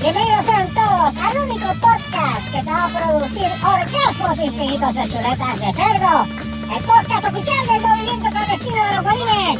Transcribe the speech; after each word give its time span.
Bienvenidos 0.00 0.44
sean 0.46 0.68
todos 0.72 1.16
al 1.16 1.38
único 1.40 1.68
podcast 1.74 2.44
que 2.52 2.62
te 2.62 2.70
va 2.70 2.84
a 2.84 2.88
producir 2.88 3.50
orgasmos 3.62 4.38
infinitos 4.38 4.94
de 4.94 5.02
chuletas 5.08 5.60
de 5.60 5.72
cerdo. 5.72 6.26
El 6.74 6.82
podcast 6.84 7.24
oficial 7.26 7.66
del 7.66 7.82
movimiento 7.82 8.30
clandestino 8.30 8.84
de 8.84 8.94
los 8.94 9.04
bolines. 9.04 9.58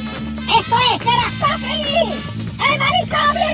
Esto 0.59 0.77
es 0.78 1.02
Serastofri, 1.02 1.84
el 2.73 2.78
manicomio 2.78 3.48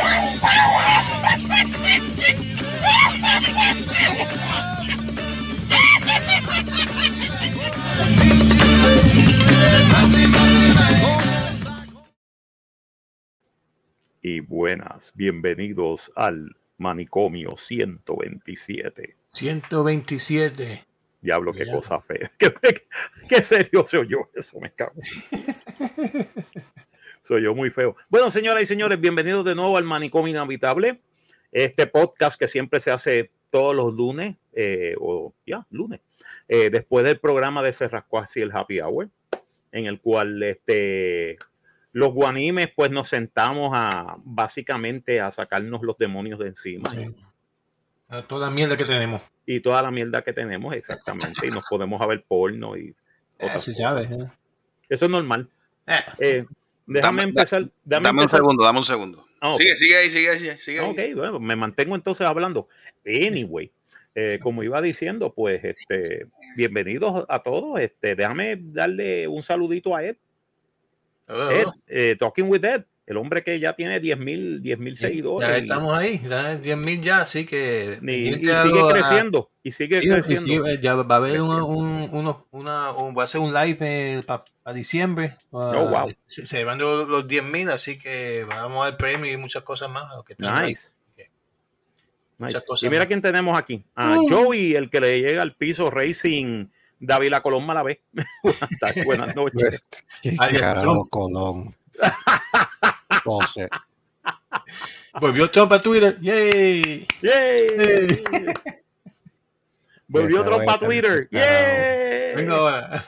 y 14.26 14.40
buenas, 14.40 15.12
bienvenidos 15.14 16.10
al 16.16 16.56
manicomio 16.78 17.58
127. 17.58 19.16
127. 19.32 20.84
Diablo, 21.20 21.52
qué 21.52 21.70
cosa 21.70 22.00
fea. 22.00 22.32
Qué, 22.38 22.54
qué- 22.62 22.86
qué 23.28 23.44
serio 23.44 23.84
soy 23.86 24.08
yo, 24.08 24.30
eso 24.34 24.58
me 24.60 24.72
cago. 24.72 24.94
soy 27.22 27.42
yo 27.42 27.54
muy 27.54 27.68
feo. 27.68 27.96
Bueno, 28.08 28.30
señoras 28.30 28.62
y 28.62 28.66
señores, 28.66 28.98
bienvenidos 28.98 29.44
de 29.44 29.54
nuevo 29.54 29.76
al 29.76 29.84
manicomio 29.84 30.30
inhabitable. 30.30 31.00
Este 31.52 31.86
podcast 31.86 32.40
que 32.40 32.48
siempre 32.48 32.80
se 32.80 32.92
hace 32.92 33.30
todos 33.50 33.76
los 33.76 33.92
lunes, 33.92 34.36
eh, 34.54 34.94
o 34.98 35.34
ya, 35.46 35.66
lunes, 35.70 36.00
eh, 36.48 36.70
después 36.70 37.04
del 37.04 37.20
programa 37.20 37.62
de 37.62 37.74
Cerrascuas 37.74 38.34
y 38.38 38.40
el 38.40 38.52
Happy 38.56 38.80
Hour, 38.80 39.10
en 39.70 39.84
el 39.84 40.00
cual 40.00 40.42
este, 40.42 41.36
los 41.94 42.12
guanimes, 42.12 42.68
pues 42.76 42.90
nos 42.90 43.08
sentamos 43.08 43.70
a 43.72 44.16
básicamente 44.24 45.20
a 45.20 45.30
sacarnos 45.30 45.80
los 45.82 45.96
demonios 45.96 46.38
de 46.40 46.48
encima 46.48 46.92
A 48.08 48.22
toda 48.22 48.48
la 48.48 48.52
mierda 48.54 48.76
que 48.76 48.84
tenemos. 48.84 49.22
y 49.46 49.60
toda 49.60 49.80
la 49.82 49.90
mierda 49.90 50.22
que 50.22 50.32
tenemos, 50.32 50.74
exactamente, 50.74 51.46
y 51.46 51.50
nos 51.50 51.64
podemos 51.68 52.02
a 52.02 52.06
ver 52.06 52.22
porno 52.28 52.76
y 52.76 52.88
Eh, 52.88 52.94
otras 53.46 53.62
se 53.62 53.70
cosas. 53.72 53.76
sabe. 53.76 54.02
¿eh? 54.24 54.28
Eso 54.88 55.04
es 55.06 55.10
normal. 55.10 55.48
Eh, 56.18 56.44
déjame 56.86 57.22
Dame- 57.22 57.28
empezar. 57.30 57.68
Dame, 57.84 58.04
Dame 58.04 58.22
un 58.22 58.28
segundo, 58.28 58.64
dame 58.64 58.78
un 58.80 58.84
segundo. 58.84 59.26
Ah. 59.40 59.54
Sigue, 59.56 59.76
sigue 59.76 59.96
ahí, 59.96 60.10
sigue 60.10 60.30
ahí, 60.30 60.58
sigue 60.60 60.80
ahí. 60.80 60.90
Ok, 60.90 61.16
bueno, 61.16 61.38
me 61.40 61.54
mantengo 61.56 61.94
entonces 61.94 62.26
hablando. 62.26 62.68
Anyway, 63.06 63.70
como 64.42 64.62
iba 64.62 64.80
diciendo, 64.82 65.32
pues 65.34 65.62
este, 65.64 66.26
bienvenidos 66.56 67.24
a 67.28 67.42
todos. 67.42 67.78
Este, 67.80 68.14
déjame 68.16 68.56
darle 68.60 69.28
un 69.28 69.42
saludito 69.42 69.94
a 69.94 70.02
Ed, 70.04 70.16
oh, 71.28 71.50
Ed, 71.50 71.66
oh. 71.66 71.74
eh, 71.86 72.16
Talking 72.18 72.48
with 72.48 72.64
Ed, 72.64 72.84
el 73.06 73.16
hombre 73.18 73.42
que 73.44 73.60
ya 73.60 73.74
tiene 73.74 74.00
10 74.00 74.18
mil 74.18 74.62
10 74.62 74.78
mil 74.78 74.96
Sí, 74.96 75.02
seguidores. 75.02 75.48
Ya 75.48 75.56
estamos 75.58 75.96
ahí, 75.98 76.18
ya 76.26 76.58
10.000 76.60 77.00
ya, 77.02 77.20
así 77.20 77.44
que. 77.44 77.98
y, 78.02 78.32
sigue 78.32 78.52
a- 78.52 78.88
creciendo. 78.90 79.50
Y 79.62 79.72
sigue 79.72 80.00
Sí, 80.00 80.08
creciendo. 80.08 80.64
sigue- 80.64 80.78
ya 80.80 80.94
va 80.94 81.14
a 81.14 81.18
haber 81.18 81.40
un, 81.42 81.50
una, 82.50 82.90
un- 82.92 83.14
va 83.16 83.24
a 83.24 83.26
ser 83.26 83.40
un 83.42 83.52
live 83.52 84.22
para 84.26 84.44
diciembre. 84.74 85.36
pa- 85.50 85.78
Oh, 85.78 85.88
wow. 85.88 86.10
Se, 86.26 86.46
se 86.46 86.64
van 86.64 86.78
los, 86.78 87.06
los 87.08 87.26
10.000, 87.26 87.70
así 87.70 87.98
que 87.98 88.44
vamos 88.48 88.86
al 88.86 88.96
premio 88.96 89.30
y 89.30 89.36
muchas 89.36 89.62
cosas 89.62 89.90
más. 89.90 90.04
que. 90.26 90.34
Nice. 90.38 90.90
Cosas 92.66 92.82
Y 92.82 92.88
mira 92.90 93.00
más. 93.02 93.06
quién 93.08 93.22
tenemos 93.22 93.56
aquí. 93.56 93.84
A 93.94 94.18
Uh. 94.18 94.28
Joey, 94.28 94.74
el 94.74 94.90
que 94.90 95.00
le 95.00 95.20
llega 95.20 95.40
al 95.40 95.54
piso 95.56 95.88
Racing 95.90 96.66
David 97.06 97.34
Colón 97.42 97.66
Malavé. 97.66 98.02
buenas 98.42 98.78
tardes, 98.80 99.04
buenas 99.04 99.36
noches. 99.36 99.84
¿Qué 100.22 100.36
Ay, 100.38 100.54
carajo, 100.54 100.80
Trump. 100.80 101.10
Colón? 101.10 101.74
Entonces, 103.10 103.68
Volvió 105.20 105.50
Trump 105.50 105.72
a 105.72 105.80
Twitter. 105.80 106.18
¡Yay! 106.20 107.06
¡Yay! 107.22 107.66
Yay. 107.76 108.08
Volvió 110.08 110.42
Trump 110.42 110.68
a 110.68 110.78
Twitter. 110.78 111.28
¡Yay! 111.30 112.34
Venga 112.36 112.56
ahora. 112.56 113.02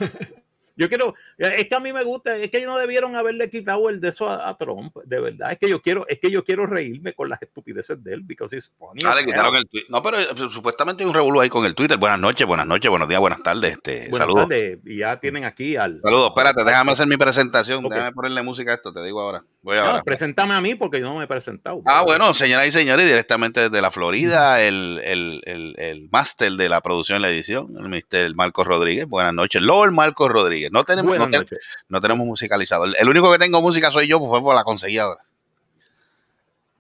Yo 0.76 0.88
quiero, 0.88 1.14
es 1.38 1.68
que 1.68 1.74
a 1.74 1.80
mí 1.80 1.92
me 1.92 2.04
gusta, 2.04 2.36
es 2.36 2.50
que 2.50 2.64
no 2.66 2.76
debieron 2.76 3.16
haberle 3.16 3.48
quitado 3.48 3.88
el 3.88 4.00
de 4.00 4.10
eso 4.10 4.28
a, 4.28 4.48
a 4.48 4.56
Trump, 4.58 4.94
de 5.04 5.20
verdad. 5.20 5.52
Es 5.52 5.58
que 5.58 5.68
yo 5.68 5.80
quiero, 5.80 6.06
es 6.08 6.18
que 6.20 6.30
yo 6.30 6.44
quiero 6.44 6.66
reírme 6.66 7.14
con 7.14 7.28
las 7.28 7.40
estupideces 7.40 8.02
de 8.04 8.14
él, 8.14 8.22
because 8.22 8.54
it's 8.54 8.70
funny. 8.78 9.02
Ah, 9.04 9.14
le 9.14 9.24
quitaron 9.24 9.56
el. 9.56 9.66
No, 9.88 10.02
pero 10.02 10.20
eh, 10.20 10.26
supuestamente 10.50 11.02
hay 11.02 11.08
un 11.08 11.14
revuelo 11.14 11.40
ahí 11.40 11.48
con 11.48 11.64
el 11.64 11.74
Twitter. 11.74 11.96
Buenas 11.96 12.20
noches, 12.20 12.46
buenas 12.46 12.66
noches, 12.66 12.90
buenos 12.90 13.08
días, 13.08 13.20
buenas 13.20 13.42
tardes. 13.42 13.72
Este, 13.72 14.08
Buenas 14.10 14.18
saludos. 14.18 14.48
tardes, 14.48 14.78
y 14.84 14.98
ya 14.98 15.18
tienen 15.18 15.44
aquí 15.44 15.76
al. 15.76 16.00
Saludos, 16.02 16.28
espérate, 16.28 16.64
déjame 16.64 16.92
hacer 16.92 17.06
mi 17.06 17.16
presentación. 17.16 17.82
Déjame 17.88 18.12
ponerle 18.12 18.42
música 18.42 18.72
a 18.72 18.74
esto, 18.74 18.92
te 18.92 19.02
digo 19.02 19.20
ahora. 19.20 19.42
Voy 19.66 19.78
No, 19.78 20.00
preséntame 20.04 20.54
a 20.54 20.60
mí 20.60 20.76
porque 20.76 21.00
yo 21.00 21.06
no 21.06 21.16
me 21.18 21.24
he 21.24 21.26
presentado. 21.26 21.82
Ah, 21.86 22.04
bueno, 22.04 22.32
señoras 22.34 22.68
y 22.68 22.70
señores, 22.70 23.04
directamente 23.04 23.68
desde 23.68 23.82
la 23.82 23.90
Florida, 23.90 24.62
el, 24.62 25.00
el, 25.02 25.42
el, 25.44 25.74
el 25.76 26.08
máster 26.08 26.52
de 26.52 26.68
la 26.68 26.80
producción 26.80 27.18
y 27.18 27.22
la 27.22 27.30
edición, 27.30 27.74
el 27.76 27.88
mister 27.88 28.32
Marcos 28.36 28.64
Rodríguez. 28.64 29.08
Buenas 29.08 29.34
noches, 29.34 29.60
Lord 29.60 29.90
Marcos 29.90 30.30
Rodríguez. 30.30 30.70
No 30.70 30.84
tenemos, 30.84 31.18
no, 31.88 32.00
tenemos 32.00 32.26
musicalizado. 32.28 32.84
El, 32.84 32.94
el 32.96 33.08
único 33.08 33.32
que 33.32 33.40
tengo 33.40 33.60
música 33.60 33.90
soy 33.90 34.06
yo, 34.06 34.20
pues 34.20 34.30
fue 34.30 34.40
por 34.40 34.54
la 34.54 34.62
conseguí 34.62 34.98
ahora. 34.98 35.20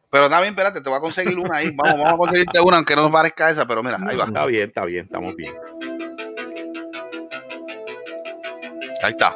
Pero 0.08 0.28
nada 0.28 0.42
bien, 0.42 0.52
espérate, 0.52 0.80
te 0.80 0.88
voy 0.88 0.98
a 0.98 1.00
conseguir 1.00 1.36
una 1.36 1.56
ahí. 1.56 1.72
Vamos, 1.74 1.94
vamos 1.94 2.12
a 2.12 2.16
conseguirte 2.16 2.60
una, 2.60 2.76
aunque 2.76 2.94
no 2.94 3.02
nos 3.02 3.10
parezca 3.10 3.50
esa, 3.50 3.66
pero 3.66 3.82
mira, 3.82 3.98
ahí 4.06 4.16
va. 4.16 4.26
Está 4.26 4.46
bien, 4.46 4.68
está 4.68 4.84
bien, 4.84 5.06
estamos 5.06 5.34
bien. 5.34 5.52
Ahí 9.02 9.10
está. 9.10 9.34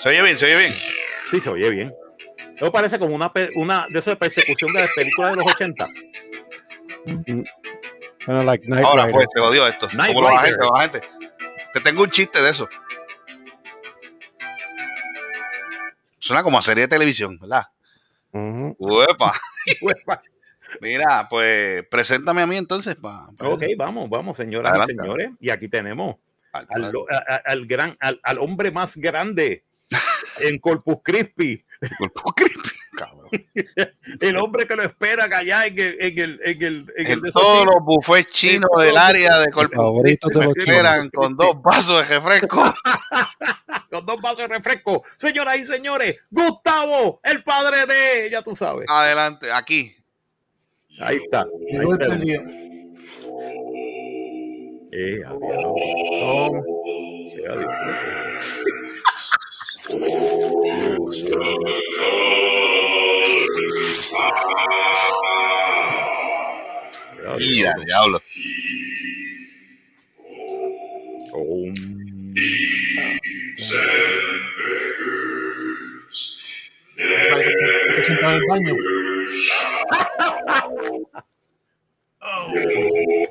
Se 0.00 0.08
oye 0.08 0.22
bien, 0.22 0.38
se 0.38 0.46
oye 0.46 0.58
bien. 0.58 0.72
Sí, 1.28 1.40
se 1.40 1.50
oye 1.50 1.68
bien. 1.70 1.92
Eso 2.60 2.70
parece 2.72 2.98
como 2.98 3.14
una, 3.14 3.30
una 3.56 3.86
de 3.90 3.98
esas 3.98 4.16
persecución 4.16 4.72
de 4.72 4.80
las 4.80 4.92
películas 4.94 5.30
de 5.30 5.36
los 5.36 5.46
80. 5.46 5.88
bueno, 8.26 8.44
like 8.44 8.66
Knight 8.66 8.84
Ahora 8.84 9.02
Rider. 9.04 9.12
pues, 9.14 9.26
se 9.34 9.40
jodió 9.40 9.66
esto. 9.66 9.88
Knight 9.88 10.14
Como 10.14 10.20
los 10.22 10.30
Rider. 10.30 10.42
agentes, 10.44 10.68
los 10.70 10.78
agentes. 10.78 11.10
Te 11.72 11.80
tengo 11.80 12.02
un 12.02 12.10
chiste 12.10 12.42
de 12.42 12.50
eso. 12.50 12.68
Suena 16.18 16.42
como 16.42 16.58
a 16.58 16.62
serie 16.62 16.82
de 16.84 16.88
televisión, 16.88 17.38
¿verdad? 17.40 17.66
Ujú. 18.32 18.76
Uepa. 18.78 19.40
Mira, 20.80 21.26
pues, 21.28 21.84
preséntame 21.90 22.42
a 22.42 22.46
mí 22.46 22.56
entonces. 22.56 22.94
Pa, 22.94 23.28
pa- 23.36 23.48
ok, 23.48 23.62
vamos, 23.76 24.08
vamos, 24.08 24.36
señoras 24.36 24.70
Adelante. 24.70 24.92
y 24.92 24.96
señores. 24.96 25.30
Y 25.40 25.50
aquí 25.50 25.68
tenemos 25.68 26.16
al 26.52 27.66
gran, 27.66 27.96
al, 28.00 28.20
al 28.22 28.38
hombre 28.38 28.70
más 28.70 28.96
grande 28.96 29.64
en 30.40 30.58
Corpus 30.58 30.98
Christi. 31.02 31.64
Creepy, 32.36 32.70
cabrón. 32.96 33.30
El 34.20 34.36
hombre 34.36 34.66
que 34.66 34.76
lo 34.76 34.82
espera 34.82 35.24
allá 35.24 35.66
en 35.66 35.78
el, 35.78 35.96
en 36.00 36.18
el, 36.18 36.40
en 36.44 36.62
el, 36.62 36.92
en 36.96 37.06
En 37.06 37.32
todos 37.32 37.64
los 37.64 37.84
buffets 37.84 38.30
chinos 38.30 38.70
del 38.78 38.96
área 38.96 39.38
de 39.38 39.46
Christi 39.50 40.28
de 40.28 40.38
me 40.38 40.46
esperan 40.46 41.08
con 41.10 41.36
dos 41.36 41.60
vasos 41.62 42.06
de 42.06 42.18
refresco. 42.18 42.62
con 43.90 44.04
dos 44.04 44.20
vasos 44.20 44.38
de 44.38 44.48
refresco. 44.48 45.02
Señoras 45.16 45.56
y 45.58 45.64
señores, 45.64 46.16
Gustavo, 46.30 47.20
el 47.22 47.42
padre 47.42 47.86
de, 47.86 48.30
ya 48.30 48.42
tú 48.42 48.54
sabes. 48.54 48.86
Adelante, 48.88 49.50
aquí. 49.50 49.94
Ahí 51.00 51.16
está. 51.16 51.40
Ahí 51.40 51.86
está. 51.92 52.06
Eh, 54.92 55.22
adiós. 55.24 55.62
No. 55.64 56.62
Sí, 56.84 57.44
adiós. 57.48 58.79
Mira, 67.38 67.74
diablo. 67.84 68.22
Um, 71.32 71.74
Está 77.88 78.02
sentado 78.04 78.36
en 78.36 78.42
baño. 82.20 82.60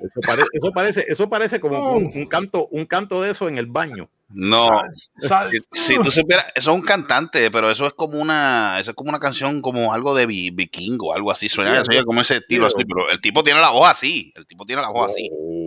eso, 0.01 0.19
pare- 0.25 0.44
eso 0.53 0.71
parece, 0.71 1.06
eso 1.07 1.30
parece 1.30 1.59
como 1.59 1.94
un, 1.94 2.12
un 2.13 2.25
canto, 2.25 2.68
un 2.71 2.86
canto 2.86 3.21
de 3.21 3.31
eso 3.31 3.47
en 3.47 3.57
el 3.57 3.68
baño. 3.68 4.09
No. 4.31 4.57
Sal- 4.57 4.89
sal- 5.18 5.50
Si, 5.71 5.95
si 5.95 5.95
tú 6.03 6.12
supieras, 6.12 6.45
eso 6.56 6.69
es 6.71 6.75
un 6.75 6.83
cantante, 6.83 7.50
pero 7.50 7.71
eso 7.71 7.88
es 7.88 7.94
como 7.94 8.19
una, 8.19 8.77
eso 8.80 8.91
es 8.91 8.95
como 8.95 9.09
una 9.09 9.19
canción 9.19 9.62
como 9.62 9.91
algo 9.91 10.13
de 10.13 10.27
vi- 10.27 10.51
vikingo, 10.51 11.13
algo 11.13 11.31
así, 11.31 11.50
suena, 11.50 11.83
Sí, 11.83 12.03
como 12.06 12.21
ese 12.21 12.38
estilo 12.38 12.69
sí, 12.69 12.75
así, 12.77 12.86
pero 12.86 13.09
el 13.09 13.19
tipo 13.21 13.44
tiene 13.44 13.59
la 13.59 13.71
voz 13.71 13.89
así, 13.89 14.31
el 14.36 14.45
tipo 14.45 14.65
tiene 14.65 14.83
la 14.83 14.89
voz 14.89 15.12
así. 15.12 15.30
Oh, 15.33 15.65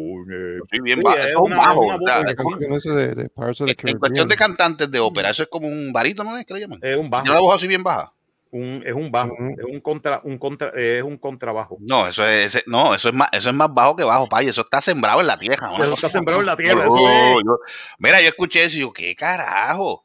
Sí, 0.70 0.78
bien 0.80 0.98
sí, 0.98 1.04
bajo, 1.04 1.16
es 1.19 1.24
eso 1.26 1.28
es 1.30 1.36
un 1.36 1.52
una- 1.52 1.56
bajo, 1.56 1.80
una 1.80 1.96
¿verdad? 1.98 2.20
voz 2.22 2.30
Es 2.30 2.36
como- 2.36 2.50
¿Cómo 2.50 2.58
que 2.60 2.69
no 2.69 2.76
es 2.76 2.82
de, 2.84 3.14
de 3.22 3.28
Pirates 3.28 3.60
of 3.62 3.66
the 3.76 3.90
en, 3.90 3.98
cuestión 3.98 4.28
de 4.28 4.36
cantantes 4.36 4.90
de 4.90 5.00
ópera, 5.00 5.30
eso 5.30 5.42
es 5.42 5.48
como 5.48 5.66
un 5.66 5.92
barito, 5.92 6.22
¿no 6.22 6.36
es 6.38 6.46
que 6.46 6.54
le 6.54 6.60
llaman? 6.60 6.78
es 6.82 6.96
un 6.96 7.10
bajo, 7.10 7.24
Tiene 7.24 7.34
la 7.34 7.40
voz 7.42 7.56
así 7.56 7.66
bien 7.66 7.82
baja. 7.82 8.12
Un- 8.52 8.82
es 8.87 8.94
un 8.94 9.10
bajo, 9.10 9.34
es 9.37 9.64
un 9.64 9.81
contra, 9.81 10.20
un 10.22 10.38
contra, 10.38 10.70
es 10.76 11.02
un 11.02 11.16
contrabajo. 11.19 11.78
No, 11.81 12.06
eso 12.06 12.25
es, 12.26 12.54
ese- 12.54 12.64
no, 12.66 12.94
eso 12.94 13.08
es 13.08 13.14
más, 13.14 13.28
eso 13.32 13.49
es 13.50 13.54
más 13.56 13.72
bajo 13.72 13.96
que 13.96 14.04
bajo, 14.04 14.28
pay, 14.28 14.46
eso 14.49 14.60
está 14.60 14.81
sembrado 14.81 15.20
en 15.20 15.26
la 15.26 15.37
tierra. 15.38 15.69
Eso 15.72 15.94
está 15.94 16.08
sembrado 16.08 16.40
en 16.40 16.46
la 16.46 16.56
tierra, 16.56 16.84
eso 16.84 17.08
es. 17.08 17.37
yo- 17.44 17.58
mira, 17.99 18.20
yo 18.20 18.28
escuché 18.28 18.64
eso 18.64 18.76
y 18.76 18.81
yo, 18.81 18.93
¿qué 18.93 19.16
carajo? 19.16 20.04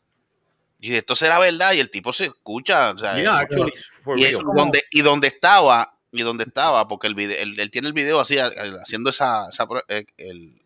Y 0.79 0.95
esto 0.95 1.15
será 1.15 1.39
verdad, 1.39 1.73
y 1.73 1.79
el 1.79 1.89
tipo 1.91 2.13
se 2.13 2.25
escucha. 2.25 2.91
O 2.91 2.97
sea, 2.97 3.17
Yeah, 3.17 3.37
actually, 3.39 3.71
y, 4.17 4.23
es 4.25 4.33
real. 4.37 4.43
donde, 4.55 4.83
y 4.91 5.01
donde 5.01 5.27
estaba, 5.27 5.93
y 6.11 6.21
donde 6.21 6.43
estaba, 6.45 6.87
porque 6.87 7.07
el 7.07 7.15
video, 7.15 7.37
él, 7.41 7.59
él 7.59 7.69
tiene 7.71 7.87
el 7.87 7.93
video 7.93 8.19
así, 8.19 8.37
haciendo 8.37 9.09
esa, 9.09 9.49
eh, 9.89 10.05
el- 10.17 10.61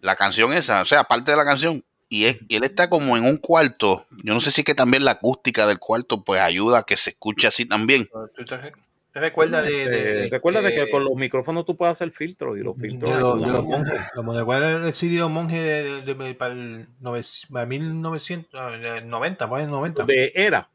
la 0.00 0.16
canción 0.16 0.52
esa, 0.52 0.82
o 0.82 0.84
sea, 0.84 1.04
parte 1.04 1.30
de 1.30 1.36
la 1.36 1.44
canción, 1.44 1.84
y, 2.10 2.26
es- 2.26 2.38
y 2.48 2.56
él 2.56 2.64
está 2.64 2.90
como 2.90 3.16
en 3.16 3.24
un 3.24 3.38
cuarto, 3.38 4.04
yo 4.22 4.34
no 4.34 4.40
sé 4.40 4.50
si 4.50 4.60
es 4.60 4.64
que 4.66 4.74
también 4.74 5.04
la 5.06 5.12
acústica 5.12 5.66
del 5.66 5.78
cuarto 5.78 6.22
pues 6.22 6.40
ayuda 6.42 6.80
a 6.80 6.82
que 6.82 6.98
se 6.98 7.10
escuche 7.10 7.46
así 7.46 7.64
también. 7.64 8.06
¿Tú 8.34 8.44
te, 8.44 9.20
recuerdas 9.20 9.64
de, 9.64 9.70
de, 9.72 9.82
Eh, 9.84 10.14
de- 10.24 10.28
recuerda 10.28 10.60
de 10.62 10.72
que 10.72 10.84
de- 10.84 10.90
con 10.90 11.02
los 11.04 11.14
micrófonos 11.14 11.64
tú 11.64 11.76
puedes 11.76 11.92
hacer 11.92 12.10
filtros 12.12 12.56
y 12.58 12.60
los 12.62 12.76
filtros. 12.78 13.12
de 13.12 13.20
los, 13.20 13.40
los 13.40 13.64
monjes? 13.64 14.00
Como 14.14 14.34
de 14.34 14.44
cuál 14.44 14.62
es 14.62 14.84
el 14.84 14.92
CD 14.94 15.14
de 15.14 15.18
los 15.20 15.30
monjes 15.30 15.60
de, 15.62 16.02
de- 16.02 16.14
de- 16.14 16.34
para 16.34 16.52
el 16.52 16.86
nove- 17.00 17.46
para 17.50 17.66
1990, 17.66 19.48
para 19.48 19.62
el 19.64 19.70
90. 19.70 20.04
de 20.04 20.32
era. 20.34 20.68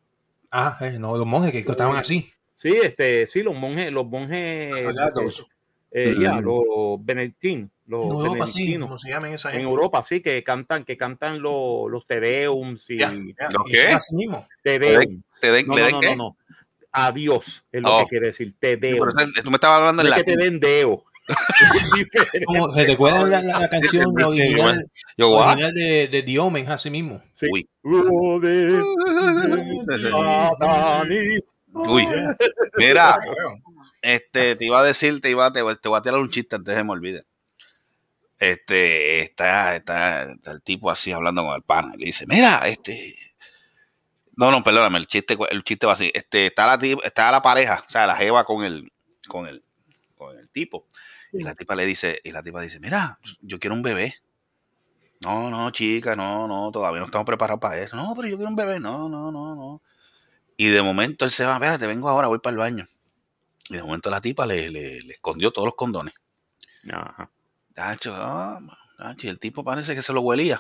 Ah, 0.52 0.78
eh, 0.82 0.98
no, 1.00 1.18
los 1.18 1.26
monjes 1.26 1.52
que 1.52 1.60
estaban 1.60 1.96
así. 1.98 2.30
Sí, 2.56 2.74
este, 2.82 3.28
sí, 3.28 3.44
los 3.44 3.54
monjes, 3.56 3.92
los 3.92 4.06
monjes, 4.08 4.84
Sagrados. 4.84 5.46
eh, 5.92 6.16
ya, 6.20 6.34
Mm. 6.36 6.44
los 6.46 7.06
benedictín, 7.06 7.70
los 7.88 8.04
En 8.06 8.12
Europa, 8.12 8.48
sí, 8.48 8.78
como 8.80 8.98
se 8.98 9.10
llaman 9.10 9.34
esa 9.34 9.50
En 9.50 9.56
gente. 9.58 9.70
Europa, 9.70 10.04
sí, 10.04 10.22
que 10.22 10.44
cantan, 10.44 10.84
que 10.86 10.98
cantan 10.98 11.42
los, 11.42 11.90
los 11.90 12.06
tedeums 12.08 12.90
y 12.90 12.98
Ya, 12.98 13.12
ya, 13.14 13.50
¿Los 13.54 13.70
y 13.70 13.72
qué? 13.74 13.88
así 13.90 14.16
mismo. 14.16 14.48
tedeum. 14.64 15.22
¿Te 15.40 15.52
den, 15.52 15.68
No, 15.68 15.76
no, 15.76 15.82
den 15.84 15.92
no, 15.92 16.00
qué? 16.00 16.10
no, 16.10 16.16
no. 16.16 16.38
Adiós 16.92 17.64
es 17.72 17.82
lo 17.82 17.94
Oh. 17.98 18.00
que 18.04 18.10
quiere 18.10 18.28
decir, 18.28 18.54
tedeum. 18.60 19.08
pero 19.14 19.44
tú 19.44 19.52
me 19.52 19.56
estabas 19.58 19.80
hablando 19.80 20.02
en 20.02 20.08
es 20.08 20.14
que 20.16 20.24
te 20.24 20.38
den 20.38 20.60
deo. 20.60 21.04
Como, 22.46 22.72
¿Se 22.74 22.86
recuerdan 22.86 23.30
la, 23.32 23.42
la, 23.42 23.60
la 23.62 23.70
canción 23.70 24.14
Sí, 24.18 24.24
original, 24.24 24.80
Yo, 25.18 25.32
original 25.32 25.74
de, 25.74 26.08
de 26.08 26.24
The 26.24 26.40
Omen, 26.40 26.70
así 26.70 26.90
mismo? 26.92 27.22
Sí. 27.34 27.48
Uy. 27.52 27.68
Uy. 31.74 32.08
Mira, 32.78 33.20
este, 34.02 34.56
te 34.56 34.66
iba 34.66 34.80
a 34.80 34.84
decir, 34.84 35.20
te 35.22 35.30
iba 35.30 35.46
a, 35.48 35.52
te, 35.52 35.60
te 35.82 35.90
voy 35.90 35.98
a 35.98 36.02
tirar 36.02 36.20
un 36.20 36.30
chiste 36.30 36.56
antes 36.56 36.74
de 36.74 36.80
que 36.82 36.86
me 36.86 36.92
olvide. 36.92 37.24
Este, 38.52 39.22
está, 39.22 39.76
está, 39.76 40.32
está 40.32 40.52
el 40.52 40.62
tipo 40.62 40.92
así 40.92 41.12
hablando 41.12 41.44
con 41.44 41.56
el 41.56 41.64
pana. 41.64 41.94
y 41.96 42.00
Le 42.00 42.06
dice, 42.08 42.26
mira, 42.28 42.68
este. 42.68 43.18
No, 44.38 44.52
no, 44.52 44.64
perdóname, 44.64 44.98
el 44.98 45.08
chiste, 45.08 45.38
el 45.50 45.64
chiste 45.64 45.86
va 45.86 45.94
así. 45.94 46.12
Este, 46.14 46.48
está 46.48 46.68
la 46.68 46.86
está 47.04 47.32
la 47.32 47.42
pareja, 47.42 47.86
o 47.88 47.90
sea, 47.90 48.06
la 48.06 48.16
jeva 48.16 48.44
con 48.44 48.64
el, 48.64 48.92
con 49.28 49.48
el, 49.48 49.64
con 50.18 50.38
el 50.38 50.50
tipo. 50.52 50.88
Y 51.32 51.44
la 51.44 51.56
tipa 51.56 51.76
le 51.76 51.86
dice, 51.86 52.20
y 52.24 52.32
la 52.32 52.44
tipa 52.44 52.62
dice, 52.62 52.80
mira, 52.80 53.20
yo 53.42 53.60
quiero 53.60 53.76
un 53.76 53.82
bebé. 53.82 54.16
No, 55.22 55.50
no, 55.50 55.72
chica, 55.72 56.16
no, 56.16 56.48
no, 56.48 56.72
todavía 56.72 57.00
no 57.00 57.06
estamos 57.06 57.26
preparados 57.26 57.62
para 57.62 57.82
eso. 57.82 57.96
No, 57.96 58.14
pero 58.16 58.28
yo 58.28 58.36
quiero 58.36 58.50
un 58.50 58.56
bebé. 58.56 58.80
No, 58.80 59.10
no, 59.10 59.32
no, 59.32 59.56
no. 59.56 59.82
Y 60.58 60.68
de 60.68 60.82
momento 60.82 61.26
él 61.26 61.32
se 61.32 61.46
va, 61.46 61.56
espérate, 61.56 61.88
vengo 61.88 62.10
ahora, 62.10 62.28
voy 62.28 62.40
para 62.40 62.52
el 62.52 62.58
baño. 62.58 62.90
Y 63.70 63.76
de 63.76 63.84
momento 63.84 64.10
la 64.10 64.22
tipa 64.22 64.46
le, 64.46 64.70
le, 64.70 65.02
le 65.02 65.14
escondió 65.14 65.52
todos 65.52 65.66
los 65.66 65.76
condones. 65.76 66.14
Ajá. 66.92 67.30
Tacho, 67.76 68.14
ah, 68.16 68.60
tacho, 68.98 69.28
y 69.28 69.30
el 69.30 69.38
tipo 69.40 69.64
parece 69.64 69.94
que 69.94 70.02
se 70.02 70.14
lo 70.14 70.22
huelía. 70.22 70.60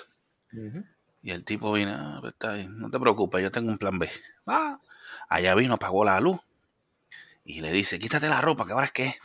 Y 1.24 1.32
el 1.32 1.44
tipo 1.44 1.72
vino, 1.72 1.92
"Ah, 1.98 2.18
pues 2.22 2.34
está 2.34 2.54
bien, 2.54 2.78
no 2.78 2.90
te 2.92 3.00
preocupes, 3.00 3.42
yo 3.42 3.52
tengo 3.52 3.72
un 3.72 3.78
plan 3.80 3.98
B. 3.98 4.10
Ah, 4.46 4.78
allá 5.30 5.56
vino, 5.56 5.74
apagó 5.74 6.06
la 6.06 6.20
luz. 6.20 6.40
Y 7.44 7.62
le 7.62 7.72
dice, 7.72 7.98
quítate 8.00 8.28
la 8.30 8.42
ropa, 8.42 8.66
que 8.66 8.74
ahora 8.74 8.86
es 8.86 8.92
que 8.92 9.06
es. 9.06 9.16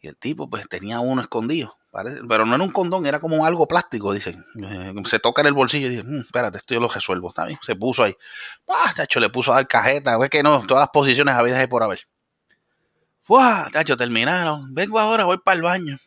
Y 0.00 0.08
el 0.08 0.16
tipo, 0.16 0.48
pues 0.48 0.68
tenía 0.68 1.00
uno 1.00 1.20
escondido. 1.22 1.76
parece- 1.90 2.22
pero 2.26 2.46
no 2.46 2.54
era 2.54 2.64
un 2.64 2.70
condón, 2.70 3.04
era 3.04 3.20
como 3.20 3.44
algo 3.44 3.68
plástico, 3.68 4.14
dice. 4.14 4.38
Eh, 4.62 4.94
Se 5.04 5.18
toca 5.18 5.42
en 5.42 5.48
el 5.48 5.52
bolsillo 5.52 5.88
y 5.88 5.90
dice, 5.90 6.02
"Mm, 6.02 6.20
espérate, 6.20 6.56
esto 6.56 6.72
yo 6.72 6.80
lo 6.80 6.88
resuelvo. 6.88 7.28
Está 7.28 7.44
bien, 7.44 7.58
se 7.60 7.76
puso 7.76 8.02
ahí. 8.04 8.16
Ah, 8.66 8.90
tacho, 8.96 9.20
le 9.20 9.28
puso 9.28 9.52
a 9.52 9.56
dar 9.56 9.66
cajeta. 9.68 10.16
Es 10.24 10.30
que 10.30 10.42
no, 10.42 10.62
todas 10.66 10.80
las 10.80 10.88
posiciones 10.88 11.34
habidas 11.34 11.62
y 11.62 11.66
por 11.66 11.82
haber. 11.82 12.00
Tacho, 13.72 13.94
terminaron. 13.96 14.72
Vengo 14.74 14.98
ahora, 14.98 15.24
voy 15.26 15.36
para 15.38 15.56
el 15.56 15.62
baño. 15.62 15.98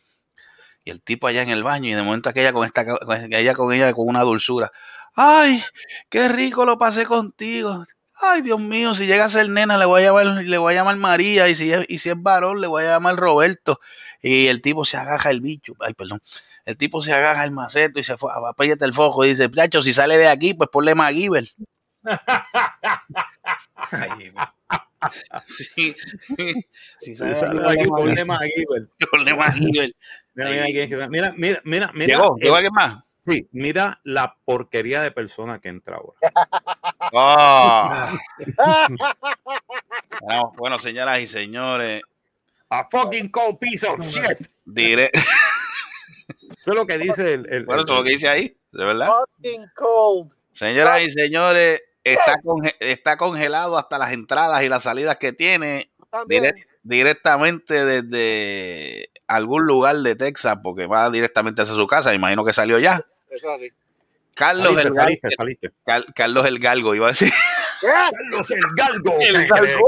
Y 0.86 0.92
el 0.92 1.02
tipo 1.02 1.26
allá 1.26 1.42
en 1.42 1.50
el 1.50 1.64
baño, 1.64 1.88
y 1.90 1.94
de 1.94 2.02
momento 2.02 2.30
aquella 2.30 2.52
con 2.52 2.64
esta, 2.64 2.86
con 2.86 3.32
ella 3.34 3.54
con 3.54 3.72
ella 3.72 3.92
con 3.92 4.06
una 4.08 4.22
dulzura. 4.22 4.70
¡Ay! 5.16 5.60
¡Qué 6.08 6.28
rico 6.28 6.64
lo 6.64 6.78
pasé 6.78 7.06
contigo! 7.06 7.84
Ay, 8.14 8.42
Dios 8.42 8.60
mío, 8.60 8.94
si 8.94 9.06
llega 9.06 9.24
a 9.24 9.28
ser 9.28 9.48
nena, 9.48 9.78
le 9.78 9.84
voy 9.84 10.02
a 10.02 10.04
llamar, 10.06 10.26
le 10.44 10.58
voy 10.58 10.72
a 10.72 10.76
llamar 10.76 10.96
María, 10.96 11.48
y 11.48 11.56
si 11.56 11.72
es, 11.72 11.84
y 11.88 11.98
si 11.98 12.10
es 12.10 12.22
varón, 12.22 12.60
le 12.60 12.68
voy 12.68 12.84
a 12.84 12.92
llamar 12.92 13.16
Roberto. 13.16 13.80
Y 14.22 14.46
el 14.46 14.62
tipo 14.62 14.84
se 14.84 14.96
agaja 14.96 15.30
el 15.30 15.40
bicho, 15.40 15.74
ay, 15.80 15.92
perdón. 15.94 16.20
El 16.64 16.76
tipo 16.76 17.02
se 17.02 17.12
agaja 17.12 17.44
el 17.44 17.50
maceto 17.50 17.98
y 17.98 18.04
se 18.04 18.16
fue, 18.16 18.30
apáyate 18.32 18.84
el 18.84 18.94
foco 18.94 19.24
y 19.24 19.30
dice, 19.30 19.48
Placho, 19.48 19.82
si 19.82 19.92
sale 19.92 20.16
de 20.16 20.28
aquí, 20.28 20.54
pues 20.54 20.70
ponle 20.70 20.94
MacGyver. 20.94 21.44
Ay, 23.90 24.32
Sí, 25.46 25.94
si 25.94 25.94
Sí, 27.00 27.16
sale 27.16 27.34
de 27.34 27.40
sale 27.40 27.60
aquí, 27.68 27.80
aquí, 27.80 27.88
ponle 27.88 28.24
güey. 28.24 28.82
ponle 29.10 29.34
MacGyver. 29.34 29.92
Mira, 30.36 30.50
mira, 30.50 31.08
mira, 31.08 31.32
mira, 31.36 31.60
mira, 31.64 31.90
mira, 31.94 32.06
¿Llegó? 32.06 32.36
¿Llegó 32.36 32.54
alguien 32.56 32.72
más? 32.74 33.02
sí, 33.26 33.48
mira 33.52 34.00
la 34.04 34.36
porquería 34.44 35.00
de 35.02 35.10
persona 35.10 35.58
que 35.60 35.68
entra 35.68 35.96
ahora. 35.96 36.18
Oh. 37.12 38.16
Bueno, 40.20 40.52
bueno, 40.56 40.78
señoras 40.78 41.20
y 41.20 41.26
señores, 41.26 42.02
A 42.70 42.88
fucking 42.90 43.28
cold 43.30 43.58
piece 43.58 43.86
of 43.86 44.00
shit. 44.00 44.48
diré, 44.64 45.10
Eso 45.12 46.70
es 46.70 46.74
lo 46.74 46.86
que 46.86 46.98
dice 46.98 47.34
el. 47.34 47.46
el- 47.52 47.64
bueno, 47.64 47.82
eso 47.82 47.92
es 47.92 47.98
lo 47.98 48.04
que 48.04 48.10
dice 48.10 48.28
ahí, 48.28 48.56
de 48.72 48.84
verdad. 48.84 49.08
Fucking 49.36 49.66
cold. 49.74 50.32
Señoras 50.52 51.02
y 51.02 51.10
señores, 51.10 51.82
está, 52.02 52.36
conge- 52.42 52.76
está 52.80 53.16
congelado 53.16 53.76
hasta 53.78 53.98
las 53.98 54.12
entradas 54.12 54.62
y 54.62 54.68
las 54.68 54.82
salidas 54.82 55.18
que 55.18 55.32
tiene 55.32 55.90
direct- 56.26 56.66
directamente 56.82 57.84
desde 57.84 59.10
algún 59.26 59.66
lugar 59.66 59.96
de 59.96 60.14
Texas, 60.16 60.58
porque 60.62 60.86
va 60.86 61.10
directamente 61.10 61.62
hacia 61.62 61.74
su 61.74 61.86
casa, 61.86 62.14
imagino 62.14 62.44
que 62.44 62.52
salió 62.52 62.78
ya. 62.78 63.04
Eso 63.30 63.48
es 63.50 63.54
así. 63.56 63.70
Carlos 64.34 64.74
Saliste, 64.74 64.88
el, 64.88 64.94
saliste, 64.94 65.28
saliste. 65.36 65.70
Cal- 65.84 66.06
Carlos 66.14 66.46
el 66.46 66.58
Galgo, 66.58 66.94
iba 66.94 67.06
a 67.06 67.10
decir. 67.10 67.32
Carlos 67.80 68.50
el 68.50 68.60
Galgo. 68.76 69.18
El 69.20 69.46
Galgo. 69.46 69.86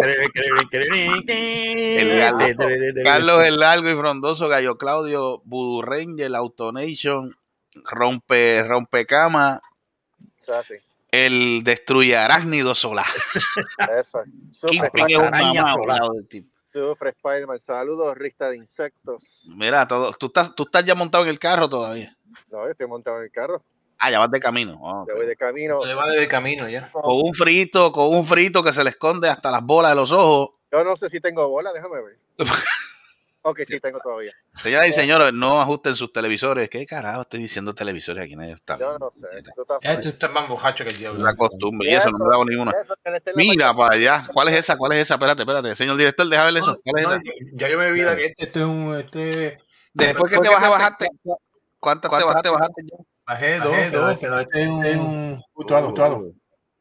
El 1.29 2.19
Galgo. 2.19 3.03
Carlos 3.05 3.45
el 3.45 3.59
Largo 3.61 3.91
y 3.91 3.95
Frondoso, 3.95 4.49
Gallo 4.49 4.77
Claudio, 4.79 5.43
Voodoo 5.45 5.83
Ranger, 5.83 6.35
Autonation, 6.35 7.37
Rompe, 7.85 8.61
Eso 8.61 10.53
es 10.53 10.59
así. 10.59 10.75
el 11.11 11.63
Destruye 11.63 12.17
Arácnido 12.17 12.75
Solar. 12.75 13.07
Eso 14.01 14.23
Kingpin 14.67 15.11
es 15.11 15.17
un 15.17 15.25
araña 15.25 15.63
mamado 15.65 16.13
tipo. 16.73 16.89
sufre 16.91 17.11
Spider-Man. 17.11 17.59
Saludos, 17.61 18.17
rista 18.17 18.51
de 18.51 18.57
insectos. 18.57 19.23
Mira, 19.47 19.87
todo, 19.87 20.13
tú, 20.13 20.27
estás, 20.27 20.55
tú 20.55 20.65
estás 20.65 20.85
ya 20.85 20.95
montado 20.95 21.25
en 21.25 21.31
el 21.31 21.39
carro 21.39 21.69
todavía. 21.69 22.17
No, 22.51 22.65
yo 22.65 22.71
estoy 22.71 22.87
montado 22.87 23.19
en 23.19 23.25
el 23.25 23.31
carro. 23.31 23.63
Ah, 23.99 24.11
ya 24.11 24.19
vas 24.21 24.31
de 24.31 24.39
camino. 24.39 24.79
Oh, 24.81 25.05
Ya 25.09 25.15
voy 25.15 25.27
de 25.27 25.37
camino. 25.37 25.85
Le 25.85 25.95
va 25.95 26.09
de 26.09 26.29
camino 26.29 26.69
ya. 26.69 26.89
Con 26.91 27.17
un 27.17 27.35
frito, 27.35 27.91
con 27.91 28.15
un 28.15 28.25
frito 28.25 28.63
que 28.63 28.73
se 28.73 28.85
le 28.85 28.91
esconde 28.91 29.29
hasta 29.29 29.51
las 29.51 29.63
bolas 29.63 29.91
de 29.91 29.97
los 29.97 30.13
ojos. 30.13 30.51
Yo 30.71 30.85
no 30.85 30.97
sé 30.97 31.09
si 31.09 31.21
tengo 31.21 31.49
bola, 31.49 31.73
déjame 31.73 32.01
ver. 32.03 32.19
ok, 33.51 33.61
sí, 33.67 33.81
tengo 33.81 33.99
todavía. 34.01 34.33
Señoras 34.55 34.89
y 34.89 34.93
señores, 34.93 35.33
no 35.33 35.61
ajusten 35.61 35.97
sus 35.97 36.13
televisores. 36.13 36.69
¿Qué 36.69 36.85
carajo 36.87 37.23
estoy 37.23 37.41
diciendo 37.41 37.75
televisores 37.75 38.25
aquí? 38.25 38.37
Nadie 38.37 38.53
está. 38.53 38.79
Yo 38.79 38.99
no 38.99 39.11
sé. 39.11 39.27
Tú 40.01 40.09
estás 40.09 40.31
más 40.33 40.49
bojacho 40.49 40.85
que 40.85 40.91
el 40.91 40.99
diablo. 40.99 41.25
la 41.25 41.35
costumbre. 41.37 41.91
Y 41.91 41.95
eso 41.95 42.11
no 42.11 42.19
me 42.19 42.37
da 42.37 42.45
ninguna. 42.45 42.73
Mira 43.35 43.75
para 43.75 43.95
allá. 43.97 44.27
¿Cuál 44.33 44.49
es 44.49 44.55
esa? 44.57 44.77
¿Cuál 44.77 44.93
es 44.93 44.99
esa? 44.99 45.15
Espérate, 45.15 45.43
espérate. 45.43 45.77
Señor 45.77 45.97
director, 45.97 46.27
deja 46.29 46.45
ver 46.45 46.57
eso. 46.57 46.77
¿Cuál 46.85 47.03
es 47.03 47.09
No, 47.09 47.15
esa? 47.15 47.33
ya 47.55 47.69
yo 47.69 47.79
me 47.79 47.93
vi 47.93 48.01
que 48.01 48.25
este, 48.27 48.45
este 48.45 48.61
es 48.61 48.65
un. 48.67 48.95
Este, 48.97 49.59
Después 49.95 50.33
que 50.33 50.39
te 50.39 50.49
vas 50.49 50.65
a 50.65 50.69
bajarte. 50.69 51.09
¿Cuántas 51.81 52.11
te 52.11 52.25
bajaste? 52.25 52.49
bajaste 52.51 52.83
ya? 52.91 52.97
bajé 53.27 53.59
dos, 53.59 53.93
dos, 53.93 54.19
pero 54.21 54.39
este 54.39 54.63
es 54.63 54.69
un. 54.69 55.41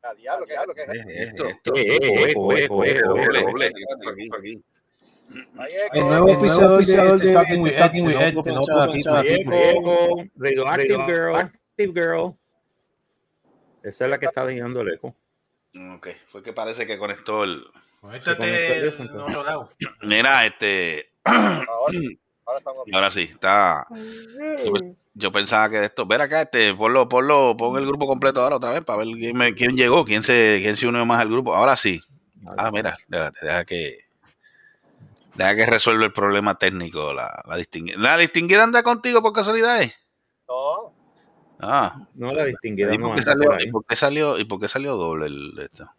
Ah, 0.03 0.13
diablo, 0.15 0.45
diablo, 0.45 0.73
¿qué 0.73 0.83
es 0.83 0.89
esto? 1.29 1.49
Esto, 1.49 1.73
esto. 2.53 2.83
El 5.93 6.03
nuevo 6.07 6.29
episodio 6.29 7.17
de, 7.17 7.25
de 7.25 7.33
Talking 7.71 8.05
with 8.05 8.15
Ed, 8.15 8.33
no 8.33 8.43
eco, 9.23 10.23
Radioactive 10.35 11.05
Girl. 11.05 11.35
Active 11.35 11.93
Girl. 11.93 12.33
Esa 13.83 14.05
es 14.05 14.09
la 14.09 14.19
que 14.19 14.25
está 14.25 14.45
guiando 14.45 14.81
el 14.81 14.93
eco. 14.93 15.15
Ok, 15.95 16.07
fue 16.27 16.43
que 16.43 16.53
parece 16.53 16.87
que 16.87 16.97
conectó 16.97 17.43
el. 17.43 17.63
Conéctate 18.01 18.87
otro 18.87 19.43
lado. 19.43 19.71
Mira, 20.03 20.45
este. 20.45 21.11
Ahora, 22.93 23.11
sí, 23.11 23.23
está. 23.23 23.85
Yo, 25.13 25.31
pensaba 25.31 25.69
que 25.69 25.79
de 25.79 25.85
esto. 25.87 26.05
Ver 26.05 26.21
acá, 26.21 26.43
este, 26.43 26.73
ponlo, 26.73 27.09
ponlo, 27.09 27.57
pon 27.57 27.77
el 27.77 27.85
grupo 27.85 28.07
completo 28.07 28.41
ahora 28.41 28.55
otra 28.55 28.71
vez 28.71 28.83
para 28.83 29.03
ver 29.03 29.53
quién, 29.55 29.75
llegó, 29.75 30.05
quién 30.05 30.23
se, 30.23 30.59
quién 30.61 30.77
se 30.77 30.87
unió 30.87 31.05
más 31.05 31.19
al 31.19 31.29
grupo. 31.29 31.53
Ahora 31.53 31.75
sí. 31.75 32.01
Ah, 32.57 32.71
mira, 32.71 32.97
deja 33.09 33.65
que. 33.65 34.06
Deja 35.37 35.55
que 35.55 35.65
resuelva 35.67 36.05
el 36.05 36.11
problema 36.11 36.57
técnico. 36.57 37.13
La, 37.13 37.43
la 37.47 37.57
distinguida. 37.57 37.97
¿La 37.99 38.17
distinguida 38.17 38.63
anda 38.63 38.81
contigo 38.83 39.21
por 39.21 39.33
casualidad? 39.33 39.81
eh? 39.83 39.93
No, 40.47 40.93
Ah, 41.59 42.07
No, 42.13 42.31
la 42.33 42.45
distinguida 42.45 42.93
¿y 42.93 42.97
no 42.97 43.07
por, 43.07 43.15
qué 43.15 43.21
anda 43.29 43.43
salió, 43.45 43.67
y 43.67 43.71
por 43.71 43.85
qué 43.85 43.95
salió, 43.95 44.37
¿Y 44.39 44.45
por 44.45 44.59
qué 44.59 44.67
salió 44.67 44.95
doble 44.95 45.27
el 45.27 45.53
esto? 45.59 45.89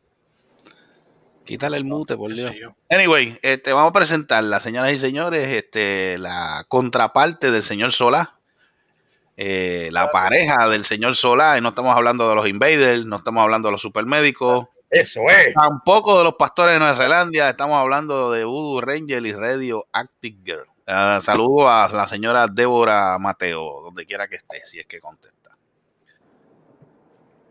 Quítale 1.45 1.78
el 1.78 1.85
mute, 1.85 2.16
por 2.16 2.33
Dios. 2.33 2.52
Anyway, 2.90 3.38
este, 3.42 3.73
vamos 3.73 3.90
a 3.90 3.92
presentarla, 3.95 4.61
señoras 4.61 4.92
y 4.92 4.99
señores, 4.99 5.49
este, 5.49 6.18
la 6.18 6.66
contraparte 6.68 7.50
del 7.50 7.62
señor 7.62 7.92
Solá, 7.92 8.38
eh, 9.37 9.88
la 9.92 10.11
pareja 10.11 10.68
del 10.68 10.85
señor 10.85 11.16
Solá, 11.16 11.57
y 11.57 11.62
no 11.62 11.71
estamos 11.71 11.97
hablando 11.97 12.28
de 12.28 12.35
los 12.35 12.47
invaders, 12.47 13.07
no 13.07 13.16
estamos 13.16 13.42
hablando 13.42 13.68
de 13.68 13.73
los 13.73 13.80
supermédicos, 13.83 14.66
Eso 14.90 15.21
es. 15.28 15.52
tampoco 15.54 16.18
de 16.18 16.25
los 16.25 16.35
pastores 16.37 16.73
de 16.75 16.78
Nueva 16.78 16.95
Zelanda, 16.95 17.50
estamos 17.50 17.76
hablando 17.78 18.30
de 18.33 18.45
Voodoo 18.45 18.80
Ranger 18.80 19.25
y 19.26 19.33
Radio 19.33 19.87
Active 19.92 20.38
Girl. 20.45 20.66
Ah, 20.87 21.21
saludo 21.23 21.68
a 21.68 21.88
la 21.88 22.07
señora 22.09 22.47
Débora 22.47 23.18
Mateo, 23.18 23.83
donde 23.83 24.07
quiera 24.07 24.26
que 24.28 24.37
esté, 24.37 24.64
si 24.64 24.78
es 24.78 24.87
que 24.87 24.99
contesta. 25.00 25.50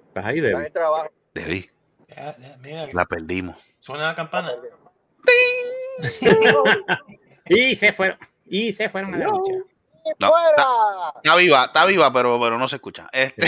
Estás 0.07 0.25
ahí, 0.25 0.39
Debbie. 0.39 0.69
trabajo. 0.71 1.09
Ya, 1.35 2.35
ya, 2.37 2.57
mira, 2.59 2.87
la 2.93 3.05
perdimos. 3.05 3.55
suena 3.79 4.05
la 4.07 4.15
campana. 4.15 4.53
Y 7.49 7.75
se 7.75 7.93
fueron. 7.93 8.17
Y 8.45 8.73
se 8.73 8.89
fueron 8.89 9.13
a 9.13 9.17
la 9.17 9.25
lucha. 9.25 9.53
¡Y 10.05 10.09
No, 10.19 10.29
fuera! 10.29 11.13
Está 11.23 11.35
viva, 11.35 11.65
está 11.65 11.85
viva, 11.85 12.11
pero, 12.11 12.39
pero 12.39 12.57
no 12.57 12.67
se 12.67 12.77
escucha. 12.77 13.07
Este, 13.11 13.47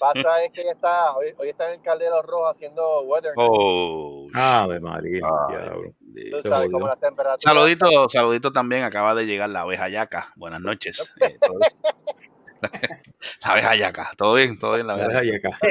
Pasa 0.00 0.42
es 0.42 0.50
que 0.50 0.62
ella 0.62 0.72
está, 0.72 1.12
hoy, 1.12 1.26
hoy 1.36 1.50
está 1.50 1.68
en 1.68 1.78
el 1.78 1.84
Caldero 1.84 2.22
Rojo 2.22 2.48
haciendo 2.48 3.02
weather. 3.02 3.32
oh, 3.36 4.26
Ave 4.32 4.80
María. 4.80 5.20
Ay, 5.50 5.92
se 6.40 6.48
sabes 6.48 6.68
cómo 6.72 6.86
las 6.86 6.98
temperaturas. 6.98 7.42
Saludito, 7.42 8.08
saludito 8.08 8.50
también. 8.50 8.82
Acaba 8.82 9.14
de 9.14 9.26
llegar 9.26 9.50
la 9.50 9.60
abeja 9.60 9.90
yaca. 9.90 10.32
Buenas 10.36 10.62
noches. 10.62 11.12
Eh, 11.20 11.36
la 13.44 13.52
abeja 13.52 13.76
yaca. 13.76 14.10
Todo 14.16 14.32
bien, 14.34 14.58
todo 14.58 14.76
bien, 14.76 14.86
la 14.86 14.94
abeja. 14.94 15.18
Acá. 15.18 15.58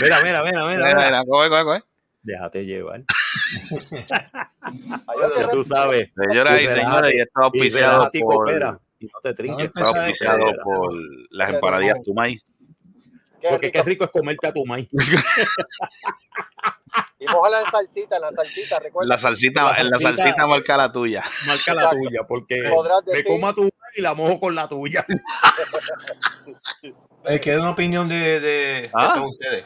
Mira, 0.00 0.20
mira, 0.22 0.44
mira, 0.44 0.66
mira. 0.68 0.86
Mira, 0.86 1.04
mira. 1.06 1.24
coge, 1.24 1.48
coge, 1.48 1.64
coge. 1.64 1.80
Déjate 2.22 2.64
llevar. 2.64 3.02
Ya 5.40 5.48
tú 5.50 5.64
sabes. 5.64 6.10
Señoras 6.14 6.62
y 6.62 6.68
señores, 6.68 7.12
y 7.12 7.18
esto 7.18 7.40
Y 7.40 7.44
auspiciado 7.44 8.08
y 8.12 8.20
por. 8.20 8.78
Y 9.00 9.06
no 9.06 9.18
te 9.20 9.34
trinques. 9.34 9.58
No, 9.58 9.64
Empezar 9.64 9.96
auspiciado 9.98 10.44
por 10.62 10.92
las 11.30 11.52
empanadillas 11.52 12.04
Tumay. 12.04 12.40
Qué 13.44 13.50
Porque 13.50 13.72
qué 13.72 13.82
rico. 13.82 14.04
es 14.04 14.10
comerte 14.10 14.46
a 14.46 14.52
tu 14.52 14.64
maíz. 14.64 14.88
Y 17.18 17.26
mójala 17.26 17.60
en 17.60 17.66
salsita, 17.70 18.16
en 18.16 18.22
la 18.22 18.30
salsita, 18.32 18.78
recuerda. 18.80 19.08
La 19.08 19.18
salsita, 19.18 19.62
La 19.64 19.70
en 19.80 19.88
la 19.90 19.98
salsita- 19.98 20.16
salsita 20.16 20.46
marca 20.46 20.76
la 20.76 20.92
tuya. 20.92 21.24
Marca 21.46 21.74
la 21.74 21.82
Exacto. 21.82 21.98
tuya, 22.04 22.20
porque 22.28 22.62
me 23.12 23.24
como 23.24 23.46
a 23.48 23.54
tu 23.54 23.68
y 23.96 24.00
la 24.02 24.14
mojo 24.14 24.38
con 24.40 24.54
la 24.54 24.68
tuya. 24.68 25.04
Eh, 27.26 27.40
¿Qué 27.40 27.56
una 27.56 27.70
opinión 27.70 28.06
de, 28.06 28.38
de, 28.38 28.90
Ah. 28.92 29.06
de 29.06 29.12
todos 29.14 29.30
ustedes? 29.32 29.64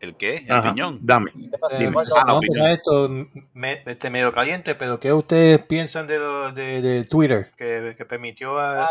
¿El 0.00 0.16
qué? 0.16 0.36
El 0.46 0.52
Ajá. 0.52 0.72
piñón. 0.72 0.98
Dame. 1.02 1.30
Eh, 1.72 1.90
Bueno, 1.92 2.10
Ah, 2.16 2.24
no, 2.26 2.40
empezar 2.42 2.70
esto 2.70 3.10
me- 3.52 3.82
este 3.84 4.08
medio 4.08 4.32
caliente, 4.32 4.74
pero 4.74 4.98
¿qué 4.98 5.12
ustedes 5.12 5.58
piensan 5.66 6.06
de, 6.06 6.18
lo, 6.18 6.52
de, 6.52 6.80
de 6.80 7.04
Twitter 7.04 7.50
que, 7.58 7.94
que 7.98 8.04
permitió 8.06 8.58
a- 8.58 8.86
Ah, 8.86 8.90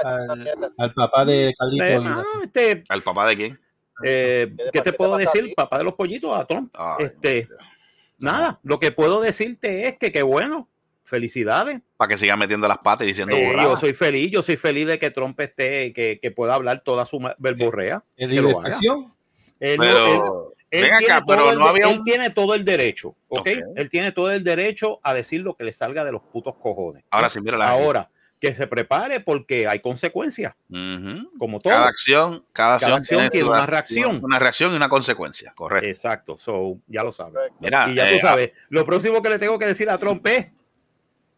al, 0.77 0.93
papá 0.93 1.25
de 1.25 1.51
Carlito? 1.57 1.83
Eh, 1.83 1.99
y- 1.99 2.05
ah, 2.05 2.23
este, 2.43 2.83
¿Al 2.89 3.01
papá 3.01 3.25
de 3.27 3.35
quién? 3.37 3.59
Eh, 4.03 4.47
¿Qué 4.49 4.55
te 4.55 4.71
¿Qué 4.71 4.79
pasa- 4.79 4.83
te 4.83 4.91
qué 4.91 4.97
puedo 4.97 5.17
decir? 5.17 5.53
Papá 5.55 5.77
de 5.77 5.83
los 5.83 5.93
pollitos, 5.93 6.37
a 6.37 6.45
Trump. 6.45 6.73
Ay, 6.77 7.05
Este, 7.05 7.47
nada, 8.17 8.59
lo 8.63 8.79
que 8.79 8.91
puedo 8.91 9.21
decirte 9.21 9.87
es 9.87 9.97
que 9.97 10.11
qué 10.11 10.23
bueno. 10.23 10.69
Felicidades. 11.07 11.81
Para 11.97 12.09
que 12.09 12.17
siga 12.17 12.35
metiendo 12.35 12.67
las 12.67 12.79
patas 12.79 13.05
y 13.05 13.09
diciendo 13.09 13.35
Eh, 13.35 13.53
yo 13.61 13.77
soy 13.77 13.93
feliz, 13.93 14.31
yo 14.31 14.41
soy 14.41 14.57
feliz 14.57 14.87
de 14.87 14.97
que 14.97 15.11
Trump 15.11 15.39
esté, 15.39 15.93
que, 15.93 16.17
que 16.19 16.31
pueda 16.31 16.55
hablar 16.55 16.81
toda 16.83 17.05
su 17.05 17.19
verborrea. 17.37 18.03
¿Es 18.17 18.27
que 18.27 18.33
libre 18.33 18.51
lo 18.53 18.59
haga. 18.59 18.69
expresión? 18.69 19.13
Él, 19.59 19.77
Pero, 19.79 20.53
él 20.71 20.81
tiene 20.97 21.05
acá, 21.13 21.19
todo 21.23 21.37
pero 21.37 21.51
el 21.51 21.59
no 21.59 21.65
de- 21.65 21.69
había 21.69 21.89
él 21.91 21.99
un... 21.99 22.03
tiene 22.03 22.31
todo 22.31 22.55
el 22.55 22.65
derecho, 22.65 23.09
¿ok? 23.27 23.39
Ok. 23.41 23.47
Él 23.75 23.87
tiene 23.89 24.11
todo 24.13 24.31
el 24.31 24.43
derecho 24.43 24.99
a 25.03 25.13
decir 25.13 25.41
lo 25.41 25.55
que 25.55 25.63
le 25.63 25.73
salga 25.73 26.03
de 26.03 26.11
los 26.11 26.23
putos 26.23 26.55
cojones. 26.55 27.03
Ahora 27.11 27.29
sí, 27.29 27.39
mira 27.39 27.55
la 27.55 27.69
Ahora, 27.69 28.09
que 28.39 28.53
se 28.53 28.67
prepare 28.67 29.21
porque 29.21 29.67
hay 29.67 29.79
consecuencias, 29.79 30.53
como 31.37 31.59
todo. 31.59 31.73
Cada 31.73 31.87
acción, 31.87 32.45
cada 32.51 32.77
Cada 32.79 32.97
acción, 32.97 33.21
acción 33.21 33.29
tiene 33.31 33.47
una 33.49 33.57
acción, 33.63 33.71
reacción. 33.71 34.19
Una 34.23 34.39
reacción 34.39 34.73
y 34.73 34.75
una 34.75 34.89
consecuencia, 34.89 35.53
correcto. 35.55 35.87
Exacto, 35.87 36.37
so, 36.37 36.77
ya 36.87 37.03
lo 37.03 37.11
sabes. 37.11 37.51
Mira, 37.59 37.89
Y 37.89 37.95
ya 37.95 38.09
eh, 38.09 38.13
tú 38.15 38.19
sabes, 38.19 38.51
lo 38.69 38.85
próximo 38.85 39.21
que 39.21 39.29
le 39.29 39.39
tengo 39.39 39.57
que 39.57 39.65
decir 39.67 39.89
a 39.89 39.97
Trump 39.97 40.25
es, 40.27 40.47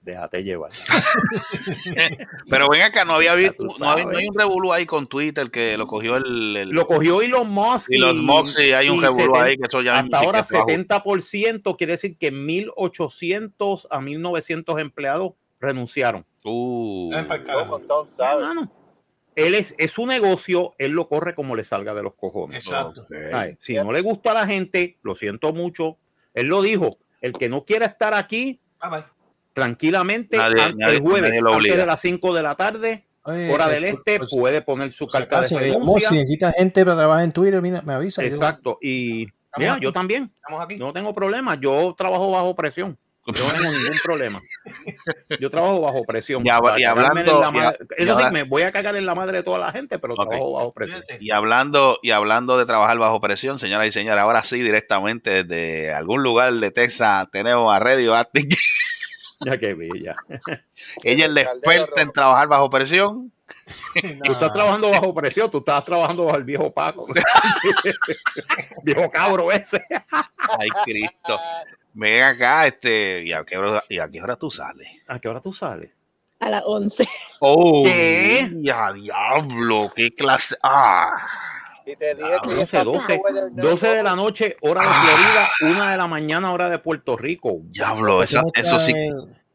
déjate 0.01 0.43
llevar. 0.43 0.71
Pero 2.49 2.69
ven 2.69 2.81
acá, 2.81 3.05
no 3.05 3.13
había 3.13 3.35
visto, 3.35 3.63
no, 3.63 3.89
había- 3.89 4.03
sabes. 4.03 4.05
no 4.07 4.17
hay 4.17 4.27
un 4.27 4.35
revolú 4.37 4.73
ahí 4.73 4.85
con 4.85 5.07
Twitter 5.07 5.49
que 5.51 5.77
lo 5.77 5.85
cogió 5.87 6.17
el, 6.17 6.57
el- 6.57 6.69
Lo 6.69 6.87
cogió 6.87 7.21
Elon 7.21 7.49
Musk 7.49 7.91
y 7.91 7.97
los 7.97 8.15
Mox 8.15 8.57
y 8.59 8.73
hay 8.73 8.89
un 8.89 9.01
revolú 9.01 9.35
70 9.35 9.43
ahí 9.43 9.57
que 9.57 9.67
eso 9.67 9.81
ya 9.81 9.99
hasta 9.99 10.19
ahora 10.19 10.41
que 10.43 10.47
trabajo. 10.49 10.69
70% 10.69 11.77
quiere 11.77 11.91
decir 11.93 12.17
que 12.17 12.31
1800 12.31 13.87
a 13.91 14.01
1900 14.01 14.79
empleados 14.79 15.33
renunciaron. 15.59 16.25
Uh, 16.49 17.11
él 19.35 19.53
es, 19.53 19.75
es 19.77 19.91
su 19.91 20.05
negocio, 20.07 20.73
él 20.79 20.91
lo 20.93 21.07
corre 21.07 21.35
como 21.35 21.55
le 21.55 21.63
salga 21.63 21.93
de 21.93 22.01
los 22.03 22.15
cojones. 22.15 22.57
Exacto. 22.57 23.05
Ay, 23.33 23.55
si 23.59 23.75
no 23.75 23.91
le 23.91 24.01
gusta 24.01 24.31
a 24.31 24.33
la 24.33 24.47
gente, 24.47 24.97
lo 25.03 25.15
siento 25.15 25.53
mucho. 25.53 25.97
Él 26.33 26.47
lo 26.47 26.61
dijo, 26.61 26.97
el 27.21 27.33
que 27.33 27.47
no 27.49 27.63
quiera 27.63 27.85
estar 27.85 28.13
aquí 28.15 28.59
Bye, 28.81 28.89
bye. 28.91 29.03
tranquilamente 29.53 30.37
Nadie- 30.37 30.61
an- 30.61 30.77
nadie- 30.77 30.95
el 30.95 31.01
jueves 31.01 31.43
antes 31.43 31.77
de 31.77 31.85
las 31.85 31.99
5 31.99 32.33
de 32.33 32.41
la 32.43 32.55
tarde, 32.55 33.05
Oye, 33.23 33.51
hora 33.53 33.67
eh, 33.69 33.73
del 33.73 33.83
este, 33.85 34.19
pues, 34.19 34.31
puede 34.31 34.61
poner 34.61 34.91
su 34.91 35.05
si 35.07 35.17
carta 35.17 35.41
de 35.41 35.59
renuncia. 35.59 36.09
si 36.09 36.15
necesita 36.15 36.51
gente 36.53 36.83
para 36.85 36.97
trabajar 36.97 37.23
en 37.23 37.31
Twitter, 37.31 37.61
mira, 37.61 37.81
me 37.83 37.93
avisa. 37.93 38.21
yo- 38.23 38.27
Exacto. 38.29 38.77
Y 38.81 39.27
mira, 39.57 39.77
yo 39.79 39.91
también, 39.91 40.31
Estamos 40.35 40.63
aquí. 40.63 40.77
no 40.77 40.93
tengo 40.93 41.13
problema. 41.13 41.55
Yo 41.59 41.93
trabajo 41.97 42.31
bajo 42.31 42.55
presión. 42.55 42.97
Yo 43.33 43.45
no 43.45 43.53
tengo 43.53 43.71
ningún 43.71 43.97
problema. 44.03 44.39
Yo 45.39 45.49
trabajo 45.49 45.81
bajo 45.81 46.03
presión. 46.05 46.45
Y 46.45 46.49
hab- 46.49 46.85
hablando- 46.87 47.41
la 47.41 47.77
y 47.97 48.03
Eso 48.03 48.17
sí, 48.19 48.25
me 48.31 48.43
voy 48.43 48.61
a 48.63 48.71
cagar 48.71 48.95
en 48.95 49.05
la 49.05 49.15
madre 49.15 49.37
de 49.37 49.43
toda 49.43 49.59
la 49.59 49.71
gente, 49.71 49.99
pero 49.99 50.15
trabajo 50.15 50.53
bajo 50.53 50.71
presión. 50.71 51.03
Y 51.19 51.31
hablando, 51.31 51.99
y 52.01 52.11
hablando 52.11 52.57
de 52.57 52.65
trabajar 52.65 52.97
bajo 52.97 53.19
presión, 53.19 53.59
señoras 53.59 53.87
y 53.87 53.91
señores, 53.91 54.21
ahora 54.21 54.43
sí, 54.43 54.61
directamente 54.61 55.43
desde 55.43 55.93
algún 55.93 56.23
lugar 56.23 56.53
de 56.53 56.71
Texas, 56.71 57.27
tenemos 57.31 57.73
a 57.75 57.79
Radio 57.79 58.15
Active. 58.15 58.55
Ya 59.39 59.55
que 59.59 59.75
bella. 59.75 60.15
Ella 61.03 61.25
es 61.25 61.31
la 61.31 61.41
experta 61.41 62.01
en 62.01 62.11
trabajar 62.11 62.47
bajo 62.47 62.71
presión. 62.71 63.31
Tú 64.25 64.31
estás 64.31 64.51
trabajando 64.51 64.89
bajo 64.89 65.13
presión, 65.13 65.51
tú 65.51 65.59
estás 65.59 65.85
trabajando 65.85 66.25
bajo 66.25 66.37
el 66.37 66.43
viejo 66.43 66.73
Paco. 66.73 67.05
viejo 68.83 69.09
cabro 69.11 69.51
ese. 69.51 69.83
Ay, 70.59 70.69
Cristo. 70.85 71.39
Ven 71.99 72.21
acá, 72.21 72.67
este, 72.67 73.23
¿y 73.23 73.33
a 73.33 73.43
qué 73.43 73.57
hora, 73.57 73.81
y 73.89 73.97
a 73.97 74.07
qué 74.07 74.21
hora 74.21 74.35
tú 74.35 74.51
sales? 74.51 74.87
¿A 75.07 75.17
qué 75.17 75.29
hora 75.29 75.41
tú 75.41 75.51
sales? 75.51 75.89
A 76.39 76.47
las 76.51 76.61
11. 76.63 77.07
Oh, 77.39 77.83
¿Qué? 77.83 78.51
ya, 78.61 78.93
diablo, 78.93 79.91
qué 79.95 80.13
clase. 80.13 80.55
Ah, 80.61 81.09
Y 81.87 81.95
te 81.95 82.13
dije 82.13 82.35
Ah, 82.35 82.39
que 82.43 82.49
11, 82.49 82.53
ella 82.53 82.63
está 82.65 82.83
12, 82.83 82.99
haciendo 82.99 83.23
weather 83.23 83.51
now, 83.51 83.65
12 83.71 83.87
de 83.89 84.03
la 84.03 84.15
noche, 84.15 84.57
hora 84.61 84.81
de 84.81 84.87
Florida, 84.87 85.49
1 85.79 85.91
de 85.91 85.97
la 85.97 86.07
mañana, 86.07 86.51
hora 86.53 86.69
de 86.69 86.77
Puerto 86.77 87.17
Rico. 87.17 87.57
diablo, 87.63 88.21
eso, 88.21 88.43
eso 88.53 88.77
sí, 88.77 88.93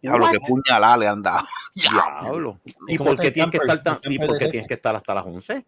diablo, 0.01 0.27
qué 0.33 0.41
puñalada 0.41 0.97
le 0.97 1.07
han 1.07 1.23
dado. 1.23 1.47
Diablo. 1.75 2.59
¿Y 2.89 2.99
por 2.99 3.17
qué 3.21 3.31
tienes 3.31 3.53
que 3.53 3.59
estar 3.59 3.83
tan, 3.85 3.99
¿El 4.03 4.13
y 4.13 4.19
por 4.19 4.37
qué 4.37 4.49
tienes 4.49 4.67
que 4.67 4.75
estar 4.75 4.97
hasta 4.97 5.15
las 5.15 5.25
11? 5.25 5.65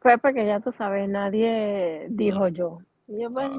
Pues 0.00 0.20
porque 0.20 0.46
ya 0.46 0.60
tú 0.60 0.70
sabes, 0.70 1.08
nadie 1.08 2.06
dijo 2.10 2.46
yo. 2.48 2.80
Yo, 3.08 3.30
pues, 3.32 3.50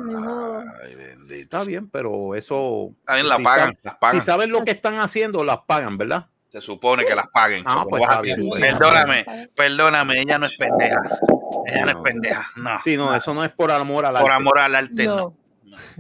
bendito. 0.96 1.34
Está 1.58 1.64
bien, 1.64 1.90
pero 1.90 2.36
eso. 2.36 2.92
Está 3.00 3.16
bien, 3.16 3.28
la 3.30 3.38
si 3.38 3.44
pagan, 3.44 3.78
las 3.84 3.96
pagan. 3.96 4.22
Si 4.22 4.26
saben 4.26 4.52
lo 4.52 4.64
que 4.64 4.72
están 4.72 5.00
haciendo, 5.00 5.44
las 5.44 5.60
pagan, 5.66 5.98
¿verdad? 5.98 6.28
Se 6.52 6.62
supone 6.62 7.04
que 7.06 7.16
las 7.16 7.28
paguen. 7.28 7.64
Ah, 7.68 7.86
pues 7.90 8.04
a- 8.08 8.22
bien. 8.22 8.48
Perdóname, 8.60 9.50
perdóname, 9.56 10.22
ella 10.22 10.38
no 10.38 10.46
es 10.46 10.56
pendeja. 10.58 11.00
Ella 11.66 11.86
no 11.86 11.90
es 11.92 11.96
pendeja, 11.98 12.48
no. 12.56 12.80
Sí, 12.84 12.98
no, 12.98 13.14
eso 13.16 13.34
no 13.34 13.44
es 13.44 13.52
por 13.52 13.72
amor 13.72 14.06
al 14.06 14.14
Por 14.14 14.32
arte. 14.32 14.34
amor 14.34 14.60
al 14.60 14.76
arte, 14.76 15.06
no. 15.06 15.16
No. 15.16 15.36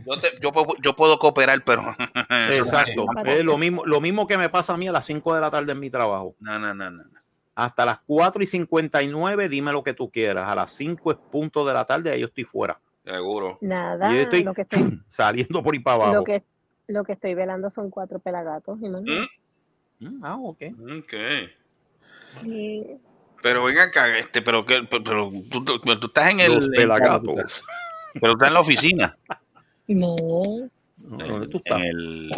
Yo, 0.05 0.19
te- 0.19 0.39
yo, 0.41 0.51
puedo- 0.51 0.75
yo 0.81 0.95
puedo 0.95 1.19
cooperar, 1.19 1.63
pero. 1.63 1.95
Exacto. 2.51 3.05
Es 3.25 3.43
lo 3.43 3.57
mismo, 3.57 3.85
lo 3.85 4.01
mismo 4.01 4.25
que 4.25 4.37
me 4.37 4.49
pasa 4.49 4.73
a 4.73 4.77
mí 4.77 4.87
a 4.87 4.91
las 4.91 5.05
5 5.05 5.35
de 5.35 5.41
la 5.41 5.49
tarde 5.51 5.71
en 5.71 5.79
mi 5.79 5.89
trabajo. 5.91 6.35
No, 6.39 6.57
no, 6.57 6.73
no, 6.73 6.89
no. 6.91 7.03
no. 7.03 7.19
Hasta 7.55 7.85
las 7.85 7.99
4 8.07 8.41
y 8.41 8.45
59, 8.47 9.49
dime 9.49 9.71
lo 9.71 9.83
que 9.83 9.93
tú 9.93 10.09
quieras. 10.09 10.49
A 10.51 10.55
las 10.55 10.71
5 10.71 11.11
es 11.11 11.17
punto 11.31 11.65
de 11.67 11.73
la 11.73 11.85
tarde, 11.85 12.11
ahí 12.11 12.21
yo 12.21 12.27
estoy 12.27 12.45
fuera. 12.45 12.79
Seguro. 13.05 13.57
Nada. 13.61 14.11
Y 14.11 14.15
yo 14.15 14.21
estoy 14.23 14.43
Lo 14.43 14.53
que 14.53 14.61
estoy, 14.63 14.99
saliendo 15.09 15.63
por 15.63 15.73
ahí 15.73 15.79
para 15.79 15.95
abajo. 15.95 16.13
lo 16.15 16.23
que, 16.23 16.43
lo 16.87 17.03
que 17.03 17.13
estoy 17.13 17.33
velando 17.33 17.69
son 17.69 17.89
cuatro 17.89 18.19
pelagatos. 18.19 18.77
imagínate. 18.81 19.27
Mm, 19.99 20.23
Ah, 20.23 20.37
ok. 20.37 20.61
Ok. 20.99 21.13
Y 22.43 22.83
Pero 23.41 23.63
venga 23.65 23.83
acá, 23.83 24.17
este, 24.17 24.41
pero 24.41 24.65
que, 24.65 24.83
pero, 24.89 25.03
pero 25.03 25.31
tú, 25.51 25.63
tú- 25.65 25.81
pero 25.83 25.99
tú 25.99 26.07
estás 26.07 26.31
en 26.31 26.39
el. 26.41 26.55
Los 26.55 26.65
en- 26.65 26.71
pelagatos. 26.71 27.63
pero 28.19 28.33
estás 28.33 28.47
en 28.47 28.53
la 28.53 28.59
oficina. 28.61 29.17
no. 29.87 30.15
¿Dónde 30.97 31.47
tú 31.47 31.61
En 31.65 31.77
estás? 31.77 31.81
el. 31.85 32.29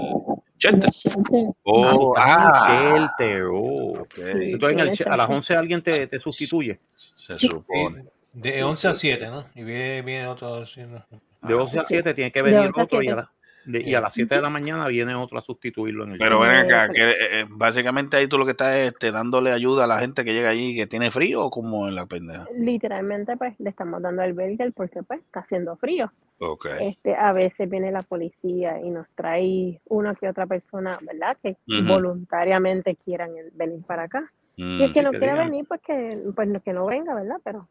Chester. 0.57 0.89
Gente, 0.93 1.51
Oh, 1.63 2.13
Ah, 2.15 2.49
ah. 2.53 2.77
en 2.77 2.85
el 2.85 3.01
shelter. 3.01 3.43
oh. 3.51 4.01
ok. 4.01 4.17
Entonces, 4.17 4.79
en 5.01 5.07
el- 5.07 5.13
a 5.13 5.17
las 5.17 5.29
11 5.29 5.55
alguien 5.55 5.81
te, 5.81 6.05
te 6.07 6.19
sustituye. 6.19 6.79
Se 6.95 7.37
supone. 7.37 8.05
De 8.33 8.63
11 8.63 8.87
a 8.87 8.93
7, 8.93 9.27
¿no? 9.27 9.43
Y 9.55 9.63
viene, 9.63 10.01
viene 10.01 10.27
otro 10.27 10.55
haciendo. 10.61 11.03
De 11.41 11.53
11 11.53 11.79
a 11.79 11.83
7 11.83 12.13
tiene 12.13 12.31
que 12.31 12.41
venir 12.41 12.59
11 12.67 12.79
a 12.79 12.83
otro 12.83 13.01
y 13.03 13.07
a, 13.09 13.15
7. 13.15 13.15
la- 13.21 13.31
de- 13.63 13.81
y 13.89 13.93
a 13.93 14.01
las 14.01 14.13
7 14.13 14.35
de 14.35 14.41
la 14.41 14.49
mañana 14.49 14.87
viene 14.87 15.13
otro 15.15 15.37
a 15.37 15.41
sustituirlo 15.41 16.05
en 16.05 16.13
el 16.13 16.17
Pero 16.17 16.39
ven 16.39 16.51
acá, 16.51 16.85
Eh, 16.85 16.89
que 16.93 17.09
eh, 17.11 17.45
básicamente 17.49 18.17
ahí 18.17 18.27
tú 18.27 18.37
lo 18.37 18.45
que 18.45 18.51
estás 18.51 18.73
es 18.75 18.87
este, 18.93 19.11
dándole 19.11 19.51
ayuda 19.51 19.83
a 19.83 19.87
la 19.87 19.99
gente 19.99 20.23
que 20.25 20.33
llega 20.33 20.49
allí 20.49 20.75
que 20.75 20.87
tiene 20.87 21.11
frío 21.11 21.43
o 21.45 21.49
como 21.51 21.87
en 21.87 21.95
la 21.95 22.05
pendeja. 22.07 22.47
Literalmente, 22.57 23.37
pues, 23.37 23.53
le 23.59 23.69
estamos 23.69 24.01
dando 24.01 24.23
el 24.23 24.33
burger 24.33 24.71
porque, 24.73 25.03
pues, 25.03 25.19
está 25.19 25.41
haciendo 25.41 25.75
frío. 25.75 26.11
Ok. 26.39 26.65
Este, 26.79 27.13
a 27.15 27.33
veces 27.33 27.69
viene 27.69 27.91
la 27.91 28.01
policía 28.01 28.79
y 28.81 28.89
nos 28.89 29.07
trae 29.13 29.79
una 29.85 30.15
que 30.15 30.27
otra 30.27 30.47
persona, 30.47 30.97
¿verdad? 31.01 31.37
Que 31.43 31.55
voluntariamente 31.87 32.95
quieran 32.95 33.31
venir 33.53 33.83
para 33.85 34.03
acá. 34.03 34.31
Mm, 34.57 34.79
Y 34.79 34.83
el 34.85 34.93
que 34.93 34.99
sí, 34.99 35.05
no 35.05 35.11
que 35.11 35.19
quiera 35.19 35.35
venir, 35.35 35.65
pues 35.67 35.81
que, 35.81 36.17
pues 36.35 36.47
no, 36.47 36.61
que 36.61 36.73
no 36.73 36.85
venga, 36.87 37.13
¿verdad? 37.13 37.37
Pero, 37.43 37.67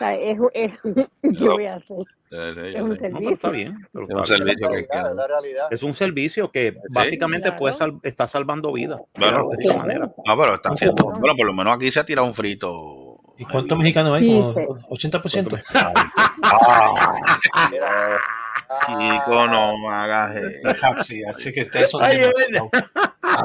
sea, 0.00 0.14
es, 0.16 0.38
es, 0.54 0.72
¿qué 1.38 1.44
voy 1.48 1.66
a 1.66 1.74
hacer? 1.76 1.96
sí, 2.30 2.36
Es 2.74 2.80
un 2.82 2.92
está 2.92 3.08
servicio. 3.10 3.50
bien. 3.50 3.88
pero 3.92 4.04
Es 4.08 4.14
un 4.14 4.22
está 4.22 4.34
bien. 4.34 4.46
servicio 4.46 4.68
que 4.70 4.76
hay 4.96 5.26
realidad, 5.28 5.68
que 5.68 5.74
es 5.74 5.82
un 5.82 5.94
servicio 5.94 6.50
que 6.50 6.76
básicamente 6.90 7.48
Claro. 7.48 7.56
puede 7.58 7.74
sal- 7.74 8.00
está 8.02 8.26
salvando 8.26 8.72
vidas. 8.72 9.00
Claro. 9.14 9.48
de 9.50 9.56
esta 9.64 9.78
manera. 9.78 10.12
No, 10.26 10.36
pero 10.36 10.54
está 10.54 10.70
haciendo. 10.70 11.04
Bueno, 11.04 11.34
por 11.36 11.46
lo 11.46 11.52
menos 11.52 11.74
aquí 11.76 11.90
se 11.90 12.00
ha 12.00 12.04
tirado 12.04 12.26
un 12.26 12.34
frito. 12.34 13.18
¿Y 13.38 13.44
cuántos 13.46 13.78
mexicanos 13.78 14.14
hay? 14.16 14.24
Sí, 14.26 14.36
Como 14.36 14.76
sí. 14.96 15.08
80%. 15.08 15.62
Mira, 17.70 18.16
Chico, 18.86 19.46
no 19.48 19.90
hagas 19.90 20.36
eso. 20.36 20.86
Así, 20.86 21.24
así 21.24 21.52
que 21.52 21.60
Ay, 22.00 22.18
demasiado. 22.18 22.70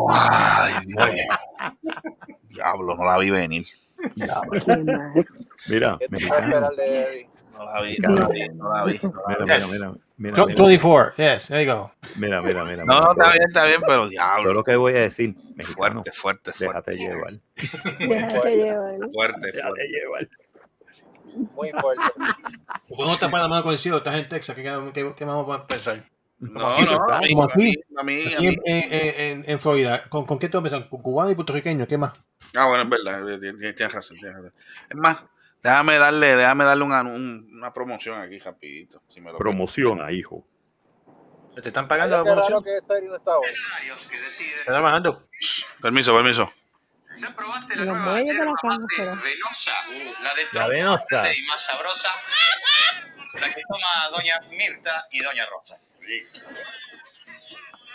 Ay, 0.10 0.74
Dios. 0.86 1.10
Diablo, 2.50 2.96
no 2.96 3.06
la 3.06 3.18
vi 3.18 3.30
venir. 3.32 3.66
Mira, 4.16 4.42
Mira, 5.68 5.98
vi. 8.86 9.00
mira, 9.00 9.46
Yes. 9.46 9.72
mira, 9.72 9.94
mira, 10.18 10.36
Tw- 10.36 10.48
mira, 10.48 10.56
24, 10.66 11.14
yes, 11.18 11.48
there 11.48 11.66
you 11.66 11.72
go. 11.74 11.92
mira, 12.20 12.42
mira, 12.42 12.64
mira, 12.64 12.84
No, 12.86 13.00
no, 13.00 13.12
está 13.12 13.32
bien, 13.32 13.44
está 13.48 13.66
bien, 13.66 13.82
pero 13.86 14.04
Yo 14.04 14.10
diablo. 14.10 14.54
lo 14.54 14.64
que 14.64 14.76
voy 14.76 14.94
a 14.94 15.02
decir, 15.02 15.36
mexicano, 15.56 16.04
Fuerte, 16.14 16.52
fuerte, 16.52 16.52
fuerte. 16.54 16.92
déjate 16.92 16.96
llevar. 16.98 17.34
Déjate 18.00 18.56
llevar. 18.56 18.96
Fuerte, 19.14 19.52
Déjate 19.52 19.88
llevar. 19.88 20.30
Muy 21.56 21.70
fuerte. 21.72 22.04
Podemos 22.88 23.20
tapar 23.20 23.42
la 23.42 23.48
mano 23.48 23.64
con 23.64 23.72
el 23.74 23.78
cielo, 23.78 23.98
estás 23.98 24.16
en 24.18 24.30
Texas, 24.30 24.56
¿qué, 24.56 24.64
qué, 24.94 25.14
qué 25.16 25.26
vamos 25.26 25.54
a 25.56 25.66
pensar? 25.68 25.98
No, 26.38 26.68
Aquí 26.74 26.84
no, 26.84 26.92
a 26.92 27.16
a 27.16 27.18
aquí. 27.18 27.34
a 27.34 28.02
a 28.02 28.04
Aquí 28.04 28.56
en, 28.66 29.60
Florida, 29.60 30.02
¿con, 30.10 30.26
¿con 30.26 30.38
qué 30.38 30.50
tú 30.50 30.58
empiezas? 30.58 30.84
¿Con 30.86 31.02
cubano 31.02 31.32
y 31.32 31.36
puertorriqueño? 31.36 31.88
¿Qué 31.88 31.98
más? 31.98 32.12
Ah, 32.58 32.66
bueno, 32.66 32.84
es 32.84 32.90
verdad, 32.90 33.30
eh, 33.30 33.74
tienes 33.74 33.94
razón, 33.94 34.18
tienes 34.18 34.36
razón. 34.36 34.54
Es 34.90 34.96
más, 34.96 35.18
déjame 35.62 35.98
darle, 35.98 36.36
déjame 36.36 36.64
darle 36.64 36.84
una, 36.84 37.02
un- 37.02 37.50
una 37.54 37.74
promoción 37.74 38.22
aquí, 38.22 38.40
rapidito. 38.40 39.02
Si 39.10 39.20
me 39.22 39.32
lo 39.32 39.38
Promociona, 39.38 40.12
hijo. 40.12 40.46
¿Te 41.62 41.70
están 41.70 41.88
pagando 41.88 42.18
la 42.18 42.24
promoción? 42.24 42.62
que 42.64 42.72
no 43.04 43.16
está 43.16 43.38
hoy. 43.38 43.48
Permiso, 45.82 46.14
permiso. 46.14 46.52
Ya 47.16 47.34
probaste 47.34 47.78
la 47.78 47.86
Los 47.86 47.96
nueva 47.98 48.22
yerba 48.24 48.52
mate 48.64 49.06
venosa, 49.06 49.72
la 50.22 50.34
de 50.36 50.48
La 50.52 50.68
venosa. 50.68 51.34
y 51.34 51.44
más 51.46 51.62
sabrosa, 51.66 52.10
la 53.40 53.48
que 53.54 53.62
toma 53.70 54.10
doña 54.12 54.38
Mirta 54.50 55.08
y 55.12 55.22
doña 55.24 55.46
Rosa. 55.46 55.80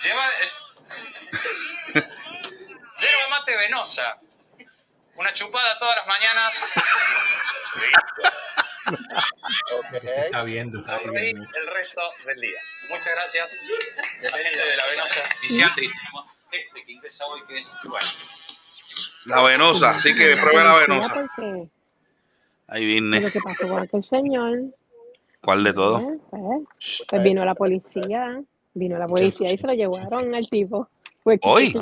Lleva 0.02 0.22
yerba 1.94 3.28
mate 3.30 3.56
venosa, 3.56 4.18
una 5.20 5.34
chupada 5.34 5.78
todas 5.78 5.96
las 5.96 6.06
mañanas, 6.06 6.64
Ok. 9.76 10.00
Te 10.00 10.20
está 10.26 10.42
viendo. 10.42 10.82
Sonreír 10.88 11.36
mío. 11.36 11.48
el 11.54 11.66
resto 11.68 12.00
del 12.26 12.40
día. 12.40 12.58
Muchas 12.88 13.10
gracias. 13.14 13.58
Gente 13.60 14.58
de 14.58 14.76
la 14.76 14.84
venosa, 14.86 15.22
viciante, 15.42 15.84
y 15.84 15.88
tenemos 15.88 16.24
este 16.50 16.84
que 16.84 16.92
ingresa 16.92 17.26
hoy 17.26 17.40
que 17.46 17.58
es 17.58 17.76
bueno. 17.84 18.06
La 19.26 19.42
venosa, 19.42 19.90
así 19.90 20.14
que 20.14 20.36
pruebe 20.36 20.64
la 20.64 20.74
venosa. 20.78 21.28
Ahí 22.66 23.00
lo 23.00 23.10
vine. 23.10 23.30
que 23.30 23.40
pasó 23.40 23.68
con 23.68 23.82
aquel 23.82 24.04
señor, 24.04 24.58
¿Cuál 25.42 25.64
de 25.64 25.72
todo? 25.72 26.00
¿eh? 26.00 26.18
pues, 26.30 27.04
pues 27.08 27.22
vino 27.22 27.44
la 27.44 27.54
policía, 27.54 28.40
vino 28.74 28.98
la 28.98 29.06
policía 29.06 29.52
y 29.52 29.58
se 29.58 29.66
lo 29.66 29.74
llevaron 29.74 30.34
al 30.34 30.48
tipo. 30.48 30.88
Que 31.24 31.38
Hoy. 31.42 31.72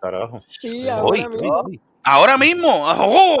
carajo. 0.00 0.42
Sí, 0.48 0.82
Hoy. 0.82 0.88
ahora 0.88 1.28
mismo. 1.28 1.70
Ahora 2.06 2.38
mismo. 2.38 2.68
¡Oh! 2.70 3.36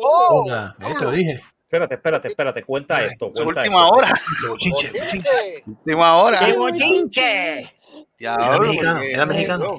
¡Oh! 0.00 0.44
Te 0.78 1.04
lo 1.04 1.10
dije. 1.10 1.42
Espérate, 1.64 1.94
espérate, 1.96 2.28
espérate. 2.28 2.62
Cuenta 2.62 3.02
esto. 3.02 3.32
Cuenta 3.32 3.60
última 3.60 3.84
esto. 3.84 3.94
hora. 3.96 4.14
Bochinche, 4.48 4.92
bochinche. 4.92 5.62
Última 5.66 6.16
hora. 6.18 6.38
¡Qué 6.38 6.56
bochinche! 6.56 7.72
Era 8.20 8.58
mexicano, 8.58 9.00
era 9.00 9.26
mexicano. 9.26 9.76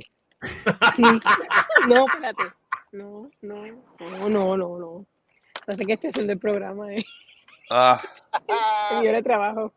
Sí. 0.96 1.04
No, 1.88 2.06
espérate. 2.08 2.44
No, 2.92 3.30
no, 3.42 3.66
no, 4.00 4.30
no, 4.30 4.58
no, 4.58 4.80
no. 4.80 5.06
No 5.68 5.76
sé 5.76 5.86
qué 5.86 5.94
estoy 5.94 6.10
haciendo 6.10 6.34
el 6.34 6.40
programa, 6.40 6.94
eh. 6.94 7.06
Ah. 7.72 8.02
Día 9.02 9.14
de 9.14 9.24
trabajo. 9.24 9.72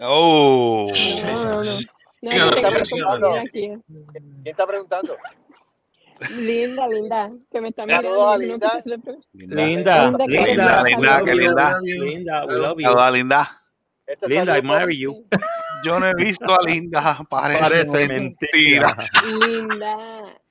Oh. 0.00 0.90
No, 1.22 1.44
no, 1.44 1.64
no. 1.64 1.72
No. 2.22 2.50
¿Quién 3.52 3.84
está 4.44 4.66
preguntando? 4.66 5.16
Linda, 6.30 6.88
linda, 6.88 7.30
que 7.50 7.60
me 7.60 7.68
está 7.68 7.86
Saludos 7.86 8.38
mirando. 8.38 8.66
a 8.66 8.78
Linda. 8.82 8.82
Linda, 8.84 9.16
Linda, 9.32 10.26
linda, 10.26 10.26
linda, 10.26 10.82
linda, 10.84 11.22
qué 11.24 11.34
linda. 11.34 11.80
Linda, 11.82 12.44
we 12.46 12.54
love 12.54 12.78
you. 12.78 12.98
A 12.98 13.10
Linda. 13.10 13.62
Linda, 14.26 14.58
I 14.58 14.62
marry 14.62 14.98
you. 14.98 15.24
Yo 15.84 16.00
no 16.00 16.06
he 16.06 16.12
visto 16.14 16.52
a 16.52 16.58
Linda. 16.66 17.18
Parece, 17.28 17.60
Parece 17.62 18.08
mentira. 18.08 18.94
Linda. 19.46 19.96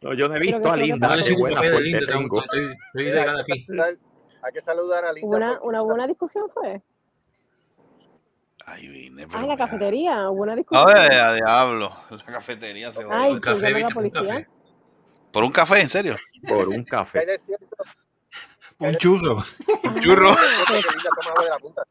No, 0.01 0.13
yo 0.13 0.29
no 0.29 0.35
he 0.35 0.39
visto 0.39 0.61
que 0.61 0.69
a 0.69 0.73
que 0.73 0.79
Linda. 0.79 1.07
No 1.15 1.37
buena 1.37 1.61
linda, 1.79 1.99
tengo- 2.07 2.17
tengo. 2.17 2.41
estoy, 2.41 2.75
estoy 2.93 3.19
aquí. 3.19 3.65
que 3.65 3.65
saludar, 3.65 3.97
hay 4.43 4.53
que 4.53 4.61
saludar 4.61 5.05
a 5.05 5.11
Linda. 5.11 5.27
¿Hubo 5.27 5.35
una, 5.35 5.61
una 5.61 5.81
buena 5.81 6.07
discusión 6.07 6.45
fue? 6.53 6.81
Ahí 8.65 8.87
vine. 8.87 9.23
Ah, 9.23 9.27
pero 9.31 9.43
en 9.43 9.49
la 9.49 9.57
cafetería, 9.57 10.29
hubo 10.29 10.43
una 10.43 10.55
discusión. 10.55 10.89
Ay, 10.93 11.17
a 11.17 11.33
diablo. 11.33 11.91
Esa 12.11 12.25
cafetería 12.25 12.91
se 12.91 13.03
va. 13.03 13.21
Ay, 13.23 13.39
café, 13.39 13.59
¿quién 13.61 13.73
llamó 13.73 13.77
a 13.77 13.89
la 13.89 13.93
policía? 13.95 14.49
¿Por 15.31 15.43
un 15.43 15.51
café? 15.51 15.81
¿En 15.81 15.89
serio? 15.89 16.15
Por 16.47 16.67
un 16.69 16.83
café. 16.83 17.25
Un 18.79 18.95
churro. 18.97 19.37
Un 19.83 19.99
churro. 20.01 20.35
Que 20.67 20.73
Linda 20.73 21.09
toma 21.19 21.29
agua 21.31 21.43
de 21.43 21.49
la 21.49 21.57
punta. 21.59 21.81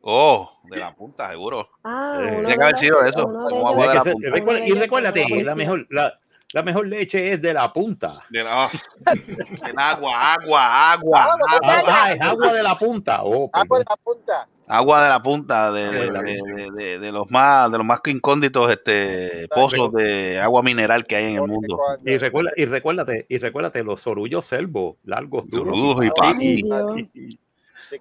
Oh, 0.00 0.60
de 0.64 0.78
la 0.80 0.92
punta, 0.92 1.30
seguro. 1.30 1.68
ah, 1.84 2.18
Eh, 2.22 2.30
Tiene 2.44 2.56
que 2.56 2.62
haber 2.64 2.78
sido 2.78 3.04
eso. 3.04 3.18
de 3.20 3.24
Como 3.24 3.48
ellos- 3.48 3.64
agua 3.68 3.88
de 3.88 3.94
la 3.94 4.02
punta. 4.04 4.28
recuerda- 4.32 4.66
y 4.66 4.70
recuérdate, 4.72 5.44
la 5.44 5.54
mejor, 5.54 5.86
la, 5.90 6.12
la 6.52 6.62
mejor 6.64 6.86
leche 6.88 7.32
es 7.34 7.40
de 7.42 7.54
la 7.54 7.72
punta. 7.72 8.24
De 8.30 8.42
la- 8.42 8.68
En 9.68 9.78
agua, 9.78 10.34
agua, 10.34 10.92
agua. 10.92 11.24
Ah, 11.24 11.32
Agua, 11.32 11.58
Ah, 11.62 11.82
ah, 11.86 12.12
es 12.12 12.20
agua 12.20 12.52
de 12.52 12.62
la 12.64 12.74
punta. 12.76 13.20
Oh, 13.22 13.48
Agua 13.52 13.78
de 13.78 13.84
la 13.88 13.96
punta. 13.96 14.48
Agua 14.68 15.02
de 15.02 15.08
la 15.08 15.22
punta 15.22 15.72
de, 15.72 15.80
de, 15.80 15.86
Agua 15.88 16.00
de 16.00 16.12
la 16.12 16.22
de- 16.22 16.52
de- 16.54 16.70
de- 16.70 16.98
de 16.98 17.12
los 17.12 17.30
más 17.30 17.70
de 17.72 17.78
los 17.78 17.86
más 17.86 18.00
incónditos 18.06 18.70
este 18.70 19.48
pozos 19.48 19.90
de 19.92 20.38
agua 20.40 20.62
mineral 20.62 21.06
que 21.06 21.16
hay 21.16 21.24
en 21.34 21.42
el 21.42 21.48
mundo. 21.48 21.78
Y, 22.04 22.18
recuerda, 22.18 22.50
y 22.56 22.64
recuérdate, 22.66 23.26
y 23.28 23.38
recuérdate 23.38 23.82
los 23.82 24.00
sorullos 24.02 24.44
selvos, 24.46 24.96
largos, 25.04 25.44
duros. 25.48 26.04
Y 26.04 26.08
pa- 26.10 26.28
Ay, 26.28 26.36
y 26.40 26.62
Dios. 26.62 26.92
y- 27.14 27.20
y 27.32 27.38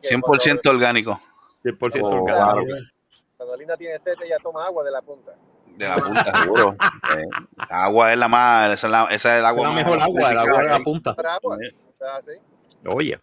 100% 0.02 0.70
orgánico 0.70 1.22
100% 1.64 2.04
Oh, 2.04 2.22
orgánicos. 2.24 2.26
claro. 2.36 2.64
Cuando, 3.38 3.56
Linda 3.58 3.78
tiene 3.78 4.00
sed, 4.00 4.14
ella 4.26 4.38
toma 4.44 4.66
agua 4.66 4.84
de 4.84 4.92
la 4.92 5.02
punta. 5.02 5.32
de 5.78 5.88
la 5.88 5.96
punta, 5.96 6.42
seguro. 6.44 6.76
Eh, 7.18 7.26
agua 7.70 8.12
es 8.12 8.18
la 8.20 8.28
más, 8.28 8.74
esa 8.74 8.88
es, 8.88 8.92
la, 8.92 9.04
esa 9.06 9.34
es 9.36 9.40
el 9.40 9.46
agua 9.46 9.64
la 9.64 9.70
más 9.70 9.76
mejor 9.86 10.02
agua, 10.02 10.32
el 10.32 10.38
agua 10.40 10.64
de 10.64 10.70
la 10.70 10.80
punta. 10.80 11.16
Así. 12.18 12.32
Oye, 12.94 13.20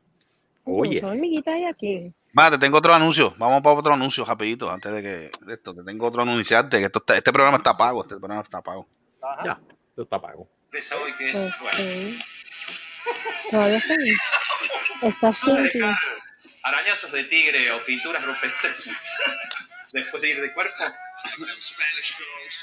oye. 0.64 1.00
Son 1.00 1.10
hormiguitas 1.10 1.54
ahí 1.54 1.64
aquí. 1.64 2.12
Va, 2.36 2.50
te 2.50 2.58
tengo 2.58 2.78
otro 2.78 2.92
anuncio. 2.94 3.34
Vamos 3.38 3.62
para 3.62 3.76
otro 3.76 3.94
anuncio 3.94 4.24
rapidito 4.24 4.70
antes 4.70 4.92
de 4.92 5.02
que 5.02 5.30
de 5.46 5.54
esto. 5.54 5.74
Te 5.74 5.82
tengo 5.84 6.06
otro 6.06 6.22
anunciante 6.22 6.78
que 6.78 6.86
esto 6.86 6.98
está- 6.98 7.16
este 7.16 7.32
programa 7.32 7.58
está 7.58 7.76
pago. 7.76 8.02
Este 8.02 8.16
programa 8.16 8.42
está 8.42 8.60
pago. 8.62 8.88
Ajá. 9.22 9.44
Ya, 9.44 9.60
esto 9.90 10.02
está 10.02 10.20
pago. 10.20 10.48
Esa 10.72 10.96
hoy 10.96 11.12
que 11.12 11.30
es. 11.30 11.46
Todavía 13.50 13.76
está 13.76 13.94
ahí. 13.94 14.12
Está 15.02 15.32
¿Sos 15.32 15.56
de 15.56 15.62
simple. 15.62 15.80
dejar 15.86 15.98
arañazos 16.64 17.12
de 17.12 17.24
tigre 17.24 17.70
o 17.72 17.84
pinturas 17.84 18.24
rupestres 18.24 18.92
después 19.92 20.22
de 20.22 20.30
ir 20.30 20.40
de 20.40 20.52
cuerpo? 20.52 20.82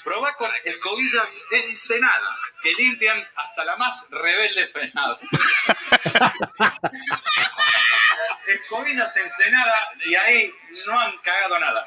Proba 0.03 0.33
con 0.33 0.49
escobillas 0.65 1.41
Ensenada, 1.51 2.37
que 2.61 2.73
limpian 2.77 3.23
hasta 3.35 3.65
la 3.65 3.75
más 3.77 4.07
rebelde 4.11 4.67
frenada. 4.67 5.17
escobillas 8.47 9.15
Ensenada 9.17 9.73
y 10.05 10.15
ahí 10.15 10.51
no 10.87 10.99
han 10.99 11.11
cagado 11.23 11.59
nada. 11.59 11.83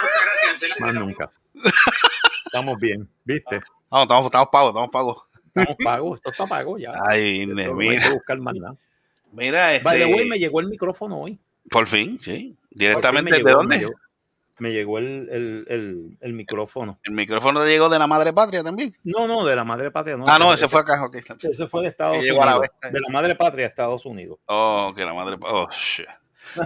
Muchas 0.00 0.24
gracias, 0.24 0.80
Más 0.80 0.94
nunca. 0.94 1.30
Estamos 2.46 2.78
bien, 2.80 3.08
¿viste? 3.24 3.60
Vamos, 3.90 4.04
estamos, 4.04 4.26
estamos 4.26 4.48
pagos, 4.50 4.68
estamos 4.70 4.90
pagos. 4.90 5.22
Estamos 5.54 5.76
pagos, 5.82 6.16
esto 6.18 6.30
está 6.30 6.46
pago 6.46 6.78
ya. 6.78 6.92
Ay, 7.08 7.42
Esto 7.42 7.54
ne- 7.54 7.66
no 7.66 7.80
hay 7.80 7.88
que 7.88 7.96
mira, 7.96 8.10
buscar 8.10 8.38
más 8.38 8.54
nada. 8.54 8.76
mira 9.32 9.80
By 9.82 9.98
the 9.98 10.04
way, 10.06 10.14
este. 10.14 10.24
me 10.26 10.38
llegó 10.38 10.60
el 10.60 10.68
micrófono 10.68 11.20
hoy. 11.20 11.38
Por 11.70 11.86
fin, 11.86 12.18
sí. 12.22 12.56
Directamente, 12.70 13.30
me 13.30 13.36
¿de 13.38 13.42
llegó- 13.44 13.58
dónde? 13.58 13.88
Me 14.58 14.70
llegó, 14.70 14.98
el, 14.98 15.28
el, 15.30 15.66
el, 15.68 16.18
el 16.20 16.32
micrófono. 16.32 16.98
¿El 17.04 17.12
micrófono 17.12 17.62
te 17.62 17.68
llegó 17.68 17.88
de 17.88 17.98
la 17.98 18.06
madre 18.06 18.32
patria 18.32 18.62
también? 18.64 18.92
No, 19.04 19.26
no, 19.26 19.44
de 19.44 19.54
la 19.54 19.64
madre 19.64 19.90
patria. 19.90 20.16
No, 20.16 20.24
ah, 20.26 20.38
no, 20.38 20.52
ese 20.52 20.68
fue 20.68 20.80
acá. 20.80 21.04
ok. 21.04 21.16
Ese 21.42 21.66
fue 21.68 21.82
de 21.82 21.88
Estados 21.88 22.18
Unidos. 22.18 22.60
De 22.90 23.00
la 23.00 23.08
madre 23.12 23.34
patria 23.36 23.66
Estados 23.66 24.04
Unidos. 24.04 24.38
Oh, 24.46 24.92
que 24.96 25.04
la 25.04 25.14
madre. 25.14 25.36
Oh, 25.42 25.68
shit. 25.70 26.06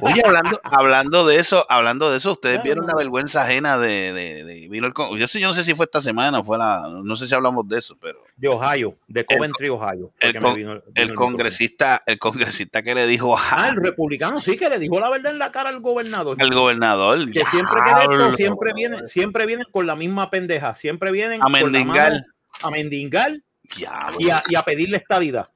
Oye, 0.01 0.23
hablando, 0.25 0.61
hablando 0.65 1.27
de 1.27 1.37
eso, 1.37 1.67
hablando 1.69 2.11
de 2.11 2.19
eso, 2.19 2.33
ustedes 2.33 2.63
vieron 2.63 2.87
la 2.87 2.95
vergüenza 2.95 3.43
ajena 3.43 3.79
de, 3.79 4.13
de, 4.13 4.45
de- 4.45 4.69
vino 4.69 4.87
el 4.87 4.93
yo 5.19 5.27
sé, 5.29 5.41
yo 5.41 5.49
no 5.49 5.55
sé 5.55 5.65
si 5.65 5.75
fue 5.75 5.85
esta 5.87 6.01
semana 6.01 6.39
o 6.41 6.45
fue 6.45 6.57
la, 6.59 6.89
no 7.03 7.17
sé 7.17 7.27
si 7.27 7.35
hablamos 7.35 7.67
de 7.69 7.79
eso, 7.79 7.97
pero 8.01 8.23
De 8.37 8.49
Ohio, 8.49 8.97
de 9.09 9.25
Coventry, 9.25 9.69
Ohio. 9.69 10.13
el 10.21 10.33
que 10.33 10.39
me 10.41 10.45
con- 10.47 10.55
vino- 10.55 10.71
vino 10.75 10.83
el 10.95 11.03
micrófono. 11.09 11.15
congresista, 11.17 12.03
el 12.07 12.19
congresista 12.19 12.83
que 12.83 12.95
le 12.95 13.07
dijo 13.07 13.37
Ah, 13.39 13.69
el 13.71 13.83
republicano 13.83 14.41
sí 14.41 14.57
que 14.57 14.69
le 14.69 14.79
dijo 14.79 14.99
la 15.01 15.11
verdad 15.11 15.33
en 15.33 15.39
la 15.39 15.51
cara 15.53 15.69
al 15.71 15.81
gobernador. 15.81 16.37
el 16.41 16.55
gobernador 16.55 17.31
que 17.31 17.45
siempre 17.45 17.81
que 17.85 18.03
esto, 18.03 18.37
siempre 18.37 18.73
vienen, 18.75 19.07
siempre 19.09 19.47
vienen 19.47 19.67
con 19.71 19.87
la 19.87 19.97
misma 19.97 20.31
pendeja, 20.31 20.75
siempre 20.75 21.11
vienen 21.11 21.43
A 21.43 21.49
mendigar. 21.49 22.11
mano 22.13 22.25
a 22.63 22.71
mendigar 22.71 23.33
diablo. 23.77 24.17
y 24.21 24.31
a, 24.31 24.43
y 24.49 24.55
a 24.55 24.63
pedirle 24.63 24.99
estadidad. 24.99 25.47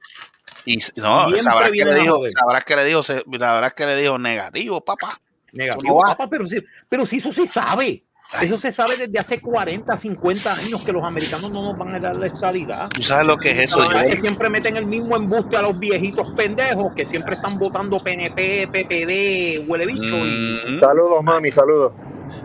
Y 0.67 0.77
no, 1.01 1.29
sabrás 1.41 1.71
que 1.71 1.85
le 1.85 1.95
dijo, 2.01 2.21
sabrás 2.29 2.65
que 2.65 2.75
le 2.75 2.85
dijo, 2.85 3.03
sabrás 3.03 3.73
que 3.73 3.85
le 3.85 3.95
dijo 3.95 4.17
negativo, 4.19 4.81
papá. 4.83 5.17
Negativo, 5.53 5.93
papá, 6.01 6.29
pero 6.29 6.45
sí, 6.45 6.61
pero 6.89 7.05
sí, 7.05 7.17
eso 7.17 7.31
se 7.31 7.47
sabe. 7.47 8.03
Eso 8.41 8.57
se 8.57 8.73
sabe 8.73 8.97
desde 8.97 9.17
hace 9.17 9.39
40, 9.39 9.95
50 9.95 10.53
años 10.53 10.83
que 10.83 10.91
los 10.91 11.01
americanos 11.01 11.49
no 11.49 11.63
nos 11.63 11.79
van 11.79 11.95
a 11.95 11.99
dar 12.01 12.13
la 12.17 12.27
estadidad. 12.27 12.89
¿Tú 12.89 13.01
sabes 13.01 13.25
lo 13.25 13.37
que 13.37 13.51
es 13.51 13.59
eso? 13.71 13.77
Yo- 13.89 13.97
es 13.99 14.03
que 14.03 14.17
siempre 14.17 14.49
meten 14.49 14.75
el 14.75 14.85
mismo 14.85 15.15
embuste 15.15 15.55
a 15.55 15.61
los 15.61 15.79
viejitos 15.79 16.33
pendejos 16.35 16.91
que 16.93 17.05
siempre 17.05 17.35
están 17.35 17.57
votando 17.57 18.03
PNP, 18.03 18.67
PPD, 18.67 19.59
huele 19.65 19.85
bicho. 19.85 20.03
y- 20.25 20.61
Mm, 20.67 20.79
Saludos, 20.81 21.23
mami, 21.23 21.49
saludos. 21.51 21.93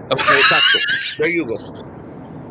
Exacto. 0.08 0.78
There 1.16 1.34
you 1.36 1.46
go. 1.46 1.56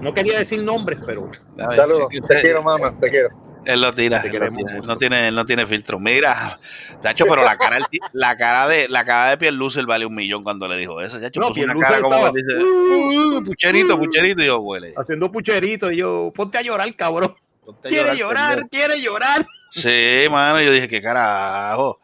No 0.01 0.13
quería 0.13 0.39
decir 0.39 0.61
nombres, 0.61 0.99
pero 1.05 1.29
Saludos. 1.73 2.09
Te 2.27 2.41
quiero, 2.41 2.61
mamá, 2.61 2.93
te 2.99 3.09
quiero. 3.09 3.29
Él 3.65 3.79
lo 3.81 3.93
tira, 3.93 4.17
él, 4.17 4.25
lo 4.25 4.31
queremos 4.31 4.57
tira, 4.57 4.71
él 4.71 4.75
mucho. 4.77 4.87
no 4.87 4.97
tiene, 4.97 5.27
él 5.27 5.35
no 5.35 5.45
tiene 5.45 5.65
filtro. 5.67 5.99
Mira, 5.99 6.57
Tacho, 7.01 7.25
pero 7.27 7.43
la 7.43 7.57
cara, 7.57 7.77
la 8.13 8.35
cara 8.35 8.67
de, 8.67 8.87
la 8.89 9.05
cara 9.05 9.29
de 9.31 9.37
Pierlucer 9.37 9.85
vale 9.85 10.05
un 10.05 10.15
millón 10.15 10.43
cuando 10.43 10.67
le 10.67 10.77
dijo 10.77 10.99
eso. 11.01 11.19
Tacho, 11.19 11.39
No, 11.39 11.49
puso 11.49 11.61
una 11.63 11.75
cara 11.75 12.01
como 12.01 12.15
estaba, 12.15 12.31
dice, 12.35 12.63
"Uh, 12.63 13.43
pucherito, 13.43 13.97
pucherito, 13.99 14.41
y 14.41 14.45
yo, 14.47 14.59
huele. 14.59 14.93
haciendo 14.97 15.31
pucherito. 15.31 15.91
Y 15.91 15.97
yo, 15.97 16.31
ponte 16.33 16.57
a 16.57 16.61
llorar, 16.61 16.93
cabrón. 16.95 17.35
Ponte 17.63 17.89
Quiere 17.89 18.15
llorar, 18.17 18.59
pendejo". 18.61 18.69
quiere 18.69 19.01
llorar. 19.01 19.45
Sí, 19.69 20.25
mano, 20.31 20.59
yo 20.61 20.71
dije, 20.71 20.87
qué 20.87 20.99
carajo. 20.99 21.99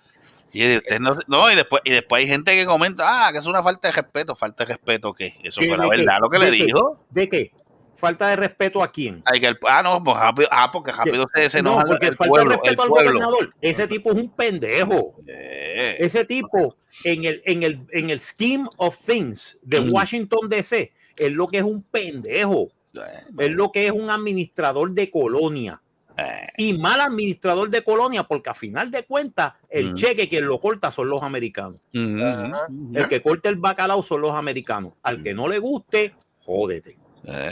Y 0.54 0.78
usted 0.78 1.00
no, 1.00 1.16
no, 1.28 1.52
y 1.52 1.56
después, 1.56 1.82
y 1.86 1.92
después 1.92 2.22
hay 2.22 2.28
gente 2.30 2.56
que 2.56 2.66
comenta, 2.66 3.28
ah, 3.28 3.32
que 3.32 3.40
es 3.40 3.46
una 3.46 3.62
falta 3.62 3.90
de 3.90 3.92
respeto, 3.94 4.36
falta 4.36 4.64
de 4.64 4.74
respeto, 4.74 5.14
¿qué? 5.14 5.36
Eso 5.44 5.60
¿Qué, 5.62 5.68
fue 5.68 5.78
la 5.78 5.84
qué? 5.90 5.98
verdad 5.98 6.18
lo 6.22 6.30
que 6.30 6.38
le 6.40 6.50
dijo. 6.52 7.04
¿De 7.10 7.28
qué? 7.30 7.52
¿Falta 7.98 8.28
de 8.30 8.36
respeto 8.36 8.84
a 8.84 8.92
quién? 8.92 9.22
Ay, 9.26 9.40
que 9.40 9.48
el- 9.48 9.58
ah, 9.68 9.82
no, 9.82 10.04
pues 10.04 10.16
rápido, 10.18 10.48
ah, 10.52 10.70
porque 10.72 10.92
rápido 10.92 11.26
se, 11.34 11.50
se 11.50 11.62
no, 11.64 11.82
porque 11.88 12.08
el 12.08 12.16
falta 12.16 12.30
pueblo, 12.30 12.50
de 12.52 12.56
respeto 12.58 12.82
al 12.84 12.90
pueblo. 12.90 13.12
gobernador. 13.14 13.54
Ese 13.60 13.88
tipo 13.88 14.12
es 14.12 14.18
un 14.18 14.30
pendejo. 14.30 15.16
Eh, 15.26 15.96
Ese 16.00 16.24
tipo, 16.26 16.76
en 17.04 17.26
el, 17.26 17.42
en 17.46 17.64
el, 17.64 17.82
en 17.92 18.10
el 18.12 18.20
scheme 18.20 18.68
of 18.78 18.98
things 19.06 19.58
de 19.64 19.82
Mm. 19.82 19.94
Washington 19.94 20.48
DC, 20.50 20.92
es 21.16 21.32
lo 21.34 21.48
que 21.48 21.58
es 21.58 21.64
un 21.64 21.82
pendejo. 21.84 22.70
eh, 22.96 23.24
Es 23.40 23.52
lo 23.52 23.72
que 23.72 23.86
es 23.88 23.92
un 23.92 24.10
administrador 24.10 24.92
de 24.92 25.10
colonia. 25.12 25.82
eh, 26.20 26.48
Y 26.58 26.74
mal 26.80 27.00
administrador 27.02 27.70
de 27.70 27.84
colonia, 27.84 28.24
porque 28.24 28.50
a 28.50 28.54
final 28.56 28.90
de 28.90 29.04
cuentas, 29.06 29.54
el 29.70 29.92
Mm. 29.92 29.96
cheque 29.96 30.28
quien 30.30 30.48
lo 30.48 30.60
corta 30.60 30.90
son 30.92 31.10
los 31.10 31.22
americanos. 31.22 31.80
ujú, 31.94 32.96
El 32.96 33.08
que 33.08 33.22
corta 33.22 33.50
el 33.50 33.56
bacalao 33.58 34.02
son 34.02 34.22
los 34.22 34.32
americanos. 34.34 34.94
Al 35.04 35.22
que 35.22 35.34
no 35.36 35.48
le 35.48 35.60
guste, 35.60 36.14
jódete. 36.44 36.98
eh. 37.30 37.50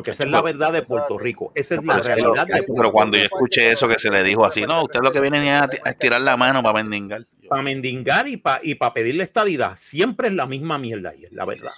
Porque 0.00 0.10
esa 0.12 0.24
es 0.24 0.30
la 0.30 0.40
verdad 0.42 0.72
de 0.72 0.82
Puerto 0.82 1.18
Rico. 1.18 1.52
Esa 1.54 1.74
es 1.76 1.84
la 1.84 1.94
Pero, 2.00 2.02
realidad 2.34 2.46
de 2.46 2.64
pero 2.74 2.90
cuando 2.92 3.16
yo 3.18 3.24
escuché 3.24 3.70
eso 3.70 3.86
que 3.88 3.98
se 3.98 4.10
le 4.10 4.22
dijo 4.22 4.44
así, 4.44 4.62
no, 4.62 4.82
usted 4.84 5.00
lo 5.02 5.12
que 5.12 5.20
viene 5.20 5.38
es 5.56 5.62
a, 5.62 5.68
ti- 5.68 5.76
a 5.84 5.90
estirar 5.90 6.20
la 6.20 6.36
mano 6.36 6.62
para 6.62 6.82
mendigar. 6.82 7.22
Para 7.48 7.62
mendigar 7.62 8.28
y 8.28 8.36
para 8.36 8.60
y 8.62 8.74
pa 8.76 8.92
pedirle 8.94 9.24
estadidad. 9.24 9.76
Siempre 9.76 10.28
es 10.28 10.34
la 10.34 10.46
misma 10.46 10.78
mierda 10.78 11.14
y 11.14 11.24
es 11.24 11.32
la 11.32 11.44
verdad. 11.44 11.72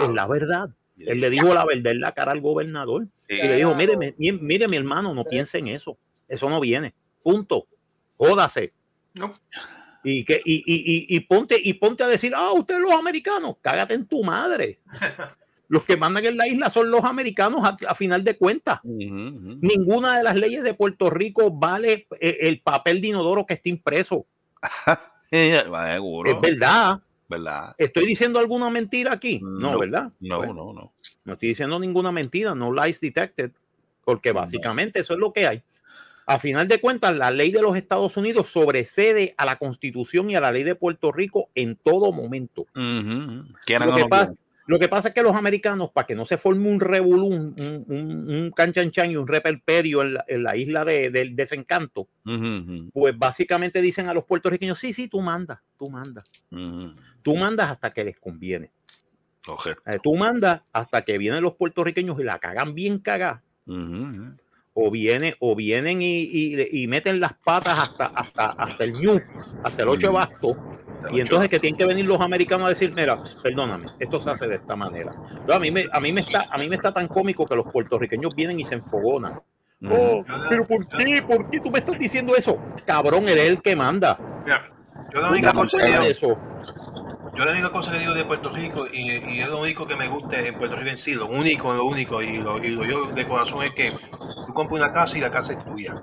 Es 0.00 0.08
la 0.10 0.26
verdad. 0.26 0.70
Él 0.98 1.20
le 1.20 1.30
dijo 1.30 1.52
la 1.54 1.64
verdad 1.64 1.92
en 1.92 2.00
la 2.00 2.12
cara 2.12 2.32
al 2.32 2.40
gobernador 2.40 3.06
Sí. 3.28 3.34
y 3.34 3.42
le 3.48 3.56
dijo, 3.56 3.74
mire, 3.74 3.96
mi- 3.96 4.14
mi- 4.18 4.32
mire 4.32 4.68
mi 4.68 4.76
hermano, 4.76 5.14
no 5.14 5.24
piense 5.24 5.58
en 5.58 5.68
eso. 5.68 5.96
Eso 6.26 6.48
no 6.50 6.60
viene. 6.60 6.94
Punto. 7.22 7.66
Jódase. 8.16 8.72
No. 9.14 9.32
Y, 10.04 10.24
que, 10.24 10.40
y, 10.44 10.56
y, 10.66 11.14
y, 11.14 11.16
y 11.16 11.20
ponte, 11.20 11.60
y 11.62 11.74
ponte 11.74 12.02
a 12.04 12.06
decir, 12.08 12.32
ah, 12.34 12.52
ustedes 12.52 12.80
los 12.80 12.92
americanos, 12.92 13.56
cágate 13.60 13.94
en 13.94 14.06
tu 14.06 14.22
madre. 14.22 14.78
Los 15.68 15.84
que 15.84 15.96
mandan 15.98 16.24
en 16.24 16.36
la 16.36 16.48
isla 16.48 16.70
son 16.70 16.90
los 16.90 17.04
americanos 17.04 17.60
a, 17.62 17.76
a 17.88 17.94
final 17.94 18.24
de 18.24 18.36
cuentas. 18.36 18.80
Ujú. 18.82 19.58
Ninguna 19.60 20.16
de 20.16 20.24
las 20.24 20.34
leyes 20.36 20.62
de 20.62 20.74
Puerto 20.74 21.10
Rico 21.10 21.50
vale 21.50 22.06
eh, 22.20 22.38
el 22.40 22.60
papel 22.60 23.00
de 23.00 23.08
inodoro 23.08 23.44
que 23.46 23.54
está 23.54 23.68
impreso. 23.68 24.26
Eh, 25.30 25.62
Seguro, 25.92 26.30
Es 26.30 26.40
verdad. 26.40 27.00
¿verdad? 27.28 27.74
¿Estoy 27.76 28.06
diciendo 28.06 28.38
alguna 28.38 28.70
mentira 28.70 29.12
aquí? 29.12 29.38
No, 29.42 29.72
No, 29.72 29.78
¿verdad? 29.78 30.10
No, 30.20 30.38
Bueno, 30.38 30.54
no, 30.54 30.72
no. 30.72 30.92
no 31.26 31.32
estoy 31.34 31.50
diciendo 31.50 31.78
ninguna 31.78 32.10
mentira, 32.10 32.54
no 32.54 32.72
lies 32.72 32.98
detected, 32.98 33.50
porque 34.06 34.32
básicamente 34.32 35.00
eso 35.00 35.12
es 35.12 35.20
lo 35.20 35.34
que 35.34 35.46
hay. 35.46 35.62
A 36.24 36.38
final 36.38 36.66
de 36.66 36.80
cuentas, 36.80 37.14
la 37.14 37.30
ley 37.30 37.50
de 37.52 37.60
los 37.60 37.76
Estados 37.76 38.16
Unidos 38.16 38.48
sobrecede 38.48 39.34
a 39.36 39.44
la 39.44 39.56
Constitución 39.56 40.30
y 40.30 40.34
a 40.36 40.40
la 40.40 40.50
ley 40.50 40.62
de 40.62 40.74
Puerto 40.74 41.12
Rico 41.12 41.50
en 41.54 41.76
todo 41.76 42.10
momento. 42.10 42.62
Ujú. 42.74 43.44
Quieran 43.66 43.90
Lo 43.90 43.96
que, 43.96 44.00
no 44.02 44.08
pasa. 44.08 44.34
Lo 44.68 44.78
que 44.78 44.88
pasa 44.88 45.08
es 45.08 45.14
que 45.14 45.22
los 45.22 45.34
americanos, 45.34 45.90
para 45.92 46.06
que 46.06 46.14
no 46.14 46.24
se 46.26 46.38
forme 46.38 46.70
un 46.70 46.78
revolú, 46.78 47.26
un, 47.26 47.54
un, 47.88 48.30
un, 48.30 48.50
canchanchan 48.54 49.10
y 49.10 49.16
un 49.16 49.26
reperperio 49.26 50.02
en 50.02 50.14
la, 50.14 50.24
en 50.28 50.42
la 50.44 50.56
isla 50.56 50.84
de- 50.84 51.10
del 51.10 51.34
desencanto, 51.34 52.06
pues 52.92 53.18
básicamente 53.18 53.80
dicen 53.80 54.08
a 54.08 54.14
los 54.14 54.24
puertorriqueños, 54.24 54.78
sí, 54.78 54.92
sí, 54.92 55.08
tú 55.08 55.20
mandas, 55.22 55.58
tú 55.78 55.88
mandas. 55.90 56.24
Tú 57.22 57.34
mandas 57.34 57.70
hasta 57.70 57.92
que 57.92 58.04
les 58.04 58.18
conviene. 58.20 58.70
Correcto. 59.44 59.82
Eh, 59.90 59.98
Tú 60.02 60.14
mandas 60.14 60.60
hasta 60.72 61.02
que 61.02 61.16
vienen 61.18 61.42
los 61.42 61.54
puertorriqueños 61.56 62.20
y 62.20 62.24
la 62.24 62.38
cagan 62.38 62.74
bien 62.74 62.98
cagada. 62.98 63.42
Ujú. 63.66 64.34
O, 64.80 64.92
viene, 64.92 65.34
o 65.40 65.56
vienen 65.56 66.00
y, 66.02 66.20
y- 66.20 66.82
y 66.82 66.86
meten 66.86 67.18
las 67.18 67.32
patas 67.32 67.76
hasta, 67.78 68.06
hasta, 68.06 68.44
hasta 68.52 68.84
el 68.84 68.92
ñu, 68.92 69.20
hasta 69.64 69.82
el 69.82 69.88
ocho 69.88 70.12
Mm. 70.12 70.14
basto. 70.14 70.56
Y 71.10 71.18
entonces 71.20 71.48
que 71.48 71.58
tienen 71.58 71.76
que 71.76 71.84
venir 71.84 72.04
los 72.06 72.20
americanos 72.20 72.66
a 72.66 72.68
decir, 72.68 72.92
mira, 72.94 73.20
perdóname, 73.42 73.86
esto 73.98 74.20
se 74.20 74.30
hace 74.30 74.46
de 74.46 74.54
esta 74.54 74.76
manera. 74.76 75.12
Entonces, 75.30 75.56
a, 75.56 75.58
mí 75.58 75.70
me, 75.72 75.84
a, 75.92 75.98
mí 76.00 76.12
me 76.12 76.20
está, 76.20 76.46
a 76.50 76.58
mí 76.58 76.68
me 76.68 76.76
está 76.76 76.92
tan 76.92 77.08
cómico 77.08 77.44
que 77.44 77.56
los 77.56 77.66
puertorriqueños 77.66 78.34
vienen 78.36 78.60
y 78.60 78.64
se 78.64 78.74
enfogonan. 78.76 79.40
Oh, 79.88 80.24
pero 80.48 80.64
¿por 80.66 80.86
qué? 80.88 81.22
¿Por 81.26 81.50
qué 81.50 81.60
tú 81.60 81.70
me 81.70 81.78
estás 81.80 81.98
diciendo 81.98 82.36
eso? 82.36 82.56
Cabrón, 82.84 83.28
eres 83.28 83.48
el 83.48 83.60
que 83.62 83.74
manda. 83.74 84.16
Mira, 84.44 84.70
yo 85.12 85.20
la 85.22 85.30
única 85.30 85.52
no 85.52 85.60
cosa 85.60 85.78
que 85.78 85.86
digo, 85.86 86.02
eso. 86.02 86.38
yo 87.36 87.44
la 87.44 87.52
única 87.52 87.70
cosa 87.70 87.92
que 87.92 87.98
digo 88.00 88.12
de 88.14 88.24
Puerto 88.24 88.50
Rico 88.50 88.86
y, 88.92 89.10
y 89.36 89.38
es 89.40 89.48
lo 89.48 89.60
único 89.60 89.86
que 89.86 89.94
me 89.96 90.08
gusta 90.08 90.40
en 90.40 90.54
Puerto 90.56 90.74
Rico 90.76 90.90
en 90.90 90.98
sí, 90.98 91.14
lo 91.14 91.26
único, 91.26 91.72
lo 91.74 91.84
único 91.84 92.20
y 92.22 92.38
lo, 92.38 92.58
y 92.62 92.68
lo 92.70 92.84
yo 92.84 93.06
de 93.12 93.24
corazón 93.24 93.62
es 93.62 93.70
que 93.70 93.92
tú 94.62 94.68
compras 94.68 94.82
una 94.88 94.92
casa 94.92 95.18
y 95.18 95.20
la 95.20 95.30
casa 95.30 95.52
es 95.52 95.64
tuya. 95.64 95.94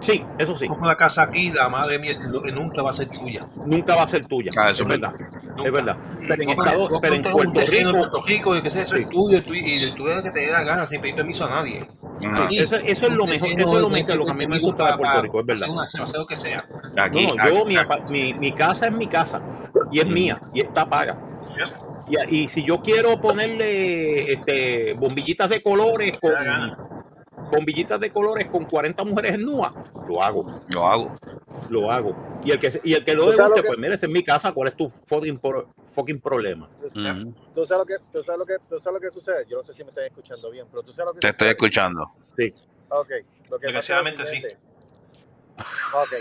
Sí, 0.00 0.24
eso 0.38 0.56
sí. 0.56 0.66
Compras 0.66 0.86
una 0.88 0.96
casa 0.96 1.22
aquí, 1.22 1.50
la 1.52 1.68
madre 1.68 1.98
mía 1.98 2.16
lo- 2.20 2.40
nunca 2.52 2.80
va 2.82 2.88
a 2.90 2.92
ser 2.94 3.06
tuya. 3.08 3.46
Nunca 3.66 3.94
va 3.94 4.04
a 4.04 4.06
ser 4.06 4.26
tuya. 4.26 4.50
Ah, 4.56 4.70
eso 4.70 4.82
es 4.84 4.88
verdad. 4.88 5.12
Nunca. 5.12 5.62
Es 5.66 5.72
verdad. 5.72 5.96
Pero 6.26 6.42
en, 6.42 6.50
Estados, 6.50 6.98
pero 7.02 7.14
en 7.16 7.22
Puerto 7.22 7.52
terreno 7.52 7.90
en 7.90 7.96
Rico, 7.96 7.98
Puerto 8.10 8.22
Rico 8.26 8.56
y 8.56 8.62
que 8.62 8.70
sea, 8.70 8.82
eso 8.82 8.94
Sí. 8.96 9.02
es 9.02 9.08
tuyo 9.10 9.38
y 9.38 9.92
tú 9.94 10.08
eres 10.08 10.22
que 10.22 10.30
te 10.30 10.40
dé 10.40 10.50
la 10.52 10.62
gana 10.64 10.86
sin 10.86 11.00
pedir 11.02 11.16
permiso 11.16 11.44
a 11.44 11.50
nadie. 11.50 11.86
Aquí, 12.34 12.58
eso, 12.58 12.76
eso 12.76 13.06
es 13.06 13.12
lo 13.12 13.26
mejor, 13.26 13.48
eso 13.48 13.58
es 13.58 13.82
lo 13.82 13.88
de- 13.88 14.02
mejor, 14.02 14.16
lo 14.16 14.24
que 14.24 14.30
a 14.30 14.34
mí 14.34 14.46
me 14.46 14.58
gusta 14.58 14.90
de 14.90 14.96
Puerto 14.96 15.22
Rico, 15.22 15.40
es 15.40 15.46
verdad. 15.46 15.68
lo 16.14 16.26
que 16.26 16.36
sea. 16.36 16.64
Aquí, 16.98 17.26
No, 17.26 17.34
aquí- 17.42 17.54
yo, 17.54 17.64
mi, 17.66 17.76
mi, 18.10 18.34
mi 18.34 18.52
casa 18.52 18.86
es 18.86 18.92
mi 18.94 19.06
casa 19.06 19.40
y 19.92 20.00
es 20.00 20.06
Mm. 20.06 20.12
mía 20.12 20.40
y 20.54 20.60
está 20.62 20.88
paga. 20.88 21.18
Y, 22.08 22.36
y 22.44 22.48
si 22.48 22.64
yo 22.64 22.80
quiero 22.80 23.20
ponerle 23.20 24.32
este, 24.32 24.94
bombillitas 24.94 25.48
de 25.50 25.62
colores 25.62 26.12
con. 26.20 26.89
Bombillitas 27.50 27.98
de 28.00 28.10
colores 28.10 28.48
con 28.50 28.64
40 28.64 29.04
mujeres 29.04 29.34
en 29.34 29.44
nua, 29.44 29.72
lo 30.08 30.22
hago, 30.22 30.46
lo 30.68 30.86
hago. 30.86 31.16
lo 31.68 31.90
hago. 31.90 32.14
Y 32.42 32.50
el 32.52 32.58
que, 32.58 32.70
se- 32.70 32.80
y 32.82 32.94
el 32.94 33.04
que 33.04 33.14
lo 33.14 33.24
¿Tú 33.24 33.30
le 33.30 33.36
sabes 33.36 33.48
lo 33.50 33.54
guste, 33.56 33.62
que- 33.62 33.66
pues 33.68 33.78
mira, 33.78 33.94
esa 33.94 34.06
es 34.06 34.12
mi 34.12 34.24
casa, 34.24 34.52
¿cuál 34.52 34.68
es 34.68 34.76
tu 34.76 34.90
fucking, 35.06 35.38
pro- 35.38 35.68
fucking 35.94 36.20
problema? 36.20 36.68
¿Tú 36.80 36.90
sabes, 37.66 37.70
lo 37.80 37.86
que, 37.86 37.96
tú, 38.12 38.22
sabes 38.24 38.38
lo 38.38 38.46
que, 38.46 38.56
¿Tú 38.68 38.80
sabes 38.80 38.94
lo 38.94 39.00
que 39.00 39.10
sucede? 39.14 39.46
Yo 39.48 39.58
no 39.58 39.64
sé 39.64 39.72
si 39.74 39.84
me 39.84 39.90
están 39.90 40.04
escuchando 40.04 40.50
bien, 40.50 40.66
pero 40.70 40.82
tú 40.82 40.92
sabes 40.92 41.08
lo 41.08 41.14
que 41.14 41.20
Te 41.20 41.28
estoy 41.28 41.48
escuchando. 41.48 42.02
Ok. 42.88 43.10
Lo 43.50 43.58
que 43.58 43.66
Desgraciadamente, 43.66 44.24
sí. 44.26 44.42
Ok. 45.92 46.12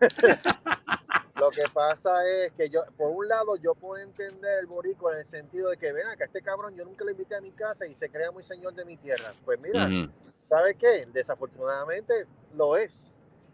lo 1.44 1.50
que 1.50 1.68
pasa 1.72 2.26
es 2.26 2.52
que 2.52 2.70
yo, 2.70 2.80
por 2.96 3.10
un 3.10 3.28
lado, 3.28 3.56
yo 3.56 3.74
puedo 3.74 4.02
entender 4.02 4.60
el 4.60 4.66
borico 4.66 5.12
en 5.12 5.18
el 5.18 5.26
sentido 5.26 5.68
de 5.68 5.76
que, 5.76 5.92
ven 5.92 6.06
acá, 6.06 6.24
este 6.24 6.40
cabrón 6.40 6.74
yo 6.74 6.84
nunca 6.86 7.04
lo 7.04 7.10
invité 7.10 7.34
a 7.34 7.40
mi 7.42 7.52
casa 7.52 7.86
y 7.86 7.92
se 7.92 8.08
crea 8.08 8.30
muy 8.30 8.42
señor 8.42 8.74
de 8.74 8.84
mi 8.86 8.96
tierra. 8.96 9.34
Pues 9.44 9.60
mira, 9.60 9.86
Ujú. 9.86 10.10
¿sabes 10.48 10.76
qué? 10.78 11.06
Desafortunadamente 11.12 12.26
lo 12.54 12.76
es. 12.78 13.12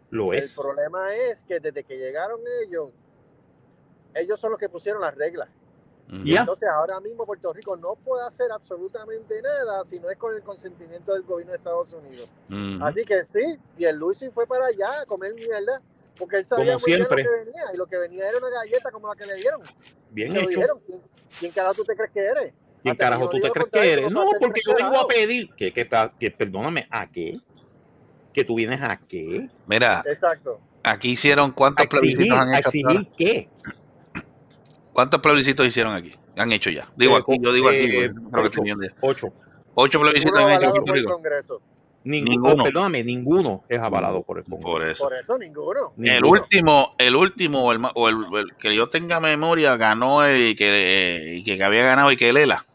Lo 0.09 0.31
El 0.31 0.39
es. 0.39 0.55
problema 0.55 1.13
es 1.13 1.43
que 1.43 1.59
desde 1.59 1.83
que 1.83 1.97
llegaron 1.97 2.39
ellos, 2.65 2.91
ellos 4.13 4.39
son 4.39 4.51
los 4.51 4.59
que 4.59 4.69
pusieron 4.69 5.01
las 5.01 5.15
reglas. 5.15 5.49
Entonces 6.13 6.67
ahora 6.67 6.99
mismo 6.99 7.25
Puerto 7.25 7.53
Rico 7.53 7.77
no 7.77 7.95
puede 7.95 8.25
hacer 8.25 8.51
absolutamente 8.51 9.41
nada 9.41 9.85
si 9.85 9.97
no 9.97 10.09
es 10.09 10.17
con 10.17 10.35
el 10.35 10.43
consentimiento 10.43 11.13
del 11.13 11.23
gobierno 11.23 11.51
de 11.53 11.57
Estados 11.57 11.93
Unidos. 11.93 12.29
Así 12.81 13.03
que 13.05 13.25
sí, 13.31 13.57
y 13.77 13.85
el 13.85 13.95
Luis 13.95 14.21
fue 14.33 14.45
para 14.45 14.65
allá 14.65 15.01
a 15.01 15.05
comer 15.05 15.33
mierda, 15.33 15.81
porque 16.17 16.37
él 16.37 16.45
sabía 16.45 16.73
Como 16.73 16.79
muy 16.79 16.85
bien 16.87 16.97
siempre. 16.97 17.23
lo 17.23 17.29
que 17.29 17.43
venía, 17.45 17.63
y 17.73 17.77
lo 17.77 17.85
que 17.87 17.97
venía 17.97 18.29
era 18.29 18.37
una 18.37 18.49
galleta 18.49 18.91
como 18.91 19.07
la 19.07 19.15
que 19.15 19.25
le 19.25 19.35
dieron. 19.35 19.61
Bien 20.11 20.35
hecho. 20.35 20.47
dijeron, 20.49 20.79
¿quién, 20.85 21.01
quién 21.39 21.51
carajo 21.51 21.75
tú 21.75 21.83
te 21.85 21.95
crees 21.95 22.11
que 22.11 22.19
eres? 22.19 22.53
¿Quién 22.83 22.95
que 22.95 22.99
carajo 22.99 23.29
tú 23.29 23.39
te 23.39 23.49
crees 23.49 23.69
que 23.71 23.93
eres? 23.93 24.11
No, 24.11 24.25
porque 24.39 24.61
yo 24.65 24.75
vengo 24.75 24.99
a 24.99 25.07
pedir. 25.07 25.49
¿Qué, 25.55 25.71
qué, 25.73 25.85
pa- 25.85 26.13
que, 26.19 26.31
perdóname, 26.31 26.87
¿a 26.89 27.07
qué? 27.09 27.39
¿Que 28.33 28.43
tú 28.43 28.55
vienes 28.55 28.81
a 28.81 28.97
qué? 28.97 29.49
Mira, 29.67 30.03
Exacto. 30.05 30.59
aquí 30.83 31.11
hicieron 31.11 31.51
cuántos 31.51 31.83
¿A 31.83 31.85
exigir, 31.85 32.15
plebiscitos 32.17 32.39
han 32.39 32.53
hecho. 32.53 32.67
exigir 32.69 33.07
qué? 33.17 33.49
¿Cuántos 34.93 35.21
plebiscitos 35.21 35.65
hicieron 35.67 35.93
aquí? 35.93 36.15
Han 36.35 36.51
hecho 36.51 36.69
ya. 36.69 36.89
Digo 36.95 37.17
Eh, 37.17 37.21
aquí, 37.21 37.37
yo 37.41 37.53
digo 37.53 37.69
aquí. 37.69 37.77
eh, 37.77 38.11
creo 38.31 38.49
que 38.49 38.59
ocho. 38.59 38.61
Ocho. 39.01 39.33
Ocho 39.73 39.99
plebiscitos 40.01 40.37
Uno 40.37 40.47
han 40.47 40.61
hecho 40.61 40.83
por 40.85 40.97
el. 40.97 41.05
Congreso. 41.05 41.61
Ninguno, 42.03 42.31
Ninguno. 42.47 42.63
perdóname, 42.63 43.03
ninguno 43.03 43.63
es 43.69 43.79
avalado 43.79 44.23
por 44.23 44.39
el 44.39 44.43
Congreso. 44.45 44.71
Por 44.71 44.83
eso. 44.89 45.03
Por 45.03 45.13
eso 45.15 45.37
ninguno. 45.37 45.93
El 45.97 46.03
Ninguno. 46.21 46.29
último, 46.41 46.95
el 46.97 47.15
último, 47.15 47.63
o 47.65 47.71
el, 47.73 47.79
o 47.93 48.09
el- 48.09 48.39
el 48.39 48.55
que 48.57 48.75
yo 48.75 48.89
tenga 48.89 49.19
memoria, 49.19 49.75
ganó 49.77 50.23
el 50.25 50.55
que, 50.55 51.37
eh, 51.37 51.43
que 51.45 51.63
había 51.63 51.83
ganado 51.83 52.11
y 52.11 52.17
que 52.17 52.33
Lela, 52.33 52.65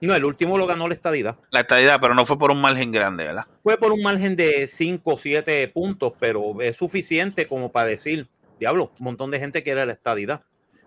No, 0.00 0.14
el 0.14 0.24
último 0.24 0.56
lo 0.56 0.66
ganó 0.66 0.86
la 0.86 0.94
estadidad. 0.94 1.36
la 1.50 1.60
estadidad, 1.60 2.00
pero 2.00 2.14
no 2.14 2.24
fue 2.24 2.38
por 2.38 2.50
un 2.52 2.60
margen 2.60 2.92
grande, 2.92 3.24
¿verdad? 3.24 3.46
Fue 3.64 3.76
por 3.76 3.90
un 3.92 4.00
margen 4.00 4.36
de 4.36 4.68
5 4.68 5.14
o 5.14 5.18
7 5.18 5.66
puntos, 5.68 6.12
pero 6.20 6.60
es 6.62 6.76
suficiente 6.76 7.46
como 7.48 7.72
para 7.72 7.88
decir, 7.88 8.28
diablo, 8.60 8.92
un 9.00 9.04
montón 9.04 9.30
de 9.32 9.40
gente 9.40 9.62
quiere 9.64 9.84
la 9.84 9.92
estadidad. 9.92 10.42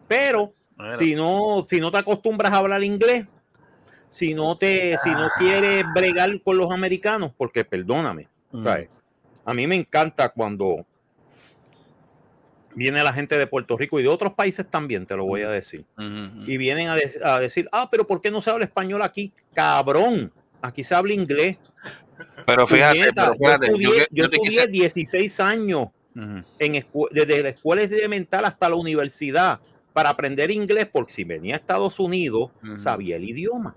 Pero 0.07 0.53
Bueno, 0.77 0.95
si 0.95 1.13
no, 1.15 1.65
si 1.69 1.79
no 1.81 1.91
te 1.91 1.97
acostumbras 1.97 2.53
a 2.53 2.57
hablar 2.57 2.83
inglés, 2.83 3.25
si 4.11 4.33
no 4.33 4.57
te, 4.57 4.97
si 5.03 5.09
Ah. 5.09 5.13
no 5.21 5.29
quieres 5.39 5.85
bregar 5.95 6.41
con 6.41 6.57
los 6.57 6.69
americanos, 6.69 7.31
porque 7.37 7.63
perdóname, 7.63 8.27
mm, 8.51 8.63
¿sabes? 8.63 8.89
a 9.45 9.53
mí 9.53 9.65
me 9.67 9.75
encanta 9.75 10.27
cuando 10.29 10.85
viene 12.75 13.01
la 13.03 13.13
gente 13.13 13.37
de 13.37 13.47
Puerto 13.47 13.77
Rico 13.77 13.99
y 13.99 14.03
de 14.03 14.09
otros 14.09 14.33
países 14.33 14.69
también, 14.69 15.05
te 15.05 15.15
lo 15.15 15.25
voy 15.25 15.41
a 15.43 15.49
decir. 15.49 15.85
ujú, 15.97 16.07
ujú. 16.07 16.51
Y 16.51 16.57
vienen 16.57 16.89
a, 16.89 16.95
de- 16.95 17.19
a 17.23 17.39
decir, 17.39 17.67
ah, 17.71 17.87
pero 17.89 18.05
¿por 18.05 18.21
qué 18.21 18.29
no 18.31 18.41
se 18.41 18.49
habla 18.49 18.65
español 18.65 19.01
aquí? 19.01 19.31
Cabrón, 19.53 20.31
aquí 20.61 20.83
se 20.83 20.93
habla 20.93 21.13
inglés. 21.13 21.57
Pero 22.45 22.67
fíjate, 22.67 22.99
Puñeta, 22.99 23.23
pero 23.31 23.37
fíjate, 23.37 23.67
yo 23.67 23.73
estudié, 23.73 23.99
yo 24.11 24.23
yo 24.23 24.29
te 24.29 24.35
estudié 24.35 24.57
quise- 24.63 24.67
16 24.67 25.39
años 25.39 25.87
en 26.59 26.85
desde 27.11 27.43
la 27.43 27.49
escuela 27.49 27.81
elemental 27.83 28.43
hasta 28.45 28.67
la 28.69 28.75
universidad 28.75 29.59
para 29.93 30.09
aprender 30.09 30.51
inglés, 30.51 30.87
porque 30.91 31.13
si 31.13 31.23
venía 31.23 31.55
a 31.55 31.57
Estados 31.57 31.99
Unidos, 31.99 32.51
sabía 32.75 33.15
el 33.15 33.23
idioma. 33.27 33.75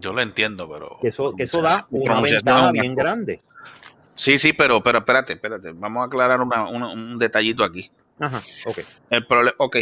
Yo 0.00 0.12
lo 0.12 0.20
entiendo, 0.22 0.68
pero. 0.70 0.98
Que 1.00 1.08
eso, 1.08 1.34
que 1.36 1.44
eso 1.44 1.62
da 1.62 1.86
una 1.90 2.20
ventaja 2.20 2.62
una 2.70 2.72
bien 2.72 2.94
grande. 2.94 3.40
Sí, 4.16 4.38
sí, 4.38 4.52
pero, 4.52 4.82
pero 4.82 4.98
espérate, 4.98 5.34
espérate. 5.34 5.72
Vamos 5.72 6.02
a 6.02 6.06
aclarar 6.06 6.40
una- 6.40 6.68
una- 6.68 6.88
un 6.92 7.18
detallito 7.18 7.64
aquí. 7.64 7.90
Ajá, 8.18 8.42
ok. 8.66 8.78
El 9.10 9.26
problema, 9.26 9.54
ok. 9.58 9.76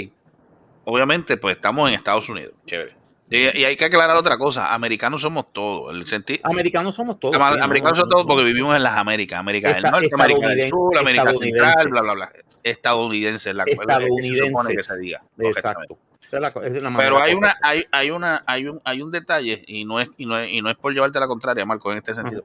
Obviamente, 0.85 1.37
pues 1.37 1.57
estamos 1.57 1.89
en 1.89 1.95
Estados 1.97 2.29
Unidos. 2.29 2.53
Chévere. 2.67 2.97
Y, 3.31 3.37
y 3.59 3.65
hay 3.65 3.77
que 3.77 3.85
aclarar 3.85 4.17
otra 4.17 4.39
cosa. 4.39 4.73
Americanos 4.73 5.21
somos 5.21 5.53
todos. 5.53 5.95
El 5.95 6.41
Americanos 6.45 6.95
somos 6.95 7.19
todos. 7.21 7.35
Ama- 7.37 7.51
sí, 7.53 7.59
¿no? 7.59 7.65
americanos 7.65 7.99
somos 7.99 8.11
todos 8.15 8.27
porque 8.27 8.45
vivimos 8.45 8.75
en 8.77 8.83
las 8.83 8.97
Américas. 8.97 9.39
América 9.41 9.73
del 9.75 9.83
Norte, 9.83 10.09
América 10.15 10.49
del 10.49 10.71
Sur, 10.71 10.99
América 10.99 11.33
Central, 11.33 11.89
bla, 11.89 12.01
bla, 12.03 12.13
bla. 12.15 12.33
Estadounidenses, 12.63 13.55
la 13.55 13.65
que 13.65 13.77
se 13.77 14.39
supone 14.47 14.77
que 14.77 14.83
se 14.83 14.99
diga. 14.99 15.23
Exacto. 15.39 15.99
La 16.33 16.49
es 16.49 16.83
la 16.83 16.95
Pero 16.97 17.19
hay 17.23 17.35
una, 17.35 17.57
hay, 17.63 17.87
hay 17.91 18.11
una, 18.11 18.43
hay 18.47 18.67
un, 18.67 18.81
hay 18.85 19.01
un 19.03 19.11
detalle, 19.11 19.65
y 19.67 19.85
no 19.85 19.99
es, 20.01 20.09
y 20.19 20.27
no 20.27 20.39
es, 20.39 20.51
y 20.51 20.61
no 20.61 20.71
es 20.71 20.77
por 20.77 20.93
llevarte 20.93 21.19
la 21.21 21.27
contraria, 21.27 21.65
Marco, 21.65 21.91
en 21.91 21.99
este 21.99 22.15
sentido. 22.15 22.45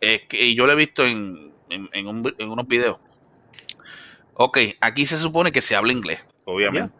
Es 0.00 0.22
que 0.28 0.44
y 0.44 0.54
yo 0.54 0.66
lo 0.66 0.72
he 0.72 0.76
visto 0.76 1.04
en, 1.04 1.52
en, 1.70 1.88
en 1.92 2.06
un 2.06 2.34
en 2.38 2.48
unos 2.50 2.68
videos. 2.68 2.98
Ok, 4.34 4.58
aquí 4.80 5.06
se 5.06 5.16
supone 5.16 5.52
que 5.52 5.60
se 5.60 5.74
habla 5.76 5.92
inglés, 5.92 6.20
obviamente. 6.44 6.92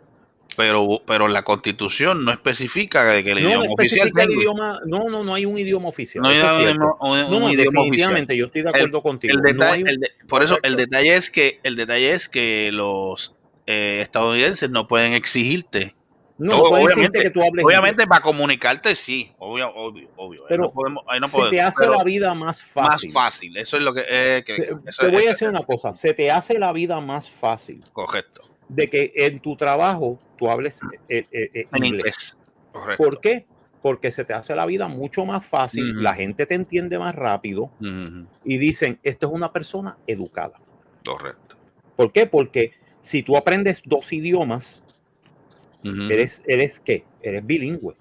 Pero, 0.56 1.02
pero 1.04 1.26
la 1.26 1.42
constitución 1.42 2.24
no 2.24 2.30
especifica 2.30 3.04
de 3.04 3.24
que 3.24 3.32
el 3.32 3.42
no 3.42 3.48
idioma 3.48 3.66
oficial 3.72 4.12
el 4.16 4.30
idioma, 4.30 4.80
no, 4.86 5.08
no, 5.08 5.24
no 5.24 5.34
hay 5.34 5.44
un 5.46 5.58
idioma 5.58 5.88
oficial. 5.88 6.22
No 6.22 6.28
hay 6.28 6.38
un, 6.66 6.68
un- 6.70 6.78
No, 6.78 6.94
un 6.94 7.02
idioma 7.02 7.42
oficial. 7.42 7.50
definitivamente, 7.50 8.36
yo 8.36 8.46
estoy 8.46 8.62
de 8.62 8.68
acuerdo 8.70 9.02
contigo. 9.02 9.34
El 9.34 9.38
No 9.42 9.48
detalle, 9.48 9.72
hay 9.72 9.82
un- 9.82 9.88
el 9.88 9.96
de- 9.98 10.10
por 10.28 10.44
eso 10.44 10.58
el 10.62 10.76
detalle 10.76 11.16
es 11.16 11.28
que 11.30 11.58
el 11.64 11.74
detalle 11.74 12.12
es 12.12 12.28
que 12.28 12.70
los 12.72 13.34
eh, 13.66 13.98
estadounidenses 14.02 14.70
no 14.70 14.86
pueden 14.86 15.14
exigirte 15.14 15.96
no, 16.38 16.56
no 16.56 16.62
obviamente- 16.64 17.20
que 17.20 17.30
tú 17.30 17.42
hables 17.42 17.64
Obviamente, 17.64 18.06
para 18.06 18.20
comunicarte, 18.20 18.94
sí, 18.96 19.32
obvio, 19.38 19.72
obvio, 19.74 20.08
obvio. 20.16 20.40
Ahí 20.42 20.46
Pero 20.48 20.62
no 20.64 20.72
podemos, 20.72 21.04
ahí 21.06 21.20
no 21.20 21.28
se 21.28 21.48
te 21.50 21.60
hace 21.60 21.86
la 21.86 22.02
vida 22.02 22.34
más 22.34 22.44
más 22.44 22.62
fácil. 22.62 23.12
fácil. 23.12 23.56
Eso 23.56 23.76
es 23.76 23.82
lo 23.82 23.94
que. 23.94 24.04
eh, 24.08 24.42
que- 24.44 24.56
Se- 24.56 24.62
eso 24.64 25.02
te 25.02 25.06
es- 25.06 25.12
voy 25.12 25.26
a 25.26 25.30
decir 25.30 25.48
una 25.48 25.62
cosa, 25.62 25.92
se 25.92 26.12
te 26.14 26.30
hace 26.30 26.58
la 26.58 26.72
vida 26.72 27.00
más 27.00 27.30
fácil 27.30 27.82
Correcto. 27.92 28.42
de 28.68 28.90
que 28.90 29.12
en 29.14 29.40
tu 29.40 29.56
trabajo 29.56 30.18
tú 30.36 30.50
hables 30.50 30.80
eh, 31.08 31.26
eh, 31.30 31.66
En 31.72 31.84
inglés. 31.84 32.36
Correcto. 32.72 33.02
¿Por 33.04 33.20
qué? 33.20 33.46
Porque 33.80 34.10
se 34.10 34.24
te 34.24 34.32
hace 34.32 34.56
la 34.56 34.64
vida 34.66 34.88
mucho 34.88 35.24
más 35.26 35.44
fácil, 35.46 36.02
la 36.02 36.14
gente 36.14 36.46
te 36.46 36.54
entiende 36.54 36.98
más 36.98 37.14
rápido 37.14 37.70
y 38.44 38.56
dicen, 38.58 38.98
esto 39.02 39.26
es 39.28 39.32
una 39.34 39.52
persona 39.52 39.98
educada. 40.06 40.54
Correcto. 41.04 41.56
¿Por 41.94 42.10
qué? 42.10 42.26
Porque 42.26 42.72
si 43.00 43.22
tú 43.22 43.36
aprendes 43.36 43.82
dos 43.84 44.10
idiomas, 44.12 44.82
Eres, 46.10 46.42
eres 46.46 46.80
qué? 46.80 47.04
Eres 47.22 47.44
bilingüe. 47.46 47.94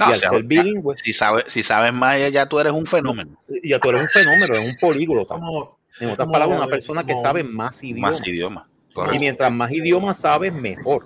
No, 0.00 0.10
y 0.10 0.12
al 0.12 0.18
sea, 0.18 0.28
ser 0.30 0.42
bilingüe, 0.44 0.96
si 0.96 1.12
sabes, 1.12 1.44
si 1.48 1.62
sabes 1.62 1.92
más, 1.92 2.18
ya 2.32 2.46
tú 2.48 2.60
eres 2.60 2.72
un 2.72 2.86
fenómeno. 2.86 3.36
ya 3.64 3.78
tú 3.80 3.88
eres 3.88 4.02
un 4.02 4.08
fenómeno, 4.08 4.44
eres 4.54 4.68
un 4.70 4.76
políglota. 4.76 5.34
Como, 5.34 5.78
En 6.00 6.10
otras 6.10 6.28
palabras, 6.30 6.58
una 6.60 6.68
persona 6.68 7.02
que 7.04 7.16
sabe 7.16 7.42
más 7.42 7.82
idiomas. 7.82 8.12
Más 8.20 8.28
idiomas. 8.28 8.64
Y 9.12 9.18
mientras 9.18 9.52
más 9.52 9.70
idiomas 9.70 10.18
sabes, 10.18 10.52
mejor. 10.52 11.04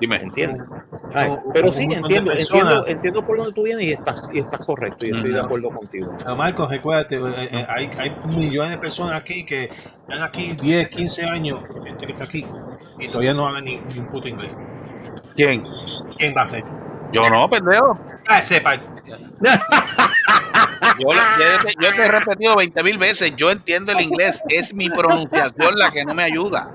Dime. 0.00 0.16
¿Entiendes? 0.16 0.62
Como- 1.12 1.52
pero 1.52 1.72
sí, 1.72 1.82
entiendo, 1.84 2.32
entiendo, 2.32 2.86
entiendo 2.86 3.26
por 3.26 3.36
donde 3.36 3.52
tú 3.52 3.62
vienes 3.64 3.86
y 3.86 3.92
estás, 3.92 4.16
y 4.32 4.38
estás 4.38 4.60
correcto. 4.60 5.04
Yo 5.04 5.16
estoy 5.16 5.32
de 5.32 5.40
acuerdo 5.40 5.70
contigo. 5.70 6.12
Pero 6.18 6.36
Marcos, 6.36 6.70
recuérdate, 6.70 7.16
eh, 7.16 7.48
eh, 7.52 7.66
hay, 7.68 7.90
hay 7.98 8.16
millones 8.36 8.72
de 8.72 8.78
personas 8.78 9.20
aquí 9.20 9.44
que 9.44 9.64
están 9.64 10.22
aquí 10.22 10.52
10, 10.60 10.88
15 10.88 11.24
años, 11.24 11.60
este 11.86 12.06
que 12.06 12.12
está 12.12 12.24
aquí, 12.24 12.44
y 13.00 13.08
todavía 13.08 13.34
no 13.34 13.46
hablan 13.46 13.64
ni, 13.64 13.76
ni 13.78 13.98
un 13.98 14.06
puto 14.06 14.28
inglés. 14.28 14.50
¿Quién? 15.36 15.66
¿Quién 16.16 16.34
va 16.36 16.42
a 16.42 16.46
ser? 16.46 16.64
Yo 17.12 17.28
no, 17.30 17.48
pendejo. 17.48 17.98
Ah, 18.28 18.42
sepa. 18.42 18.76
Yo, 20.98 21.08
yo 21.12 21.64
te, 21.64 21.74
yo 21.82 21.94
te 21.94 22.02
he 22.02 22.08
repetido 22.08 22.56
20 22.56 22.82
mil 22.84 22.98
veces. 22.98 23.34
Yo 23.36 23.50
entiendo 23.50 23.90
el 23.92 24.00
inglés. 24.00 24.38
Es 24.48 24.72
mi 24.72 24.88
pronunciación 24.88 25.74
la 25.76 25.90
que 25.90 26.04
no 26.04 26.14
me 26.14 26.22
ayuda. 26.22 26.70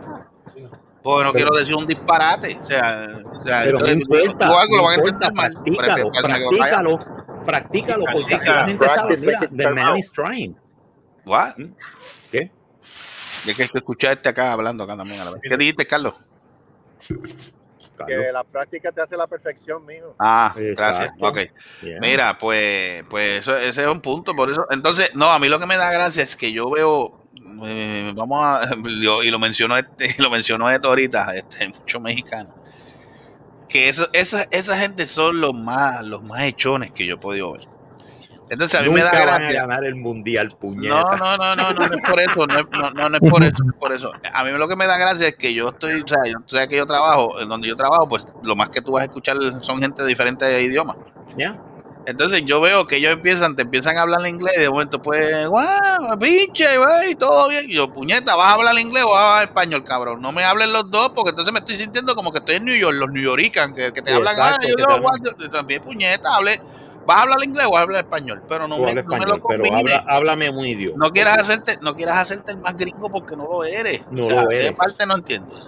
Porque 1.01 1.23
no 1.23 1.33
quiero 1.33 1.55
decir 1.55 1.75
un 1.75 1.87
disparate. 1.87 2.59
O 2.61 2.65
sea, 2.65 3.07
o 3.23 3.43
sea, 3.45 3.61
Pero 3.63 3.79
no 3.79 3.85
entonces, 3.85 4.25
importa, 4.25 4.45
digo 4.45 4.59
algo, 4.59 4.75
lo 4.75 4.83
van 4.83 4.91
a 4.91 4.95
entender 4.95 5.33
mal. 5.33 5.53
practícalo, 5.53 6.11
practícalo, 6.11 7.05
practícalo, 7.45 8.05
porque 8.11 8.35
así 8.35 8.49
la 8.49 8.65
gente 8.65 8.89
sabe, 8.89 9.17
mira, 9.17 9.39
the 9.55 9.69
man 9.69 9.97
is 9.97 10.11
trying. 10.11 10.57
What? 11.25 11.55
¿Qué? 12.31 12.51
Ya 13.45 13.53
que 13.53 13.63
escuchar 13.63 14.13
este 14.13 14.29
acá 14.29 14.51
hablando 14.51 14.83
acá 14.83 14.97
también 14.97 15.21
a 15.21 15.25
la 15.25 15.31
vez. 15.31 15.41
¿Qué 15.41 15.55
dijiste, 15.55 15.87
Carlos? 15.87 16.15
Que 18.07 18.31
la 18.31 18.43
práctica 18.43 18.91
te 18.91 19.01
hace 19.01 19.15
la 19.17 19.27
perfección, 19.27 19.85
mijo. 19.85 20.15
Ah, 20.19 20.53
Exacto. 20.57 20.99
gracias. 20.99 21.13
Ok. 21.21 21.37
Yeah. 21.83 21.99
Mira, 21.99 22.37
pues, 22.37 23.03
pues 23.09 23.39
eso, 23.41 23.55
ese 23.57 23.81
es 23.83 23.87
un 23.87 24.01
punto, 24.01 24.35
por 24.35 24.49
eso. 24.49 24.65
Entonces, 24.69 25.13
no, 25.15 25.29
a 25.29 25.39
mí 25.39 25.47
lo 25.49 25.59
que 25.59 25.65
me 25.65 25.77
da 25.77 25.91
gracia 25.91 26.23
es 26.23 26.35
que 26.35 26.51
yo 26.51 26.69
veo, 26.69 27.23
eh, 27.65 28.11
vamos 28.15 28.43
a, 28.43 28.69
yo- 29.01 29.23
y 29.23 29.31
lo 29.31 29.39
mencionó 29.39 29.77
este, 29.77 30.15
lo 30.21 30.29
mencionó 30.29 30.69
esto 30.69 30.87
ahorita, 30.89 31.35
este, 31.35 31.69
mucho 31.69 31.99
mexicano, 31.99 32.53
que 33.67 33.89
eso, 33.89 34.07
esa, 34.13 34.47
esa 34.51 34.77
gente 34.77 35.05
son 35.07 35.39
los 35.41 35.53
más, 35.53 36.03
los 36.03 36.23
más 36.23 36.41
hechones 36.43 36.91
que 36.91 37.05
yo 37.05 37.15
he 37.15 37.19
podido 37.19 37.53
ver. 37.53 37.67
Entonces 38.49 38.79
a 38.79 38.83
mí 38.83 38.89
me 38.89 39.01
da 39.01 39.11
van 39.11 39.21
a 39.21 39.37
gracia. 39.37 39.61
ganar 39.61 39.83
el 39.83 39.95
mundial, 39.95 40.49
No, 40.51 40.57
puñeta. 40.59 41.03
no, 41.17 41.37
no, 41.37 41.55
no, 41.55 41.73
no, 41.73 41.87
no 41.87 41.95
es 41.95 42.01
por 42.09 42.19
eso, 42.19 42.47
no 42.47 42.59
es, 42.59 42.65
no, 42.71 42.89
no, 42.91 43.09
no 43.09 43.17
es 43.21 43.29
por 43.31 43.43
eso, 43.43 43.55
no 43.63 43.71
es 43.71 43.77
por 43.77 43.91
eso. 43.93 44.11
A 44.33 44.43
mí 44.43 44.51
lo 44.51 44.67
que 44.67 44.75
me 44.75 44.87
da 44.87 44.97
gracia 44.97 45.27
es 45.27 45.35
que 45.35 45.53
yo 45.53 45.69
estoy, 45.69 46.01
o 46.01 46.07
sea, 46.07 46.17
yo, 46.25 46.37
o 46.45 46.49
sea, 46.49 46.67
que 46.67 46.75
yo 46.77 46.87
trabajo, 46.87 47.39
en 47.39 47.47
donde 47.47 47.67
yo 47.67 47.75
trabajo, 47.75 48.09
pues 48.09 48.27
lo 48.41 48.55
más 48.55 48.69
que 48.69 48.81
tú 48.81 48.93
vas 48.93 49.01
a 49.03 49.05
escuchar 49.05 49.37
son 49.61 49.79
gente 49.79 50.01
de 50.01 50.07
diferentes 50.07 50.61
idiomas. 50.63 50.95
¿Ya? 51.37 51.57
Entonces 52.05 52.41
yo 52.45 52.59
veo 52.59 52.87
que 52.87 52.95
ellos 52.95 53.11
empiezan, 53.13 53.55
te 53.55 53.61
empiezan 53.61 53.97
a 53.97 54.01
hablar 54.01 54.25
inglés 54.25 54.53
y 54.57 54.61
de 54.61 54.69
momento 54.69 54.99
pues, 54.99 55.45
guau, 55.47 56.17
pinche, 56.19 56.75
güey, 56.77 57.13
todo 57.13 57.47
bien. 57.49 57.65
Y 57.69 57.75
yo, 57.75 57.93
puñeta, 57.93 58.35
¿vas 58.35 58.47
a 58.47 58.53
hablar 58.55 58.79
inglés 58.79 59.03
o 59.05 59.11
vas 59.11 59.21
a 59.21 59.29
hablar 59.33 59.43
español, 59.49 59.83
cabrón? 59.83 60.19
No 60.21 60.31
me 60.31 60.43
hablen 60.43 60.73
los 60.73 60.89
dos 60.89 61.09
porque 61.09 61.31
entonces 61.31 61.53
me 61.53 61.59
estoy 61.59 61.75
sintiendo 61.77 62.15
como 62.15 62.31
que 62.31 62.39
estoy 62.39 62.55
en 62.55 62.65
New 62.65 62.75
York, 62.75 62.95
los 62.97 63.11
New 63.11 63.21
Yorkers, 63.21 63.73
que, 63.75 63.93
que 63.93 64.01
te 64.01 64.11
hablan, 64.11 64.35
ah, 64.39 64.57
yo 64.61 64.75
que 64.75 64.81
no, 64.81 64.87
te 64.87 64.93
hablan. 64.93 65.11
yo- 65.37 65.49
también, 65.51 65.83
puñeta, 65.83 66.35
hable, 66.35 66.59
¿vas 67.09 67.17
a 67.17 67.21
hablar 67.23 67.43
inglés 67.43 67.65
o 67.65 67.71
vas 67.71 67.79
a 67.79 67.83
hablar 67.83 68.03
español? 68.05 68.43
Pero 68.47 68.67
no, 68.67 68.77
me, 68.77 68.93
no 68.93 69.03
me 69.03 69.25
lo 69.25 69.25
pero 69.25 69.39
combines. 69.41 69.71
habla, 69.71 70.05
háblame 70.07 70.49
un 70.49 70.65
idioma. 70.65 71.05
No 71.05 71.11
quieras 71.11 71.39
hacerte, 71.39 71.77
no 71.81 71.95
quieras 71.95 72.17
hacerte 72.19 72.51
el 72.51 72.59
más 72.59 72.77
gringo 72.77 73.09
porque 73.09 73.35
no 73.35 73.43
lo 73.45 73.63
eres. 73.63 74.01
No 74.11 74.25
o 74.25 74.29
sea, 74.29 74.43
lo 74.43 74.49
¿qué 74.49 74.59
eres. 74.67 74.73
parte 74.77 75.05
no 75.07 75.15
entiendes? 75.15 75.59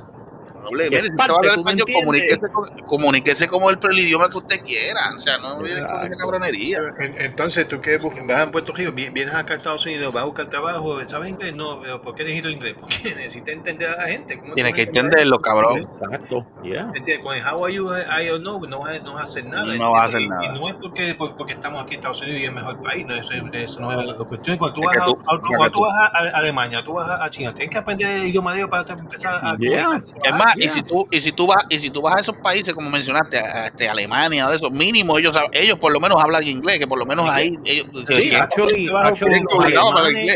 Mire, 0.77 1.01
si 1.03 1.10
parte, 1.12 1.12
usted 1.12 1.29
va 1.31 1.34
a 1.34 1.38
hablar 1.38 1.55
tú 1.55 1.63
me 1.63 1.71
español, 1.71 1.79
entiendes. 1.79 1.95
comuníquese, 2.05 2.51
con- 2.51 2.79
comuníquese 2.88 3.47
como 3.47 3.69
el, 3.69 3.79
el 3.81 3.99
idioma 3.99 4.29
que 4.29 4.38
usted 4.38 4.62
quiera. 4.63 4.99
O 5.15 5.19
sea, 5.19 5.38
no 5.38 5.60
viene 5.62 5.81
con 5.86 5.99
esa 6.05 6.15
cabronería. 6.17 6.77
En- 6.99 7.21
Entonces, 7.21 7.67
tú 7.67 7.81
que 7.81 7.97
buscas, 7.97 8.25
vas 8.27 8.47
a 8.47 8.51
Puerto 8.51 8.73
Rico, 8.73 8.91
vi- 8.91 9.10
vienes 9.10 9.34
acá 9.36 9.53
a 9.53 9.57
Estados 9.57 9.86
Unidos, 9.86 10.13
vas 10.13 10.23
a 10.23 10.25
buscar 10.25 10.47
trabajo, 10.47 10.99
¿sabes 11.07 11.29
inglés? 11.29 11.55
No, 11.55 11.79
pero 11.81 12.01
¿por 12.01 12.15
qué 12.15 12.23
necesito 12.23 12.49
inglés? 12.49 12.75
Porque 12.79 13.15
necesitas 13.15 13.53
entender 13.53 13.89
a 13.89 13.97
la 13.97 14.07
gente. 14.07 14.39
¿Cómo 14.39 14.53
Tiene 14.53 14.69
tú 14.71 14.75
que 14.75 14.81
entenderlo, 14.84 15.36
eso? 15.36 15.41
cabrón. 15.41 15.77
Exacto. 15.79 16.45
Yeah. 16.63 16.91
Con 17.21 17.36
el 17.36 17.43
how 17.45 17.65
are 17.65 17.73
you, 17.73 17.89
I 17.93 18.27
don't 18.27 18.41
know, 18.41 18.60
no 18.65 18.79
vas, 18.79 18.91
a- 18.91 18.99
no 18.99 19.13
vas 19.13 19.21
a 19.21 19.23
hacer 19.25 19.45
nada. 19.45 19.65
No 19.75 19.91
vas 19.91 20.01
a 20.01 20.17
hacer 20.17 20.29
nada. 20.29 20.41
Y, 20.55 20.60
no 20.60 20.67
es 20.67 20.73
porque, 20.75 21.15
por- 21.15 21.36
porque 21.36 21.53
estamos 21.53 21.81
aquí 21.84 21.93
en 21.95 21.99
Estados 21.99 22.21
Unidos 22.21 22.39
y 22.39 22.43
es 22.43 22.49
el 22.49 22.55
mejor 22.55 22.81
país, 22.81 23.05
no, 23.05 23.15
eso, 23.15 23.34
eso 23.34 23.79
no 23.79 23.91
es 23.99 24.05
la 24.07 24.13
cuestión. 24.15 24.57
Cuando 24.57 24.73
tú 24.75 24.81
vas, 24.81 24.97
a, 24.97 25.05
tú- 25.05 25.17
a- 25.27 25.34
es 25.36 25.39
que 25.41 25.55
cuando 25.55 25.65
tú 25.71 25.79
tú- 25.79 25.86
vas 25.86 25.93
a, 25.99 26.05
a 26.17 26.29
Alemania, 26.39 26.84
tú 26.84 26.93
vas 26.93 27.10
a, 27.10 27.29
China, 27.29 27.53
tienes 27.53 27.71
que 27.71 27.77
aprender 27.77 28.07
el 28.07 28.25
idioma 28.27 28.51
de 28.53 28.60
ellos 28.60 28.69
para 28.69 28.93
empezar 28.93 29.34
a 29.36 29.55
Yeah. 29.57 29.84
comunicarte. 29.86 30.12
Es 30.23 30.36
más, 30.36 30.55
Yeah. 30.62 30.65
y 30.65 30.69
si 30.69 30.84
tú, 30.84 31.08
y 31.12 31.21
si 31.21 31.32
tú 31.32 31.47
vas, 31.47 31.65
y 31.69 31.80
si 31.80 31.89
tú 31.89 32.02
vas 32.02 32.15
a 32.17 32.19
esos 32.19 32.38
países 32.38 32.74
como 32.74 32.89
mencionaste, 32.89 33.39
a, 33.39 33.63
a 33.63 33.67
este, 33.67 33.89
Alemania 33.89 34.47
o 34.47 34.50
de 34.50 34.56
esos, 34.58 34.71
mínimo 34.71 35.17
ellos 35.17 35.36
ellos 35.54 35.78
por 35.80 35.91
lo 35.91 36.00
menos 36.00 36.21
hablan 36.24 36.43
inglés, 36.47 36.80
que 36.80 36.88
por 36.88 37.00
lo 37.00 37.06
menos 37.06 37.30
ahí 37.30 37.58
ellos 37.65 37.88
Sí, 38.08 38.34
actually, 38.36 38.89
actually, 39.04 39.41
los, 39.41 39.65
alemanes, 39.65 40.15
inglés. 40.17 40.36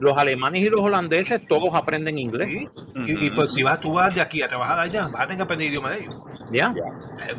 los 0.00 0.16
alemanes 0.18 0.62
y 0.62 0.68
los 0.70 0.80
holandeses 0.80 1.40
todos 1.48 1.74
aprenden 1.74 2.18
inglés. 2.18 2.48
Sí, 2.48 2.68
Y, 3.06 3.26
y 3.26 3.30
pues 3.30 3.52
si 3.52 3.62
vas, 3.62 3.80
tú 3.80 3.92
vas 3.94 4.14
de 4.14 4.20
aquí 4.20 4.42
a 4.42 4.48
trabajar 4.48 4.78
allá, 4.80 5.08
vas 5.08 5.22
a 5.22 5.26
tener 5.26 5.36
que 5.38 5.42
aprender 5.44 5.66
el 5.68 5.72
idioma 5.72 5.90
de 5.90 5.98
ellos. 5.98 6.14
¿Ya? 6.52 6.72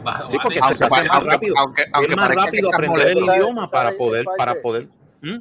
Vas- 0.03 0.21
Sí, 0.29 0.35
vas 0.35 0.43
porque 0.43 0.59
a- 0.59 0.73
se 0.73 0.83
Aunque, 0.83 0.83
hace 0.85 0.87
pare- 0.87 1.07
más 1.07 1.17
aunque, 1.17 1.29
rápido. 1.31 1.55
aunque, 1.59 1.83
aunque 1.93 2.11
es 2.11 2.17
más 2.17 2.35
rápido 2.35 2.69
aprender 2.73 3.07
el 3.07 3.13
molesto. 3.15 3.25
¿Sabes- 3.25 3.41
idioma 3.41 3.69
para 3.69 3.91
poder, 3.93 4.25
para 4.37 4.55
poder. 4.61 4.87
¿Mm? 5.21 5.37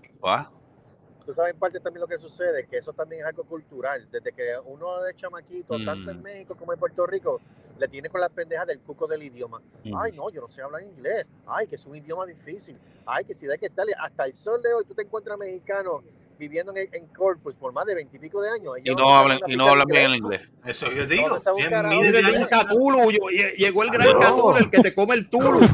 Tú 1.26 1.34
sabes 1.34 1.54
en 1.54 1.58
parte 1.58 1.80
también 1.80 2.02
lo 2.02 2.06
que 2.06 2.18
sucede, 2.18 2.66
que 2.68 2.78
eso 2.78 2.92
también 2.92 3.22
es 3.22 3.26
algo 3.26 3.42
cultural. 3.44 4.08
Desde 4.12 4.30
que 4.32 4.54
uno 4.64 5.02
de 5.02 5.12
chamaquito, 5.14 5.76
Mm. 5.76 5.84
tanto 5.84 6.10
en 6.12 6.22
México 6.22 6.54
como 6.56 6.72
en 6.72 6.78
Puerto 6.78 7.04
Rico, 7.04 7.40
le 7.78 7.88
tiene 7.88 8.08
con 8.08 8.20
las 8.20 8.30
pendejas 8.30 8.66
del 8.68 8.80
cuco 8.80 9.08
del 9.08 9.24
idioma. 9.24 9.60
Mm. 9.84 9.96
Ay, 9.96 10.12
no, 10.12 10.30
yo 10.30 10.40
no 10.40 10.48
sé 10.48 10.62
hablar 10.62 10.82
inglés. 10.84 11.26
Ay, 11.46 11.66
que 11.66 11.74
es 11.74 11.84
un 11.84 11.96
idioma 11.96 12.24
difícil. 12.26 12.78
Ay, 13.04 13.24
que 13.24 13.34
si 13.34 13.50
hay 13.50 13.58
que 13.58 13.66
estarle. 13.66 13.92
Hasta 13.98 14.24
el 14.24 14.34
sol 14.34 14.62
de 14.62 14.72
hoy 14.72 14.84
tú 14.84 14.94
te 14.94 15.02
encuentras 15.02 15.36
mexicano 15.36 16.02
viviendo 16.38 16.72
en, 16.77 16.88
en 16.92 17.07
Corpus 17.09 17.55
por 17.57 17.72
más 17.72 17.85
de 17.87 17.94
veintipico 17.94 18.40
de 18.42 18.51
años. 18.51 18.75
y 18.85 18.94
no 18.94 19.16
hablan, 19.16 19.38
y 19.46 19.57
no 19.57 19.66
hablan 19.68 19.87
bien 19.87 20.05
el 20.07 20.16
inglés. 20.16 20.49
Eso 20.64 20.90
yo 20.92 21.07
digo. 21.07 21.29
No, 21.29 21.35
se 21.38 21.40
sabe 21.44 21.55
un 21.55 21.59
bien 21.59 21.70
carajo. 21.70 21.94
miles 21.94 22.12
de 22.12 22.18
Mira, 22.22 22.29
años. 22.29 22.49
llega 22.51 22.64
Cthulhu, 22.64 23.11
yo- 23.11 23.20
lle- 23.31 23.55
llegó 23.57 23.83
el 23.83 23.90
gran. 23.90 24.18
Cthulhu, 24.18 24.57
el 24.57 24.70
que 24.70 24.79
te 24.81 24.94
come 24.94 25.14
el 25.14 25.29
tulo. 25.31 25.61
Eso 25.61 25.72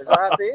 es 0.00 0.18
así. 0.30 0.50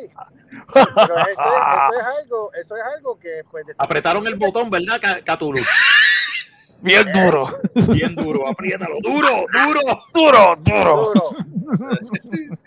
Pero 0.74 1.18
eso 1.18 1.18
es, 1.18 1.30
eso 1.32 1.94
es 2.00 2.06
algo, 2.22 2.54
eso 2.54 2.76
es 2.76 2.84
algo 2.96 3.20
que 3.20 3.42
pues 3.50 3.66
Apretaron 3.78 4.26
el 4.28 4.36
botón, 4.36 4.70
¿verdad, 4.70 5.00
Ca- 5.02 5.22
Cthulhu? 5.38 5.62
Bien 6.82 7.12
duro. 7.12 7.60
Bien 7.94 8.16
duro, 8.16 8.48
apriétalo, 8.48 8.96
duro, 9.02 9.46
duro. 9.54 9.82
Duro, 10.14 10.56
duro. 10.64 11.12
duro. 11.14 11.30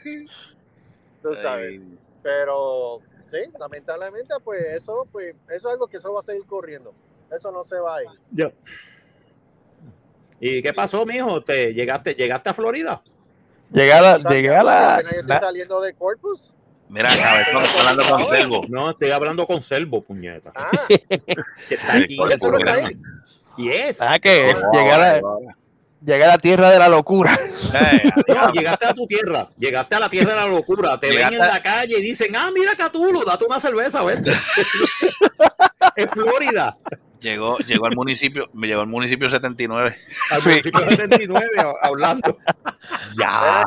Tú 1.22 1.34
sabes. 1.42 1.80
Pero 2.22 3.00
sí, 3.42 3.50
lamentablemente, 3.58 4.34
pues 4.42 4.62
eso, 4.74 5.06
pues 5.10 5.34
eso 5.48 5.68
es 5.68 5.72
algo 5.74 5.86
que 5.86 5.96
eso 5.98 6.12
va 6.12 6.20
a 6.20 6.22
seguir 6.22 6.44
corriendo. 6.46 6.92
Eso 7.34 7.50
no 7.50 7.64
se 7.64 7.76
va 7.78 7.96
a 7.96 8.02
ir. 8.02 8.52
¿Y 10.40 10.62
qué 10.62 10.72
pasó, 10.72 11.04
mijo? 11.06 11.42
¿Te 11.42 11.72
llegaste, 11.72 12.14
llegaste 12.14 12.50
a 12.50 12.54
Florida? 12.54 13.02
Llegué 13.72 13.92
a 13.92 14.00
la, 14.00 14.18
¿Sabes? 14.20 14.36
llegué 14.36 14.54
a 14.54 14.62
la, 14.62 14.94
Apenas 14.94 15.12
yo 15.14 15.20
estoy 15.20 15.34
la- 15.34 15.40
saliendo 15.40 15.80
de 15.80 15.94
Corpus. 15.94 16.52
Mira, 16.88 17.08
cabezón, 17.16 17.64
está 17.64 17.88
hablando 17.88 18.10
con 18.14 18.26
Selvo. 18.26 18.64
No, 18.68 18.90
estoy 18.90 19.10
hablando 19.10 19.46
con 19.46 19.62
Selvo, 19.62 20.02
puñeta. 20.02 20.52
Ah, 20.54 20.70
Que 20.88 21.74
está 21.74 21.94
aquí. 21.94 22.16
Yes. 23.56 23.96
¿sabes 23.96 24.20
qué? 24.20 24.54
Wow, 24.54 24.72
Llegué 24.72 24.90
a 24.92 24.98
la, 24.98 25.20
wow. 25.20 25.48
Llegué 26.04 26.24
a 26.24 26.28
la 26.28 26.38
tierra 26.38 26.70
de 26.70 26.78
la 26.78 26.88
locura. 26.88 27.38
Eh, 27.74 28.10
No, 28.28 28.50
llegaste 28.52 28.86
a 28.86 28.94
tu 28.94 29.06
tierra, 29.06 29.48
llegaste 29.58 29.94
a 29.94 30.00
la 30.00 30.08
tierra 30.08 30.30
de 30.34 30.40
la 30.40 30.46
locura, 30.46 30.98
te 30.98 31.10
Llegaste 31.10 31.36
ven 31.36 31.44
en 31.44 31.48
la 31.54 31.62
calle 31.62 31.98
y 31.98 32.02
dicen, 32.02 32.34
ah, 32.36 32.50
mira 32.52 32.74
Catulo, 32.74 33.24
date 33.24 33.44
una 33.44 33.60
cerveza, 33.60 34.02
vente. 34.04 34.32
es 35.96 36.06
Florida, 36.10 36.76
Llegó, 37.20 37.56
llegó 37.60 37.86
al 37.86 37.96
municipio, 37.96 38.50
me 38.52 38.66
llegó 38.66 38.82
al 38.82 38.86
municipio 38.86 39.30
79. 39.30 39.96
al 40.30 40.42
Sí. 40.42 40.48
municipio 40.50 40.80
de 40.84 40.90
79, 40.90 41.46
a- 41.56 41.86
hablando. 41.86 42.36
Ya. 43.18 43.64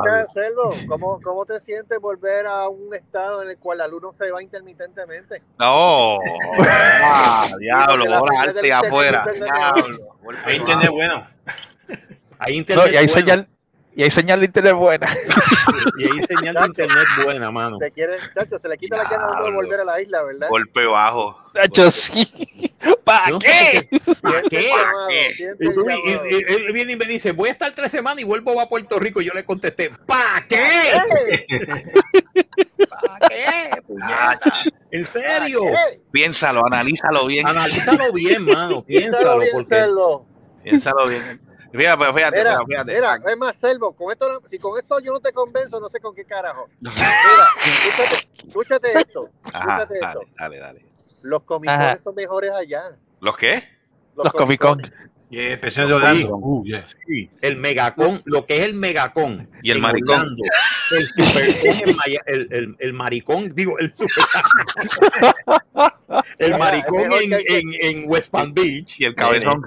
¿cómo, 0.88 1.19
¿cómo 1.23 1.43
te 1.43 1.60
sientes 1.60 2.00
volver 2.00 2.45
a 2.45 2.67
un 2.69 2.93
estado 2.93 3.41
en 3.41 3.50
el 3.50 3.58
cual 3.58 3.80
la 3.80 3.88
luz 3.88 4.04
no 4.04 4.13
se 4.13 4.30
va 4.30 4.43
intermitentemente? 4.43 5.41
No, 5.58 6.19
ah, 6.69 7.50
diablo, 7.60 8.06
bola 8.19 8.54
y 8.63 8.69
afuera. 8.69 9.26
Diablo, 9.34 10.17
Ahí 10.43 10.58
internet 10.58 10.91
bueno. 10.91 11.28
Hay 12.39 12.54
No, 12.54 12.60
internet 12.60 12.93
y 12.93 12.97
hay 12.97 13.08
bueno, 13.08 13.19
señal, 13.19 13.47
y 13.97 14.04
hay 14.04 14.12
señal 14.12 14.39
de 14.41 14.45
internet 14.45 14.76
buena. 14.76 15.08
y 15.97 16.04
hay 16.04 16.28
señal 16.28 16.54
de 16.54 16.65
internet 16.67 17.08
buena, 17.23 17.50
mano. 17.50 17.80
Te 17.80 17.89
quieren, 17.89 18.19
chacho, 18.32 18.60
se 18.60 18.69
le 18.69 18.78
quita 18.78 18.95
la 18.97 19.10
gana 19.10 19.23
a 19.23 19.32
uno 19.32 19.45
de 19.45 19.52
volver 19.54 19.80
a 19.80 19.86
la 19.86 20.00
isla, 20.00 20.21
¿verdad? 20.21 20.50
golpe 20.50 20.86
bajo. 20.86 21.41
Nacho, 21.56 21.89
sí. 21.89 22.32
¿Para 23.04 23.32
No 23.32 23.39
qué? 23.39 23.89
¿Para 24.21 24.41
qué? 24.43 24.69
Y, 25.34 26.54
él 26.54 26.73
viene 26.73 26.91
y 26.91 26.95
me 26.95 27.06
dice, 27.06 27.32
voy 27.32 27.50
a 27.50 27.54
estar 27.54 27.73
tres 27.73 27.89
semanas 27.89 28.19
y 28.21 28.23
vuelvo 28.23 28.62
a 28.62 28.69
Puerto 28.69 29.00
Rico. 29.00 29.19
Y 29.19 29.26
yo 29.26 29.34
le 29.34 29.43
contesté, 29.43 29.89
¿para 30.06 30.45
qué? 30.47 30.63
¿Para 32.88 33.30
qué? 33.30 33.82
puñeta? 33.82 34.54
¿En 34.91 35.06
serio? 35.06 35.62
¿Qué? 35.71 36.02
Piénsalo, 36.12 36.63
analízalo 36.67 37.26
bien. 37.26 37.47
Analízalo 37.47 38.13
bien, 38.13 38.43
mano. 38.43 38.84
Piénsalo 38.84 39.41
porque. 39.54 39.88
Piénsalo 40.63 41.08
bien. 41.08 41.46
Fíjate, 41.71 41.97
pero 41.97 42.13
fíjate, 42.13 42.38
Mira, 42.38 42.60
fíjate. 42.65 42.93
mira, 42.93 43.15
es 43.32 43.38
más, 43.38 43.56
Selvo, 43.58 43.93
con 43.93 44.12
esto, 44.12 44.32
no- 44.41 44.47
si 44.47 44.60
con 44.60 44.80
esto 44.80 44.99
yo 44.99 45.13
no 45.13 45.19
te 45.19 45.32
convenzo, 45.32 45.80
no 45.80 45.89
sé 45.89 45.99
con 45.99 46.15
qué 46.15 46.25
carajo. 46.25 46.67
Mira, 46.82 47.13
escúchate, 47.65 48.27
escúchate 48.47 48.97
esto, 48.99 49.30
Ajá, 49.43 49.84
escúchate 49.84 49.93
esto. 49.95 50.08
dale, 50.08 50.27
dale, 50.38 50.58
dale. 50.60 50.86
Los 51.23 51.43
comicones 51.43 52.03
son 52.03 52.15
mejores 52.15 52.51
allá. 52.51 52.84
¿Los 53.19 53.36
qué? 53.36 53.63
Los 54.15 54.32
Comic 54.32 54.62
Con. 54.62 54.82
Y 55.30 55.39
especial 55.39 55.89
de 55.89 55.93
Orlando. 55.95 56.38
Uh, 56.38 56.63
yeah. 56.63 56.86
Sí, 57.06 57.30
el 57.41 57.58
megacón, 57.58 58.21
lo 58.23 58.45
que 58.45 58.60
es 58.60 58.65
el 58.65 58.75
megacón. 58.75 59.49
Y 59.62 59.71
el 59.71 59.82
maricón. 59.82 60.15
Orlando, 60.21 60.43
el 60.91 61.08
supercón 61.10 61.95
Maya- 61.97 62.21
el, 62.27 62.47
el, 62.49 62.75
el 62.80 62.93
maricón, 62.93 63.53
digo, 63.53 63.77
el 63.77 63.93
super. 63.93 64.23
el 66.38 66.58
maricón 66.58 67.12
en, 67.12 67.34
el 67.34 67.43
en, 67.47 67.63
en 67.82 68.03
West 68.10 68.32
Palm 68.32 68.53
Beach. 68.53 69.01
Y 69.01 69.06
el 69.06 69.15
cabezón. 69.15 69.63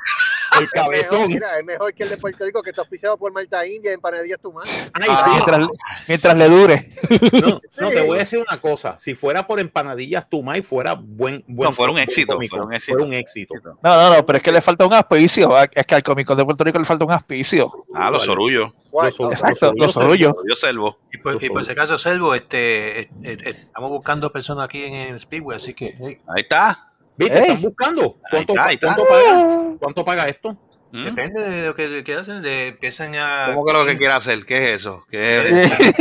El 0.61 0.69
cabezón. 0.71 1.23
Es 1.23 1.29
mejor, 1.29 1.29
mira, 1.29 1.59
es 1.59 1.65
mejor 1.65 1.95
que 1.95 2.03
el 2.03 2.09
de 2.11 2.17
Puerto 2.17 2.45
Rico 2.45 2.63
que 2.63 2.71
está 2.71 2.83
auspiciado 2.83 3.17
por 3.17 3.33
Malta 3.33 3.67
India 3.67 3.93
en 3.93 4.01
Panadillas 4.01 4.39
tu 4.41 4.53
madre. 4.53 4.71
Ay, 4.95 5.07
Ah, 5.09 5.23
sí, 5.25 5.31
Mientras, 5.31 5.69
mientras 6.09 6.37
le 6.37 6.49
dure. 6.49 6.97
no, 7.33 7.61
no, 7.81 7.89
te 7.91 8.01
voy 8.03 8.17
a 8.17 8.21
decir 8.21 8.39
una 8.39 8.61
cosa. 8.61 8.97
Si 8.97 9.15
fuera 9.15 9.47
por 9.47 9.61
empanadillas 9.61 10.29
Tumay, 10.29 10.63
fuera 10.63 10.95
buen, 10.95 11.45
buen 11.47 11.69
No, 11.71 11.75
fuera 11.75 11.91
un 11.91 11.97
buen 11.97 12.05
éxito, 12.05 12.39
fuera 12.49 12.65
un 12.65 12.73
éxito. 12.75 12.93
fuera 12.95 13.07
un 13.07 13.15
éxito. 13.15 13.55
No, 13.65 13.97
no, 13.97 14.17
no, 14.17 14.27
pero 14.27 14.39
es 14.39 14.43
que 14.43 14.53
le 14.53 14.61
falta 14.63 14.87
un 14.87 14.95
auspicio. 14.95 15.57
Es 15.73 15.87
que 15.87 15.95
al 15.95 16.03
Comic 16.03 16.27
Con 16.27 16.37
de 16.37 16.45
Puerto 16.45 16.65
Rico 16.65 16.79
le 16.79 16.85
falta 16.85 17.05
un 17.05 17.13
auspicio. 17.13 17.73
Ah, 17.95 18.11
los 18.11 18.25
sorullos. 18.25 18.71
Guay, 18.91 19.11
Los 19.11 19.21
or- 19.21 19.27
no, 19.27 19.33
Exacto, 19.33 19.67
los 19.77 19.95
los 19.95 19.97
orullos. 19.97 20.35
Yo 20.49 20.57
selvo. 20.57 20.99
Y 21.13 21.19
por, 21.19 21.43
y 21.43 21.49
por 21.49 21.65
si 21.65 21.71
acaso, 21.73 21.97
Selvo, 21.97 22.35
este, 22.35 23.03
eh, 23.03 23.09
eh, 23.23 23.37
estamos 23.45 23.91
buscando 23.91 24.33
personas 24.33 24.65
aquí 24.65 24.83
en 24.85 24.95
el 24.95 25.19
Speedway, 25.21 25.57
así 25.57 25.75
que 25.75 25.95
hey, 26.01 26.19
Ahí 26.27 26.43
está. 26.43 26.90
¿Viste? 27.21 27.39
Ey. 27.39 27.43
Están 27.45 27.63
buscando. 27.63 28.17
¿Cuánto, 28.31 28.53
Ahí 28.53 28.57
está, 28.57 28.65
ahí 28.67 28.75
está. 28.75 28.87
cuánto 28.95 29.09
paga? 29.09 29.77
¿Cuánto 29.79 30.05
paga 30.05 30.29
esto? 30.29 30.57
¿Mm? 30.93 31.05
depende 31.05 31.41
de 31.49 31.67
lo 31.69 31.75
que, 31.77 31.87
de, 31.87 32.67
empiezan 32.69 33.15
a... 33.15 33.53
¿Cómo 33.55 33.65
que 33.65 33.73
lo 33.73 33.87
que 33.87 33.97
quiere 33.97 34.13
hacer? 34.13 34.45
¿Qué 34.45 34.57
es 34.75 34.81
eso? 34.81 35.05
¿Qué 35.09 35.39
es? 35.39 35.73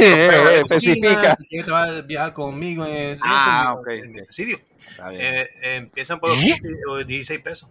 Especifica. 0.64 1.36
Si 1.36 1.46
quieres 1.48 1.66
te 1.68 1.72
vas 1.72 1.90
a 1.92 2.02
viajar 2.02 2.34
conmigo 2.34 2.86
en, 2.88 3.20
Ah, 3.22 3.76
en- 3.76 3.80
ok, 3.80 3.88
en. 4.06 4.16
Está 4.16 5.10
bien. 5.10 5.22
Eh, 5.22 5.42
eh, 5.62 5.76
empiezan 5.76 6.20
por 6.20 6.30
los 6.32 6.40
15 6.40 6.68
o 6.90 6.98
16 7.04 7.40
pesos. 7.42 7.70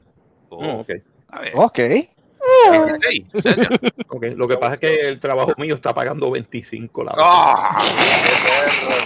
Oh, 0.49 0.63
No, 0.63 0.73
ok. 0.81 0.91
a 1.31 1.41
ver. 1.41 1.53
Ok. 1.57 1.79
Ey, 1.81 3.27
¿en 3.35 3.43
serio? 3.43 3.69
ok. 4.09 4.25
Lo 4.37 4.47
que 4.47 4.57
pasa 4.57 4.75
es 4.75 4.81
que 4.81 5.09
el 5.09 5.19
trabajo 5.19 5.53
mío 5.59 5.75
está 5.75 5.93
pagando 5.93 6.31
25 6.31 7.03
la 7.05 7.13
hora. 7.13 7.23
Ah, 7.27 7.89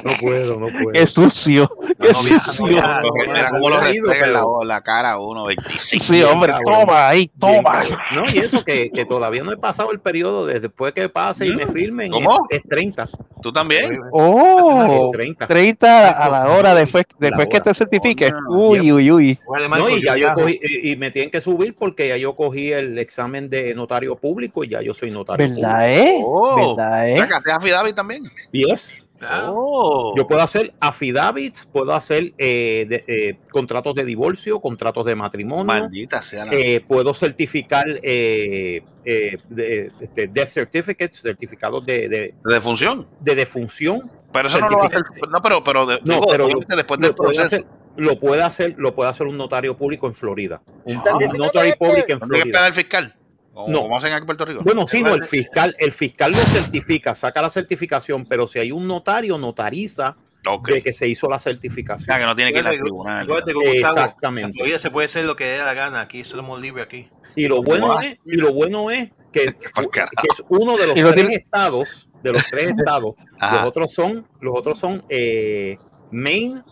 No 0.05 0.13
puedo, 0.21 0.59
no 0.59 0.67
puedo. 0.69 0.93
Es 0.93 1.11
sucio. 1.13 1.71
no, 1.99 2.07
Es 2.09 2.25
mira, 2.25 2.39
sucio. 2.41 2.65
mira, 2.67 3.03
mira 3.27 3.51
cómo 3.51 3.69
lo 3.69 3.87
en 3.87 4.33
la, 4.33 4.45
la 4.65 4.81
cara 4.83 5.13
a 5.13 5.21
uno, 5.21 5.45
25. 5.47 6.05
Sí, 6.05 6.23
hombre, 6.23 6.53
cabrón. 6.53 6.81
toma 6.81 7.09
ahí, 7.09 7.31
toma. 7.39 7.85
No, 8.15 8.25
y 8.33 8.39
eso 8.39 8.65
que, 8.65 8.91
que 8.91 9.05
todavía 9.05 9.43
no 9.43 9.53
he 9.53 9.57
pasado 9.57 9.91
el 9.93 10.01
periodo 10.01 10.47
de 10.47 10.61
después 10.61 10.93
que 10.93 11.09
pase 11.09 11.47
y 11.47 11.55
me 11.55 11.67
firmen. 11.67 12.11
¿Cómo? 12.11 12.47
Es, 12.51 12.59
es 12.59 12.69
30. 12.69 13.09
¿Tú 13.43 13.53
también? 13.53 13.99
Oh, 14.13 15.11
Es 15.13 15.19
30. 15.19 15.47
30 15.47 16.11
a 16.11 16.31
la 16.31 16.49
hora 16.51 16.75
después, 16.75 17.05
después 17.19 17.47
que 17.49 17.57
hora. 17.57 17.65
te 17.65 17.75
certifiques. 17.75 18.33
Oh, 18.49 18.69
Uy, 18.71 18.93
uy, 18.93 19.11
uy. 19.11 19.39
No, 19.69 19.89
y 19.89 20.03
ya 20.03 20.17
yo 20.17 20.33
cogí, 20.33 20.59
y, 20.63 20.93
y 20.93 20.97
me 20.97 21.11
tienen 21.11 21.31
que 21.31 21.41
subir 21.41 21.75
porque 21.77 22.09
ya 22.09 22.17
yo 22.17 22.35
cogí 22.37 22.73
el 22.73 22.99
examen 22.99 23.49
de 23.51 23.75
notario 23.75 24.17
público 24.17 24.63
y 24.65 24.69
ya 24.71 24.81
yo 24.83 24.95
soy 24.95 25.11
notario 25.11 25.49
¿Verdad, 25.49 25.91
eh? 25.91 26.21
Oh. 26.25 26.77
¿Verdad, 26.77 27.09
eh? 27.11 27.19
¿Sacaste 27.19 27.53
affidavit 27.53 27.95
también? 27.97 28.23
público. 28.23 28.49
Yes. 28.53 29.03
Oh. 29.51 30.15
Yo 30.17 30.27
puedo 30.27 30.41
hacer 30.43 30.73
affidavits, 30.81 31.67
puedo 31.73 31.93
hacer 31.93 32.33
eh, 32.39 32.87
de- 32.89 33.05
eh, 33.07 33.39
contratos 33.51 33.95
de 33.95 34.05
divorcio, 34.05 34.61
contratos 34.61 35.05
de 35.07 35.15
matrimonio, 35.15 35.65
Maldita 35.65 36.23
sea 36.23 36.45
la. 36.47 36.53
eh, 36.55 36.81
puedo 36.87 37.15
certificar 37.15 37.85
eh, 38.03 38.83
eh, 39.05 39.39
de- 39.49 39.91
este, 40.01 40.29
death 40.29 40.49
certificates, 40.49 41.21
certificados 41.21 41.85
de, 41.87 42.09
de, 42.09 42.35
de 42.45 42.61
función. 42.61 43.07
de 43.21 43.35
defunción. 43.35 44.11
Pero 44.33 44.49
eso 44.49 44.59
no 44.61 44.69
lo 44.71 44.77
va 44.79 44.83
a 44.85 44.87
hacer. 44.87 45.03
No, 45.31 45.43
pero, 45.43 45.63
pero, 45.65 45.87
de- 45.87 46.01
No, 46.05 46.15
digo, 46.15 46.27
pero 46.31 46.49
después 46.77 47.01
del 47.01 47.11
lo 47.11 47.17
puede 47.17 47.35
proceso. 47.35 47.47
hacer, 47.47 47.65
lo 47.97 48.19
puede 48.19 48.43
hacer, 48.43 48.75
lo 48.79 48.95
puede 48.95 49.11
hacer 49.11 49.27
un 49.27 49.37
notario 49.37 49.77
público 49.77 50.07
en 50.07 50.15
Florida. 50.15 50.63
Un, 50.85 50.97
Ah. 50.99 51.17
un 51.17 51.37
notary 51.39 51.73
public 51.79 52.09
en 52.09 52.19
¿No 52.19 52.19
tiene 52.19 52.19
que 52.19 52.27
Florida. 52.27 52.45
esperar 52.45 52.65
al 52.65 52.73
fiscal? 52.73 53.15
¿O 53.55 53.69
No. 53.71 53.83
como 53.83 53.97
hacen 53.99 54.13
aquí 54.13 54.21
en 54.23 54.27
Puerto 54.27 54.45
Rico? 54.47 54.63
Bueno, 54.65 54.87
sí, 54.89 55.03
no, 55.03 55.15
el 55.15 55.25
fiscal, 55.25 55.77
el 55.79 55.93
fiscal 55.93 56.33
lo 56.33 56.39
certifica, 56.39 57.15
saca 57.15 57.43
la 57.43 57.51
certificación, 57.51 58.25
pero 58.27 58.47
si 58.47 58.59
hay 58.59 58.73
un 58.73 58.87
notario, 58.89 59.37
notariza 59.39 60.17
de 60.67 60.83
que 60.83 60.93
se 60.93 61.07
hizo 61.07 61.29
la 61.29 61.37
O 61.37 61.39
certificación. 61.39 62.07
sea, 62.07 62.19
que 62.19 62.25
no 62.25 62.35
tiene 62.35 62.53
que 62.53 62.59
ir 62.61 62.67
al 62.67 62.79
tribunal. 62.79 63.29
Exactamente. 63.75 64.53
Florida 64.55 64.79
se 64.79 64.91
puede 64.91 65.05
hacer 65.07 65.25
lo 65.25 65.37
que 65.37 65.45
dé 65.45 65.59
la 65.59 65.75
gana. 65.75 66.01
Aquí 66.01 66.25
somos 66.25 66.61
libres 66.61 66.85
aquí. 66.85 67.09
Y 67.37 67.47
lo 67.47 67.63
bueno 67.63 68.01
es, 68.01 68.19
y 68.25 68.37
lo 68.37 68.53
bueno 68.53 68.91
es 68.91 69.11
que, 69.33 69.45
es 70.31 70.43
uno 70.49 70.77
de 70.77 70.87
los 70.89 70.95
tres 70.97 71.15
tiene- 71.15 71.35
estados, 71.37 72.09
de 72.23 72.33
los 72.33 72.45
tres 72.51 72.73
estados, 72.79 73.15
Ajá. 73.39 73.57
los 73.61 73.69
otros 73.69 73.93
son, 73.93 74.27
los 74.41 74.55
otros 74.57 74.79
son 74.79 75.05
eh, 75.09 75.77
Maine, 76.11 76.63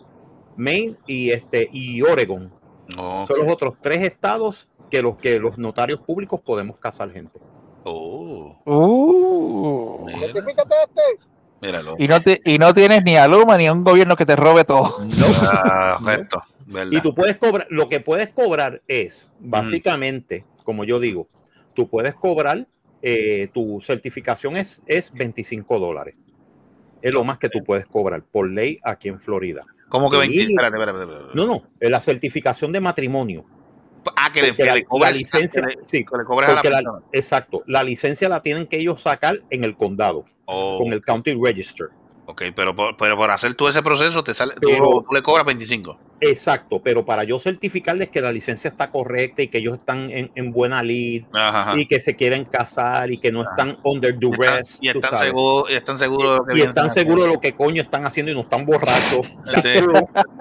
Maine 0.57 0.95
y 1.07 1.31
este 1.31 1.69
y 1.71 2.01
Oregon. 2.01 2.51
Son 2.93 3.37
los 3.39 3.47
otros 3.47 3.75
tres 3.81 4.01
estados 4.01 4.67
que 4.91 5.01
los 5.01 5.15
que 5.17 5.39
los 5.39 5.57
notarios 5.57 6.01
públicos 6.01 6.41
podemos 6.41 6.77
casar 6.77 7.11
gente. 7.11 7.39
Oh, 7.83 8.55
Uh. 8.65 10.07
este. 10.09 10.43
míralo. 11.61 11.95
Y 11.97 12.07
no, 12.07 12.21
te, 12.21 12.39
y 12.45 12.57
no 12.57 12.73
tienes 12.73 13.03
ni 13.03 13.15
a 13.15 13.27
Luma 13.27 13.57
ni 13.57 13.65
a 13.67 13.73
un 13.73 13.83
gobierno 13.83 14.15
que 14.15 14.25
te 14.25 14.35
robe 14.35 14.63
todo. 14.65 14.97
Ah, 15.41 15.97
correcto, 15.99 16.43
¿verdad? 16.67 16.91
Y 16.91 17.01
tú 17.01 17.15
puedes 17.15 17.37
cobrar, 17.37 17.67
lo 17.69 17.89
que 17.89 17.99
puedes 17.99 18.29
cobrar 18.29 18.81
es, 18.87 19.31
básicamente, 19.39 20.45
como 20.63 20.83
yo 20.83 20.99
digo, 20.99 21.27
tú 21.73 21.89
puedes 21.89 22.13
cobrar, 22.13 22.67
eh, 23.01 23.49
tu 23.53 23.81
certificación 23.81 24.57
es, 24.57 24.81
es 24.85 25.11
25 25.13 25.79
dólares. 25.79 26.15
Es 27.01 27.13
lo 27.13 27.23
más 27.23 27.39
que 27.39 27.49
tú 27.49 27.63
puedes 27.63 27.87
cobrar 27.87 28.21
por 28.23 28.47
ley 28.49 28.79
aquí 28.83 29.07
en 29.09 29.19
Florida. 29.19 29.65
¿Cómo 29.89 30.09
que 30.11 30.17
20? 30.17 30.35
Sí. 30.35 30.41
Espérate, 30.51 30.77
espérate, 30.77 30.99
espérate. 31.01 31.25
No, 31.33 31.45
no, 31.47 31.63
es 31.79 31.89
la 31.89 31.99
certificación 31.99 32.71
de 32.71 32.79
matrimonio. 32.79 33.45
Ah, 34.15 34.31
que 34.33 34.41
le, 34.41 34.55
que 34.55 34.65
la, 34.65 34.75
le 34.75 34.83
cobres 34.85 35.11
la 35.11 35.17
licencia, 35.17 35.61
que 35.61 35.67
le, 35.75 35.83
sí, 35.83 36.03
que 36.05 36.17
le 36.17 36.23
cobres 36.25 36.49
a 36.49 36.53
la 36.63 37.01
exacto, 37.11 37.63
la 37.67 37.83
licencia 37.83 38.27
la 38.29 38.41
tienen 38.41 38.67
que 38.67 38.77
ellos 38.77 39.01
sacar 39.01 39.39
en 39.49 39.63
el 39.63 39.75
condado, 39.75 40.25
Oh, 40.45 40.79
con 40.79 40.91
el 40.91 41.01
county 41.01 41.33
register. 41.41 41.87
ok, 42.25 42.43
pero 42.55 42.75
por, 42.75 42.97
pero 42.97 43.15
por 43.15 43.29
hacer 43.31 43.53
tú 43.55 43.67
ese 43.67 43.81
proceso, 43.83 44.23
te 44.23 44.33
sale, 44.33 44.53
tú- 44.55 44.69
Pero- 44.69 45.05
tú, 45.07 45.13
le 45.13 45.21
cobras 45.21 45.45
25. 45.45 45.97
Exacto, 46.23 46.79
pero 46.83 47.03
para 47.03 47.23
yo 47.23 47.39
certificarles 47.39 48.09
que 48.09 48.21
la 48.21 48.31
licencia 48.31 48.69
está 48.69 48.91
correcta 48.91 49.41
y 49.41 49.47
que 49.47 49.57
ellos 49.57 49.77
están 49.79 50.09
en, 50.11 50.31
en 50.35 50.51
buena 50.51 50.79
Ajá, 51.33 51.61
ajá. 51.71 51.79
y 51.79 51.87
que 51.87 51.99
se 51.99 52.15
quieren 52.15 52.45
casar 52.45 53.09
y 53.11 53.17
que 53.17 53.31
no 53.31 53.41
están 53.41 53.77
under 53.83 54.17
duress. 54.19 54.77
y 54.83 54.89
están 54.89 55.15
seguros, 55.17 55.69
y 55.71 55.73
están 55.73 55.97
seguros 55.97 56.31
de 56.33 56.37
lo 56.37 56.45
que 56.45 56.57
y 56.57 56.61
están 56.61 56.89
seguros 56.91 57.23
de 57.25 57.33
lo 57.33 57.39
que 57.39 57.53
coño 57.53 57.81
están 57.81 58.05
haciendo 58.05 58.31
y 58.31 58.35
no 58.35 58.41
están 58.41 58.65
borrachos. 58.67 59.25
Sí. 59.63 59.69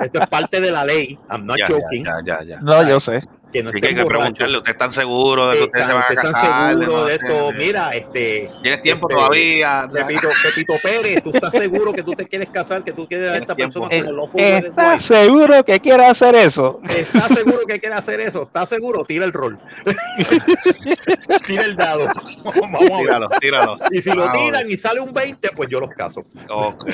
Esto 0.02 0.20
es 0.20 0.28
parte 0.28 0.60
de 0.60 0.70
la 0.70 0.84
ley. 0.84 1.18
I'm 1.30 1.46
not 1.46 1.56
Ya, 1.58 1.66
joking. 1.66 2.04
ya, 2.04 2.14
ya, 2.24 2.42
ya. 2.44 2.60
No, 2.60 2.86
yo 2.86 3.00
sé. 3.00 3.20
Que 3.52 3.62
no 3.62 3.70
hay 3.70 3.76
estén 3.76 3.96
que 3.96 4.04
preguntarle. 4.04 4.58
¿ustedes 4.58 4.74
están 4.74 4.92
seguros 4.92 5.52
de 5.52 5.58
que 5.58 5.64
ustedes 5.64 5.86
se 5.86 5.92
van 5.92 6.02
a 6.02 6.06
ustedes 6.06 6.24
están 6.24 6.42
casar? 6.42 6.78
seguros 6.78 7.06
de 7.06 7.14
esto. 7.14 7.52
Mira, 7.56 7.90
este. 7.94 8.50
Tienes 8.62 8.82
tiempo 8.82 9.08
este, 9.08 9.20
todavía. 9.20 9.88
Pepito, 9.92 10.28
Pepito 10.42 10.74
Pérez, 10.82 11.22
tú 11.22 11.30
estás 11.34 11.52
seguro 11.52 11.92
que 11.92 12.02
tú 12.02 12.12
te 12.12 12.26
quieres 12.26 12.50
casar, 12.50 12.84
que 12.84 12.92
tú 12.92 13.06
quieres 13.08 13.30
a 13.30 13.36
esta 13.36 13.56
tiempo. 13.56 13.88
persona 13.88 14.06
como 14.06 14.24
wedded 14.24 14.66
¿Estás 14.66 15.02
seguro 15.02 15.64
que 15.64 15.80
quiere 15.80 16.06
hacer 16.06 16.34
eso? 16.34 16.80
¿Estás 16.88 17.28
seguro 17.28 17.60
que 17.66 17.80
quiere 17.80 17.94
hacer 17.94 18.20
eso? 18.20 18.42
¿Estás 18.42 18.68
seguro? 18.68 19.04
Tira 19.04 19.24
el 19.24 19.32
rol. 19.32 19.58
Tira 21.46 21.64
el 21.64 21.76
dado. 21.76 22.06
Vamos 22.44 22.80
a 22.80 22.84
ver. 22.84 22.98
Tíralo, 23.00 23.28
tíralo. 23.40 23.78
Y 23.90 24.00
si 24.00 24.12
lo 24.12 24.30
tiran 24.30 24.70
y 24.70 24.76
sale 24.76 25.00
un 25.00 25.12
20, 25.12 25.50
pues 25.56 25.68
yo 25.68 25.80
los 25.80 25.90
caso. 25.90 26.24
Ok. 26.48 26.86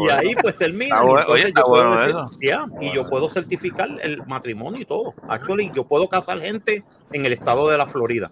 Y 0.00 0.10
ahí 0.10 0.34
pues 0.34 0.56
termina. 0.56 1.02
Oye, 1.02 1.48
está 1.48 1.64
bueno 1.64 2.02
eso. 2.02 2.30
y 2.80 2.94
yo 2.94 3.08
puedo 3.08 3.30
certificar 3.30 3.88
el 4.02 4.24
matrimonio 4.26 4.80
y 4.80 4.84
todo. 4.84 5.14
Actually, 5.54 5.72
yo 5.74 5.84
puedo 5.84 6.08
casar 6.08 6.40
gente 6.40 6.82
en 7.12 7.26
el 7.26 7.32
estado 7.32 7.68
de 7.68 7.78
la 7.78 7.86
Florida. 7.86 8.28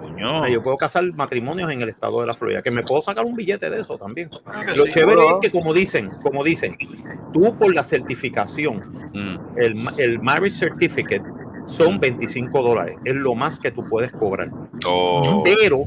Coño. 0.00 0.46
Yo 0.48 0.62
puedo 0.62 0.76
casar 0.76 1.04
matrimonios 1.14 1.70
en 1.70 1.82
el 1.82 1.88
estado 1.88 2.20
de 2.20 2.26
la 2.26 2.34
Florida, 2.34 2.62
que 2.62 2.70
me 2.70 2.82
puedo 2.82 3.02
sacar 3.02 3.24
un 3.24 3.34
billete 3.34 3.68
de 3.70 3.80
eso 3.80 3.98
también. 3.98 4.30
Ah, 4.46 4.62
Lo 4.76 4.84
sí. 4.84 4.92
chévere 4.92 5.20
es 5.26 5.34
que 5.42 5.50
como 5.50 5.72
dicen, 5.74 6.10
como 6.22 6.44
dicen, 6.44 6.76
tú 7.32 7.56
por 7.58 7.74
la 7.74 7.82
certificación, 7.82 9.00
Mm. 9.12 9.36
el, 9.56 9.88
el 9.98 10.20
marriage 10.20 10.56
certificate 10.56 11.24
son 11.66 11.98
25 11.98 12.62
dólares, 12.62 12.96
es 13.04 13.14
lo 13.16 13.34
más 13.34 13.58
que 13.58 13.72
tú 13.72 13.84
puedes 13.88 14.12
cobrar. 14.12 14.48
Oh. 14.86 15.42
Pero, 15.44 15.82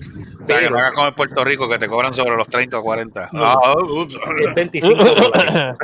pero 0.46 0.78
hagas 0.78 0.92
como 0.92 1.08
en 1.08 1.14
Puerto 1.16 1.44
Rico 1.46 1.70
que 1.70 1.80
te 1.80 1.88
cobran 1.88 2.14
sobre 2.14 2.36
los 2.36 2.48
30 2.50 2.78
o 2.80 2.84
40. 2.84 3.30
No. 3.32 3.44
Ah, 3.46 3.76
es 4.42 4.54
25 4.56 4.94
dólares. 5.06 5.78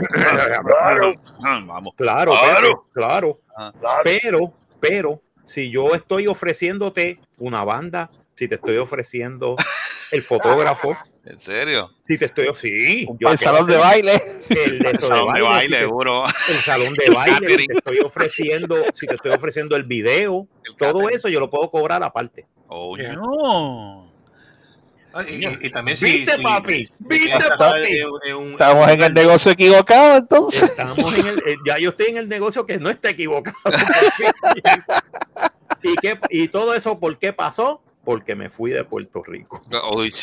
Vamos. 1.66 1.94
Claro, 1.96 2.34
Claro. 2.34 2.62
Pepe, 2.62 2.78
claro. 2.94 3.40
Ah. 3.58 3.72
Pero, 4.04 4.54
pero, 4.80 5.22
si 5.46 5.70
yo 5.72 5.96
estoy 5.96 6.28
ofreciéndote 6.28 7.20
una 7.38 7.64
banda, 7.64 8.10
si 8.36 8.48
te 8.48 8.56
estoy 8.56 8.78
ofreciendo 8.78 9.56
el 10.12 10.22
fotógrafo, 10.22 10.96
¿En 11.26 11.40
serio? 11.40 11.92
si 12.06 12.18
te 12.18 12.26
estoy, 12.26 12.48
sí, 12.56 13.08
yo 13.20 13.30
El 13.32 13.38
salón 13.38 13.68
de 13.68 13.78
baile. 13.78 14.24
el, 14.50 14.80
de 14.80 14.90
El 14.90 14.96
eso 14.96 15.08
salón 15.08 15.34
de 15.36 15.42
baile, 15.42 15.76
si 15.76 15.82
seguro. 15.84 16.24
el 16.26 16.56
salón 16.64 16.94
de 16.96 17.10
baile, 17.14 17.48
si 17.50 17.68
te 17.68 17.74
estoy 17.78 18.00
ofreciendo, 18.00 18.76
si 18.94 19.06
te 19.08 19.16
estoy 19.16 19.32
ofreciendo 19.32 19.76
el 19.76 19.84
video, 19.84 20.48
El 20.64 20.76
todo 20.76 20.94
catering. 21.00 21.16
eso 21.18 21.30
yo 21.30 21.40
lo 21.40 21.50
puedo 21.50 21.70
cobrar 21.70 22.02
aparte. 22.04 22.48
Oh, 22.68 22.96
no. 22.98 24.09
Y, 25.28 25.46
y- 25.46 25.58
y 25.62 25.70
también 25.72 25.98
si, 25.98 26.06
¿Viste, 26.06 26.34
si- 26.34 26.44
papi? 26.44 26.88
¿Viste, 27.00 27.38
papi? 27.58 28.02
un- 28.38 28.52
Estamos 28.52 28.88
en 28.90 29.04
el 29.04 29.14
negocio 29.14 29.52
equivocado, 29.52 30.18
entonces. 30.18 30.64
Estamos 30.64 31.18
en 31.18 31.28
el, 31.28 31.38
eh, 31.40 31.58
ya 31.66 31.78
yo 31.80 31.90
estoy 31.90 32.08
en 32.08 32.18
el 32.18 32.30
negocio 32.30 32.66
que 32.66 32.78
no 32.78 32.90
está 32.90 33.10
equivocado. 33.10 33.58
¿Y, 35.82 35.96
qué, 35.96 36.20
y 36.30 36.48
todo 36.50 36.74
eso, 36.74 37.00
¿por 37.00 37.18
qué 37.18 37.34
pasó? 37.34 37.82
Porque 38.04 38.36
me 38.36 38.50
fui 38.50 38.72
de 38.72 38.84
Puerto 38.84 39.24
Rico. 39.24 39.62
Uy, 39.96 40.14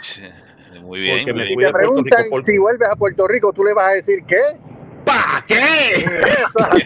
muy 0.82 1.00
bien. 1.00 1.18
Porque 1.18 1.32
muy 1.32 1.40
me 1.42 1.46
bien. 1.46 1.56
fui 1.56 1.64
Te 1.64 1.66
de 1.66 1.72
Puerto 1.72 1.78
Rico 1.78 1.80
preguntan 2.04 2.24
por- 2.30 2.42
si 2.44 2.58
vuelves 2.58 2.88
a 2.88 2.96
Puerto 2.96 3.26
Rico, 3.28 3.52
tú 3.52 3.64
le 3.64 3.72
vas 3.74 3.86
a 3.86 3.90
decir 3.92 4.20
qué. 4.26 4.40
¿Para 5.04 5.44
qué? 5.46 5.56
Así. 6.60 6.84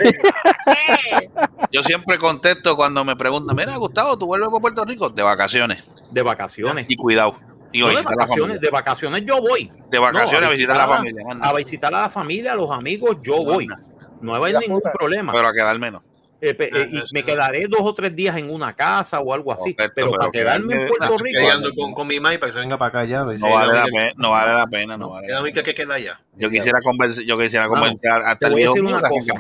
Yo 1.73 1.83
siempre 1.83 2.19
contesto 2.19 2.77
cuando 2.77 3.05
me 3.05 3.17
preguntan, 3.17 3.57
mira, 3.57 3.77
Gustavo, 3.77 4.19
¿tú 4.19 4.27
vuelves 4.27 4.49
a 4.55 4.61
Puerto 4.61 4.85
Rico? 4.85 5.09
De 5.11 5.23
vacaciones. 5.23 5.85
De 6.11 6.23
vacaciones. 6.23 6.87
Y 6.89 6.97
cuidado. 6.97 7.39
A 7.73 7.79
No 7.79 7.87
de 7.87 7.93
visitar 7.93 8.13
a 8.13 8.17
vacaciones, 8.17 8.61
de 8.61 8.71
vacaciones 8.71 9.25
yo 9.25 9.41
voy. 9.41 9.71
De 9.91 9.99
vacaciones 9.99 10.41
No, 10.41 10.47
a 10.47 10.51
visitar 10.51 10.77
a 10.77 10.87
la 10.87 10.97
familia. 10.97 11.23
A 11.27 11.33
anda. 11.33 11.53
visitar 11.55 11.95
a 11.95 12.01
la 12.03 12.11
familia, 12.11 12.53
a 12.53 12.57
los 12.57 12.71
amigos, 12.71 13.17
yo 13.23 13.37
voy. 13.45 13.67
No 14.21 14.35
hay 14.45 14.53
La 14.53 14.61
ningún 14.61 14.81
puta. 14.81 14.93
problema. 14.93 15.33
Pero 15.33 15.49
a 15.49 15.53
quedar 15.53 15.79
menos. 15.79 16.03
Eh, 16.43 16.57
eh, 16.59 16.89
y 16.91 17.03
me 17.15 17.23
quedaré 17.23 17.67
dos 17.69 17.81
o 17.83 17.93
tres 17.95 18.17
días 18.17 18.35
en 18.39 18.51
una 18.51 18.75
casa 18.75 19.21
o 19.21 19.35
algo 19.35 19.53
así. 19.53 19.75
Correcto, 19.75 19.93
pero, 19.95 20.07
pero 20.07 20.19
para 20.19 20.31
quedarme 20.31 20.73
en 20.75 20.81
quedarme- 20.81 20.89
Puerto 20.89 21.05
no, 21.11 21.19
Rico. 21.23 21.39
Estoy 21.39 21.51
ando 21.55 21.71
con, 21.77 21.93
con 21.93 22.07
mi 22.07 22.19
mai 22.19 22.39
para 22.39 22.49
que 22.49 22.55
se 22.55 22.61
venga 22.61 22.79
para 22.79 22.89
acá 22.89 23.05
ya. 23.05 23.19
No 23.25 23.51
vale, 23.51 23.73
la 23.75 23.85
pena, 23.85 24.13
no 24.17 24.31
vale 24.31 24.53
la 24.55 24.67
pena, 24.67 24.97
no 24.97 25.11
vale 25.11 25.29
la 25.29 25.43
única 25.43 25.63
que 25.63 25.75
queda 25.75 25.95
allá. 25.97 26.15
pena. 26.17 26.29
Yo 26.39 26.49
quisiera 26.49 26.79
convencer, 26.83 27.25
yo 27.27 27.39
quisiera 27.39 27.69
convencer 27.69 28.11
a- 28.11 28.31
hasta 28.31 28.39
te 28.39 28.47
el 28.47 28.53
voy 28.55 28.63
a 28.63 28.67
decir 28.69 28.83
una 28.85 29.03
que 29.03 29.09
que 29.09 29.21
cosa. 29.21 29.35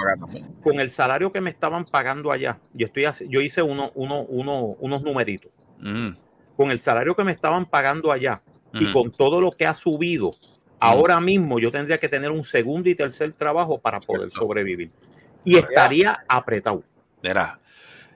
con 0.62 0.78
el 0.78 0.90
salario 0.90 1.32
que 1.32 1.40
me 1.40 1.48
estaban 1.48 1.86
pagando 1.86 2.30
allá, 2.32 2.58
yo 2.74 2.86
estoy 2.86 3.06
yo 3.30 3.40
hice 3.40 3.62
uno, 3.62 3.90
uno, 3.94 4.20
uno, 4.28 4.60
unos 4.78 5.00
numeritos. 5.02 5.50
Ujú, 5.80 6.14
Con 6.60 6.70
el 6.70 6.78
salario 6.78 7.16
que 7.16 7.24
me 7.24 7.32
estaban 7.32 7.64
pagando 7.64 8.12
allá 8.12 8.42
y 8.74 8.92
con 8.92 9.10
todo 9.10 9.40
lo 9.40 9.50
que 9.50 9.66
ha 9.66 9.72
subido, 9.72 10.34
ahora 10.78 11.18
mismo 11.18 11.58
yo 11.58 11.72
tendría 11.72 11.96
que 11.98 12.06
tener 12.06 12.30
un 12.30 12.44
segundo 12.44 12.90
y 12.90 12.94
tercer 12.94 13.32
trabajo 13.32 13.78
para 13.78 13.98
poder 13.98 14.28
Cierto. 14.28 14.40
sobrevivir. 14.46 14.90
Y 15.42 15.56
estaría 15.56 16.18
apretado. 16.28 16.82
Verá. 17.22 17.58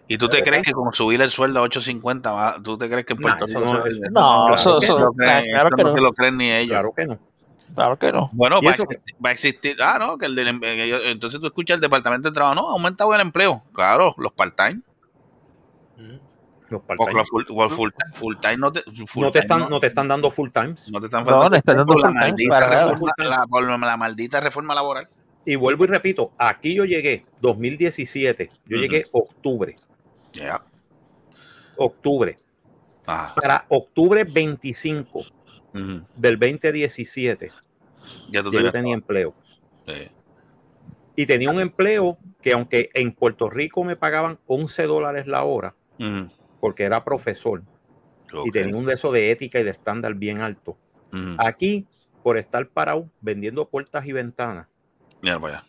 ¿Y 0.08 0.18
tú 0.18 0.28
te 0.28 0.42
crees 0.42 0.62
que 0.62 0.72
con 0.72 0.92
subir 0.92 1.22
el 1.22 1.30
sueldo 1.30 1.60
a 1.60 1.62
8.50, 1.66 2.30
va- 2.34 2.60
tú 2.62 2.76
te 2.76 2.90
crees 2.90 3.06
que 3.06 3.14
en 3.14 3.20
Puerto 3.20 3.46
eso 3.46 3.60
Rico 3.60 3.72
no 3.72 4.10
No, 4.10 4.46
claro 4.48 4.54
eso, 4.56 4.78
que 4.78 4.84
eso- 4.84 4.98
lo 4.98 5.12
creen, 5.14 5.44
claro 5.50 5.70
que 5.74 5.82
no 5.82 5.88
no. 5.88 5.96
se 5.96 6.02
lo 6.02 6.12
creen 6.12 6.36
ni 6.36 6.50
ellos. 6.52 6.68
Claro 6.72 6.92
que 6.94 7.06
no. 7.06 7.18
Claro 7.74 7.98
que 7.98 8.12
no. 8.12 8.26
Bueno, 8.34 8.60
va 8.60 8.72
a, 8.72 8.74
existir, 8.74 9.00
va 9.24 9.28
a 9.30 9.32
existir. 9.32 9.76
Ah, 9.80 9.96
no, 9.98 10.18
que 10.18 10.26
el 10.26 10.34
del, 10.34 10.48
eh, 10.62 11.10
entonces 11.12 11.40
tú 11.40 11.46
escuchas 11.46 11.76
el 11.76 11.80
departamento 11.80 12.28
de 12.28 12.34
trabajo. 12.34 12.54
No, 12.56 12.68
ha 12.68 12.72
aumentado 12.72 13.14
el 13.14 13.22
empleo. 13.22 13.62
Claro, 13.72 14.14
los 14.18 14.32
part-time. 14.32 14.82
Los 16.78 16.86
part-time. 16.86 17.12
los 17.18 17.28
full, 17.28 17.42
full, 17.70 17.90
full 18.14 18.34
time 18.40 18.56
no 18.58 18.72
te, 18.72 18.82
full 19.06 19.22
no, 19.24 19.30
te 19.30 19.40
time 19.40 19.44
están, 19.44 19.60
no, 19.60 19.68
no 19.68 19.80
te 19.80 19.86
están 19.88 20.08
dando 20.08 20.30
full 20.30 20.50
times. 20.50 20.90
no 20.90 21.00
te 21.00 21.06
están 21.06 21.24
No, 21.24 21.30
faltando 21.30 21.50
le 21.50 21.58
están 21.58 21.76
dando 21.76 21.92
por 21.92 22.00
la 22.02 22.08
full 22.08 22.18
time, 22.18 22.34
reforma, 22.70 23.12
la, 23.28 23.46
por 23.46 23.62
la 23.80 23.96
maldita 23.96 24.40
reforma 24.40 24.74
laboral. 24.74 25.08
Y 25.46 25.56
vuelvo 25.56 25.84
y 25.84 25.88
repito, 25.88 26.32
aquí 26.38 26.74
yo 26.74 26.84
llegué 26.84 27.24
2017, 27.40 28.50
yo 28.66 28.76
Ujú. 28.76 28.82
llegué 28.82 29.06
octubre, 29.12 29.76
Ya. 30.32 30.62
octubre. 31.76 32.38
Ah, 33.06 33.34
Para 33.34 33.66
octubre 33.68 34.24
25 34.24 35.18
ujú. 35.74 36.02
del 36.16 36.38
2017, 36.38 37.52
Ya 38.30 38.42
tú 38.42 38.50
yo 38.50 38.58
tenías 38.58 38.72
tenía 38.72 38.94
empleo. 38.94 39.34
Sí. 39.86 40.08
Y 41.16 41.26
tenía 41.26 41.50
un 41.50 41.60
empleo 41.60 42.16
que 42.40 42.52
aunque 42.52 42.90
en 42.94 43.12
Puerto 43.12 43.48
Rico 43.50 43.84
me 43.84 43.96
pagaban 43.96 44.38
11 44.46 44.84
dólares 44.86 45.26
la 45.26 45.44
hora, 45.44 45.74
Mm, 45.98 46.24
porque 46.64 46.84
era 46.84 47.04
profesor, 47.04 47.60
y 48.42 48.50
tenía 48.50 48.74
un 48.74 48.86
de 48.86 48.94
eso 48.94 49.12
de 49.12 49.30
ética 49.30 49.60
y 49.60 49.64
de 49.64 49.70
estándar 49.70 50.14
bien 50.14 50.40
alto. 50.40 50.78
Mm, 51.12 51.36
Aquí, 51.36 51.86
por 52.22 52.38
estar 52.38 52.66
parado 52.68 53.10
vendiendo 53.20 53.68
puertas 53.68 54.06
y 54.06 54.12
ventanas 54.12 54.66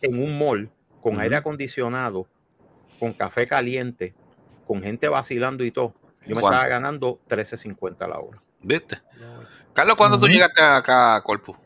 en 0.00 0.18
un 0.18 0.38
mall, 0.38 0.70
con 1.02 1.20
aire 1.20 1.36
acondicionado, 1.36 2.26
con 2.98 3.12
café 3.12 3.46
caliente, 3.46 4.14
con 4.66 4.80
gente 4.82 5.06
vacilando 5.08 5.64
y 5.64 5.70
todo, 5.70 5.92
yo 6.22 6.34
me 6.34 6.40
¿Cuánto? 6.40 6.52
estaba 6.52 6.66
ganando 6.66 7.20
13.50 7.28 8.08
la 8.08 8.18
hora. 8.18 8.42
¿Viste? 8.62 8.96
Carlos, 9.74 9.96
¿cuándo 9.96 10.18
tú 10.18 10.28
llegaste 10.28 10.62
acá 10.62 11.16
a 11.16 11.22
Corpus? 11.22 11.58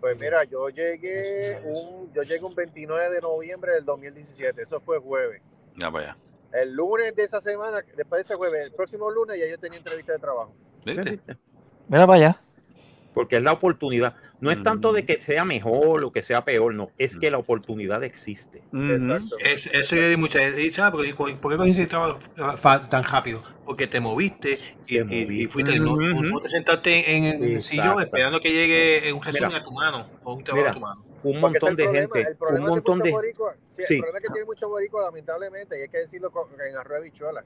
Pues 0.00 0.20
mira, 0.20 0.44
yo 0.44 0.68
llegué 0.68 1.62
un, 1.64 2.12
yo 2.12 2.22
llegué 2.24 2.44
un 2.44 2.54
29 2.54 3.08
de 3.08 3.22
noviembre 3.22 3.72
del 3.72 3.86
2017, 3.86 4.60
eso 4.60 4.82
fue 4.82 4.98
jueves. 4.98 5.40
Ya 5.76 5.86
allá. 5.86 6.14
El 6.52 6.72
lunes 6.74 7.14
de 7.14 7.24
esa 7.24 7.40
semana, 7.40 7.82
después 7.96 8.18
de 8.18 8.22
ese 8.22 8.34
jueves, 8.34 8.60
el 8.66 8.72
próximo 8.72 9.10
lunes 9.10 9.38
ya 9.38 9.46
yo 9.48 9.58
tenía 9.58 9.78
entrevista 9.78 10.12
de 10.12 10.18
trabajo. 10.18 10.54
¿Viste? 10.84 11.20
Mira 11.88 12.06
para 12.06 12.14
allá. 12.14 12.40
Porque 13.14 13.36
es 13.36 13.42
la 13.42 13.52
oportunidad. 13.52 14.14
No 14.40 14.52
es 14.52 14.62
tanto 14.62 14.92
de 14.92 15.04
que 15.04 15.20
sea 15.20 15.44
mejor 15.44 16.04
o 16.04 16.12
que 16.12 16.22
sea 16.22 16.44
peor, 16.44 16.72
no, 16.74 16.90
es 16.96 17.16
que 17.16 17.28
la 17.30 17.38
oportunidad 17.38 18.04
existe. 18.04 18.62
Ujú. 18.72 18.84
Exacto. 18.92 19.36
Es, 19.44 19.66
eso 19.66 19.96
yo 19.96 20.08
di 20.08 20.16
mucha 20.16 20.38
dice, 20.50 20.80
ah, 20.80 20.92
¿por 20.92 21.04
qué, 21.04 21.12
cogiste 21.14 21.82
el 21.82 21.88
trabajo 21.88 22.18
tan 22.88 23.02
rápido? 23.02 23.42
Porque 23.66 23.88
te 23.88 23.98
moviste 23.98 24.60
y, 24.86 24.98
Te 25.04 25.14
y- 25.14 25.22
y 25.22 25.24
moviste. 25.24 25.48
fuiste. 25.48 25.78
No, 25.80 25.92
Ujú. 25.94 26.22
no 26.22 26.38
te 26.40 26.48
sentaste 26.48 27.16
en 27.16 27.24
el 27.24 27.42
Exacto. 27.56 27.62
sillón 27.62 28.00
esperando 28.02 28.38
que 28.40 28.52
llegue 28.52 29.12
un 29.12 29.22
resumen 29.22 29.48
Mira. 29.48 29.60
a 29.60 29.64
tu 29.64 29.72
mano 29.72 30.06
o 30.22 30.34
un 30.34 30.44
trabajo 30.44 30.62
Mira. 30.62 30.70
a 30.70 30.74
tu 30.74 30.80
mano. 30.80 31.04
Un 31.22 31.40
Porque 31.40 31.40
montón 31.60 31.76
de 31.76 31.82
problema, 31.84 32.14
gente, 32.14 32.36
un 32.50 32.60
montón 32.66 32.98
de 33.00 33.10
sí, 33.72 33.82
sí. 33.84 33.94
el 33.94 34.00
problema 34.00 34.18
es 34.18 34.24
que 34.24 34.32
tiene 34.32 34.46
muchos 34.46 34.68
boricuas, 34.70 35.04
lamentablemente, 35.04 35.78
y 35.78 35.82
hay 35.82 35.88
que 35.88 35.98
decirlo 35.98 36.30
con- 36.30 36.48
en 36.66 36.76
arroyo 36.76 36.96
de 37.02 37.10
bichuela. 37.10 37.44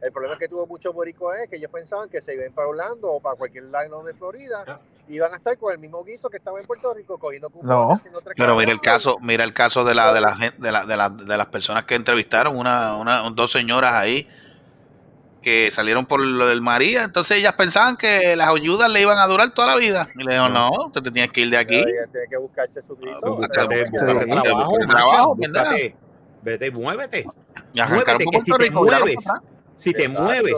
El 0.00 0.12
problema 0.12 0.38
que 0.38 0.46
tuvo 0.46 0.66
muchos 0.66 0.94
boricuas 0.94 1.40
es 1.40 1.48
que 1.48 1.56
ellos 1.56 1.70
pensaban 1.72 2.08
que 2.08 2.20
se 2.20 2.34
iban 2.34 2.52
para 2.52 2.68
Orlando 2.68 3.10
o 3.10 3.20
para 3.20 3.34
cualquier 3.36 3.64
lado 3.64 4.02
de 4.04 4.14
Florida, 4.14 4.62
Ya. 4.66 4.80
iban 5.08 5.32
a 5.32 5.36
estar 5.38 5.56
con 5.58 5.72
el 5.72 5.78
mismo 5.78 6.04
guiso 6.04 6.28
que 6.28 6.36
estaba 6.36 6.60
en 6.60 6.66
Puerto 6.66 6.92
Rico, 6.94 7.18
cogiendo 7.18 7.48
cupones, 7.50 8.02
No. 8.12 8.20
Pero 8.36 8.56
mira 8.56 8.70
el 8.72 8.80
caso, 8.80 9.16
mira 9.20 9.42
el 9.42 9.52
caso 9.54 9.84
de 9.84 9.94
la 9.94 10.12
de 10.12 10.20
la 10.20 10.36
gente, 10.36 10.56
de, 10.62 10.70
la, 10.70 10.84
de, 10.84 10.96
la- 10.96 11.08
de 11.10 11.36
las 11.36 11.46
personas 11.46 11.84
que 11.84 11.94
entrevistaron, 11.94 12.56
una, 12.56 12.96
una 12.96 13.22
dos 13.30 13.50
señoras 13.50 13.94
ahí 13.94 14.28
que 15.46 15.70
salieron 15.70 16.06
por 16.06 16.18
lo 16.18 16.48
del 16.48 16.60
María, 16.60 17.04
entonces 17.04 17.36
ellas 17.36 17.52
pensaban 17.52 17.96
que 17.96 18.34
las 18.34 18.48
ayudas 18.48 18.90
le 18.90 19.00
iban 19.00 19.16
a 19.16 19.28
durar 19.28 19.50
toda 19.50 19.68
la 19.68 19.76
vida. 19.76 20.08
Y 20.16 20.24
le 20.24 20.32
dijo, 20.32 20.48
no, 20.48 20.70
usted 20.86 21.02
te 21.02 21.12
tienes 21.12 21.30
que 21.30 21.42
ir 21.42 21.50
de 21.50 21.56
aquí. 21.56 21.84
Tiene 21.84 22.26
que 22.28 22.36
buscarse 22.36 22.82
su 22.82 22.96
guiso. 22.96 23.38
Sí. 23.40 23.48
trabajo, 24.88 25.36
vete, 26.42 26.70
muévete. 26.72 27.26
Muévete, 27.76 28.24
que 28.28 28.40
si 28.40 28.50
te 28.50 28.70
mueves, 28.72 29.24
si 29.76 29.92
te 29.92 30.08
mueves, 30.08 30.56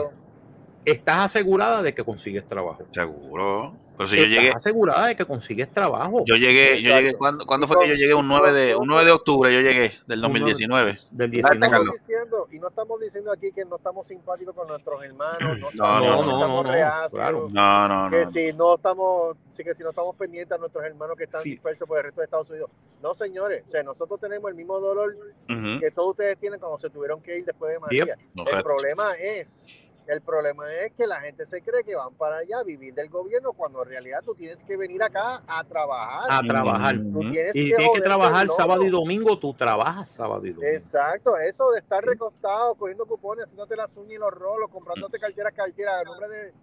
estás 0.83 1.25
asegurada 1.25 1.83
de 1.83 1.93
que 1.93 2.03
consigues 2.03 2.47
trabajo. 2.47 2.87
Seguro. 2.89 3.75
Pero 3.99 4.09
si 4.11 4.15
yo 4.15 4.23
llegué, 4.27 4.49
asegurada 4.51 5.07
de 5.07 5.15
que 5.17 5.25
consigues 5.25 5.69
trabajo 5.73 6.23
yo 6.25 6.35
llegué, 6.35 6.81
yo 6.81 6.95
llegué, 6.95 7.15
¿cuándo, 7.15 7.45
cuándo 7.45 7.67
fue 7.67 7.79
que 7.81 7.89
yo 7.89 7.95
llegué? 7.95 8.13
Un 8.13 8.25
y 8.25 8.29
9 8.29 8.45
con- 8.47 8.55
de, 8.55 8.75
un 8.77 8.87
9 8.87 9.03
de 9.05 9.11
octubre 9.11 9.53
yo 9.53 9.59
llegué, 9.59 9.91
del 10.07 10.19
Un 10.19 10.31
2019. 10.31 10.99
del 11.11 11.27
No 11.29 11.33
19. 11.33 11.59
Carlos. 11.59 11.95
estamos 11.95 12.07
diciendo, 12.07 12.47
y 12.51 12.59
no 12.59 12.67
estamos 12.69 12.99
diciendo 13.01 13.31
aquí 13.33 13.51
que 13.51 13.65
no 13.65 13.75
estamos 13.75 14.07
simpáticos 14.07 14.55
con 14.55 14.67
nuestros 14.69 15.03
hermanos, 15.03 15.41
no, 15.41 15.47
No, 15.49 15.69
estamos, 15.69 15.75
no, 15.75 15.99
No, 15.99 16.23
no, 16.25 16.31
estamos 16.39 16.47
no, 16.47 16.63
no, 16.63 16.71
reacios, 16.71 17.11
claro. 17.13 17.47
No, 17.51 17.87
no, 17.89 18.09
que 18.09 18.27
si 18.27 18.53
no 18.53 18.75
estamos, 18.75 19.35
sí 19.51 19.63
que 19.65 19.75
si 19.75 19.83
no 19.83 19.89
estamos 19.89 20.15
pendientes 20.15 20.55
a 20.55 20.57
nuestros 20.57 20.83
hermanos 20.85 21.17
que 21.17 21.25
están 21.25 21.43
Sí. 21.43 21.49
dispersos 21.51 21.85
por 21.85 21.97
el 21.97 22.05
resto 22.05 22.21
de 22.21 22.25
Estados 22.25 22.49
Unidos. 22.49 22.71
No, 23.03 23.13
señores, 23.13 23.63
o 23.67 23.69
sea, 23.69 23.83
nosotros 23.83 24.17
tenemos 24.19 24.49
el 24.49 24.55
mismo 24.55 24.79
dolor 24.79 25.13
Ujú. 25.49 25.79
que 25.81 25.91
todos 25.91 26.11
ustedes 26.11 26.37
tienen 26.37 26.57
cuando 26.57 26.79
se 26.79 26.89
tuvieron 26.89 27.21
que 27.21 27.37
ir 27.37 27.43
después 27.43 27.73
de 27.73 27.79
María. 27.81 28.03
El 28.15 28.43
Correcto. 28.45 28.63
problema 28.63 29.13
es, 29.15 29.65
el 30.11 30.21
problema 30.21 30.63
es 30.73 30.91
que 30.93 31.05
la 31.05 31.19
gente 31.21 31.45
se 31.45 31.61
cree 31.61 31.83
que 31.83 31.95
van 31.95 32.13
para 32.15 32.37
allá 32.37 32.59
a 32.59 32.63
vivir 32.63 32.93
del 32.93 33.09
gobierno 33.09 33.53
cuando 33.53 33.83
en 33.83 33.89
realidad 33.89 34.21
tú 34.25 34.33
tienes 34.33 34.63
que 34.63 34.75
venir 34.75 35.03
acá 35.03 35.43
a 35.47 35.63
trabajar. 35.63 36.27
A 36.29 36.41
trabajar. 36.41 36.95
Tú 36.97 37.19
tienes 37.31 37.55
Y 37.55 37.69
que 37.69 37.75
tienes 37.75 37.89
que 37.95 38.01
trabajar 38.01 38.47
sábado 38.49 38.83
y 38.83 38.89
domingo, 38.89 39.37
tú 39.37 39.53
trabajas 39.53 40.09
sábado 40.09 40.45
y 40.45 40.51
domingo. 40.53 40.73
Exacto, 40.73 41.37
eso 41.37 41.69
de 41.71 41.79
estar 41.79 42.03
recostado, 42.03 42.75
cogiendo 42.75 43.05
cupones, 43.05 43.45
haciéndote 43.45 43.75
las 43.75 43.95
uñas 43.97 44.13
y 44.13 44.17
los 44.17 44.31
rolos, 44.31 44.69
comprándote 44.71 45.19
carteras, 45.19 45.53
carteras, 45.53 46.01
a 46.01 46.03
nombre 46.03 46.27
de, 46.27 46.37
de- 46.45 46.53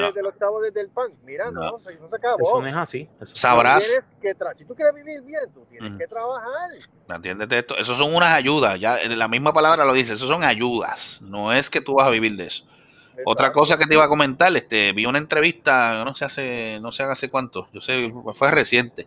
No. 0.00 0.12
de 0.12 0.22
los 0.22 0.34
chavos 0.36 0.62
desde 0.62 0.80
el 0.80 0.90
pan. 0.90 1.12
Mira, 1.24 1.50
no, 1.50 1.60
No. 1.60 1.76
eso 1.76 2.06
se 2.06 2.16
acabó. 2.16 2.38
Eso 2.40 2.60
no 2.62 2.68
es 2.68 2.76
así. 2.76 3.08
Eso- 3.20 3.34
Sabrás. 3.36 4.14
Que 4.20 4.32
si 4.54 4.64
tú 4.64 4.76
quieres 4.76 4.94
vivir 4.94 5.20
bien, 5.22 5.40
tú 5.52 5.64
tienes 5.68 5.98
que 5.98 6.06
trabajar. 6.06 6.70
¿Entiendes 7.12 7.48
esto? 7.50 7.76
Eso 7.76 7.96
son 7.96 8.14
unas 8.14 8.32
ayudas. 8.32 8.78
Ya 8.78 8.96
la 9.08 9.26
misma 9.26 9.52
palabra 9.52 9.84
lo 9.84 9.92
dice. 9.92 10.12
Eso 10.14 10.28
son 10.28 10.44
ayudas. 10.44 11.18
No 11.20 11.52
es 11.52 11.68
que 11.68 11.80
tú 11.80 11.94
vas 11.94 12.06
a 12.06 12.10
vivir 12.10 12.36
de 12.36 12.46
eso. 12.46 12.64
Otra 13.24 13.52
cosa 13.52 13.76
que 13.78 13.86
te 13.86 13.94
iba 13.94 14.04
a 14.04 14.08
comentar, 14.08 14.54
este, 14.56 14.92
vi 14.92 15.06
una 15.06 15.18
entrevista, 15.18 16.04
no 16.04 16.14
sé 16.14 16.24
hace, 16.24 16.78
no 16.80 16.92
sé 16.92 17.02
hace 17.04 17.28
cuánto, 17.30 17.68
yo 17.72 17.80
sé, 17.80 18.12
fue 18.34 18.50
reciente, 18.50 19.06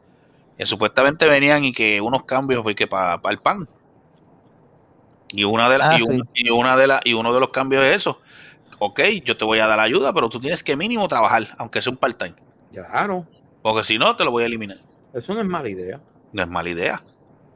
que 0.58 0.66
supuestamente 0.66 1.28
venían 1.28 1.66
y 1.66 1.74
que 1.74 2.00
unos 2.02 2.24
cambios 2.24 2.64
porque 2.64 2.88
para 2.88 3.20
el 3.30 3.40
pan. 3.40 3.68
Y 5.32 5.44
una 5.44 5.70
de 5.70 5.78
las, 5.80 5.88
Ah, 5.94 5.98
y, 6.00 6.04
un- 6.04 6.24
y 6.34 6.50
una 6.50 6.78
de 6.78 6.88
las, 6.88 7.02
y 7.06 7.14
uno 7.14 7.34
de 7.34 7.40
los 7.40 7.50
cambios 7.50 7.84
es 7.84 7.98
eso. 7.98 8.22
Ok, 8.80 9.02
yo 9.24 9.38
te 9.38 9.46
voy 9.46 9.60
a 9.60 9.68
dar 9.68 9.80
ayuda, 9.80 10.14
pero 10.14 10.30
tú 10.30 10.40
tienes 10.40 10.64
que 10.64 10.76
mínimo 10.76 11.08
trabajar, 11.08 11.48
aunque 11.58 11.82
sea 11.82 11.92
un 11.92 11.98
part-time. 11.98 12.36
Claro, 12.72 13.26
Porque 13.62 13.84
si 13.84 13.98
no, 13.98 14.16
te 14.16 14.24
lo 14.24 14.32
voy 14.32 14.44
a 14.44 14.46
eliminar. 14.46 14.78
eso 15.14 15.34
no 15.34 15.42
es 15.42 15.48
mala 15.48 15.70
idea. 15.70 16.00
No 16.34 16.44
es 16.44 16.48
mala 16.50 16.70
idea. 16.70 17.02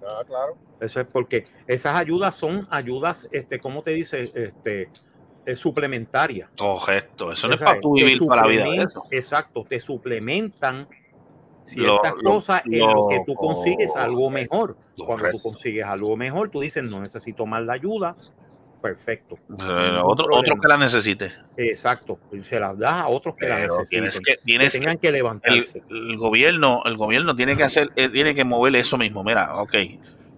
Ah, 0.01 0.23
claro. 0.25 0.57
Eso 0.79 1.01
es 1.01 1.07
porque 1.07 1.45
esas 1.67 1.95
ayudas 1.97 2.35
son 2.35 2.65
ayudas, 2.71 3.27
este, 3.31 3.59
¿cómo 3.59 3.83
te 3.83 3.91
dice? 3.91 4.31
Este, 4.33 4.89
eh, 5.45 5.55
suplementarias. 5.55 6.49
Correcto. 6.57 7.31
Eso 7.31 7.47
no 7.47 7.55
es 7.55 7.61
para 7.61 7.79
tú 7.79 7.95
te 7.95 8.03
vivir 8.03 8.19
toda 8.19 8.35
la 8.37 8.47
vida 8.47 8.63
de 8.63 8.69
suplemen- 8.69 8.87
eso. 8.87 9.03
Exacto, 9.11 9.65
te 9.67 9.79
suplementan 9.79 10.87
ciertas 11.65 12.11
Lo- 12.15 12.21
lo- 12.21 12.31
cosas 12.31 12.61
en 12.65 12.79
lo 12.79 13.07
que 13.07 13.19
tú 13.25 13.33
lo- 13.33 13.39
consigues 13.39 13.95
algo 13.95 14.29
mejor. 14.29 14.77
Cuando 14.97 15.29
tú 15.31 15.41
consigues 15.41 15.85
algo 15.85 16.15
mejor, 16.17 16.49
tú 16.49 16.59
dices, 16.61 16.83
no 16.83 16.99
necesito 17.01 17.45
más 17.45 17.63
la 17.63 17.73
ayuda. 17.73 18.15
Perfecto. 18.81 19.35
Eh, 19.35 19.39
Ningún 19.49 20.01
otro, 20.05 20.25
otro 20.31 20.55
que 20.55 20.67
la 20.67 20.77
necesite. 20.77 21.31
Exacto. 21.57 22.17
Se 22.41 22.59
las 22.59 22.77
das 22.77 22.93
a 23.03 23.07
otros 23.09 23.35
que 23.35 23.47
la 23.47 23.59
necesiten. 23.59 24.09
tienes 24.45 24.71
que, 24.73 24.79
tengan 24.79 24.97
que- 24.97 25.11
levantarse. 25.11 25.83
el 25.89 26.17
gobierno, 26.17 26.81
el 26.85 26.95
gobierno 26.95 27.35
tiene 27.35 27.57
que 27.57 27.63
hacer, 27.63 27.89
eh, 27.97 28.07
tiene 28.07 28.33
que 28.33 28.45
mover 28.45 28.75
eso 28.77 28.97
mismo. 28.97 29.21
Mira, 29.23 29.61
ok, 29.61 29.75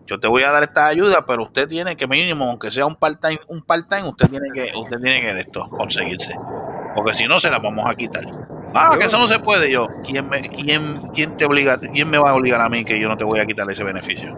yo 0.07 0.19
te 0.19 0.27
voy 0.27 0.43
a 0.43 0.51
dar 0.51 0.63
esta 0.63 0.87
ayuda, 0.87 1.25
pero 1.25 1.43
usted 1.43 1.67
tiene 1.67 1.95
que 1.95 2.07
mínimo, 2.07 2.49
aunque 2.49 2.69
sea 2.71 2.85
un 2.85 2.95
part-time, 2.95 3.39
un 3.47 3.61
part-time, 3.61 4.07
usted 4.09 4.29
tiene 4.29 4.49
que, 4.53 4.71
usted 4.75 4.97
tiene 4.99 5.21
que 5.21 5.33
de 5.33 5.41
esto 5.41 5.69
conseguirse. 5.69 6.35
Porque 6.95 7.13
si 7.13 7.25
no, 7.27 7.39
se 7.39 7.49
la 7.49 7.59
vamos 7.59 7.89
a 7.89 7.95
quitar. 7.95 8.25
Ah, 8.73 8.95
que 8.97 9.05
eso 9.05 9.17
no 9.17 9.27
se 9.27 9.39
puede 9.39 9.71
yo. 9.71 9.87
¿Quién 10.03 10.27
me, 10.29 10.41
quién, 10.41 11.09
quién 11.13 11.37
te 11.37 11.45
obliga, 11.45 11.79
quién 11.79 12.09
me 12.09 12.17
va 12.17 12.31
a 12.31 12.35
obligar 12.35 12.59
a 12.61 12.69
mí 12.69 12.83
que 12.83 12.99
yo 12.99 13.07
no 13.07 13.15
te 13.17 13.23
voy 13.23 13.39
a 13.39 13.45
quitar 13.45 13.69
ese 13.69 13.83
beneficio? 13.83 14.35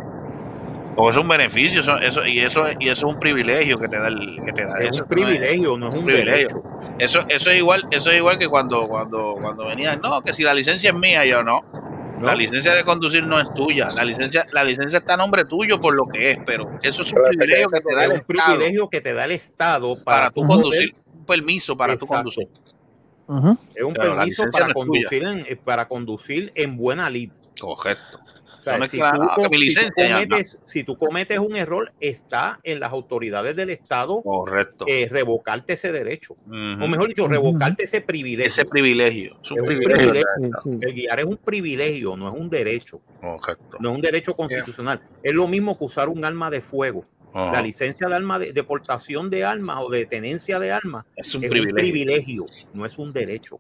Porque 0.96 1.12
es 1.12 1.18
un 1.18 1.28
beneficio, 1.28 1.80
eso, 1.80 1.98
eso, 1.98 2.24
y 2.26 2.40
eso, 2.40 2.66
y 2.80 2.90
eso 2.90 3.08
es 3.08 3.14
un 3.16 3.20
privilegio 3.20 3.80
que 3.80 3.88
te 3.88 3.98
da 3.98 4.10
el, 4.10 4.40
que 4.46 4.52
te 4.54 4.64
da 4.66 4.78
Es 4.78 4.92
eso. 4.92 5.04
un 5.04 5.10
privilegio, 5.10 5.76
no 5.78 5.90
es 5.90 5.96
un 5.98 6.06
privilegio. 6.06 6.48
derecho. 6.48 6.64
Eso, 7.00 7.26
eso 7.30 7.50
es 7.50 7.58
igual, 7.58 7.84
eso 7.90 8.12
es 8.12 8.18
igual 8.18 8.38
que 8.38 8.48
cuando, 8.48 8.88
cuando, 8.88 9.36
cuando 9.42 9.66
venían, 9.66 10.00
no, 10.02 10.22
que 10.22 10.34
si 10.34 10.44
la 10.44 10.54
licencia 10.54 10.92
es 10.92 10.96
mía, 10.96 11.26
yo 11.26 11.44
no. 11.44 11.62
¿No? 12.24 12.30
La 12.30 12.36
licencia 12.36 12.74
de 12.74 12.84
conducir 12.84 13.24
no 13.26 13.40
es 13.40 13.54
tuya. 13.54 13.92
La 13.92 14.04
licencia, 14.04 14.46
la 14.52 14.64
licencia 14.64 15.00
está 15.00 15.14
a 15.14 15.18
nombre 15.18 15.46
tuyo 15.46 15.80
por 15.80 15.96
lo 15.96 16.06
que 16.08 16.32
es, 16.32 16.40
pero 16.46 16.80
eso 16.82 17.02
es 17.04 17.10
un 17.12 17.16
Pero 17.16 17.28
privilegio 17.30 17.70
que 17.70 17.82
te 17.82 17.96
da 17.96 18.02
Es 18.02 18.10
el 18.10 18.12
un 18.14 18.18
Estado 18.22 18.46
privilegio 18.58 18.90
que 18.90 19.02
te 19.02 19.14
da 19.14 19.26
el 19.26 19.32
Estado 19.32 19.96
para, 20.04 20.18
para 20.18 20.32
tú 20.32 20.42
poder- 20.48 20.62
conducir, 20.62 20.94
un 21.14 21.26
permiso 21.26 21.78
para 21.78 21.98
tú 21.98 22.06
Exacto. 22.06 22.24
conducir. 22.32 22.48
Es 23.76 23.84
un 23.84 23.94
Pero 23.94 24.16
permiso 24.16 24.44
para 24.52 24.66
no 24.66 24.70
es 24.70 24.74
conducir, 24.76 25.24
en, 25.24 25.40
eh, 25.48 25.56
para 25.56 25.88
conducir 25.88 26.52
en 26.56 26.76
buena 26.78 27.10
lid. 27.10 27.32
Correcto. 27.60 28.20
Sea, 28.64 28.78
No 28.78 28.88
si, 28.88 28.98
tú, 28.98 29.06
si 29.44 29.92
cometes, 29.92 30.60
si 30.64 30.84
tú 30.86 30.98
cometes 30.98 31.38
un 31.40 31.56
error, 31.58 31.92
está 32.00 32.60
en 32.64 32.80
las 32.80 32.92
autoridades 32.92 33.56
del 33.56 33.70
Estado 33.72 34.22
Correcto. 34.22 34.86
eh, 34.88 35.08
revocarte 35.12 35.74
ese 35.74 35.92
derecho. 35.92 36.36
O 36.48 36.88
mejor 36.88 37.10
dicho, 37.10 37.28
revocarte 37.28 37.84
ese 37.84 38.00
privilegio. 38.02 38.48
Ese 38.48 38.66
privilegio. 38.66 39.38
Es 39.44 39.52
un 39.52 39.58
Es 39.58 39.62
un 39.64 39.68
privilegio. 39.68 39.98
privilegio. 39.98 40.58
Sí, 40.64 40.70
sí. 40.72 40.78
El 40.82 40.94
guiar 40.94 41.20
es 41.20 41.26
un 41.26 41.38
privilegio, 41.38 42.16
no 42.16 42.30
es 42.30 42.36
un 42.40 42.50
derecho. 42.50 43.02
Correcto. 43.20 43.78
No 43.80 43.90
es 43.90 43.96
un 43.96 44.02
derecho 44.02 44.34
constitucional. 44.36 45.02
Es 45.22 45.34
lo 45.34 45.48
mismo 45.48 45.78
que 45.78 45.84
usar 45.86 46.08
un 46.10 46.24
arma 46.24 46.50
de 46.50 46.62
fuego. 46.62 47.06
La 47.34 47.62
licencia 47.64 48.08
de 48.08 48.16
arma 48.16 48.38
de, 48.38 48.54
de 48.54 48.64
portación 48.64 49.30
de 49.32 49.44
armas 49.44 49.80
o 49.82 49.90
de 49.90 50.06
tenencia 50.06 50.60
de 50.60 50.72
armas 50.72 51.04
Es 51.16 51.34
un 51.34 51.44
es 51.44 51.50
privilegio. 51.50 51.74
un 51.74 51.92
privilegio, 51.92 52.46
no 52.76 52.86
es 52.86 52.98
un 53.00 53.12
derecho. 53.12 53.60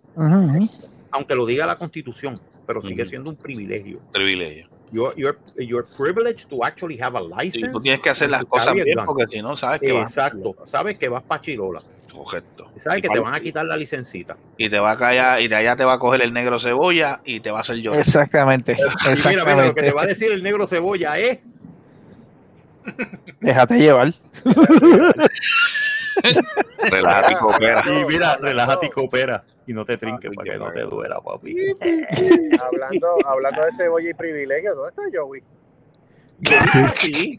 Aunque 1.12 1.36
lo 1.36 1.45
diga 1.45 1.66
la 1.66 1.78
Constitución, 1.78 2.39
pero 2.68 2.82
sigue 2.82 3.04
siendo 3.06 3.30
un 3.32 3.36
privilegio. 3.36 3.99
privilegio. 4.12 4.70
You're, 4.94 5.14
you're, 5.18 5.38
you're 5.58 5.84
privileged 5.98 6.48
to 6.50 6.64
actually 6.64 7.02
have 7.02 7.18
a 7.18 7.22
Sí, 7.22 7.28
license. 7.60 7.72
tú 7.72 7.80
tienes 7.80 8.02
que 8.02 8.12
hacer 8.12 8.30
las 8.30 8.46
cosas 8.46 8.74
bien 8.76 8.96
gun. 8.96 9.06
porque 9.06 9.26
si 9.28 9.41
no, 9.41 9.58
sabes 9.58 9.82
que 9.82 9.91
vas. 9.91 10.04
Exacto. 10.10 10.56
Sabes 10.66 10.98
que 11.00 11.10
vas 11.10 11.24
para 11.24 11.41
Chirola. 11.41 11.82
Correcto. 12.14 12.70
Y 12.76 12.80
sabes 12.80 13.00
Y 13.00 13.02
que 13.02 13.10
te 13.10 13.20
van 13.20 13.34
a 13.34 13.39
quitar 13.39 13.66
la 13.66 13.76
licencita. 13.76 14.38
Y 14.56 14.70
te 14.70 14.78
va 14.80 14.91
a 14.91 14.98
callar, 14.98 15.41
y 15.41 15.48
de 15.48 15.56
allá 15.56 15.76
te 15.76 15.84
va 15.84 15.94
a 15.94 16.00
coger 16.00 16.22
el 16.22 16.32
negro 16.32 16.60
cebolla 16.60 17.22
y 17.26 17.39
te 17.39 17.50
va 17.50 17.58
a 17.58 17.62
hacer 17.62 17.78
llorar. 17.78 18.02
Exactamente. 18.02 18.74
Y 18.78 19.28
mira, 19.30 19.46
mira, 19.46 19.66
lo 19.66 19.74
que 19.74 19.82
te 19.82 19.91
va 19.91 20.04
a 20.04 20.06
decir 20.06 20.32
el 20.32 20.44
negro 20.44 20.68
cebolla 20.68 21.18
es 21.18 21.39
Déjate 23.41 23.80
llevar. 23.80 24.14
Relájate 26.91 27.34
y 27.34 27.36
coopera. 27.36 27.84
Y 27.88 28.05
mira, 28.05 28.38
relájate 28.39 28.86
y 28.88 28.89
coopera. 28.89 29.43
Y 29.66 29.74
no 29.74 29.86
te 29.86 29.97
trinques 29.97 30.32
para 30.36 30.51
que 30.51 30.59
no 30.59 30.72
te 30.72 30.82
duela, 30.82 31.22
papi. 31.22 31.55
Hablando, 32.61 33.18
hablando 33.26 33.66
de 33.66 33.72
cebolla 33.72 34.09
y 34.09 34.14
privilegio, 34.14 34.76
¿dónde 34.76 34.89
está 34.89 35.03
Joey? 35.20 35.43
¿Qué 36.41 37.38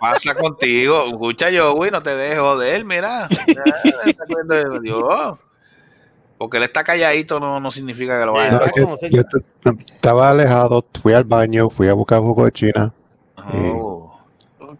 pasa 0.00 0.34
contigo? 0.34 1.04
Escucha 1.06 1.50
yo, 1.50 1.74
güey, 1.74 1.90
no 1.90 2.02
te 2.02 2.16
dejo 2.16 2.58
de 2.58 2.76
él, 2.76 2.84
mira. 2.84 3.28
Dios. 4.82 5.38
Porque 6.40 6.56
él 6.56 6.62
está 6.62 6.82
calladito 6.82 7.38
no, 7.38 7.60
no 7.60 7.70
significa 7.70 8.18
que 8.18 8.24
lo 8.24 8.32
vaya 8.32 8.56
a 8.56 8.80
no. 8.80 8.96
Yo 9.10 9.22
estaba 9.78 10.30
alejado, 10.30 10.82
fui 10.98 11.12
al 11.12 11.24
baño, 11.24 11.68
fui 11.68 11.86
a 11.88 11.92
buscar 11.92 12.20
jugo 12.20 12.46
de 12.46 12.52
China. 12.52 12.94
Oh, 13.36 13.99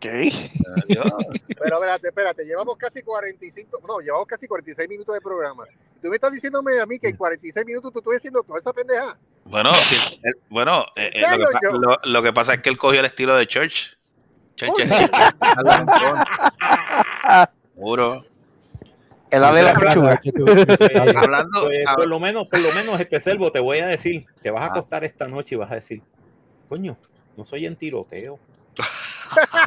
Ok. 0.01 0.07
adiós. 0.07 1.13
Pero 1.61 1.75
espérate, 1.77 2.09
espérate, 2.09 2.45
llevamos 2.45 2.77
casi 2.79 3.03
45, 3.03 3.83
no, 3.87 4.01
llevamos 4.01 4.27
casi 4.27 4.47
46 4.49 4.89
minutos 4.89 5.15
de 5.15 5.21
programa. 5.21 5.65
Tú 6.03 6.09
me 6.09 6.15
estás 6.15 6.33
diciéndome 6.33 6.81
a 6.81 6.87
mí 6.87 6.99
que 6.99 7.09
en 7.09 7.17
46 7.17 7.67
minutos 7.67 7.93
tú 7.93 7.99
estás 7.99 8.15
diciendo 8.15 8.43
toda 8.43 8.59
esa 8.59 8.73
pendeja. 8.73 9.19
Bueno, 9.45 9.71
sí, 9.85 9.97
eh, 9.97 10.33
bueno 10.49 10.85
eh, 10.97 11.11
eh, 11.13 11.23
lo, 11.37 11.49
que, 11.49 11.53
pa- 11.53 11.59
yo? 11.63 11.73
lo- 11.73 11.99
lo 12.03 12.23
que 12.23 12.33
pasa 12.33 12.55
es 12.55 12.61
que 12.61 12.71
él 12.71 12.79
cogió 12.79 13.01
el 13.01 13.07
estilo 13.07 13.37
de 13.37 13.47
Church. 13.47 13.99
Church 14.57 14.73
Seguro. 17.75 18.25
El 19.31 19.43
de 19.55 19.63
la 19.63 19.75
pechuga. 19.75 20.21
Hablando, 21.21 21.63
Pues, 21.67 21.85
hab- 21.85 21.95
por 21.97 22.07
lo 22.09 22.19
menos, 22.19 22.49
por 22.49 22.59
lo 22.61 22.73
menos, 22.73 22.99
este 22.99 23.21
servo, 23.21 23.53
te 23.53 23.61
voy 23.61 23.79
a 23.79 23.87
decir, 23.87 24.27
te 24.43 24.51
vas 24.51 24.63
a 24.63 24.67
Ah. 24.67 24.69
acostar 24.71 25.05
esta 25.05 25.29
noche 25.29 25.55
y 25.55 25.59
vas 25.59 25.71
a 25.71 25.77
decir, 25.77 26.03
coño, 26.69 26.97
no 27.37 27.45
soy 27.45 27.67
en 27.67 27.77
tiroteo. 27.77 28.39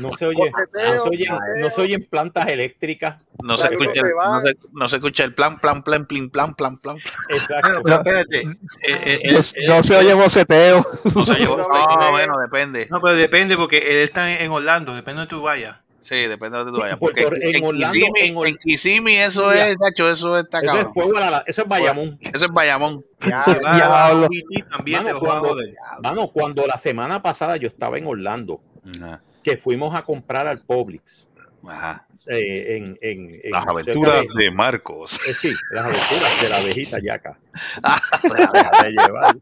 No 0.01 0.13
se 0.15 0.25
oye, 0.25 0.51
no 0.51 1.03
se 1.03 1.09
oye, 1.09 1.27
no 1.57 1.69
se 1.69 1.81
oye 1.81 1.95
en 1.95 2.05
plantas 2.09 2.47
eléctricas. 2.47 3.23
no 3.43 3.57
se 3.57 3.67
escucha, 3.73 4.01
no 4.01 4.41
se, 4.41 4.57
no 4.71 4.87
se 4.89 4.95
escucha 4.97 5.23
el 5.23 5.33
plan, 5.33 5.59
plan, 5.59 5.83
plan, 5.83 6.05
plin, 6.05 6.29
plan, 6.29 6.53
plan, 6.55 6.77
plan. 6.77 6.97
Exacto. 7.29 7.81
Pero 7.83 7.95
espérate. 7.97 8.41
Eh, 8.41 9.19
eh, 9.23 9.31
No, 9.33 9.39
eh, 9.39 9.67
no 9.67 9.83
se 9.83 9.95
oye 9.97 10.13
boceteo. 10.13 10.85
No 11.15 11.25
se 11.25 11.33
llevó. 11.35 11.57
No, 11.63 11.67
No, 11.67 11.97
no, 11.97 12.11
bueno, 12.11 12.39
depende. 12.39 12.87
No, 12.89 12.99
pero 13.01 13.15
depende 13.15 13.55
porque 13.57 13.77
él 13.77 13.97
está 14.03 14.39
en 14.39 14.51
Orlando, 14.51 14.93
depende 14.93 15.21
de 15.21 15.25
donde 15.25 15.29
tú 15.29 15.41
vayas. 15.41 15.77
Sí, 16.01 16.15
depende 16.27 16.57
de 16.57 16.63
donde 16.65 16.77
tú 16.77 16.81
vayas. 16.83 16.97
Porque 16.99 17.21
en 17.21 17.55
en, 17.55 17.63
Orlando- 17.63 17.93
Kissimmee, 17.93 18.27
en 18.27 18.35
Or- 18.37 18.47
en 18.47 18.57
Kissimmee 18.57 19.23
eso 19.23 19.51
es, 19.53 19.77
Nacho, 19.79 20.09
eso 20.09 20.37
está 20.37 20.59
Eso 20.59 20.75
es 20.77 20.87
fuego 20.93 21.15
a 21.17 21.21
la, 21.21 21.31
la- 21.31 21.43
eso 21.47 21.61
es 21.61 21.67
Bayamón. 21.69 22.19
Eso 22.21 22.45
es 22.45 22.51
Bayamón. 22.51 23.05
Ya, 23.21 23.37
vas 23.37 24.27
ya 24.51 24.65
también 24.69 25.03
Mano, 25.03 25.13
te 25.19 25.25
cuando-. 25.25 25.55
Mano, 26.01 26.27
cuando 26.27 26.67
la 26.67 26.77
semana 26.77 27.21
pasada 27.21 27.55
yo 27.55 27.67
estaba 27.69 27.97
en 27.97 28.05
Orlando, 28.07 28.59
Ajá. 29.01 29.21
Que 29.43 29.57
fuimos 29.57 29.95
a 29.95 30.03
comprar 30.03 30.47
al 30.47 30.59
Publix. 30.59 31.27
Ajá. 31.67 32.05
eh, 32.27 32.77
en, 32.77 32.97
en, 33.01 33.39
en- 33.43 33.51
Las 33.51 33.67
aventuras 33.67 34.23
de- 34.35 34.43
de 34.45 34.51
Marcos. 34.51 35.19
eh, 35.27 35.33
sí, 35.33 35.51
las 35.71 35.85
aventuras 35.85 36.41
de 36.41 36.49
la 36.49 36.57
abejita 36.57 36.97
yaca. 37.01 37.37
Ah. 37.83 38.01
Déjate 38.23 38.91
llevar. 38.91 39.35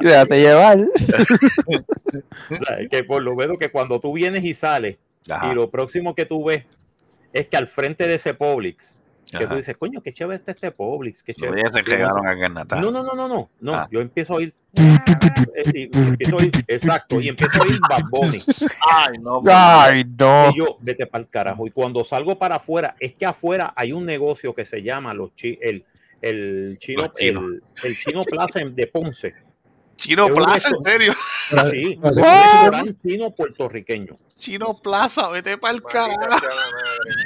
Déjate 0.00 0.40
llevar. 0.40 0.78
O 2.50 2.64
sea, 2.64 2.78
que 2.90 3.02
por 3.04 3.22
lo 3.22 3.34
menos 3.34 3.58
que 3.58 3.70
cuando 3.70 3.98
tú 4.00 4.12
vienes 4.12 4.44
y 4.44 4.54
sales 4.54 4.96
Ajá. 5.28 5.50
y 5.50 5.54
lo 5.54 5.70
próximo 5.70 6.14
que 6.14 6.24
tú 6.26 6.44
ves 6.44 6.64
es 7.32 7.48
que 7.48 7.56
al 7.56 7.66
frente 7.66 8.06
de 8.06 8.14
ese 8.14 8.32
Publix, 8.34 9.00
que 9.30 9.46
tú 9.46 9.56
dices, 9.56 9.76
coño, 9.76 10.00
qué 10.02 10.12
chévere 10.12 10.36
está 10.36 10.52
este 10.52 10.70
Publix, 10.70 11.22
qué 11.22 11.34
chévere. 11.34 11.56
días 11.62 11.72
se 11.72 11.82
quedaron 11.82 12.26
acá 12.26 12.46
en 12.46 12.54
Natal. 12.54 12.80
No, 12.80 12.90
no, 12.90 13.02
no, 13.02 13.14
no, 13.14 13.28
no, 13.28 13.50
no. 13.60 13.74
Ah. 13.74 13.88
Yo 13.90 14.00
empiezo 14.00 14.34
a 14.34 14.36
oír. 14.36 14.54
eh, 14.74 15.72
y 15.74 15.90
empiezo 15.92 16.34
a 16.34 16.38
oír, 16.38 16.52
exacto, 16.68 17.20
y 17.20 17.28
empiezo 17.28 17.60
a 17.60 17.64
oír 17.64 17.76
Bad 17.88 18.02
Bunny. 18.10 18.38
Ay, 18.90 19.18
no. 19.18 19.42
Ay, 19.46 20.04
no. 20.18 20.50
Y 20.54 20.58
yo, 20.58 20.76
vete 20.80 21.06
para 21.06 21.22
el 21.24 21.30
carajo. 21.30 21.66
Y 21.66 21.70
cuando 21.70 22.04
salgo 22.04 22.38
para 22.38 22.56
afuera, 22.56 22.94
es 23.00 23.14
que 23.14 23.26
afuera 23.26 23.72
hay 23.76 23.92
un 23.92 24.04
negocio 24.06 24.54
que 24.54 24.64
se 24.64 24.82
llama 24.82 25.12
los 25.14 25.34
chi- 25.34 25.58
el, 25.60 25.84
el 26.22 26.76
chino, 26.78 27.12
el, 27.16 27.62
el 27.82 27.96
chino 27.96 28.22
Plaza 28.24 28.60
de 28.60 28.86
Ponce. 28.86 29.34
Chino 29.96 30.28
Plaza, 30.28 30.68
en 30.76 30.84
serio. 30.84 31.12
Sí, 31.70 31.98
Ah, 32.02 32.08
un 32.10 32.16
restaurante 32.16 32.94
chino 33.02 33.30
puertorriqueño. 33.30 34.16
Chino 34.36 34.78
Plaza, 34.82 35.28
vete 35.30 35.56
para 35.58 35.74
el 35.74 35.82
carajo. 35.82 36.20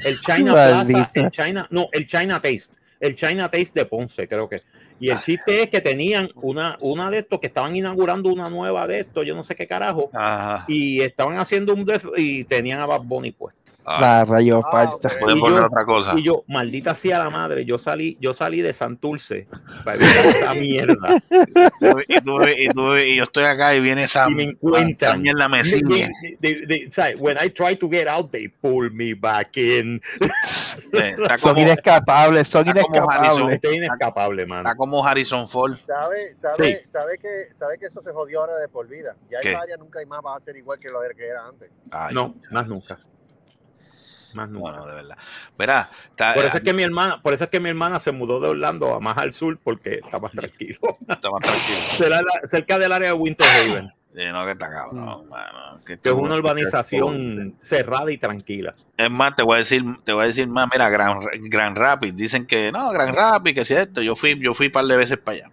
El 0.04 0.20
China 0.20 0.52
Plaza, 0.52 1.10
el 1.14 1.30
China, 1.30 1.66
no, 1.70 1.88
el 1.92 2.06
China 2.06 2.34
Taste, 2.40 2.74
el 3.00 3.16
China 3.16 3.50
Taste 3.50 3.72
de 3.80 3.86
Ponce, 3.86 4.28
creo 4.28 4.48
que. 4.48 4.62
Y 5.02 5.08
el 5.08 5.18
chiste 5.18 5.62
es 5.62 5.70
que 5.70 5.80
tenían 5.80 6.30
una, 6.36 6.76
una 6.80 7.10
de 7.10 7.20
estos 7.20 7.40
que 7.40 7.46
estaban 7.46 7.74
inaugurando 7.74 8.28
una 8.28 8.50
nueva 8.50 8.86
de 8.86 9.00
estos, 9.00 9.26
yo 9.26 9.34
no 9.34 9.42
sé 9.42 9.54
qué 9.56 9.66
carajo, 9.66 10.10
Ajá. 10.12 10.66
y 10.68 11.00
estaban 11.00 11.38
haciendo 11.38 11.72
un 11.72 11.86
def- 11.86 12.10
y 12.18 12.44
tenían 12.44 12.80
a 12.80 12.86
Bad 12.86 13.00
Bunny 13.04 13.32
puesto. 13.32 13.58
Ah, 13.84 14.00
La 14.00 14.24
rayo 14.24 14.60
Ah, 14.66 14.70
falta. 14.70 15.08
ok. 15.08 15.18
Pueden 15.20 15.38
Y 15.38 15.40
yo- 15.40 15.64
otra 15.64 15.84
cosa. 15.84 16.12
Y 16.16 16.22
yo, 16.22 16.44
maldita 16.46 16.94
sea 16.94 17.18
la 17.18 17.30
madre, 17.30 17.64
yo 17.64 17.78
salí, 17.78 18.16
yo 18.20 18.32
salí 18.32 18.60
de 18.60 18.72
Santurce 18.72 19.48
para 19.84 19.96
evitar 19.96 20.26
esa 20.26 20.54
mierda. 20.54 21.22
Y, 22.08 22.20
tú- 22.20 22.42
y, 22.56 22.68
tú- 22.68 22.96
y 22.96 23.16
yo 23.16 23.22
estoy 23.24 23.44
acá 23.44 23.74
y 23.74 23.80
viene 23.80 24.04
esa 24.04 24.28
Y 24.28 24.34
me 24.34 24.42
encuentran. 24.44 25.26
en 25.26 25.36
la 25.36 25.48
mesilla. 25.48 26.08
They- 26.20 26.36
they- 26.40 26.66
they- 26.66 26.90
¿sabes? 26.90 27.16
when 27.18 27.36
I 27.42 27.48
try 27.50 27.74
to 27.76 27.88
get 27.90 28.06
out, 28.06 28.30
they 28.30 28.48
pull 28.48 28.90
me 28.92 29.14
back 29.14 29.56
in. 29.56 30.00
Sí, 30.90 30.98
Está 30.98 31.38
Son 31.38 31.50
como, 31.54 31.62
inescapables, 31.62 32.48
son 32.48 32.68
está 32.68 32.82
como 32.82 32.96
inescapables. 32.96 33.54
Estoy 33.56 33.76
inescapable, 33.76 34.46
mano. 34.46 34.62
está 34.68 34.76
como 34.76 35.04
Harrison 35.04 35.48
Ford. 35.48 35.76
¿Sabe, 35.86 36.34
sabe, 36.36 36.54
Sí. 36.56 36.76
sabe, 36.88 37.18
que, 37.18 37.54
sabe 37.54 37.78
que 37.78 37.86
eso 37.86 38.00
se 38.02 38.12
jodió 38.12 38.40
ahora 38.40 38.56
de 38.56 38.68
por 38.68 38.86
vida? 38.88 39.16
Ya 39.30 39.38
esa 39.40 39.60
área 39.62 39.76
nunca 39.78 39.98
hay 40.00 40.06
más 40.06 40.20
va 40.24 40.36
a 40.36 40.40
ser 40.40 40.56
igual 40.56 40.78
que 40.78 40.88
lo 40.88 41.00
que 41.16 41.26
era 41.26 41.46
antes. 41.46 41.70
Ay, 41.90 42.14
No, 42.14 42.34
más 42.50 42.68
nunca. 42.68 42.98
Más 44.34 44.48
nunca. 44.48 44.72
no, 44.72 44.76
no, 44.78 44.86
de 44.86 44.94
verdad. 44.94 45.18
Verá, 45.58 45.90
está, 46.08 46.34
Por 46.34 46.44
eso 46.44 46.56
es 46.58 46.62
que 46.62 46.72
mi 46.72 46.82
hermana, 46.82 47.20
por 47.22 47.32
eso 47.34 47.44
es 47.44 47.50
que 47.50 47.60
mi 47.60 47.68
hermana 47.68 47.98
se 47.98 48.12
mudó 48.12 48.40
de 48.40 48.48
Orlando 48.48 48.94
a 48.94 49.00
más 49.00 49.18
al 49.18 49.32
sur 49.32 49.58
porque 49.62 50.00
está 50.02 50.18
más 50.18 50.32
tranquilo. 50.32 50.78
está 51.08 51.30
más 51.30 51.40
tranquilo. 51.42 51.78
Será 51.98 52.22
la- 52.22 52.46
cerca 52.46 52.78
del 52.78 52.92
área 52.92 53.08
de 53.08 53.14
Winter 53.14 53.46
Haven, 53.48 53.92
Sí, 54.12 54.22
no, 54.32 54.44
que 54.44 54.52
está 54.52 54.68
cabrón, 54.70 55.28
mano. 55.28 55.80
que 55.86 55.92
es 56.02 56.12
una 56.12 56.34
urbanización 56.34 57.54
cerrada 57.60 58.10
y 58.10 58.18
tranquila. 58.18 58.74
Es 58.96 59.08
más, 59.10 59.36
te 59.36 59.42
voy 59.44 59.54
a 59.54 59.58
decir, 59.58 59.84
te 60.04 60.12
voy 60.12 60.24
a 60.24 60.26
decir 60.26 60.48
más, 60.48 60.68
mira, 60.72 60.88
Gran, 60.88 61.20
Gran 61.44 61.76
Rapid, 61.76 62.14
dicen 62.14 62.44
que 62.46 62.72
no, 62.72 62.90
Gran 62.90 63.14
Rapid, 63.14 63.54
que 63.54 63.64
si 63.64 63.74
esto, 63.74 64.02
yo 64.02 64.16
fui, 64.16 64.36
yo 64.40 64.52
fui 64.52 64.66
un 64.66 64.72
par 64.72 64.84
de 64.86 64.96
veces 64.96 65.16
para 65.18 65.36
allá. 65.38 65.50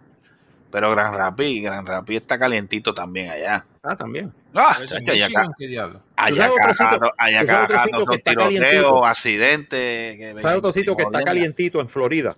Pero 0.72 0.90
Gran 0.90 1.14
Rapid, 1.14 1.64
Gran 1.64 1.86
Rapid 1.86 2.16
está 2.16 2.38
calientito 2.38 2.92
también 2.92 3.30
allá. 3.30 3.64
Ah, 3.90 3.96
también. 3.96 4.32
Ah, 4.54 4.76
Michigan, 4.80 5.50
¿qué 5.58 5.66
diablo? 5.66 6.02
allá 6.16 7.46
sabes 7.46 7.64
otro 7.64 7.80
sitio- 7.84 8.06
que 8.06 8.16
está 8.16 8.30
tiroteos, 8.32 8.60
calientito. 8.60 9.04
accidentes. 9.06 10.16
que- 10.16 10.34
¿Sabes 10.42 10.56
otro 10.58 10.72
sitio 10.72 10.96
que 10.96 11.02
está 11.04 11.18
jodienda. 11.18 11.24
calientito 11.30 11.80
en 11.80 11.88
Florida? 11.88 12.36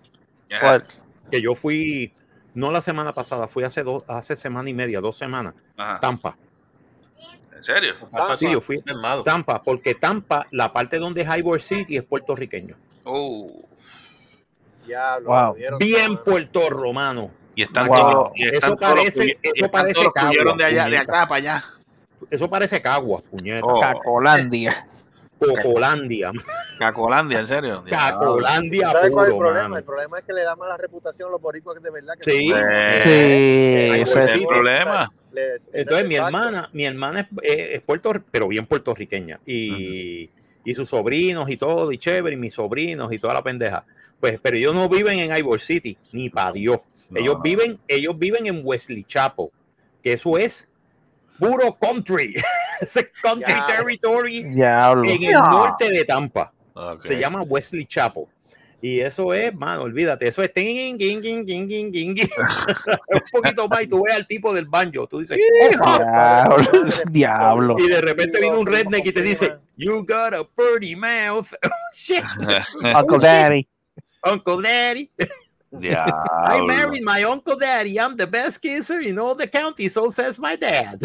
Que 1.30 1.42
yo 1.42 1.55
fui, 1.55 2.12
no 2.55 2.70
la 2.70 2.80
semana 2.80 3.12
pasada, 3.12 3.48
fui 3.48 3.64
hace 3.64 3.82
dos, 3.82 4.05
hace 4.07 4.36
semana 4.36 4.70
y 4.70 4.74
media, 4.74 5.01
dos 5.01 5.16
semanas, 5.18 5.55
Ajá. 5.76 5.98
Tampa. 6.01 6.36
¿En 7.55 7.62
serio? 7.64 7.94
Ah, 8.14 8.36
Sí, 8.36 8.51
yo 8.51 8.61
fui. 8.61 8.80
Tampa, 9.24 9.62
porque 9.62 9.94
Tampa, 9.94 10.46
la 10.53 10.72
parte 10.72 10.98
donde 10.98 11.22
es 11.22 11.28
Ybor 11.36 11.61
City 11.61 11.96
es 11.96 12.05
puertorriqueño. 12.05 12.76
Oh. 13.05 13.51
Ya 14.86 15.18
lo 15.20 15.28
Wow. 15.28 15.55
Bien 15.78 16.07
todo. 16.51 17.30
Y 17.55 17.62
están 17.62 17.88
Wow. 17.88 17.96
todos, 17.96 18.32
y 18.36 18.44
Eso 18.44 18.55
están 18.55 18.76
todos 18.78 18.94
parece- 18.94 19.24
y 19.42 19.48
eso 19.61 19.70
parece 19.70 19.94
todos 19.94 20.12
Cagua, 20.14 20.57
de 20.57 20.64
allá, 20.64 20.88
de 20.88 20.98
acá 20.98 21.26
para 21.26 21.34
allá. 21.36 21.64
Eso 22.30 22.48
parece 22.48 22.80
Caguas, 22.80 23.22
puñeta. 23.30 23.61
Oh. 23.66 23.80
Cacolandia. 23.80 24.86
Cocolandia. 25.38 26.32
Cacolandia, 26.78 27.40
en 27.40 27.46
serio. 27.46 27.82
Cacolandia 27.90 28.90
¿Sabes 28.90 29.11
cuál 29.11 29.24
es 29.26 29.30
el 29.30 29.36
puro, 29.36 29.48
problema? 29.48 29.62
mano. 29.68 29.76
El 29.78 29.84
problema 29.84 30.18
es 30.18 30.24
que 30.24 30.32
le 30.34 30.42
da 30.42 30.55
mala 30.55 30.76
reputación 30.76 31.28
a 31.28 31.32
los 31.32 31.40
boricuas 31.40 31.82
de 31.82 31.90
verdad. 31.90 32.14
Que 32.20 32.30
Sí. 32.30 32.48
son- 32.51 32.61
Eh, 32.62 33.01
Sí, 33.94 34.01
eso 34.03 34.12
pues, 34.14 34.26
es. 34.26 34.32
el 34.34 34.46
problema. 34.46 35.12
les- 35.32 35.68
Entonces 35.72 36.09
mi 36.09 36.16
hermana, 36.16 36.68
mi 36.72 36.84
hermana 36.84 37.20
es, 37.20 37.26
es, 37.42 37.57
es 37.76 37.82
puerto, 37.82 38.12
pero 38.30 38.48
bien 38.48 38.66
puertorriqueña. 38.66 39.40
Y, 39.46 40.28
y 40.64 40.74
sus 40.74 40.88
sobrinos 40.88 41.48
y 41.48 41.57
todo, 41.57 41.90
y 41.92 41.98
chévere, 41.98 42.34
y 42.34 42.38
mis 42.38 42.53
sobrinos 42.55 43.12
y 43.12 43.18
toda 43.18 43.34
la 43.34 43.42
pendeja. 43.42 43.84
Pues, 44.20 44.38
pero 44.42 44.57
ellos 44.59 44.74
no 44.74 44.88
viven 44.90 45.18
en 45.20 45.34
Ybor 45.34 45.61
City, 45.61 45.96
ni 46.12 46.28
para 46.28 46.53
Dios. 46.53 46.80
Ellos 47.15 47.37
No. 47.37 47.43
viven, 47.43 47.79
ellos 47.89 48.19
viven 48.19 48.47
en 48.47 48.61
Wesley 48.65 49.05
Chapo, 49.05 49.51
que 50.03 50.13
eso 50.13 50.39
es 50.39 50.69
puro 51.39 51.77
country. 51.81 52.35
Ese 52.81 53.11
country 53.23 53.53
Ya. 53.53 53.67
territory 53.67 54.43
Diablo. 54.45 55.05
en 55.11 55.23
el 55.25 55.33
norte 55.33 55.91
de 55.91 56.05
Tampa. 56.05 56.53
Ok. 56.75 57.07
Se 57.07 57.19
llama 57.19 57.43
Wesley 57.43 57.85
Chapo. 57.87 58.29
Y 58.83 59.01
eso 59.01 59.35
es, 59.35 59.55
mano, 59.55 59.83
olvídate, 59.83 60.27
eso 60.27 60.43
es 60.43 60.51
ting, 60.55 60.97
ging, 60.99 61.21
ging, 61.21 61.45
ging, 61.47 61.69
ging, 61.93 62.17
un 63.13 63.21
poquito 63.31 63.69
más 63.69 63.83
y 63.83 63.87
tú 63.89 64.03
ves 64.03 64.15
al 64.15 64.27
tipo 64.27 64.55
del 64.55 64.65
banjo, 64.65 65.07
tú 65.07 65.19
dices, 65.19 65.37
"Oh, 65.39 65.85
fuck". 65.85 65.99
Diablo. 65.99 66.67
Diablo. 67.11 67.77
y 67.79 67.89
de 67.89 68.01
repente 68.01 68.41
viene 68.41 68.57
un 68.57 68.67
redneck 68.67 69.05
y 69.05 69.13
te 69.13 69.21
dice, 69.21 69.55
you 69.77 69.99
got 70.07 70.33
a 70.33 70.45
pretty 70.57 70.97
mouth. 70.97 71.49
Oh, 71.63 71.69
shit. 71.93 72.25
Uncle 72.97 73.19
Daddy. 73.19 73.69
Uncle 74.25 74.63
Daddy. 74.63 75.11
I 75.73 75.79
Diablo. 75.79 76.66
married 76.66 77.05
my 77.05 77.23
Uncle 77.23 77.57
Daddy. 77.57 78.01
I'm 78.01 78.16
the 78.16 78.27
best 78.27 78.61
kisser 78.61 79.01
in 79.01 79.18
all 79.18 79.37
the 79.37 79.47
county, 79.47 79.89
so 79.89 80.11
says 80.11 80.39
my 80.39 80.57
dad. 80.57 81.01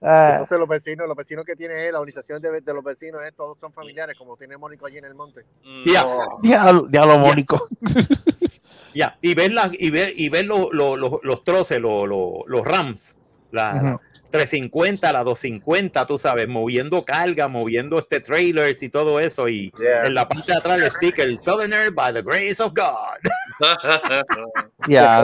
Entonces 0.00 0.50
los 0.58 0.68
vecinos, 0.68 1.08
los 1.08 1.16
vecinos 1.16 1.44
que 1.44 1.56
tiene 1.56 1.86
él, 1.86 1.92
la 1.92 2.00
organización 2.00 2.40
de, 2.42 2.60
de 2.60 2.74
los 2.74 2.84
vecinos, 2.84 3.22
eh, 3.24 3.32
todos 3.32 3.58
son 3.58 3.72
familiares, 3.72 4.16
como 4.18 4.36
tiene 4.36 4.56
Mónico 4.56 4.86
allí 4.86 4.98
en 4.98 5.04
el 5.04 5.14
monte. 5.14 5.44
Ya, 5.86 6.06
Diablo, 6.42 6.86
diablo 6.88 7.18
Mónico. 7.18 7.68
ya. 8.94 9.16
Y 9.20 9.34
ver, 9.34 9.52
la, 9.52 9.70
y 9.72 9.90
ver, 9.90 10.12
y 10.16 10.28
ver 10.28 10.46
los, 10.46 10.68
los, 10.72 10.98
los, 10.98 11.12
los 11.22 11.44
troces, 11.44 11.80
los, 11.80 12.08
los, 12.08 12.42
los 12.46 12.66
Rams, 12.66 13.16
la. 13.50 14.00
350, 14.34 15.12
la 15.12 15.22
250, 15.22 16.06
tú 16.06 16.18
sabes, 16.18 16.48
moviendo 16.48 17.04
carga, 17.04 17.46
moviendo 17.46 18.00
este 18.00 18.18
trailers 18.18 18.82
y 18.82 18.88
todo 18.88 19.20
eso. 19.20 19.48
Y 19.48 19.72
Yeah. 19.80 20.06
en 20.06 20.14
la 20.14 20.28
parte 20.28 20.50
de 20.52 20.58
atrás 20.58 20.80
el 20.80 20.90
sticker, 20.90 21.38
Southerner 21.38 21.92
by 21.92 22.12
the 22.12 22.20
grace 22.22 22.60
of 22.60 22.72
God. 22.74 23.18
Ya. 24.88 25.22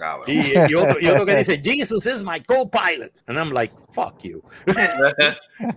Ah. 0.00 0.18
Y, 0.26 0.52
y 0.68 0.74
otro, 0.74 0.96
y 1.00 1.06
otro 1.06 1.24
que 1.24 1.36
dice, 1.36 1.60
Jesus 1.62 2.06
is 2.06 2.22
my 2.22 2.40
co-pilot. 2.40 3.12
And 3.28 3.38
I'm 3.38 3.50
like, 3.50 3.72
fuck 3.92 4.24
you. 4.24 4.42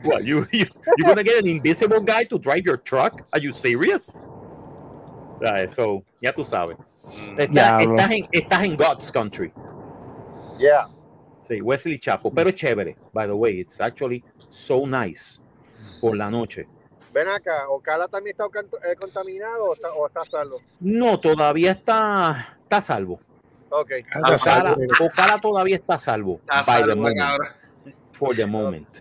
what, 0.03 0.23
you, 0.23 0.47
you, 0.51 0.65
you 0.97 1.05
gonna 1.05 1.23
get 1.23 1.39
an 1.43 1.47
invisible 1.47 2.01
guy 2.01 2.23
to 2.25 2.39
drive 2.39 2.65
your 2.65 2.77
truck? 2.77 3.21
Are 3.33 3.39
you 3.39 3.51
serious? 3.53 4.15
Ah, 5.45 5.67
so, 5.67 6.03
ya 6.21 6.31
tú 6.31 6.43
sabes. 6.43 6.77
Está- 7.37 7.51
Diablo. 7.79 7.95
estás, 7.95 8.11
en, 8.11 8.27
estás 8.33 8.63
en 8.63 8.75
God's 8.75 9.11
country. 9.11 9.51
Yeah. 10.57 10.87
Sí, 11.47 11.61
Wesley 11.61 11.97
Chapo. 11.99 12.31
Pero 12.33 12.49
es 12.49 12.55
chévere, 12.55 12.97
by 13.13 13.27
the 13.27 13.33
way. 13.33 13.61
It's 13.61 13.79
actually 13.79 14.23
so 14.49 14.85
nice 14.85 15.39
por 16.01 16.15
la 16.15 16.29
noche. 16.29 16.67
Ven 17.13 17.27
acá, 17.29 17.67
¿Ocala 17.69 18.07
también 18.07 18.35
está 18.37 18.45
eh, 18.89 18.95
contaminado 18.95 19.65
o 19.65 19.73
está, 19.73 19.91
o 19.93 20.07
está 20.07 20.25
salvo? 20.25 20.57
No, 20.81 21.19
todavía 21.19 21.71
está, 21.71 22.57
está 22.63 22.81
salvo. 22.81 23.19
Ok. 23.69 23.91
Ocala, 24.33 24.75
Ocala 24.99 25.39
todavía 25.41 25.75
está 25.77 25.97
salvo. 25.97 26.39
Está 26.41 26.63
by 26.63 26.81
the 26.83 26.87
salvo, 26.89 26.95
moment, 27.01 27.17
cabrón. 27.17 27.47
for 28.11 28.35
the 28.35 28.45
moment. 28.45 28.99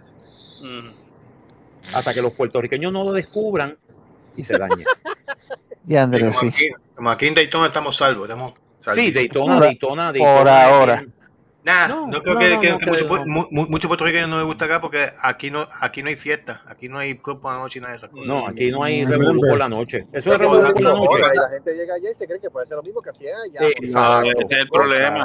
Mm. 0.63 0.91
Hasta 1.95 2.15
que 2.15 2.23
los 2.23 2.33
puertorriqueños 2.33 2.93
no 2.93 3.05
lo 3.05 3.13
descubran 3.13 3.77
y 4.37 4.43
se 4.43 4.57
dañe. 4.59 4.85
Sí, 5.89 5.97
Andrés, 5.97 6.35
como, 6.35 6.41
sí. 6.41 6.49
aquí, 6.49 6.69
como 6.97 7.11
aquí 7.13 7.27
en 7.29 7.35
Daytona 7.35 7.67
estamos 7.67 7.97
salvos. 7.97 8.29
Estamos 8.29 8.55
Sí. 8.81 9.13
Daytona, 9.13 9.55
Ahora- 9.55 9.67
Daytona, 9.67 10.13
Daytona. 10.13 10.39
por 10.39 10.49
ahora. 10.49 11.07
Nah, 11.67 11.89
No, 11.89 12.07
no, 12.07 12.23
creo 12.23 12.35
no, 12.35 12.39
que, 12.41 12.51
no, 12.51 12.61
que- 12.61 12.71
no 12.71 12.79
que 12.79 12.87
muchos 12.87 13.07
creo, 13.09 13.19
pu- 13.25 13.27
mu- 13.27 13.47
mu- 13.51 13.67
muchos 13.69 13.89
puertorriqueños 13.89 14.29
no 14.29 14.37
les 14.37 14.47
gusta 14.47 14.67
acá 14.67 14.81
porque 14.81 15.09
aquí 15.21 15.51
no, 15.51 15.67
aquí 15.81 16.01
no 16.01 16.09
hay 16.11 16.15
fiesta, 16.15 16.63
aquí 16.67 16.89
no 16.89 16.97
hay 16.97 17.19
club 17.19 17.41
por 17.41 17.53
la 17.53 17.59
noche 17.59 17.81
y 17.81 17.83
nada 17.83 17.91
de 17.91 17.97
esas 17.97 18.09
cosas. 18.11 18.29
No, 18.29 18.47
aquí 18.47 18.71
no 18.71 18.85
hay 18.85 19.05
revolú 19.05 19.41
por 19.41 19.59
la 19.59 19.69
noche. 19.69 20.07
Eso 20.13 20.33
es 20.33 20.39
revolú 20.39 20.63
por 20.73 20.81
la 20.81 20.91
no, 20.91 21.05
noche. 21.05 21.23
la 21.35 21.49
gente 21.51 21.75
llega 21.75 21.95
allá 21.95 22.09
y 22.09 22.15
se 22.15 22.25
cree 22.29 22.39
que 22.39 22.51
puede 22.51 22.69
ser 22.69 22.77
lo 22.77 22.85
mismo 22.85 23.03
que 23.03 23.11
hacía 23.11 23.31
allá. 23.45 23.61
Sí, 23.67 23.73
porque 23.75 23.85
exacto. 23.85 24.31
Ese 24.31 24.55
es 24.55 24.61
el 24.61 24.69
problema. 24.69 25.25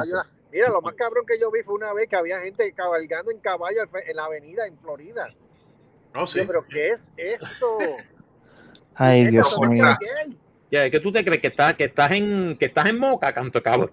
Mira, 0.51 0.69
lo 0.69 0.81
más 0.81 0.93
cabrón 0.95 1.25
que 1.27 1.39
yo 1.39 1.51
vi 1.51 1.61
fue 1.61 1.75
una 1.75 1.93
vez 1.93 2.07
que 2.09 2.15
había 2.15 2.39
gente 2.41 2.73
cabalgando 2.73 3.29
en 3.31 3.37
caballo 3.39 3.83
en 4.05 4.15
la 4.15 4.25
avenida 4.25 4.65
en 4.65 4.77
Florida. 4.79 5.27
No, 6.15 6.25
sí. 6.25 6.39
Yo, 6.39 6.47
pero 6.47 6.65
¿qué 6.67 6.89
es 6.89 7.09
esto? 7.15 7.77
Ay, 8.95 9.27
Dios 9.27 9.55
mío. 9.69 9.85
es. 9.87 10.35
Ya, 10.71 10.89
¿Qué 10.89 10.99
tú 10.99 11.11
te 11.11 11.23
crees? 11.23 11.39
¿Que 11.41 11.47
estás, 11.47 11.73
que 11.75 11.83
estás, 11.85 12.11
en, 12.11 12.57
que 12.57 12.65
estás 12.65 12.85
en 12.87 12.97
moca, 12.97 13.31
canto 13.33 13.61
cabrón? 13.61 13.91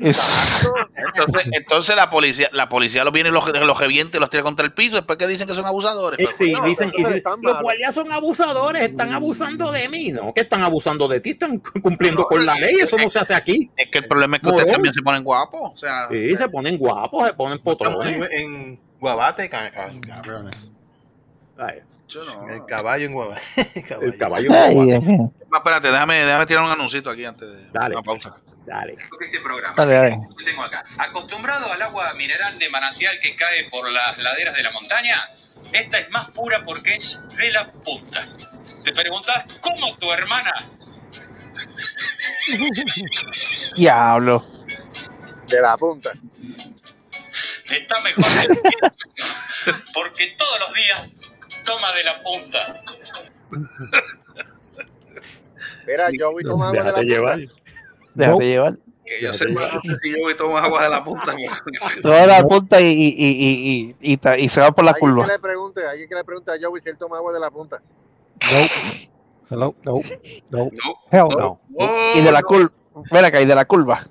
Exacto. 0.00 0.74
Entonces, 0.96 1.48
entonces 1.52 1.96
la 1.96 2.10
policía, 2.10 2.48
la 2.52 2.68
policía 2.68 3.04
los 3.04 3.12
viene 3.12 3.28
y 3.28 3.32
los, 3.32 3.46
los 3.48 3.78
revienta 3.78 4.16
y 4.16 4.20
los 4.20 4.30
tira 4.30 4.42
contra 4.42 4.64
el 4.66 4.72
piso, 4.72 4.96
después 4.96 5.18
que 5.18 5.26
dicen 5.26 5.46
que 5.46 5.54
son 5.54 5.64
abusadores. 5.64 6.18
Eh, 6.18 6.24
Pero, 6.24 6.36
sí, 6.36 6.52
no, 6.52 6.64
dicen, 6.64 6.92
están 6.96 7.34
los 7.34 7.42
malos. 7.42 7.62
guardias 7.62 7.94
son 7.94 8.10
abusadores, 8.12 8.82
están 8.82 9.12
abusando 9.12 9.70
de 9.72 9.88
mí, 9.88 10.10
¿no? 10.10 10.32
que 10.34 10.40
están 10.42 10.62
abusando 10.62 11.08
de 11.08 11.20
ti, 11.20 11.30
están 11.30 11.58
cumpliendo 11.58 12.24
con 12.24 12.44
la 12.44 12.54
ley, 12.56 12.76
eso 12.80 12.96
no 12.96 13.08
se 13.08 13.18
hace 13.20 13.34
aquí. 13.34 13.70
Es 13.76 13.88
que 13.90 13.98
el 13.98 14.06
problema 14.08 14.36
es 14.36 14.42
que 14.42 14.48
ustedes 14.48 14.72
también 14.72 14.94
se 14.94 15.02
ponen 15.02 15.22
guapos. 15.24 15.72
O 15.74 15.76
sea, 15.76 16.08
Sí, 16.10 16.36
se 16.36 16.48
ponen 16.48 16.78
guapos, 16.78 17.26
se 17.26 17.34
ponen 17.34 17.58
Estamos 17.58 17.78
potones. 17.78 18.30
en, 18.32 18.32
en 18.32 18.80
Guabate, 18.98 19.48
cabrones. 19.48 20.56
Yo 22.08 22.24
no. 22.24 22.48
El 22.48 22.64
caballo 22.66 23.06
en 23.06 23.12
Guabate. 23.12 23.40
el 24.02 24.16
caballo. 24.16 24.48
Dios 24.84 25.02
mío. 25.02 25.32
Ah, 25.52 25.56
espérate, 25.58 25.88
déjame, 25.90 26.14
déjame 26.24 26.46
tirar 26.46 26.64
un 26.64 26.70
anuncito 26.70 27.10
aquí 27.10 27.24
antes 27.24 27.48
de 27.48 27.70
Dale. 27.72 27.94
una 27.96 28.02
pausa. 28.02 28.40
Dale. 28.66 28.96
Este 29.20 29.38
programa. 29.40 29.74
Dale, 29.76 29.92
dale. 29.92 30.16
Lo 30.28 30.44
tengo 30.44 30.62
acá. 30.64 30.84
Acostumbrado 30.98 31.72
al 31.72 31.80
agua 31.80 32.12
mineral 32.14 32.58
de 32.58 32.68
manantial 32.68 33.16
que 33.22 33.36
cae 33.36 33.64
por 33.70 33.88
las 33.90 34.18
laderas 34.18 34.56
de 34.56 34.62
la 34.64 34.72
montaña, 34.72 35.30
esta 35.72 35.98
es 35.98 36.10
más 36.10 36.32
pura 36.32 36.64
porque 36.64 36.94
es 36.94 37.22
de 37.36 37.52
la 37.52 37.70
punta. 37.70 38.28
Te 38.84 38.92
preguntás, 38.92 39.44
¿cómo 39.60 39.96
tu 39.98 40.12
hermana? 40.12 40.52
Diablo. 43.76 44.44
De 45.46 45.60
la 45.60 45.76
punta. 45.76 46.10
Está 47.70 48.00
mejor 48.00 48.24
que 48.24 48.40
el? 48.46 48.60
Porque 49.94 50.34
todos 50.36 50.60
los 50.60 50.74
días 50.74 51.08
toma 51.64 51.92
de 51.92 52.04
la 52.04 52.22
punta. 52.22 52.82
Mira, 55.86 56.08
yo 56.12 56.30
tomar 56.42 56.76
agua 56.76 56.92
de 56.92 56.92
la 56.92 57.00
Déjate 57.00 57.46
punta. 57.46 57.65
Déjate 58.16 58.44
llevar. 58.46 58.78
Que 59.04 59.20
yo 59.22 59.32
sepa, 59.32 59.70
no 59.72 59.80
sé 59.80 59.88
si 60.02 60.10
yo 60.10 60.16
voy 60.20 60.32
a 60.32 60.36
tomar 60.36 60.64
agua 60.64 60.82
de 60.82 60.88
la 60.90 61.04
punta. 61.04 61.32
porque- 61.32 62.00
Se 62.02 62.08
va 62.08 62.22
a 62.22 62.26
dar 62.26 62.48
punta 62.48 62.80
y, 62.80 62.86
y, 62.86 63.06
y, 63.06 63.26
y, 63.28 63.94
y, 64.00 64.12
y 64.12 64.16
ta- 64.16 64.36
y 64.36 64.48
se 64.48 64.60
va 64.60 64.72
por 64.72 64.84
la 64.84 64.90
Alguien 64.90 65.10
curva. 65.12 65.26
que 65.26 65.32
le 65.32 65.38
pregunte, 65.38 65.86
alguien 65.86 66.08
que 66.08 66.14
le 66.16 66.24
pregunte 66.24 66.50
a 66.50 66.54
Joey 66.60 66.82
si 66.82 66.88
él 66.88 66.96
toma 66.98 67.18
agua 67.18 67.32
de 67.32 67.38
la 67.40 67.50
punta. 67.50 67.80
Nope. 68.50 69.10
Hello? 69.48 69.74
Nope. 69.84 70.42
Nope. 70.50 70.76
No. 70.84 70.94
Hell 71.12 71.28
no. 71.38 71.60
Y 72.16 72.20
de 72.20 72.32
la 72.32 72.40
no. 72.40 72.46
curva. 72.48 72.72
Ven 73.12 73.24
acá, 73.24 73.40
y 73.40 73.46
de 73.46 73.54
la 73.54 73.64
curva. 73.64 74.08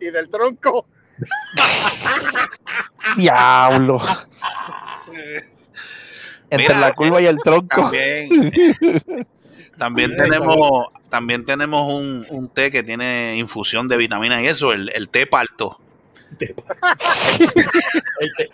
Y 0.00 0.06
del 0.10 0.28
tronco. 0.28 0.86
Diablo. 3.16 4.00
Entre 6.50 6.68
Mira, 6.74 6.80
la 6.80 6.94
curva 6.94 7.20
y 7.20 7.26
el 7.26 7.36
tronco. 7.38 7.82
También, 7.82 8.28
también 9.78 10.16
tenemos, 10.16 10.88
también 11.08 11.44
tenemos 11.44 11.90
un, 11.90 12.26
un 12.30 12.48
té 12.48 12.70
que 12.70 12.82
tiene 12.82 13.36
infusión 13.38 13.88
de 13.88 13.96
vitaminas 13.96 14.42
y 14.42 14.46
eso, 14.46 14.72
el, 14.72 14.90
el 14.94 15.08
té 15.08 15.26
parto. 15.26 15.78
Te- 16.38 16.54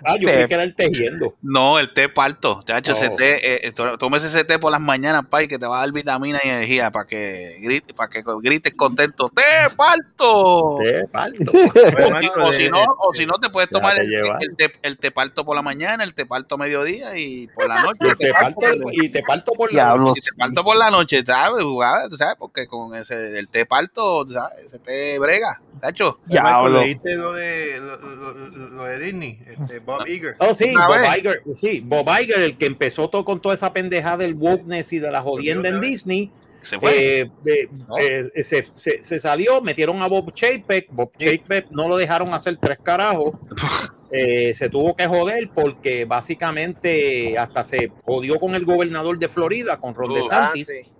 ah, 0.04 0.16
yo 0.18 0.28
creí 0.28 0.46
que 0.46 0.54
era 0.54 0.62
el 0.62 0.74
tejiendo. 0.74 1.34
No, 1.42 1.78
el 1.78 1.90
té 1.92 2.08
parto. 2.08 2.62
Chacho, 2.66 2.92
ese 2.92 3.08
Oh. 3.08 3.16
té, 3.16 3.66
eh, 3.66 3.72
to- 3.72 3.98
tómese 3.98 4.26
ese 4.28 4.44
té 4.44 4.58
por 4.58 4.70
las 4.70 4.80
mañanas, 4.80 5.22
pay, 5.30 5.48
que 5.48 5.58
te 5.58 5.66
va 5.66 5.78
a 5.78 5.80
dar 5.80 5.92
vitamina 5.92 6.40
y 6.44 6.48
energía 6.48 6.90
para 6.90 7.06
que 7.06 7.56
grites, 7.60 7.94
para 7.94 8.08
que 8.08 8.22
grites 8.42 8.74
contento. 8.74 9.30
¡Té 9.34 9.42
parto! 9.76 10.78
Te 10.82 11.06
parto. 11.08 11.52
O, 12.04 12.20
si- 12.20 12.28
o 12.40 12.52
si 12.52 12.68
no, 12.68 12.82
o 12.98 13.14
si 13.14 13.26
no 13.26 13.34
te 13.38 13.50
puedes 13.50 13.68
tomar 13.70 13.98
el, 13.98 14.12
el 14.14 14.56
té, 14.56 14.72
el 14.82 14.96
té 14.98 15.10
parto 15.10 15.44
por 15.44 15.56
la 15.56 15.62
mañana, 15.62 16.04
el 16.04 16.14
té 16.14 16.26
parto 16.26 16.56
mediodía 16.58 17.16
y 17.18 17.46
por 17.48 17.66
la 17.68 17.80
noche. 17.82 17.98
Y 18.02 18.08
té 18.16 18.26
te 18.26 18.32
parto 18.32 18.60
por- 18.60 18.94
y 18.94 19.08
te 19.08 19.22
parto 19.22 19.52
por 19.52 19.72
la 19.72 19.84
Diablo. 19.84 20.12
y 20.16 20.20
te 20.20 20.30
parto 20.36 20.64
por 20.64 20.76
la 20.76 20.90
noche, 20.90 21.22
¿sabes? 21.24 21.62
Jugada, 21.64 22.08
¿tú 22.08 22.16
¿sabes? 22.16 22.34
Porque 22.38 22.66
con 22.66 22.94
ese, 22.94 23.38
el 23.38 23.48
té 23.48 23.66
parto, 23.66 24.26
¿sabes? 24.30 24.66
Ese 24.66 24.78
té 24.78 25.18
brega, 25.18 25.60
¿tacho? 25.80 26.18
Michael, 26.26 26.42
Diablo. 26.44 26.80
¿Leíste 26.80 27.14
lo 27.14 27.32
de, 27.32 27.63
lo, 27.80 27.96
lo- 27.96 28.68
lo 28.70 28.84
de 28.84 28.98
Disney? 28.98 29.38
Este, 29.46 29.78
Bob 29.80 30.06
Iger. 30.06 30.36
Oh, 30.38 30.54
sí, 30.54 30.72
Bob. 30.72 31.16
Iger, 31.18 31.42
sí, 31.54 31.80
Bob 31.84 32.08
Iger, 32.20 32.40
el 32.40 32.56
que 32.56 32.66
empezó 32.66 33.08
todo 33.10 33.24
con 33.24 33.40
toda 33.40 33.54
esa 33.54 33.72
pendejada 33.72 34.18
del 34.18 34.34
wokeness 34.34 34.92
y 34.92 34.98
de 34.98 35.10
la 35.10 35.22
jodienda 35.22 35.68
en. 35.68 35.80
Disney, 35.80 36.30
Se 36.60 36.78
fue. 36.78 37.20
eh, 37.20 37.30
eh, 37.46 37.68
No. 37.88 37.98
eh, 37.98 38.42
se, 38.42 38.66
se- 38.74 39.02
se 39.02 39.18
salió, 39.18 39.60
metieron 39.60 40.00
a 40.02 40.06
Bob 40.08 40.32
Chapek, 40.32 40.88
Bob 40.90 41.12
Chapek 41.18 41.70
no 41.70 41.88
lo 41.88 41.96
dejaron 41.96 42.32
hacer 42.34 42.56
tres 42.56 42.78
carajos, 42.82 43.34
eh, 44.10 44.54
se 44.54 44.68
tuvo 44.68 44.94
que 44.96 45.06
joder 45.06 45.50
porque 45.54 46.04
básicamente 46.04 47.36
hasta 47.38 47.64
se 47.64 47.90
jodió 48.04 48.38
con 48.38 48.54
el 48.54 48.64
gobernador 48.64 49.18
de 49.18 49.28
Florida, 49.28 49.76
con 49.78 49.94
Ron 49.94 50.12
Oh. 50.12 50.14
DeSantis, 50.14 50.68
Ah, 50.70 50.72
sí. 50.84 50.90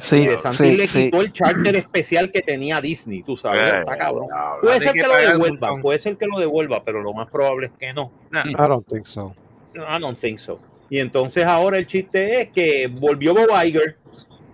Sí, 0.00 0.26
sí, 0.52 0.76
le 0.76 0.88
sí. 0.88 1.04
quitó 1.04 1.20
el 1.20 1.32
charter 1.32 1.76
especial 1.76 2.30
que 2.30 2.42
tenía 2.42 2.80
Disney, 2.80 3.22
tú 3.22 3.36
sabes, 3.36 3.62
Eh, 3.62 3.78
está 3.80 3.96
cabrón. 3.96 4.28
Puede 4.62 4.80
ser 4.80 4.92
que 4.92 5.00
que 5.02 5.06
lo 5.06 5.14
devuelva, 5.16 5.76
puede 5.80 5.98
ser 5.98 6.16
que 6.16 6.26
lo 6.26 6.38
devuelva, 6.38 6.82
pero 6.84 7.02
lo 7.02 7.12
más 7.12 7.28
probable 7.30 7.66
es 7.66 7.72
que 7.78 7.92
no. 7.92 8.10
I 8.32 8.52
don't 8.54 8.86
think 8.86 9.06
so. 9.06 9.34
I 9.74 10.00
don't 10.00 10.18
think 10.18 10.38
so. 10.38 10.58
Y 10.90 10.98
entonces 10.98 11.44
ahora 11.44 11.78
el 11.78 11.86
chiste 11.86 12.42
es 12.42 12.48
que 12.50 12.86
volvió 12.86 13.34
Bob 13.34 13.48
Iger. 13.64 13.96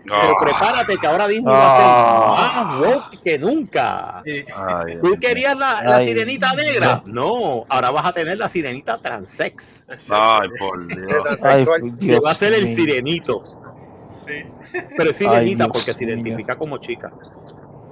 Pero 0.05 0.17
Ah. 0.21 0.37
prepárate 0.41 0.97
que 0.97 1.07
ahora 1.07 1.29
Disney 1.29 1.53
va 1.53 1.67
a 1.67 2.37
Ah. 2.39 2.55
ser 2.55 2.65
más 2.65 2.95
woke 2.95 3.23
que 3.23 3.39
nunca. 3.39 4.23
Ay, 4.25 4.97
¿Tú 5.03 5.19
querías 5.21 5.55
la, 5.59 5.83
la 5.83 6.01
sirenita 6.01 6.55
negra? 6.55 7.03
No, 7.05 7.67
ahora 7.69 7.91
vas 7.91 8.07
a 8.07 8.13
tener 8.13 8.39
la 8.39 8.49
sirenita 8.49 8.97
transex. 8.99 9.85
Ay, 10.11 10.49
por 10.59 10.87
Dios. 10.87 11.39
Ay. 11.43 11.67
Que 12.01 12.07
Dios 12.07 12.21
va 12.25 12.31
a 12.31 12.35
ser 12.35 12.55
el 12.55 12.65
mío. 12.75 13.43
Pero 14.97 15.11
es 15.11 15.17
sirenita 15.17 15.69
porque 15.69 15.95
se 15.95 16.05
mío. 16.05 16.15
identifica 16.15 16.57
como 16.57 16.79
chica. 16.79 17.13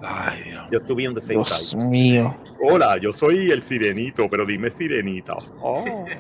Ay, 0.03 0.43
Dios. 0.45 0.63
Just 0.71 0.87
to 0.87 0.95
be 0.95 1.09
on 1.09 1.15
the 1.15 1.21
safe 1.21 1.35
Dios 1.35 1.69
side. 1.71 1.81
mío. 1.83 2.37
Hola, 2.63 2.99
yo 3.01 3.13
soy 3.13 3.51
el 3.51 3.63
sirenito, 3.63 4.29
pero 4.31 4.45
dime 4.47 4.71
sirenita. 4.71 5.35
Oh. 5.61 6.05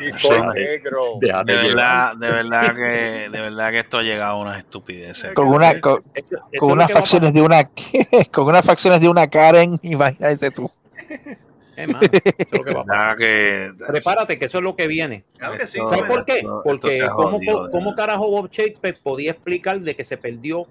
Y 0.00 0.12
soy 0.12 0.40
negro. 0.54 1.18
De 1.20 1.30
verdad, 1.44 2.16
de 2.16 2.30
verdad 2.30 2.74
que, 2.74 3.28
de 3.28 3.38
verdad 3.38 3.70
que 3.70 3.80
esto 3.80 3.98
ha 3.98 4.02
llegado 4.02 4.38
a 4.38 4.40
unas 4.40 4.56
estupideces. 4.56 5.34
Con 5.34 5.48
una, 5.48 5.78
con, 5.78 6.02
Eso- 6.14 6.36
eso 6.36 6.42
es 6.50 6.58
con 6.58 6.70
unas 6.72 6.90
facciones 6.90 7.34
de 7.34 7.42
una 7.42 7.68
con 8.32 8.46
unas 8.46 8.64
facciones 8.64 8.98
de 9.02 9.10
una 9.10 9.28
Karen, 9.28 9.78
imagínate 9.82 10.50
tú. 10.52 10.70
pasar. 11.86 12.04
Es 12.04 12.22
más, 12.24 12.34
eso 12.38 12.38
es 12.38 12.52
lo 12.52 12.64
que 12.64 12.74
va 12.74 12.80
a 12.80 12.84
pasar. 12.84 13.16
verdad 13.18 13.76
que 13.78 13.84
Prepárate, 13.92 14.38
que 14.38 14.44
eso 14.46 14.58
es 14.58 14.64
lo 14.64 14.76
que 14.76 14.86
viene. 14.88 15.24
Claro 15.38 15.56
que 15.58 15.66
sí. 15.66 15.78
Esto- 15.78 15.90
¿Sabes 15.90 16.04
por 16.04 16.24
qué? 16.24 16.38
esto- 16.38 16.62
Porque 16.64 16.94
esto 16.96 17.14
¿cómo, 17.14 17.40
cómo 17.70 17.94
carajo 17.94 18.28
Bob 18.28 18.50
Chapek 18.50 19.00
podía 19.02 19.32
explicar 19.32 19.80
de 19.80 19.94
que 19.96 20.04
se 20.04 20.16
perdió, 20.16 20.66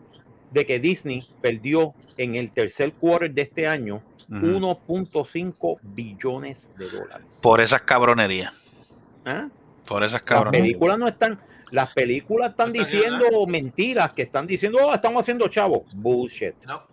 de 0.51 0.65
que 0.65 0.79
Disney 0.79 1.27
perdió 1.41 1.93
en 2.17 2.35
el 2.35 2.51
tercer 2.51 2.93
quarter 2.93 3.31
de 3.33 3.41
este 3.43 3.67
año 3.67 4.01
Ujú. 4.31 4.45
1.5 4.45 5.79
billones 5.81 6.69
de 6.77 6.89
dólares? 6.89 7.39
Por 7.41 7.61
esas 7.61 7.81
cabronerías. 7.81 8.53
¿Ah? 9.25 9.47
Por 9.85 10.03
esas 10.03 10.13
Las 10.13 10.21
cabronerías. 10.23 10.63
películas 10.67 10.97
no 10.99 11.07
están, 11.07 11.39
las 11.71 11.93
películas 11.93 12.51
están 12.51 12.71
No 12.73 12.81
están 12.81 12.99
diciendo 13.01 13.47
mentiras, 13.47 14.11
que 14.11 14.21
están 14.23 14.47
diciendo, 14.47 14.79
oh, 14.83 14.93
estamos 14.93 15.21
haciendo 15.21 15.47
chavo. 15.47 15.85
Bullshit. 15.93 16.53
No. 16.65 16.83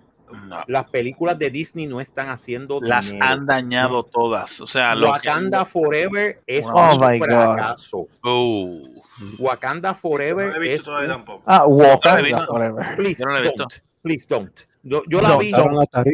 No, 0.46 0.62
Las 0.66 0.90
películas 0.90 1.38
de 1.38 1.50
Disney 1.50 1.86
no 1.86 2.00
están 2.00 2.28
haciendo 2.28 2.80
las 2.82 3.06
dinero. 3.12 3.26
han 3.26 3.46
dañado 3.46 4.02
todas. 4.02 4.60
O 4.60 4.66
sea, 4.66 4.94
lo 4.94 5.06
que. 5.06 5.12
Wakanda 5.28 5.64
Forever 5.64 6.42
es 6.46 6.66
Oh 6.66 6.94
un 6.94 7.00
my 7.00 7.18
God. 7.18 7.26
fracaso. 7.26 8.06
Uh, 8.24 9.02
Wakanda 9.38 9.90
No 9.92 9.98
Forever 9.98 10.48
lo 10.48 10.56
he 10.56 10.58
visto 10.60 10.74
es 10.76 10.84
todavía 10.84 11.08
tampoco. 11.08 11.42
Ah, 11.46 11.64
Wakanda 11.66 12.22
visto. 12.22 12.46
forever. 12.46 12.96
Please 12.96 13.16
Yo 13.20 13.26
no 13.26 13.32
la 13.32 13.38
he 13.38 13.42
visto. 13.42 13.62
don't. 13.62 13.74
Please 14.02 14.26
don't. 14.28 14.60
Yo, 14.82 15.02
yo 15.08 15.20
la 15.20 15.28
No, 15.30 15.38
vi. 15.38 15.50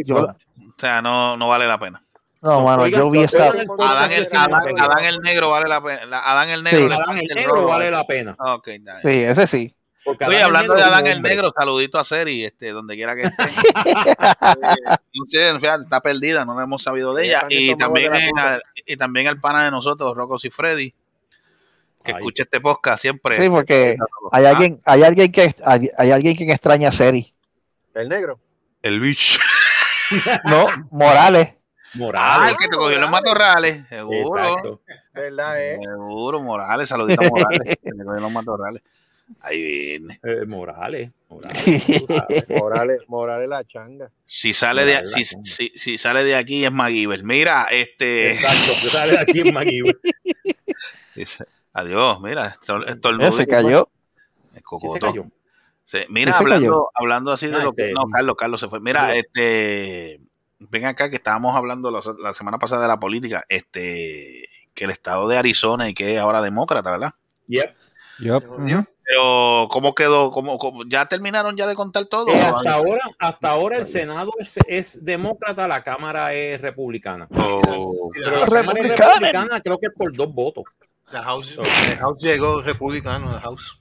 Yo- 0.05 0.23
o 0.25 0.35
sea, 0.79 1.03
no, 1.03 1.37
no 1.37 1.49
vale 1.49 1.67
la 1.67 1.79
pena. 1.79 2.03
No, 2.41 2.61
mano, 2.63 2.83
Oigan, 2.83 3.01
yo 3.03 3.11
vi 3.11 3.23
esa. 3.23 3.49
Adán 3.51 3.61
el, 4.11 4.27
Adán, 4.37 4.63
Adán 4.81 5.05
el 5.05 5.19
negro 5.21 5.51
vale 5.51 5.69
la 5.69 5.81
pena. 5.81 6.19
Adán 6.25 6.49
el 6.49 6.63
negro. 6.65 6.89
Sí. 6.89 6.95
Adán 6.95 7.19
el 7.19 7.29
negro 7.37 7.67
vale 7.67 7.91
la 7.91 8.05
pena. 8.05 8.37
Ok, 8.39 8.69
dale. 8.81 9.01
Sí, 9.01 9.09
ese 9.23 9.47
sí. 9.47 9.77
Porque 10.05 10.25
Oye, 10.25 10.43
hablando 10.43 10.75
de 10.75 10.83
Adán 10.83 11.07
el. 11.07 11.23
Negro, 11.23 11.53
saludito 11.57 11.99
a 11.99 12.05
Seri, 12.05 12.45
este, 12.45 12.71
donde 12.71 12.97
quiera 12.97 13.15
que 13.15 13.23
esté. 13.23 13.45
No 15.15 15.25
sé, 15.29 15.59
fíjate, 15.61 15.83
está 15.85 16.01
perdida, 16.01 16.45
no 16.45 16.61
hemos 16.61 16.83
sabido 16.83 17.15
de 17.15 17.27
Ella 17.27 17.47
Y 17.49 17.77
también, 17.77 18.13
la 18.35 18.55
al- 18.55 18.63
y 18.75 18.97
también 18.97 19.29
al 19.29 19.39
pana 19.41 19.65
de 19.65 19.71
nosotros, 19.71 20.17
Rocos 20.17 20.45
y 20.45 20.51
Freddy, 20.51 20.91
que 22.05 22.13
Ay. 22.13 22.19
escucha 22.19 22.43
este 22.43 22.61
podcast 22.61 23.01
siempre. 23.01 23.37
Sí, 23.37 23.49
porque 23.49 23.97
hay 24.33 24.45
Ah, 24.45 24.51
alguien, 24.51 24.81
hay 24.85 25.03
alguien 25.05 25.31
que 25.31 25.55
hay, 25.65 25.91
hay 25.97 26.11
alguien 26.11 26.37
que 26.37 26.51
extraña 26.51 26.89
a 26.89 26.93
Seri. 26.93 27.33
El 27.95 28.09
negro. 28.09 28.41
El 28.83 29.01
bicho. 29.01 29.39
No, 30.45 30.67
Morales. 30.91 31.55
Ah, 31.55 31.59
Morales. 31.95 32.51
el 32.51 32.57
que 32.59 32.69
te 32.69 32.77
cogió 32.77 33.01
los 33.01 33.11
matorrales, 33.11 33.89
seguro. 33.89 34.45
Exacto. 34.47 34.81
¿Verdad, 35.15 35.63
eh? 35.63 35.79
Seguro, 35.83 36.41
Morales, 36.43 36.87
saludito 36.89 37.23
a 37.25 37.29
Morales, 37.31 37.79
que 37.83 37.91
te 37.93 38.05
cogió 38.05 38.21
los 38.21 38.31
matorrales. 38.33 38.83
Ahí 39.41 39.63
viene. 39.99 40.21
Eh, 40.23 40.45
Morales. 40.47 41.11
Morales. 41.29 42.05
Morales, 42.49 43.01
Morales 43.09 43.49
la 43.49 43.65
changa. 43.65 44.11
Si 44.27 44.53
sale 44.53 44.85
de, 44.85 45.07
si, 45.07 45.25
si, 45.25 45.73
si 45.75 45.99
sale 45.99 46.25
de 46.25 46.35
aquí 46.37 46.65
es 46.65 46.71
MacGyver. 46.73 47.25
Mira, 47.25 47.67
este. 47.71 48.33
Exacto. 48.33 48.73
Sale 48.91 49.13
de 49.13 49.19
aquí 49.21 49.41
en 49.41 49.55
MacGyver. 49.55 49.99
Adiós, 51.75 52.21
mira, 52.21 52.57
estornudo. 52.87 53.47
cayó. 53.49 53.89
El 53.89 54.53
¿Quién 54.53 54.63
cocotón. 54.63 54.93
se 54.95 55.01
cayó? 55.01 55.25
Sí, 55.85 55.99
Mira, 56.09 56.33
¿Quién 56.33 56.33
se 56.33 56.39
hablando, 56.55 56.71
cayó? 56.71 56.89
hablando 56.95 57.33
así 57.33 57.47
de 57.49 57.57
Ah, 57.57 57.65
lo 57.65 57.73
que. 57.73 57.83
este- 57.83 57.95
No, 57.95 58.05
Carlos, 58.11 58.37
Carlos 58.37 58.61
se 58.61 58.69
fue. 58.69 58.81
Mira, 58.81 59.15
este. 59.17 60.21
Ven 60.59 60.85
acá 60.85 61.11
que 61.11 61.17
estábamos 61.17 61.57
hablando 61.57 61.91
la, 61.91 62.01
la 62.21 62.33
semana 62.33 62.59
pasada 62.59 62.83
de 62.83 62.89
la 62.89 63.01
política. 63.01 63.45
Este. 63.49 64.49
Que 64.75 64.85
el 64.85 64.91
estado 64.91 65.29
de 65.29 65.37
Arizona 65.39 65.89
y 65.89 65.95
que 65.95 66.15
es 66.15 66.21
ahora 66.21 66.41
demócrata, 66.43 66.91
¿verdad? 66.91 67.13
Yep. 67.49 67.75
Pero, 69.05 69.69
¿cómo 69.71 69.95
quedó? 69.95 70.31
¿Cómo, 70.31 70.59
cómo- 70.59 70.85
ya 70.89 71.07
terminaron 71.07 71.57
ya 71.57 71.67
de 71.67 71.75
contar 71.75 72.05
todo? 72.07 72.29
Eh, 72.29 72.41
hasta 72.41 72.75
ahora, 72.75 73.01
hasta 73.19 73.51
ahora 73.51 73.79
el 73.79 73.85
Senado 73.85 74.31
es, 74.39 74.59
es 74.67 75.05
demócrata, 75.05 75.67
la 75.69 75.83
Cámara 75.83 76.33
es 76.33 76.61
republicana. 76.61 77.27
Oh, 77.37 78.11
la 78.15 78.31
Pero 78.31 78.41
la 78.41 78.47
Cámara 78.47 78.81
es 78.81 78.97
Republicana. 78.99 79.61
creo 79.61 79.79
que 79.79 79.87
es 79.87 79.93
por 79.95 80.17
dos 80.17 80.33
votos. 80.33 80.65
La 81.11 81.23
House, 81.25 81.59
el 81.91 81.97
House 81.99 82.23
llegó 82.23 82.63
republicano, 82.63 83.33
la 83.33 83.41
House. 83.41 83.79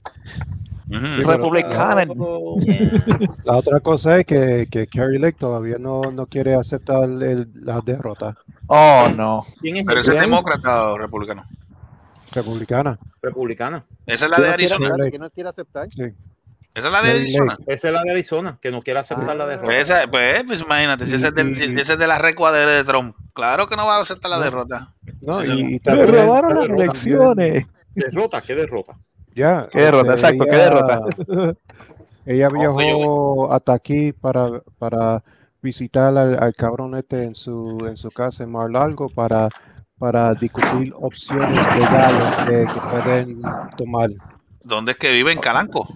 Republicana. 0.90 2.04
La 3.44 3.56
otra 3.56 3.80
cosa 3.80 4.18
es 4.20 4.26
que, 4.26 4.68
que 4.70 4.86
Kerry 4.86 5.18
Lake 5.18 5.36
todavía 5.38 5.76
no, 5.78 6.02
no 6.12 6.26
quiere 6.26 6.54
aceptar 6.54 7.04
el- 7.04 7.48
la 7.54 7.80
derrota 7.80 8.36
Oh, 8.66 9.08
no. 9.16 9.46
¿Quién 9.60 9.78
es 9.78 9.84
Pero 9.86 10.00
es 10.00 10.06
demócrata 10.06 10.92
o 10.92 10.98
republicano. 10.98 11.44
Republicana. 12.32 12.98
republicana? 13.20 13.84
Esa 14.06 14.24
es 14.26 14.30
la 14.30 14.38
de 14.38 14.48
Arizona. 14.48 14.94
¿Que 15.10 15.18
no 15.18 15.30
quiere 15.30 15.48
aceptar? 15.50 15.88
Sí. 15.90 16.02
Esa 16.74 16.86
es 16.86 16.92
la 16.92 17.02
de 17.02 17.10
Arizona. 17.10 17.58
Esa 17.66 17.88
es 17.88 17.94
la 17.94 18.02
de 18.02 18.10
Arizona, 18.12 18.58
que 18.62 18.70
no 18.70 18.80
quiere 18.80 18.98
aceptar 19.00 19.36
la 19.36 19.46
derrota. 19.46 19.66
Pues, 19.66 19.90
esa- 19.90 20.06
pues, 20.10 20.42
pues 20.44 20.62
imagínate, 20.62 21.04
si 21.06 21.14
ese 21.16 21.28
es, 21.28 21.34
del- 21.34 21.54
si 21.54 21.64
ese 21.64 21.92
es 21.92 21.98
de 21.98 22.06
la 22.06 22.18
recua 22.18 22.50
de, 22.50 22.64
de 22.64 22.82
Trump, 22.84 23.14
claro 23.34 23.68
que 23.68 23.76
no 23.76 23.84
va 23.86 23.96
a 23.98 24.00
aceptar 24.00 24.30
la 24.30 24.40
derrota. 24.40 24.94
No, 25.20 25.42
Sí, 25.42 25.52
y, 25.52 25.74
y 25.74 25.78
también- 25.80 26.14
robaron 26.14 26.54
las 26.56 26.68
elecciones. 26.68 27.66
Derrota, 27.94 28.40
¿qué 28.40 28.54
derrota? 28.54 28.94
Ya. 29.34 29.68
Qué 29.70 29.82
derrota, 29.82 30.14
este, 30.14 30.28
exacto, 30.28 30.44
qué 30.46 30.54
ella- 30.56 30.64
derrota. 30.64 31.56
Ella 32.26 32.48
viajó 32.48 33.52
hasta 33.52 33.72
aquí 33.74 34.12
para, 34.12 34.60
para 34.78 35.22
visitar 35.60 36.16
al, 36.16 36.40
al 36.42 36.54
cabrón 36.54 36.94
este 36.96 37.24
en 37.24 37.34
su, 37.34 37.84
en 37.86 37.96
su 37.96 38.10
casa 38.10 38.44
en 38.44 38.52
Mar 38.52 38.70
Largo 38.70 39.08
para, 39.08 39.48
para 40.02 40.34
discutir 40.34 40.92
opciones 40.96 41.48
legales 41.78 42.34
que, 42.44 42.74
que 42.74 42.80
pueden 42.90 43.40
tomar. 43.76 44.10
¿Dónde 44.64 44.92
es 44.92 44.98
que 44.98 45.12
vive? 45.12 45.30
En 45.30 45.38
Calanco. 45.38 45.86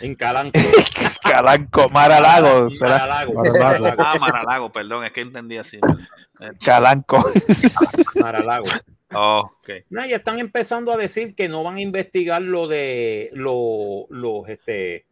En 0.00 0.14
Calanco. 0.14 0.58
Calanco, 1.22 1.90
Maralago. 1.90 2.70
Maralago. 2.80 3.34
Maralago. 3.34 4.02
Ah, 4.02 4.16
Maralago, 4.18 4.72
perdón, 4.72 5.04
es 5.04 5.12
que 5.12 5.20
entendí 5.20 5.58
así. 5.58 5.78
Calanco. 6.64 7.22
Maralago. 8.14 8.64
Oh, 9.12 9.40
ok. 9.60 9.70
No, 9.90 10.06
y 10.06 10.14
están 10.14 10.38
empezando 10.38 10.90
a 10.90 10.96
decir 10.96 11.34
que 11.34 11.46
no 11.46 11.62
van 11.64 11.76
a 11.76 11.80
investigar 11.82 12.40
lo 12.40 12.66
de 12.66 13.28
lo- 13.34 14.06
los 14.08 14.48
este 14.48 15.04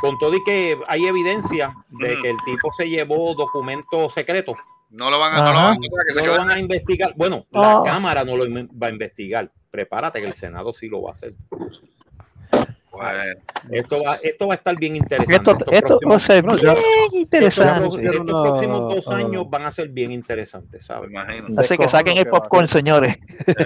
con 0.00 0.18
todo 0.18 0.34
y 0.34 0.42
que 0.44 0.76
hay 0.88 1.06
evidencia 1.06 1.72
de 1.90 2.12
Ujú. 2.14 2.22
que 2.22 2.30
el 2.30 2.36
tipo 2.44 2.72
se 2.72 2.88
llevó 2.88 3.34
documentos 3.36 4.12
secretos. 4.14 4.56
No 4.90 5.10
lo 5.10 5.18
van 5.18 5.34
a, 5.34 5.36
no 5.38 5.44
lo 5.44 5.54
van 5.54 5.72
a 5.72 6.38
No 6.38 6.46
van 6.46 6.60
investigar. 6.60 7.12
Bueno, 7.16 7.46
la 7.50 7.78
Oh. 7.80 7.84
Cámara 7.84 8.24
no 8.24 8.36
lo 8.36 8.44
va 8.80 8.86
a 8.86 8.90
investigar. 8.90 9.50
Prepárate 9.70 10.20
que 10.20 10.26
el 10.26 10.34
Senado 10.34 10.72
sí 10.72 10.88
lo 10.88 11.02
va 11.02 11.10
a 11.10 11.12
hacer. 11.12 11.34
Bueno, 12.90 13.40
Esto 13.70 14.02
va, 14.02 14.16
esto 14.22 14.46
va 14.48 14.54
a 14.54 14.56
estar 14.56 14.74
bien 14.76 14.96
interesante. 14.96 15.34
Esto, 15.34 15.50
Estos 15.52 15.68
esto 15.72 15.86
próximos- 16.00 16.12
va 16.12 16.16
a 16.16 16.20
ser 16.20 16.42
bien 16.42 16.56
estos, 16.56 17.12
interesante. 17.14 17.84
estos 18.06 18.20
una- 18.20 18.42
próximos 18.42 18.94
dos 18.94 19.08
años 19.10 19.50
van 19.50 19.62
a 19.66 19.70
ser 19.70 19.88
bien 19.90 20.10
interesantes, 20.10 20.86
¿sabes? 20.86 21.10
imagino. 21.10 21.48
Así 21.58 21.76
que 21.78 21.88
saquen 21.88 22.18
el 22.18 22.26
popcorn, 22.26 22.66
señores. 22.66 23.18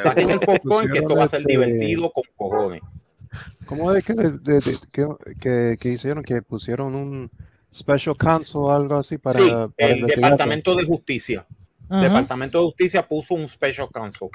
Saquen 0.02 0.30
el 0.30 0.40
popcorn 0.40 0.90
que 0.92 0.98
esto 0.98 1.16
va 1.16 1.24
a 1.24 1.28
ser 1.28 1.40
este- 1.40 1.52
divertido 1.52 2.10
con 2.10 2.24
cojones. 2.36 2.82
¿Cómo 3.64 3.92
es 3.94 4.04
que, 4.04 4.12
de- 4.12 4.32
de- 4.32 4.60
de- 4.60 4.78
que, 4.92 5.06
que- 5.40 5.76
que 5.80 5.88
hicieron? 5.88 6.22
Que 6.24 6.42
pusieron 6.42 6.94
un 6.94 7.30
special 7.74 8.16
counsel 8.16 8.70
algo 8.70 8.96
así 8.98 9.18
para, 9.18 9.38
Sí, 9.40 9.48
para 9.50 9.90
el? 9.92 10.06
Departamento 10.06 10.74
de 10.74 10.84
Justicia. 10.84 11.46
Departamento 11.88 12.58
de 12.58 12.64
Justicia 12.64 13.06
puso 13.06 13.34
un 13.34 13.46
special 13.48 13.88
counsel 13.92 14.28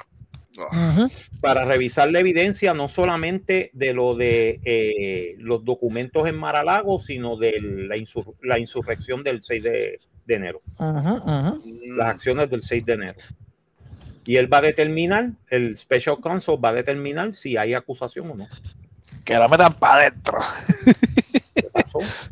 para 1.40 1.64
revisar 1.64 2.10
la 2.10 2.18
evidencia 2.20 2.74
no 2.74 2.88
solamente 2.88 3.70
de 3.74 3.92
lo 3.94 4.14
de 4.16 4.60
eh, 4.64 5.34
los 5.38 5.64
documentos 5.64 6.26
en 6.26 6.36
Maralago, 6.36 6.98
sino 6.98 7.36
de 7.36 7.60
la, 7.60 7.96
insur- 7.96 8.34
la 8.42 8.58
insurrección 8.58 9.22
del 9.22 9.40
6 9.40 9.62
de, 9.62 10.00
de 10.26 10.34
enero, 10.34 10.62
las 10.78 12.08
acciones 12.08 12.50
del 12.50 12.60
6 12.62 12.84
de 12.84 12.92
enero. 12.92 13.18
Y 14.24 14.36
él 14.36 14.52
va 14.52 14.58
a 14.58 14.62
determinar, 14.62 15.30
el 15.48 15.76
special 15.76 16.18
counsel 16.20 16.62
va 16.62 16.70
a 16.70 16.74
determinar 16.74 17.32
si 17.32 17.56
hay 17.56 17.74
acusación 17.74 18.30
o 18.30 18.34
no. 18.34 18.48
Que 19.24 19.34
la 19.34 19.46
metan 19.48 19.74
para 19.74 20.02
adentro. 20.02 20.38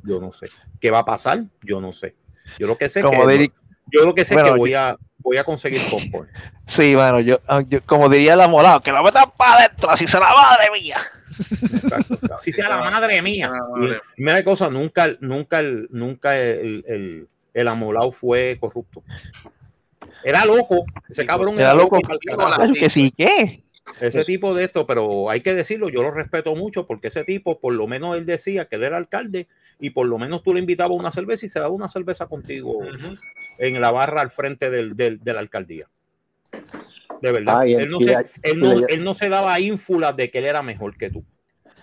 Yo 0.02 0.20
no 0.20 0.30
sé. 0.32 0.48
¿Qué 0.80 0.90
va 0.90 1.00
a 1.00 1.04
pasar? 1.04 1.44
Yo 1.62 1.80
no 1.80 1.92
sé. 1.92 2.14
Yo 2.58 2.66
lo 2.66 2.76
que 2.78 2.88
sé 2.88 3.02
Como 3.02 3.26
que 3.26 3.34
diri- 3.34 3.52
yo 3.92 4.04
lo 4.04 4.14
que 4.14 4.24
sé 4.24 4.34
Bueno, 4.34 4.48
es 4.48 4.54
que 4.54 4.58
voy 4.60 4.74
a 4.74 4.96
voy 5.18 5.36
a 5.38 5.44
conseguir 5.44 5.82
popcorn. 5.90 6.28
Sí, 6.66 6.94
bueno, 6.94 7.18
yo, 7.20 7.40
ah, 7.48 7.60
yo- 7.66 7.82
como 7.84 8.08
diría 8.08 8.34
el 8.34 8.40
amolado, 8.40 8.80
que 8.80 8.92
la 8.92 9.02
metan 9.02 9.30
para 9.36 9.56
adentro, 9.64 9.90
así 9.90 10.06
se 10.06 10.18
la 10.20 10.32
madre 10.32 10.70
mía. 10.72 10.98
Exacto. 11.62 12.18
Así 12.34 12.52
sea 12.52 12.68
la 12.68 12.78
madre 12.90 13.20
mía. 13.22 13.50
Y 14.16 14.22
mira 14.22 14.42
cosa, 14.44 14.70
nunca, 14.70 15.08
nunca, 15.20 15.58
el, 15.58 15.88
nunca 15.90 16.36
el, 16.36 16.84
el, 16.86 17.28
el 17.54 17.68
amolado 17.68 18.12
fue 18.12 18.56
corrupto. 18.60 19.02
Era 20.22 20.44
loco, 20.44 20.84
ese 21.08 21.26
cabrón 21.26 21.58
Era 21.58 21.74
loco. 21.74 22.00
carajo. 22.00 22.62
Ay, 22.62 22.72
que 22.72 22.88
sí, 22.90 23.12
¿qué? 23.16 23.64
Ese 24.00 24.24
tipo 24.26 24.54
de 24.54 24.64
esto, 24.64 24.86
pero 24.86 25.30
hay 25.30 25.40
que 25.40 25.54
decirlo, 25.54 25.88
yo 25.88 26.02
lo 26.02 26.10
respeto 26.10 26.54
mucho 26.54 26.86
porque 26.86 27.08
ese 27.08 27.24
tipo, 27.24 27.60
por 27.60 27.74
lo 27.74 27.86
menos 27.86 28.16
él 28.16 28.26
decía 28.26 28.66
que 28.66 28.76
él 28.76 28.84
era 28.84 28.96
alcalde 28.96 29.46
y 29.78 29.90
por 29.90 30.06
lo 30.06 30.18
menos 30.18 30.42
tú 30.42 30.52
le 30.54 30.60
invitabas 30.60 30.96
una 30.96 31.10
cerveza 31.10 31.46
y 31.46 31.48
se 31.48 31.60
daba 31.60 31.72
una 31.72 31.88
cerveza 31.88 32.26
contigo 32.26 32.78
en 33.58 33.80
la 33.80 33.90
barra 33.90 34.20
al 34.20 34.30
frente 34.30 34.70
del, 34.70 34.96
del- 34.96 35.20
de 35.20 35.32
la 35.32 35.40
alcaldía. 35.40 35.88
De 37.20 37.32
verdad. 37.32 37.58
Ay, 37.60 37.74
él, 37.74 37.90
no 37.90 37.98
se, 38.00 38.12
él, 38.42 38.60
no, 38.60 38.72
él 38.88 39.04
no 39.04 39.14
se 39.14 39.28
daba 39.28 39.58
ínfulas 39.60 40.14
de 40.16 40.30
que 40.30 40.38
él 40.38 40.44
era 40.44 40.62
mejor 40.62 40.96
que 40.96 41.10
tú. 41.10 41.24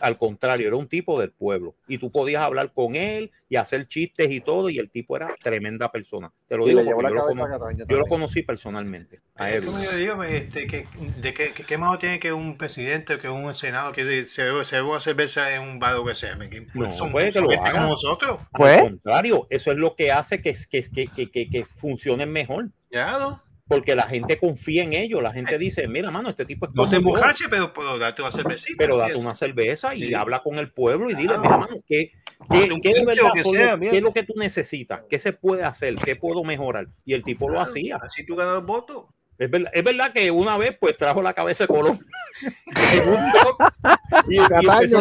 Al 0.04 0.18
contrario, 0.18 0.68
era 0.68 0.76
un 0.76 0.88
tipo 0.90 1.18
del 1.20 1.32
pueblo. 1.32 1.76
Y 1.88 1.98
tú 1.98 2.12
podías 2.12 2.44
hablar 2.44 2.74
con 2.74 2.96
él 2.96 3.32
y 3.48 3.56
hacer 3.56 3.88
chistes 3.88 4.30
y 4.30 4.42
todo, 4.42 4.70
y 4.70 4.78
el 4.78 4.90
tipo 4.92 5.16
era 5.16 5.34
tremenda 5.42 5.92
persona. 5.92 6.32
Te 6.48 6.58
lo 6.58 6.66
Y 6.66 6.70
digo 6.72 6.82
porque 6.94 7.10
yo 7.10 7.16
lo, 7.16 7.88
yo 7.88 8.06
conocí 8.06 8.42
personalmente. 8.44 9.22
A 9.36 9.50
Es 9.50 9.58
él. 9.58 9.66
como 9.66 9.82
yo 9.82 9.96
digo, 9.96 10.24
este, 10.24 10.68
que, 10.68 10.88
de 11.22 11.34
que, 11.34 11.52
que- 11.54 11.64
¿qué 11.64 11.78
más 11.78 11.98
tiene 12.00 12.20
que 12.20 12.34
un 12.34 12.58
presidente, 12.58 13.18
que 13.18 13.30
un 13.30 13.54
senado, 13.54 13.94
que 13.94 14.04
se 14.04 14.24
se 14.26 14.44
bebe 14.78 14.90
una 14.90 15.00
cerveza 15.00 15.56
en 15.56 15.62
un 15.64 15.80
bar 15.80 15.96
o 15.96 16.06
que 16.06 16.16
sea? 16.16 16.36
me- 16.36 16.50
que 16.50 16.68
No, 16.74 16.92
son, 16.92 17.12
puede 17.12 17.28
que 17.28 17.32
son 17.32 17.44
lo 17.46 17.50
gente 17.52 17.70
haga. 17.70 17.78
como 17.80 17.90
nosotros. 17.92 18.40
Pues, 18.52 18.78
Al 18.78 18.84
contrario, 18.90 19.48
eso 19.50 19.72
es 19.72 19.78
lo 19.78 19.96
que 19.96 20.12
hace 20.12 20.42
que, 20.42 20.54
que, 20.70 20.84
que, 20.90 21.08
que, 21.08 21.32
que, 21.32 21.50
que 21.50 21.64
funcionen 21.66 22.30
mejor. 22.32 22.70
Ya, 22.92 23.14
¿no? 23.18 23.42
Porque 23.68 23.96
la 23.96 24.04
gente 24.08 24.38
confía 24.38 24.84
en 24.84 24.94
ellos. 24.94 25.24
La 25.24 25.32
gente 25.32 25.58
dice, 25.58 25.88
mira, 25.88 26.12
mano, 26.12 26.30
este 26.30 26.46
tipo 26.46 26.66
es 26.68 26.74
No 26.74 26.88
te 26.88 26.96
yo". 26.96 27.00
emborraches, 27.00 27.48
pero 27.50 27.72
puedo 27.72 27.98
darte 27.98 28.22
una 28.22 28.32
cervecita. 28.32 28.76
pero 28.78 28.98
date 28.98 29.16
una 29.16 29.34
cerveza 29.34 29.96
y 29.96 30.08
Sí. 30.08 30.14
habla 30.14 30.44
con 30.44 30.56
el 30.56 30.72
pueblo 30.72 31.10
y 31.10 31.16
dile, 31.16 31.38
mira, 31.38 31.58
mano, 31.58 31.78
¿qué, 31.88 32.12
de 32.50 32.68
verdad 33.06 33.32
que 33.34 33.44
sea, 33.44 33.80
qué 33.80 33.98
es 33.98 34.02
lo 34.04 34.12
que 34.14 34.24
tú 34.24 34.34
necesitas? 34.36 35.02
¿Qué 35.10 35.18
se 35.18 35.32
puede 35.34 35.64
hacer? 35.64 35.96
¿Qué 35.96 36.16
puedo 36.18 36.44
mejorar? 36.44 36.88
Y 37.06 37.14
el 37.14 37.24
tipo 37.24 37.50
lo 37.50 37.62
hacía. 37.62 37.98
Así 38.02 38.26
tú 38.26 38.36
ganas 38.36 38.58
el 38.60 38.66
voto. 38.66 39.14
Es 39.38 39.50
verdad, 39.50 39.72
es 39.74 39.84
verdad 39.84 40.14
que 40.14 40.30
una 40.30 40.58
vez 40.58 40.78
pues 40.80 40.96
trajo 40.96 41.22
la 41.22 41.34
cabeza 41.34 41.64
de 41.64 41.68
Colón. 41.70 42.00
Y, 44.30 44.36
y 44.36 44.38
empezó, 44.40 45.00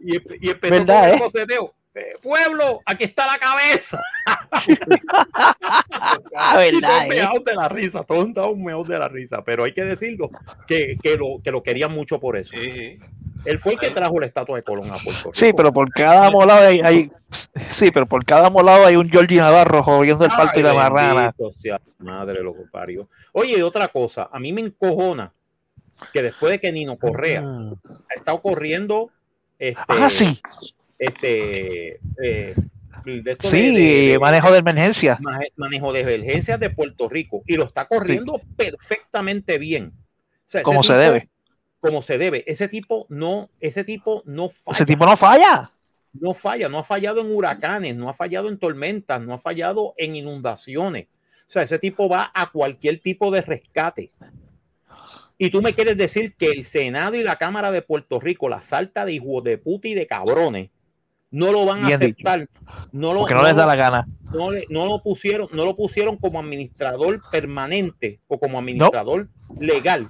y, 0.00 0.16
empe- 0.16 0.38
y 0.40 0.50
empezó 0.50 0.74
Verdad, 0.74 1.00
con 1.02 1.08
el 1.10 1.14
¿eh? 1.14 1.18
boceteo. 1.18 1.74
Eh, 1.94 2.08
pueblo, 2.22 2.80
aquí 2.86 3.04
está 3.04 3.26
la 3.26 3.38
cabeza. 3.38 4.00
ah, 6.34 6.66
Y 6.66 6.80
todos 6.80 6.82
verdad, 6.82 7.06
eh. 7.12 7.42
de 7.44 7.54
la 7.54 7.68
risa, 7.68 8.02
todos 8.02 8.28
estaban 8.28 8.62
meados 8.62 8.88
de 8.88 8.98
la 8.98 9.08
risa. 9.08 9.42
Pero 9.44 9.64
hay 9.64 9.74
que 9.74 9.84
decirlo 9.84 10.30
que, 10.66 10.96
que, 11.02 11.16
lo, 11.16 11.40
que 11.42 11.50
lo 11.50 11.62
querían 11.62 11.92
mucho 11.92 12.18
por 12.18 12.36
eso. 12.36 12.52
Sí. 12.54 12.92
Él 13.44 13.58
fue 13.58 13.72
el 13.72 13.78
que 13.80 13.90
trajo 13.90 14.20
la 14.20 14.26
estatua 14.26 14.56
de 14.56 14.62
Colón 14.62 14.90
a 14.90 14.98
Puerto 14.98 15.24
Rico. 15.24 15.30
Sí, 15.34 15.52
pero 15.52 15.72
por 15.72 15.90
cada 15.90 16.30
molado 16.30 16.66
hay, 16.68 16.80
hay- 16.80 17.10
sí, 17.72 17.90
pero 17.90 18.06
por 18.06 18.24
cada 18.24 18.48
molado 18.50 18.86
hay 18.86 18.94
un 18.96 19.10
Georgie 19.10 19.40
Navarro 19.40 19.82
jodiendo 19.82 20.24
el 20.24 20.30
palto 20.30 20.60
y 20.60 20.62
la 20.62 20.74
marrana. 20.74 21.34
sea 21.50 21.78
la 21.98 22.12
madre 22.12 22.42
lo 22.42 22.54
que 22.54 22.62
parió. 22.70 23.08
Oye, 23.32 23.58
y 23.58 23.62
otra 23.62 23.88
cosa, 23.88 24.28
a 24.32 24.38
mí 24.38 24.52
me 24.52 24.60
encojona 24.60 25.32
que 26.12 26.22
después 26.22 26.52
de 26.52 26.60
que 26.60 26.70
Nino 26.72 26.96
Correa 26.96 27.42
ha 27.42 28.14
estado 28.14 28.40
corriendo 28.40 29.10
este, 29.58 29.80
Ah, 29.88 30.08
sí, 30.08 30.40
este 31.06 32.00
eh, 32.22 32.54
de 33.04 33.36
sí, 33.40 33.72
de- 33.74 34.12
de- 34.12 34.18
manejo 34.20 34.52
de 34.52 34.58
emergencia. 34.58 35.18
manejo 35.56 35.92
de 35.92 36.00
emergencias 36.00 36.60
de 36.60 36.70
Puerto 36.70 37.08
Rico 37.08 37.42
y 37.46 37.56
lo 37.56 37.64
está 37.64 37.86
corriendo 37.86 38.40
perfectamente 38.56 39.58
bien. 39.58 39.92
O 39.94 40.44
sea, 40.46 40.60
ese 40.60 40.64
Como 40.64 40.82
se 40.82 40.92
tipo- 40.92 41.00
debe. 41.00 41.28
Como 41.80 42.00
se 42.02 42.16
debe. 42.18 42.44
Ese 42.46 42.68
tipo 42.68 43.06
no, 43.08 43.50
ese 43.58 43.82
tipo 43.82 44.22
no 44.24 44.50
falla. 44.50 44.76
Ese 44.76 44.86
tipo 44.86 45.04
no 45.04 45.16
falla. 45.16 45.72
no 46.12 46.32
falla, 46.34 46.68
no 46.68 46.78
ha 46.78 46.84
fallado 46.84 47.20
en 47.22 47.34
huracanes, 47.34 47.96
no 47.96 48.08
ha 48.08 48.12
fallado 48.14 48.48
en 48.48 48.58
tormentas, 48.58 49.20
no 49.20 49.34
ha 49.34 49.38
fallado 49.38 49.94
en 49.96 50.14
inundaciones. 50.14 51.06
O 51.48 51.52
sea, 51.52 51.62
ese 51.62 51.78
tipo 51.80 52.08
va 52.08 52.30
a 52.34 52.50
cualquier 52.52 53.00
tipo 53.00 53.30
de 53.32 53.40
rescate. 53.42 54.12
Y 55.38 55.50
tú 55.50 55.60
me 55.60 55.74
quieres 55.74 55.96
decir 55.96 56.34
que 56.36 56.50
el 56.50 56.64
Senado 56.64 57.16
y 57.16 57.24
la 57.24 57.36
Cámara 57.36 57.72
de 57.72 57.82
Puerto 57.82 58.20
Rico, 58.20 58.48
la 58.48 58.60
salta 58.60 59.04
de 59.04 59.14
hijos 59.14 59.42
de 59.42 59.58
puta 59.58 59.88
y 59.88 59.94
de 59.94 60.06
cabrones, 60.06 60.70
no 61.32 61.50
lo 61.50 61.64
van 61.64 61.78
a 61.84 61.86
dicho. 61.86 61.96
aceptar. 61.96 62.48
No 62.92 63.12
lo, 63.12 63.20
Porque 63.20 63.34
no 63.34 63.42
les 63.42 63.56
da 63.56 63.62
lo- 63.64 63.68
la 63.70 63.74
gana. 63.76 64.06
no, 64.32 64.50
le- 64.52 64.64
no 64.70 64.86
lo 64.86 65.02
pusieron, 65.02 65.48
no 65.52 65.64
lo 65.64 65.74
pusieron 65.74 66.16
como 66.16 66.38
administrador 66.38 67.20
permanente 67.30 68.20
o 68.28 68.38
como 68.38 68.58
administrador 68.60 69.28
legal. 69.58 70.08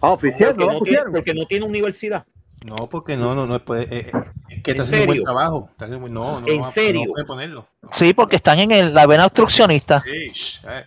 Ah, 0.00 0.10
oficial, 0.10 0.50
porque, 0.54 0.66
no 0.66 0.72
no 0.74 0.80
tiene, 0.80 1.02
porque 1.12 1.34
no 1.34 1.46
tiene 1.46 1.66
universidad. 1.66 2.24
No, 2.64 2.76
porque 2.88 3.16
no, 3.16 3.34
no, 3.34 3.44
no 3.46 3.56
es, 3.56 3.62
pues, 3.62 3.90
eh, 3.90 4.06
eh, 4.14 4.18
es 4.48 4.62
que 4.62 4.70
está 4.70 4.82
¿En 4.82 4.88
haciendo 4.88 5.02
un 5.02 5.06
buen 5.08 5.22
trabajo. 5.24 5.68
Está 5.72 5.84
haciendo 5.86 6.00
buen- 6.02 6.14
no, 6.14 6.40
no, 6.40 6.46
¿En 6.48 6.60
no, 6.60 6.70
serio? 6.70 7.02
No 7.06 7.12
pueden 7.12 7.26
ponerlo. 7.26 7.66
Sí, 7.92 8.14
porque 8.14 8.36
están 8.36 8.58
en 8.60 8.70
el- 8.70 8.94
la 8.94 9.06
vena 9.06 9.26
obstruccionista. 9.26 10.02
Sí, 10.06 10.60
eh. 10.68 10.84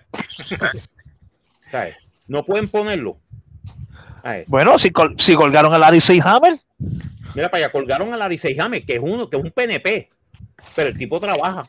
No 2.27 2.43
pueden 2.45 2.67
ponerlo. 2.69 3.17
Bueno, 4.47 4.79
si, 4.79 4.89
col- 4.91 5.15
si 5.19 5.35
colgaron 5.35 5.73
a 5.73 5.77
Larry 5.77 6.01
C. 6.01 6.19
Mira, 7.33 7.49
para 7.49 7.65
allá 7.65 7.71
colgaron 7.71 8.13
a 8.13 8.17
Larry 8.17 8.37
Seijame, 8.37 8.85
que 8.85 8.93
es 8.95 8.99
uno, 9.01 9.29
que 9.29 9.37
es 9.37 9.43
un 9.43 9.51
PNP, 9.51 10.09
pero 10.75 10.89
el 10.89 10.97
tipo 10.97 11.19
trabaja. 11.19 11.63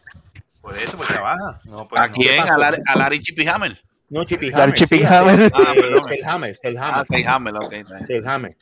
Por 0.60 0.76
eso, 0.76 0.96
pues 0.96 1.08
trabaja. 1.08 1.60
No, 1.64 1.86
pues, 1.86 2.00
¿A 2.00 2.08
no. 2.08 2.12
quién? 2.14 2.40
¿A 2.48 2.56
Larry, 2.58 2.78
a 2.86 2.96
Larry 2.98 3.20
Chippy 3.20 3.46
Hammer? 3.46 3.80
No, 4.08 4.24
Chippy 4.24 4.50
Larry 4.50 4.62
Hammer. 4.62 4.74
Chippy 4.78 4.98
sí, 4.98 5.04
Hammer. 5.04 5.52
Ah, 5.54 5.72
perdón. 5.74 6.12
el 6.12 6.24
Hammer, 6.24 6.56
el 6.62 6.76
Ah, 6.78 7.04
Hammer, 7.28 7.54
ok. 7.56 7.74
Hammer. 8.26 8.56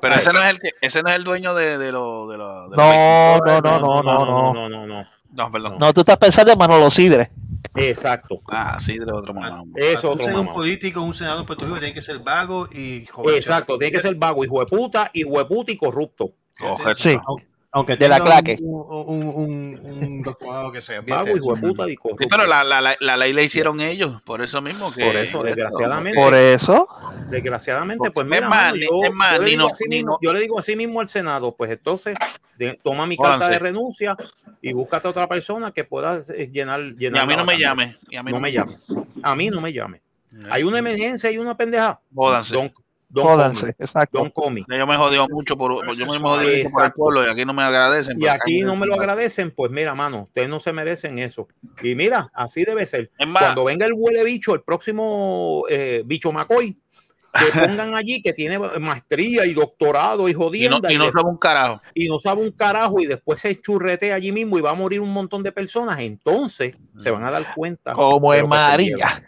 Pero 0.00 0.14
ese 0.14 0.32
no 0.32 0.42
es 0.42 0.50
el 0.50 0.60
que, 0.60 0.70
ese 0.80 1.02
no 1.02 1.08
es 1.10 1.16
el 1.16 1.24
dueño 1.24 1.54
de, 1.54 1.76
de 1.78 1.90
lo, 1.92 2.28
de 2.28 2.36
lo, 2.38 2.68
de 2.70 2.76
los 2.76 2.78
no, 2.78 3.38
no, 3.38 3.44
24. 3.44 3.80
no, 3.80 3.80
no, 3.80 4.02
no, 4.02 4.24
no. 4.24 4.52
no, 4.54 4.68
no, 4.68 4.86
no. 4.86 5.06
No, 5.32 5.50
perdón. 5.50 5.76
No, 5.78 5.92
tú 5.94 6.00
estás 6.00 6.18
pensando 6.18 6.52
en 6.52 6.58
Manolo 6.58 6.90
Sidre. 6.90 7.30
Exacto. 7.74 8.42
Ah, 8.50 8.76
sí, 8.78 8.98
de 8.98 9.10
otro 9.12 9.32
mamá. 9.34 9.64
Eso 9.76 10.08
un, 10.08 10.14
otro 10.14 10.24
ser 10.24 10.36
un 10.36 10.48
político, 10.48 11.00
un 11.00 11.14
senador 11.14 11.40
en 11.40 11.46
Puerto 11.46 11.64
Rico 11.64 11.78
tiene 11.78 11.94
que 11.94 12.02
ser 12.02 12.18
vago 12.18 12.68
y 12.70 13.06
joven. 13.06 13.34
Exacto, 13.34 13.78
tiene 13.78 13.92
que 13.92 14.02
ser 14.02 14.14
vago, 14.14 14.44
hijo 14.44 14.60
de 14.60 14.66
puta, 14.66 15.10
hijo 15.14 15.38
de 15.38 15.44
puta 15.44 15.72
y 15.72 15.76
corrupto. 15.76 16.34
Correcto. 16.58 17.02
Sí. 17.02 17.16
Aunque 17.74 17.96
de 17.96 18.06
la 18.08 18.20
claque. 18.20 18.58
Un, 18.60 18.84
un, 19.06 19.26
un, 19.28 19.80
un 20.04 20.22
doctorado 20.22 20.70
que 20.70 20.80
sea. 20.82 21.00
Vago, 21.00 21.24
fíjate. 21.24 21.38
hijo 21.38 21.54
de 21.54 21.60
puta 21.60 21.90
y 21.90 21.96
corrupto. 21.96 22.22
Sí, 22.22 22.28
pero 22.30 22.46
la, 22.46 22.62
la, 22.62 22.80
la, 22.82 22.96
la 23.00 23.16
ley 23.16 23.32
la 23.32 23.42
hicieron 23.42 23.80
ellos, 23.80 24.20
por 24.22 24.42
eso 24.42 24.60
mismo 24.60 24.92
que. 24.92 25.04
Por 25.04 25.16
eso, 25.16 25.42
desgraciadamente. 25.42 26.18
Por 26.20 26.34
eso, 26.34 26.86
Desgraciadamente, 27.30 28.10
pues 28.10 28.26
Es 28.26 28.30
mira, 28.30 28.72
yo, 28.74 29.00
yo 29.02 29.42
le 29.42 29.56
no- 29.56 29.66
así 29.68 29.84
no- 30.02 30.18
yo 30.20 30.32
le 30.34 30.40
digo 30.40 30.58
así 30.58 30.76
mismo 30.76 31.00
al 31.00 31.08
Senado, 31.08 31.54
pues 31.56 31.70
entonces 31.70 32.14
de- 32.58 32.78
toma 32.82 33.06
mi 33.06 33.16
carta 33.16 33.48
de 33.48 33.58
renuncia 33.58 34.16
y 34.60 34.72
búscate 34.74 35.08
otra 35.08 35.26
persona 35.26 35.72
que 35.72 35.84
pueda 35.84 36.20
eh, 36.36 36.50
llenar, 36.52 36.80
Y 36.80 36.94
llenar 36.96 37.22
a 37.22 37.26
mí 37.26 37.34
no 37.36 37.44
me 37.46 37.58
llame. 37.58 37.96
Y 38.10 38.16
a 38.16 38.22
mí 38.22 38.32
no 38.32 38.38
me 38.40 38.52
llames. 38.52 38.86
A 39.22 39.34
mí 39.34 39.48
no 39.48 39.60
me 39.62 39.72
llames. 39.72 40.02
Hay 40.50 40.62
una 40.62 40.78
emergencia 40.78 41.30
y 41.30 41.38
una 41.38 41.56
pendeja. 41.56 42.00
Don, 42.10 42.68
call 42.68 42.81
jódanse, 43.14 43.74
exacto. 43.78 44.30
Don. 44.34 44.56
Ya 44.68 44.78
Yo 44.78 44.86
me 44.86 44.96
jodió 44.96 45.26
mucho 45.28 45.56
por, 45.56 45.84
por- 45.84 45.94
yo 45.94 46.06
me 46.06 46.18
jodí 46.18 46.64
por 46.72 46.84
el 46.84 46.92
pueblo 46.92 47.26
y 47.26 47.30
aquí 47.30 47.44
no 47.44 47.52
me 47.52 47.62
agradecen. 47.62 48.20
Y 48.20 48.26
aquí 48.26 48.62
no 48.62 48.76
me 48.76 48.86
lo 48.86 48.94
agradecen, 48.94 49.50
pues 49.50 49.70
mira, 49.70 49.94
mano, 49.94 50.22
ustedes 50.22 50.48
no 50.48 50.60
se 50.60 50.72
merecen 50.72 51.18
eso. 51.18 51.48
Y 51.82 51.94
mira, 51.94 52.30
así 52.34 52.64
debe 52.64 52.86
ser. 52.86 53.10
Más, 53.26 53.42
Cuando 53.42 53.64
venga 53.64 53.86
el 53.86 53.92
huele 53.94 54.24
bicho, 54.24 54.54
el 54.54 54.62
próximo 54.62 55.64
eh, 55.68 56.02
bicho 56.06 56.32
Macoy, 56.32 56.78
que 57.32 57.44
pongan 57.80 57.94
allí 57.96 58.22
que 58.22 58.32
tiene 58.32 58.58
maestría 58.58 59.46
y 59.46 59.54
doctorado 59.54 60.28
y 60.28 60.32
y 60.32 60.34
no, 60.34 60.40
jodienda 60.40 60.92
y 60.92 60.98
no 60.98 61.04
somos 61.06 61.24
un 61.32 61.38
carajo. 61.38 61.80
y 61.94 62.06
no 62.08 62.18
sabe 62.18 62.42
un 62.42 62.52
carajo 62.52 63.00
y 63.00 63.06
después 63.06 63.40
se 63.40 63.58
churretea 63.60 64.14
allí 64.14 64.32
mismo 64.32 64.58
y 64.58 64.60
va 64.60 64.70
a 64.70 64.74
morir 64.74 65.00
un 65.00 65.12
montón 65.12 65.42
de 65.42 65.50
personas, 65.52 65.98
entonces 66.00 66.76
se 66.98 67.10
van 67.10 67.24
a 67.24 67.30
dar 67.30 67.54
cuenta. 67.54 67.92
Como 67.94 68.34
en 68.34 68.48
María. 68.48 69.24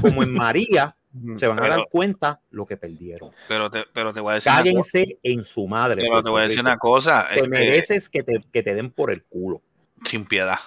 Como 0.00 0.22
en 0.22 0.32
María, 0.32 0.96
se 1.38 1.46
van 1.46 1.58
a 1.58 1.62
Pero- 1.62 1.76
dar 1.76 1.88
cuenta 1.90 2.40
lo 2.50 2.64
que 2.66 2.76
perdieron. 2.76 3.30
Pero 3.48 3.70
te, 3.70 3.84
pero 3.92 4.12
te 4.12 4.20
voy 4.20 4.32
a 4.32 4.34
decir 4.36 4.50
una 4.50 4.58
cosa. 4.62 4.64
Cállense 4.70 5.18
en 5.22 5.44
su 5.44 5.66
madre. 5.68 6.02
Pero 6.02 6.22
te 6.22 6.30
voy 6.30 6.40
a 6.40 6.44
decir 6.44 6.60
una 6.60 6.78
cosa. 6.78 7.26
Te 7.28 7.36
este, 7.36 7.48
mereces 7.48 8.08
que 8.08 8.22
te, 8.22 8.40
que 8.52 8.62
te 8.62 8.74
den 8.74 8.90
por 8.90 9.10
el 9.10 9.22
culo. 9.24 9.60
sin 10.04 10.24
piedad. 10.24 10.58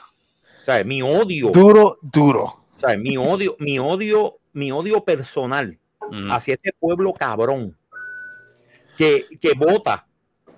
¿Sabes? 0.61 0.85
Mi 0.85 1.01
odio, 1.01 1.49
Duro, 1.49 1.97
duro. 2.01 2.61
¿sabes? 2.77 2.97
Mi 2.99 3.17
odio, 3.17 3.55
mi 3.59 3.77
odio, 3.79 4.37
mi 4.53 4.71
odio 4.71 5.03
personal 5.03 5.77
Mm. 6.11 6.29
hacia 6.31 6.53
ese 6.53 6.71
pueblo 6.79 7.11
cabrón 7.13 7.75
que, 8.95 9.25
que 9.41 9.53
vota 9.57 10.05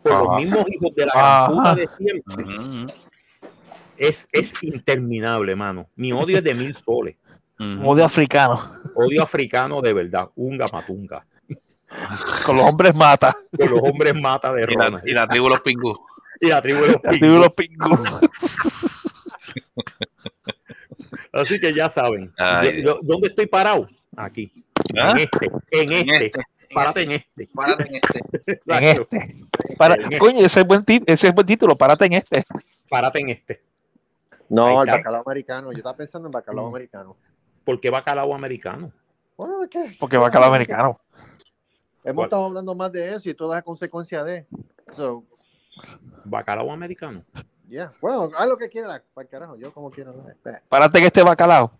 por 0.03 0.11
los 0.25 0.35
mismos 0.35 0.65
hijos 0.69 0.93
de 0.93 1.05
la 1.05 1.11
gran 1.15 1.47
puta 1.55 1.75
de 1.75 1.87
siempre. 1.97 2.93
Es, 3.97 4.27
es 4.31 4.53
interminable, 4.63 5.55
mano. 5.55 5.89
Mi 5.95 6.11
odio 6.11 6.37
es 6.37 6.43
de 6.43 6.53
mil 6.53 6.75
soles. 6.75 7.15
Odio 7.59 8.05
africano. 8.05 8.71
Odio 8.95 9.23
africano 9.23 9.81
de 9.81 9.93
verdad. 9.93 10.29
Unga 10.35 10.67
matunga. 10.71 11.25
Con 12.45 12.57
los 12.57 12.65
hombres 12.65 12.93
mata. 12.93 13.35
Con 13.57 13.71
los 13.71 13.79
hombres 13.81 14.13
mata 14.13 14.53
de 14.53 14.63
Y 14.69 14.75
la, 14.75 14.85
Rona. 14.85 15.01
y 15.05 15.13
la 15.13 15.27
tribu 15.27 15.49
Los 15.49 15.61
Pingus. 15.61 15.97
Y 16.39 16.49
la 16.49 16.61
tribu 16.61 16.81
de 16.81 16.91
los 16.91 17.01
los 17.39 17.53
pingües. 17.53 17.99
Así 21.33 21.59
que 21.59 21.73
ya 21.73 21.89
saben. 21.89 22.31
Ay, 22.37 22.83
Yo- 22.83 22.95
yo- 22.95 22.99
¿Dónde 23.01 23.29
estoy 23.29 23.47
parado? 23.47 23.87
Aquí. 24.15 24.51
¿Ah? 24.99 25.11
En 25.11 25.17
este. 25.17 25.47
En 25.71 25.91
En 25.91 26.09
este. 26.09 26.25
este, 26.27 26.41
Párate 26.73 27.01
en 27.03 27.11
este. 27.13 27.49
Párate 27.53 27.87
en 27.87 27.95
este. 27.95 28.19
En 28.67 28.83
este. 28.83 29.35
Para, 29.77 29.95
En 29.95 30.01
este. 30.03 30.17
coño, 30.19 30.45
ese 30.45 30.59
es 30.61 30.67
buen 30.67 30.83
ese 31.07 31.27
es 31.29 31.33
buen 31.33 31.47
título, 31.47 31.75
párate 31.75 32.05
en 32.05 32.13
este. 32.13 32.45
Párate 32.89 33.19
en 33.19 33.29
este. 33.29 33.61
No, 34.49 34.83
el 34.83 34.89
bacalao 34.91 35.23
americano. 35.25 35.71
Yo 35.71 35.77
estaba 35.79 35.97
pensando 35.97 36.27
en 36.27 36.31
bacalao 36.31 36.65
Mm. 36.65 36.69
americano. 36.75 37.17
¿Por 37.67 37.81
qué 37.81 37.89
bacalao 37.89 38.33
americano? 38.33 38.93
Bueno, 39.35 39.67
que 39.69 39.93
Porque 39.99 40.17
calar 40.17 40.45
americano. 40.45 41.01
hemos 42.05 42.15
¿Cuál? 42.15 42.25
estado 42.27 42.45
hablando 42.45 42.73
más 42.75 42.93
de 42.93 43.13
eso 43.13 43.29
y 43.29 43.33
todo 43.33 43.51
es 43.53 43.59
a 43.59 43.61
consecuencia 43.61 44.23
de. 44.23 44.45
So, 44.93 45.25
Bacalao 46.23 46.71
americano. 46.71 47.25
yeah. 47.67 47.91
Bueno, 48.01 48.31
haz 48.37 48.47
lo 48.47 48.57
que 48.57 48.69
quieras, 48.69 49.01
para 49.13 49.25
el 49.25 49.29
carajo. 49.29 49.57
Yo 49.57 49.73
como 49.73 49.91
quiero. 49.91 50.13
Este, 50.29 50.61
Párate 50.69 50.99
en 50.99 51.03
este 51.07 51.21
bacalao. 51.23 51.73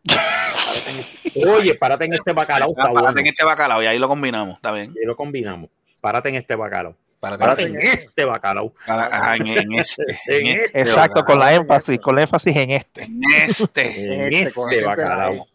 Oye, 1.56 1.76
párate 1.76 2.04
en 2.06 2.14
este 2.16 2.34
bacalao, 2.34 2.72
está 2.72 2.84
Ah, 2.84 2.86
párate 2.88 3.02
bueno. 3.04 3.20
en 3.22 3.28
este 3.28 3.46
bacalao 3.46 3.82
y 3.82 3.86
ahí 3.86 3.98
lo 3.98 4.10
combinamos, 4.10 4.56
está 4.58 4.74
bien. 4.74 4.94
Y 5.02 5.06
lo 5.06 5.16
combinamos. 5.16 5.70
Párate 6.02 6.28
en 6.30 6.36
este 6.36 6.56
bacalao. 6.56 6.96
Párate, 7.22 7.40
Párate 7.40 7.64
en 7.64 7.78
este 7.82 8.26
bacalao. 8.26 8.74
Para- 8.86 9.06
ajá, 9.08 9.36
en, 9.38 9.48
en 9.48 9.74
este. 9.80 10.04
En 10.28 10.48
en 10.48 10.60
este 10.60 10.82
Exacto, 10.82 11.24
con 11.26 11.40
la 11.40 11.46
bacalao. 11.46 11.62
énfasis, 11.64 12.00
con 12.02 12.16
la 12.18 12.22
énfasis 12.24 12.56
en 12.58 12.72
este. 12.72 13.04
En 13.06 13.22
este. 13.48 14.14
En 14.14 14.22
Este, 14.34 14.42
este 14.44 14.62
este 14.76 14.86
bacalao. 14.86 15.48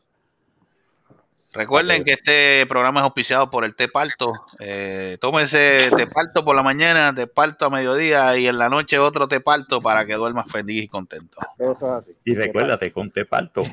Recuerden 1.53 2.03
que 2.03 2.13
este 2.13 2.67
programa 2.67 3.01
es 3.01 3.05
auspiciado 3.05 3.51
por 3.51 3.65
el 3.65 3.75
té 3.75 3.89
parto. 3.89 4.33
Eh, 4.59 5.19
tómense 5.21 5.91
té 5.95 6.07
parto 6.07 6.45
por 6.45 6.57
la 6.57 6.63
mañana, 6.63 7.15
té 7.15 7.27
parto 7.27 7.67
a 7.67 7.71
mediodía 7.71 8.37
y 8.39 8.47
en 8.47 8.59
la 8.59 8.71
noche 8.71 8.99
otro 8.99 9.29
té 9.29 9.41
parto 9.41 9.83
para 9.83 10.07
que 10.07 10.15
duermas 10.15 10.51
feliz 10.51 10.85
y 10.85 10.89
contento. 10.89 11.39
Eso 11.59 11.73
es 11.73 11.83
así. 11.83 12.17
Y 12.25 12.35
recuérdate, 12.35 12.91
con 12.91 13.11
te 13.11 13.27
parto, 13.27 13.65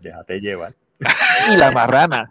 déjate 0.00 0.40
llevar. 0.40 0.74
Y 1.50 1.56
la 1.56 1.72
marrana. 1.72 2.30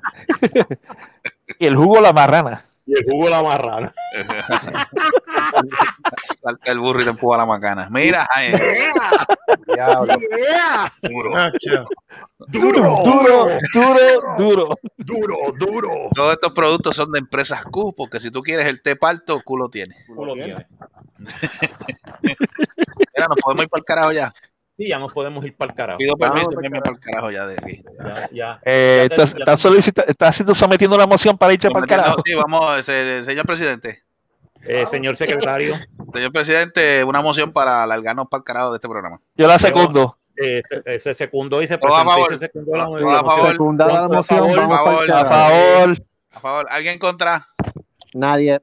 y 1.60 1.66
el 1.66 1.76
jugo 1.76 2.00
la 2.00 2.14
marrana. 2.14 2.66
Y 2.86 2.98
el 2.98 3.04
jugo 3.06 3.26
de 3.26 3.32
la 3.32 3.44
marrana. 3.44 3.94
Salta 6.42 6.72
el 6.72 6.80
burro 6.80 7.02
y 7.02 7.04
te 7.04 7.10
empuja 7.12 7.38
la 7.38 7.46
macana. 7.46 7.88
Mira, 7.90 8.28
eh, 8.42 8.92
Diablo. 9.68 10.18
duro. 11.02 11.50
Duro, 12.48 13.02
Duro, 13.04 13.48
duro, 13.74 14.18
duro. 14.38 14.70
duro, 14.98 15.38
duro. 15.58 15.90
Todos 16.14 16.34
estos 16.34 16.52
productos 16.54 16.96
son 16.96 17.12
de 17.12 17.20
empresas 17.20 17.64
Q, 17.66 17.94
porque 17.96 18.20
si 18.20 18.32
tú 18.32 18.42
quieres 18.42 18.68
el 18.68 18.82
té 18.82 18.96
parto, 18.96 19.42
Q 19.44 19.58
lo 19.58 19.70
tiene. 19.70 19.96
Tú 20.08 20.26
lo 20.26 20.34
tienes. 20.34 20.66
Mira, 22.22 23.28
nos 23.28 23.38
podemos 23.44 23.64
ir 23.64 23.70
para 23.70 23.80
el 23.80 23.86
carajo 23.86 24.12
ya. 24.12 24.34
Sí, 24.76 24.88
ya 24.88 24.98
nos 25.00 25.14
podemos 25.14 25.46
ir 25.46 25.56
para 25.56 25.72
el 25.72 25.78
carajo. 25.78 25.98
Pido 26.00 26.16
permiso 26.18 26.48
para 26.50 26.56
pa'l 26.56 26.66
irme 26.66 26.82
para 26.82 26.96
el 26.96 27.00
carajo 27.00 27.32
ya 27.32 27.46
de 27.46 27.54
aquí. 27.54 27.84
Ya, 28.04 28.30
ya. 28.32 28.60
Eh, 28.66 29.08
Ya 29.10 29.16
te- 29.16 29.24
estás, 30.12 30.36
siendo 30.36 30.56
sometiendo 30.56 30.96
una 30.96 31.06
moción 31.06 31.38
para 31.38 31.54
irte 31.54 31.70
para 31.70 31.84
el 31.86 31.90
carajo. 31.90 32.22
Sí, 32.26 32.34
vamos, 32.34 32.84
señor 32.84 33.46
presidente. 33.46 34.04
Eh, 34.66 34.86
señor 34.86 35.16
secretario, 35.18 35.76
Señor 36.14 36.32
presidente, 36.32 37.04
una 37.04 37.22
moción 37.22 37.52
para 37.52 37.84
alargarnos 37.84 38.28
para 38.30 38.40
el 38.40 38.46
carajo 38.46 38.72
de 38.72 38.78
este 38.78 38.88
programa. 38.88 39.20
Yo 39.36 39.46
la 39.48 39.60
secundo. 39.60 40.18
Eh, 40.38 40.62
se, 40.86 41.00
se 41.00 41.14
secundó 41.14 41.62
y 41.62 41.68
se 41.68 41.78
presentó 41.78 42.20
y 42.20 42.26
se 42.26 42.38
secundó 42.38 42.76
la 42.76 42.86
Todo 42.86 42.96
a 42.98 43.02
moción. 43.22 43.26
favor. 43.30 43.52
Secundada 43.52 43.94
la 43.94 44.08
moción, 44.08 44.50
A 44.50 45.26
favor. 45.26 46.04
A 46.32 46.40
favor, 46.40 46.68
¿alguien 46.70 47.00
contra? 47.00 47.48
Nadie. 48.14 48.62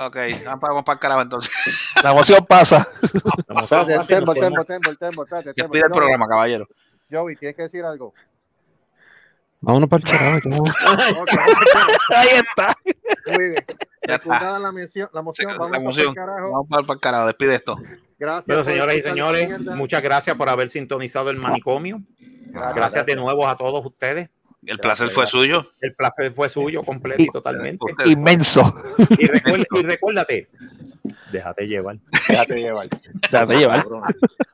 Ok, 0.00 0.16
vamos 0.44 0.84
para 0.84 0.94
el 0.94 0.98
carajo 1.00 1.22
entonces. 1.22 1.50
La 2.04 2.12
moción 2.12 2.46
pasa. 2.46 2.88
La 3.48 3.54
moción 3.54 3.80
Espérate, 3.90 3.96
fácil, 3.96 4.16
Tembo, 4.16 4.26
nos 4.26 4.34
Tembo, 4.40 4.54
podemos- 4.54 4.66
Tembo, 4.66 4.96
Tembo, 4.96 5.22
espérate, 5.24 5.54
Tembo. 5.54 5.72
Despide 5.72 5.86
el 5.86 5.90
programa, 5.92 6.28
caballero. 6.28 6.68
Joey, 7.10 7.34
tienes 7.34 7.56
que 7.56 7.62
decir 7.62 7.84
algo. 7.84 8.14
Vámonos 9.60 9.88
para 9.88 10.04
el 10.04 10.10
carajo. 10.40 10.64
Ahí 12.14 12.28
está. 12.28 12.76
Muy 13.26 13.50
bien. 13.50 13.64
Secundada 14.06 14.58
la, 14.60 14.70
mención, 14.72 15.10
la 15.12 15.22
moción, 15.22 15.50
vamos 15.50 15.66
la 15.66 15.70
para 15.72 15.82
moción. 15.84 16.08
el 16.10 16.14
carajo. 16.14 16.50
Vamos 16.52 16.66
para, 16.70 16.82
para 16.82 16.94
el 16.94 17.00
carajo, 17.00 17.26
despide 17.26 17.54
esto. 17.56 17.76
Gracias. 18.18 18.46
Bueno, 18.46 18.62
por 18.64 18.72
señoras 18.72 18.96
y 18.96 19.02
señores, 19.02 19.60
muchas 19.76 20.02
gracias 20.02 20.36
por 20.36 20.48
haber 20.48 20.68
sintonizado 20.68 21.30
el 21.30 21.36
manicomio. 21.36 22.02
Gracias 22.74 23.04
de 23.06 23.14
nuevo 23.16 23.46
a 23.46 23.56
todos 23.56 23.84
ustedes. 23.84 24.30
El 24.66 24.78
placer 24.80 25.08
fue 25.10 25.26
suyo. 25.26 25.70
El 25.80 25.94
placer 25.94 26.32
fue 26.32 26.48
suyo 26.48 26.82
completo 26.82 27.22
y 27.22 27.28
totalmente. 27.28 27.86
Inmenso. 28.06 28.74
Y, 29.10 29.26
recuer- 29.28 29.66
y 29.70 29.82
recuérdate, 29.82 30.48
déjate 31.30 31.68
llevar. 31.68 31.98
Déjate 32.28 32.56
llevar. 32.56 32.88
Déjate 33.30 33.56
llevar. 33.56 33.84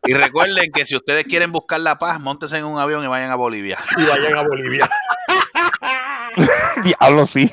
Y 0.07 0.12
recuerden 0.12 0.71
que 0.73 0.85
si 0.85 0.95
ustedes 0.95 1.25
quieren 1.25 1.53
buscar 1.53 1.81
la 1.81 1.99
paz, 1.99 2.21
montense 2.21 2.59
en 2.59 2.65
un 2.67 2.79
avión 2.79 3.03
y 3.03 3.07
vayan 3.07 3.31
a 3.31 3.35
Bolivia. 3.37 3.79
Y 3.97 4.05
vayan 4.07 4.37
a 4.37 4.43
Bolivia. 4.43 4.91
Diablo, 6.85 7.27
sí. 7.27 7.51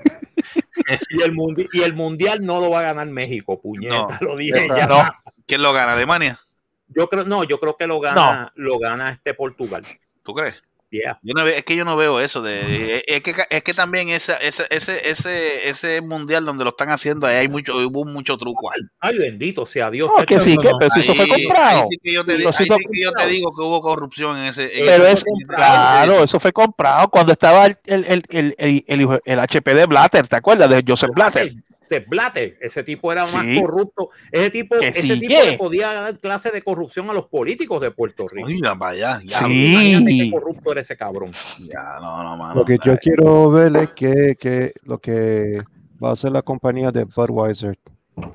Y 1.12 1.22
el, 1.22 1.34
mundi- 1.34 1.68
y 1.72 1.84
el 1.84 1.93
mundial 1.93 2.45
no 2.45 2.59
lo 2.59 2.70
va 2.72 2.80
a 2.80 2.84
ganar 2.84 3.07
México, 3.07 3.62
puñeta, 3.62 4.18
lo 4.22 4.36
dije 4.36 4.68
ya. 4.76 4.88
No. 4.88 5.03
¿Quién 5.45 5.61
lo 5.61 5.73
gana? 5.73 5.93
¿Alemania? 5.93 6.39
Yo 6.87 7.07
creo, 7.07 7.23
no, 7.23 7.43
yo 7.43 7.59
creo 7.59 7.77
que 7.77 7.87
lo 7.87 7.99
gana, 7.99 8.51
lo 8.55 8.77
gana 8.79 9.11
este 9.11 9.33
Portugal. 9.33 9.85
¿Tú 10.23 10.33
crees? 10.33 10.61
Yeah. 10.89 11.17
Yo 11.23 11.33
no 11.33 11.47
es 11.47 11.63
que 11.63 11.77
yo 11.77 11.85
no 11.85 11.95
veo 11.95 12.19
eso. 12.19 12.41
De, 12.41 13.01
es, 13.07 13.21
que, 13.23 13.33
es 13.49 13.63
que 13.63 13.73
también 13.73 14.09
esa, 14.09 14.35
esa- 14.35 14.65
ese, 14.69 15.09
ese, 15.09 15.69
ese 15.69 16.01
mundial 16.01 16.43
donde 16.43 16.65
lo 16.65 16.71
están 16.71 16.89
haciendo, 16.89 17.25
ahí 17.27 17.37
hay 17.37 17.47
mucho, 17.47 17.77
hubo 17.77 18.03
mucho 18.03 18.35
truco. 18.37 18.69
ahí. 18.73 18.81
Ay, 18.99 19.17
bendito 19.17 19.65
sea 19.65 19.89
Dios. 19.89 20.09
No, 20.17 20.25
que 20.25 20.37
sí, 20.41 20.53
no, 20.57 20.61
que, 20.61 20.69
no. 20.69 20.77
pero 20.79 20.91
si 20.93 20.99
eso 20.99 21.15
fue 21.15 21.27
comprado. 21.29 21.79
ahí 21.83 21.87
sí 21.91 21.97
que 22.03 22.13
yo 22.13 22.25
te, 22.25 22.35
Eso 22.35 22.51
sí 22.51 22.63
ahí 22.63 22.67
fue 22.67 22.77
sí 22.79 22.83
que 22.91 23.01
yo 23.03 23.13
te 23.13 23.25
digo 23.27 23.55
que 23.55 23.61
hubo 23.61 23.81
corrupción 23.81 24.37
en 24.39 24.43
ese. 24.47 24.63
en 24.81 24.85
Pero 24.85 25.05
ese- 25.07 25.13
es, 25.29 25.45
claro, 25.47 26.23
eso 26.25 26.41
fue 26.41 26.51
comprado 26.51 27.07
cuando 27.07 27.31
estaba 27.31 27.67
el, 27.67 27.77
el, 27.85 28.05
el, 28.09 28.25
el, 28.27 28.55
el, 28.57 28.83
el 28.85 29.01
hijo- 29.01 29.19
el 29.23 29.39
HP 29.39 29.73
de 29.73 29.85
Blatter, 29.85 30.27
¿te 30.27 30.35
acuerdas? 30.35 30.69
De 30.69 30.83
Joseph 30.85 31.11
Blatter. 31.15 31.53
Sepp 31.91 32.07
Blatter, 32.07 32.57
ese 32.61 32.83
tipo 32.83 33.11
era 33.11 33.23
más 33.25 33.43
Sí. 33.43 33.59
corrupto. 33.61 34.11
Ese 34.31 34.49
tipo, 34.49 34.79
Que 34.79 34.87
ese 34.87 35.01
sí, 35.01 35.19
tipo 35.19 35.35
que. 35.41 35.51
le 35.51 35.57
podía 35.57 35.93
dar 35.93 36.19
clase 36.19 36.49
de 36.51 36.61
corrupción 36.61 37.09
a 37.09 37.13
los 37.13 37.27
políticos 37.27 37.81
de 37.81 37.91
Puerto 37.91 38.29
Rico. 38.29 38.47
Mira, 38.47 38.75
vaya, 38.75 39.19
ya, 39.25 39.39
Sí. 39.39 39.71
Imagínate 39.73 40.17
qué 40.17 40.31
corrupto 40.31 40.71
era 40.71 40.79
ese 40.81 40.95
cabrón. 40.95 41.33
ya, 41.59 41.97
no, 41.99 42.23
no, 42.23 42.37
mano. 42.37 42.55
Lo 42.55 42.63
que 42.65 42.77
yo 42.85 42.95
quiero 42.97 43.51
ver 43.51 43.75
es 43.75 43.89
que, 43.89 44.37
que 44.39 44.73
lo 44.83 44.99
que 44.99 45.61
va 46.01 46.11
a 46.11 46.13
hacer 46.13 46.31
la 46.31 46.41
compañía 46.43 46.91
de 46.91 47.03
Budweiser. 47.03 47.77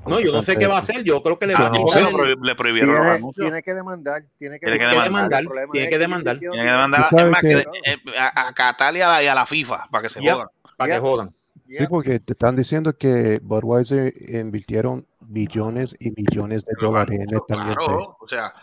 No, 0.07 0.21
yo 0.21 0.33
no 0.33 0.43
sé 0.43 0.57
qué 0.57 0.67
va 0.67 0.77
a 0.77 0.79
hacer. 0.81 1.03
Yo 1.03 1.23
creo 1.23 1.39
que 1.39 1.47
le 1.47 1.55
va 1.55 1.61
Ah, 1.61 1.67
a 1.67 1.71
no, 1.71 1.77
el- 1.95 2.07
prohib- 2.15 2.45
le 2.45 2.55
prohibieron 2.55 3.07
Tiene, 3.07 3.33
tiene 3.35 3.63
que 3.63 3.73
demandar. 3.75 4.25
Tiene 4.39 4.59
que 4.59 4.67
Tiene 4.67 4.79
que 4.79 4.79
Tiene 4.79 4.79
que 4.79 4.85
demandar. 4.85 5.05
demandar, 5.05 5.41
El 5.41 5.47
problema 5.47 5.73
tiene 5.73 5.89
que 5.89 5.99
demandar 5.99 6.39
Tienen 6.39 6.61
que 6.61 6.67
mandar 6.73 7.01
Tú 7.09 7.17
es 7.17 7.21
sabes 7.21 7.33
más 7.33 7.41
que, 7.41 7.49
que- 7.49 7.91
eh, 7.93 8.19
a, 8.19 8.49
a 8.49 8.53
Catalia 8.53 9.23
y 9.23 9.27
a 9.29 9.35
la 9.35 9.47
FIFA 9.47 9.87
para 9.91 10.03
que 10.03 10.09
se 10.09 10.23
Ya. 10.23 10.35
jodan. 10.35 10.49
para 10.77 10.89
que 10.91 10.95
Ya. 10.97 11.01
jodan. 11.01 11.31
Yeah. 11.69 11.81
Sí, 11.81 11.87
porque 11.89 12.21
te 12.21 12.33
están 12.35 12.55
diciendo 12.57 12.97
que 12.97 13.41
Budweiser 13.43 14.15
invirtieron 14.31 15.07
billones 15.21 15.97
y 15.99 16.13
millones 16.13 16.65
de 16.65 16.73
dólares 16.81 17.17
en 17.21 17.23
este 17.23 17.41
claro, 17.55 18.17
o 18.21 18.29
sea, 18.29 18.55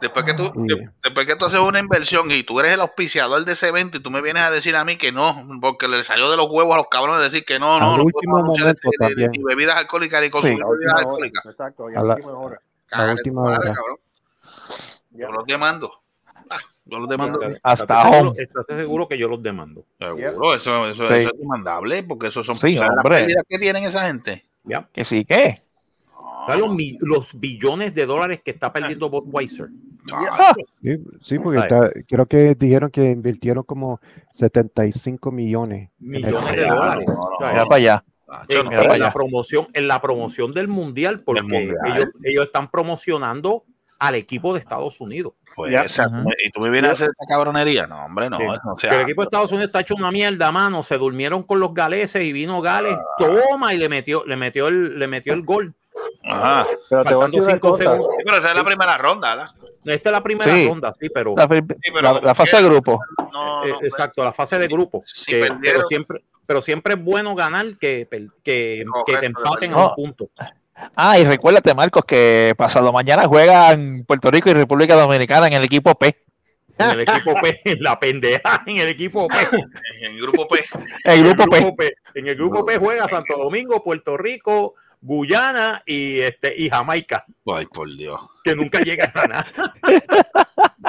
después 0.00 0.24
que 0.24 0.34
tú 0.34 0.50
Sí. 0.52 0.74
de- 0.74 0.90
después 1.04 1.24
que 1.24 1.36
tú 1.36 1.44
haces 1.46 1.60
una 1.60 1.78
inversión 1.78 2.28
y 2.32 2.42
tú 2.42 2.58
eres 2.58 2.72
el 2.72 2.80
auspiciador 2.80 3.44
de 3.44 3.52
ese 3.52 3.68
evento 3.68 3.98
y 3.98 4.00
tú 4.02 4.10
me 4.10 4.20
vienes 4.20 4.42
a 4.42 4.50
decir 4.50 4.74
a 4.74 4.84
mí 4.84 4.96
que 4.96 5.12
no, 5.12 5.46
porque 5.60 5.86
le 5.86 6.02
salió 6.02 6.28
de 6.32 6.36
los 6.36 6.50
huevos 6.50 6.74
a 6.74 6.78
los 6.78 6.88
cabrones 6.90 7.22
decir 7.22 7.44
que 7.44 7.60
no, 7.60 7.78
no, 7.78 7.92
Al 7.92 7.98
no 7.98 8.04
último 8.04 8.38
momento 8.42 8.66
este- 8.68 8.88
ni- 8.88 9.06
también. 9.06 9.30
ni 9.30 9.42
bebidas 9.44 9.76
alcohólicas 9.76 10.20
ni 10.20 10.30
consumir 10.30 10.58
la 10.58 10.68
bebidas 10.68 10.94
alcohólicas. 10.94 11.46
Exacto, 11.46 11.90
y 11.90 11.94
a 11.94 11.98
la 12.00 12.02
la- 12.02 12.14
última 12.16 12.32
hora. 12.38 12.60
Cágate 12.86 13.12
última 13.12 13.42
hora. 13.42 13.58
cabrón. 13.72 13.96
Ya. 15.10 15.26
Yo 15.26 15.32
los 15.32 15.46
demando. 15.46 16.01
Yo 16.84 16.98
los 16.98 17.08
demando. 17.08 17.38
Hasta 17.62 17.84
¿Estás 17.84 18.02
seguro, 18.10 18.30
home. 18.30 18.42
estás 18.42 18.66
seguro 18.66 19.08
que 19.08 19.16
yo 19.18 19.28
los 19.28 19.42
demando? 19.42 19.84
Seguro, 19.98 20.54
eso, 20.54 20.86
eso, 20.88 21.06
Sí. 21.06 21.14
eso 21.14 21.30
es 21.32 21.38
demandable 21.38 22.02
porque 22.02 22.26
eso 22.26 22.42
son 22.42 22.56
Sí, 22.56 22.74
¿sabes 22.74 22.80
las 22.80 22.90
hombre. 23.04 23.18
pérdidas 23.20 23.44
que 23.48 23.58
tienen 23.58 23.84
esa 23.84 24.06
gente. 24.06 24.44
¿Ya? 24.64 24.88
Que 24.92 25.04
sí, 25.04 25.24
¿qué? 25.24 25.62
¿Sabes 26.48 26.56
los, 26.64 26.76
los 27.02 27.38
billones 27.40 27.94
de 27.94 28.04
dólares 28.04 28.40
que 28.44 28.50
está 28.50 28.72
perdiendo 28.72 29.08
Budweiser? 29.08 29.68
Ah, 30.12 30.52
Sí, 30.82 30.96
sí, 31.22 31.38
porque 31.38 31.60
está- 31.60 31.90
creo 32.08 32.26
que 32.26 32.56
dijeron 32.56 32.90
que 32.90 33.10
invirtieron 33.10 33.62
como 33.62 34.00
75 34.32 35.30
millones. 35.30 35.90
Millones 36.00 36.56
de 36.56 36.66
no, 36.66 36.74
dólares. 36.74 37.04
no, 37.06 37.14
no, 37.14 37.48
mira 37.52 37.64
para 37.66 37.76
allá. 37.76 38.04
en, 38.48 38.64
no- 38.64 38.70
la 38.72 38.92
allá. 38.94 39.12
promoción, 39.12 39.68
en 39.74 39.86
la 39.86 40.00
promoción 40.00 40.52
del 40.52 40.66
mundial, 40.66 41.20
porque 41.20 41.42
mundial. 41.42 41.76
Ellos, 41.94 42.06
ellos 42.24 42.44
están 42.46 42.68
promocionando 42.70 43.64
al 44.02 44.14
equipo 44.16 44.52
de 44.52 44.58
Estados 44.60 45.00
Unidos. 45.00 45.32
Pues, 45.54 45.70
Ya. 45.72 45.82
o 45.82 45.88
sea, 45.88 46.06
tú 46.06 46.12
me- 46.12 46.34
y 46.44 46.50
tú 46.50 46.60
me 46.60 46.70
vienes 46.70 46.90
a 46.90 46.92
hacer 46.94 47.08
esta 47.10 47.24
cabronería. 47.26 47.86
No, 47.86 48.06
hombre, 48.06 48.28
no. 48.30 48.38
Sí. 48.38 48.44
O 48.64 48.78
sea, 48.78 48.94
el 48.96 49.02
equipo 49.02 49.22
de 49.22 49.26
Estados 49.26 49.50
Unidos 49.52 49.66
está 49.68 49.80
hecho 49.80 49.94
una 49.94 50.10
mierda, 50.10 50.50
mano. 50.50 50.82
Se 50.82 50.96
durmieron 50.98 51.42
con 51.42 51.60
los 51.60 51.72
galeses 51.74 52.22
y 52.22 52.32
vino 52.32 52.60
Gales. 52.60 52.96
Toma 53.18 53.74
y 53.74 53.78
le 53.78 53.88
metió, 53.88 54.24
le 54.26 54.36
metió 54.36 54.68
el, 54.68 54.98
le 54.98 55.06
metió 55.06 55.34
el 55.34 55.42
gol. 55.42 55.72
ajá. 56.24 56.66
Pero 56.88 57.04
te 57.04 57.14
voy 57.14 57.24
a 57.24 57.26
decir 57.26 57.40
Faltando 57.40 57.44
una 57.44 57.52
cinco 57.52 57.70
cosa. 57.70 57.82
segundos. 57.82 58.14
Sí, 58.16 58.22
pero 58.24 58.36
esa 58.38 58.50
es 58.50 58.56
la 58.56 58.64
primera 58.64 58.98
ronda, 58.98 59.34
¿verdad? 59.36 59.50
Esta 59.84 60.08
es 60.08 60.12
la 60.12 60.22
primera 60.22 60.54
Sí. 60.54 60.66
ronda, 60.68 60.92
sí, 60.94 61.08
pero 61.10 61.34
La, 61.36 61.48
pero 61.48 62.20
la- 62.22 62.34
fase 62.34 62.56
de 62.56 62.62
grupo. 62.62 63.00
No, 63.32 63.64
eh, 63.64 63.68
no, 63.68 63.78
pues, 63.78 63.92
exacto, 63.92 64.24
la 64.24 64.32
fase 64.32 64.58
de 64.58 64.68
grupo. 64.68 65.02
Que- 65.26 65.40
perdieron- 65.40 65.60
pero 65.60 65.84
siempre, 65.84 66.24
pero 66.46 66.62
siempre 66.62 66.94
es 66.94 67.04
bueno 67.04 67.34
ganar 67.34 67.76
que, 67.78 68.08
que, 68.42 68.84
que 69.06 69.16
te 69.18 69.26
empaten 69.26 69.72
a 69.74 69.86
un 69.88 69.94
punto. 69.94 70.28
Ah, 70.94 71.18
y 71.18 71.24
recuérdate, 71.24 71.74
Marcos, 71.74 72.04
que 72.06 72.54
pasado 72.56 72.92
mañana 72.92 73.26
juegan 73.26 74.04
Puerto 74.06 74.30
Rico 74.30 74.50
y 74.50 74.54
República 74.54 74.94
Dominicana 74.94 75.46
en 75.46 75.54
el 75.54 75.64
equipo 75.64 75.94
P. 75.94 76.16
En 76.78 76.90
el 76.90 77.00
equipo 77.00 77.34
P, 77.40 77.60
en 77.64 77.78
la 77.82 77.98
pendeja, 77.98 78.62
en 78.66 78.78
el 78.78 78.88
equipo 78.88 79.28
P. 79.28 79.36
en 80.00 80.12
el 80.12 80.20
grupo 80.20 80.48
P. 80.48 80.64
El 81.04 81.12
En 81.12 81.18
el 81.20 81.24
grupo 81.24 81.50
P. 81.50 81.60
grupo 81.60 81.76
P. 81.76 81.92
En 82.14 82.26
el 82.28 82.36
grupo 82.36 82.66
P 82.66 82.78
juega 82.78 83.08
Santo 83.08 83.36
Domingo, 83.36 83.82
Puerto 83.84 84.16
Rico, 84.16 84.74
Guyana 85.04 85.82
y 85.84 86.20
este 86.20 86.54
y 86.56 86.70
Jamaica, 86.70 87.24
Ay, 87.46 87.66
por 87.66 87.92
Dios. 87.96 88.20
que 88.44 88.54
nunca 88.54 88.78
llega 88.80 89.06
a 89.06 89.10
ganar. 89.10 89.46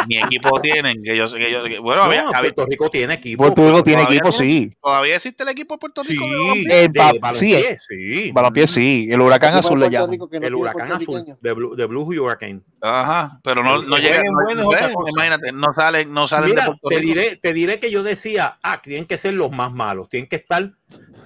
ni 0.08 0.18
equipo 0.24 0.62
tienen. 0.62 1.02
Que 1.04 1.18
yo, 1.18 1.28
sé 1.28 1.38
que 1.40 1.52
yo, 1.52 1.64
que- 1.64 1.80
bueno, 1.80 2.02
No, 2.04 2.08
había- 2.10 2.22
había- 2.28 2.54
Puerto 2.54 2.66
Rico 2.68 2.90
tiene 2.92 3.16
equipo. 3.16 3.42
Puerto 3.44 3.66
Rico 3.68 3.84
tiene 3.84 4.04
equipo, 4.04 4.32
sí. 4.32 4.72
todavía 4.82 5.16
existe 5.16 5.42
el 5.42 5.50
equipo 5.50 5.74
de 5.74 5.78
Puerto 5.80 6.04
Sí, 6.04 6.14
Rico. 6.14 6.26
Eh, 6.70 6.88
de 6.92 7.00
ba- 7.00 7.12
sí, 7.12 7.20
balompié, 7.20 7.78
sí. 7.80 8.32
Balompié, 8.32 8.68
sí. 8.68 9.08
El 9.10 9.20
huracán 9.22 9.56
azul 9.56 9.80
le 9.80 9.86
Puerto 9.86 9.92
llaman. 9.92 10.12
Rico 10.12 10.30
que 10.30 10.40
no 10.40 10.48
El 10.48 10.56
huracán 10.56 10.92
azul, 10.92 11.26
de 11.42 11.54
Blue, 11.54 11.76
de 11.76 11.86
Blue 11.88 12.04
Hurricane. 12.04 12.62
Ajá, 12.82 13.40
pero 13.44 13.64
no, 13.64 13.82
no 13.82 13.96
Que 13.96 14.02
llega. 14.04 14.16
jueguen 14.18 14.32
no- 14.32 14.44
bueno 14.46 14.62
es 14.62 14.68
otra 14.68 14.86
ven, 14.88 14.94
cosa. 14.96 15.12
imagínate, 15.12 15.52
no 15.52 15.74
salen, 15.74 16.14
no 16.14 16.28
salen 16.28 16.50
de 16.50 16.54
Mira, 16.56 16.66
Puerto 16.68 16.88
te 16.90 17.00
Rico. 17.00 17.08
diré, 17.08 17.36
te 17.38 17.54
diré 17.54 17.80
que 17.80 17.90
yo 17.90 18.04
decía, 18.04 18.60
ah, 18.62 18.80
tienen 18.82 19.06
que 19.06 19.18
ser 19.18 19.34
los 19.34 19.50
más 19.52 19.72
malos, 19.74 20.08
tienen 20.10 20.30
que 20.30 20.36
estar, 20.36 20.72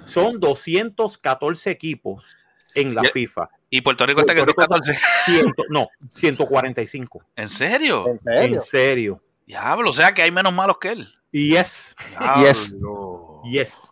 son 0.05 0.39
214 0.39 1.69
equipos 1.69 2.37
en 2.81 2.95
la 2.95 3.03
Ya- 3.03 3.09
FIFA. 3.11 3.49
Y 3.69 3.81
Puerto 3.81 4.05
Rico 4.05 4.21
está 4.21 4.31
en 4.33 4.39
el 4.39 4.45
Puerto 4.45 4.61
Rico 4.61 4.73
14. 4.75 4.97
Ciento- 5.25 5.63
no, 5.69 5.87
145. 6.11 7.23
¿En 7.35 7.49
serio? 7.49 8.07
¿En 8.07 8.19
serio? 8.23 8.55
En 8.55 8.61
serio. 8.61 9.23
Diablo, 9.45 9.89
o 9.89 9.93
sea 9.93 10.13
que 10.13 10.21
hay 10.21 10.31
menos 10.31 10.53
malos 10.53 10.77
que 10.79 10.89
él. 10.89 11.07
Yes, 11.31 11.95
Yes. 12.41 12.69
Diablo. 12.71 13.41
yes. 13.45 13.91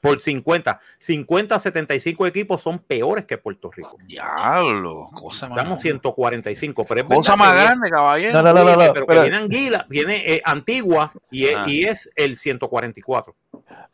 Por 0.00 0.18
50. 0.18 0.80
50, 0.98 1.58
75 1.58 2.26
equipos 2.26 2.62
son 2.62 2.78
peores 2.78 3.26
que 3.26 3.36
Puerto 3.36 3.70
Rico. 3.70 3.96
Diablo, 4.06 5.10
cosa 5.12 5.48
más, 5.48 5.58
Estamos 5.58 5.80
145. 5.82 6.86
Pero 6.86 7.00
es 7.02 7.06
cosa 7.06 7.36
más 7.36 7.52
que 7.52 7.60
grande, 7.60 7.90
caballero. 7.90 8.32
No, 8.32 8.42
no, 8.42 8.52
no, 8.52 8.60
no, 8.60 8.64
viene- 8.66 8.86
no, 8.86 8.92
pero 8.94 9.06
que 9.06 9.10
pero- 9.10 9.22
viene 9.22 9.36
Anguila, 9.36 9.86
viene 9.90 10.32
eh, 10.34 10.42
Antigua 10.44 11.12
y, 11.30 11.46
es- 11.46 11.54
Ah. 11.56 11.64
y 11.66 11.84
es 11.84 12.10
el 12.16 12.36
144. 12.36 13.36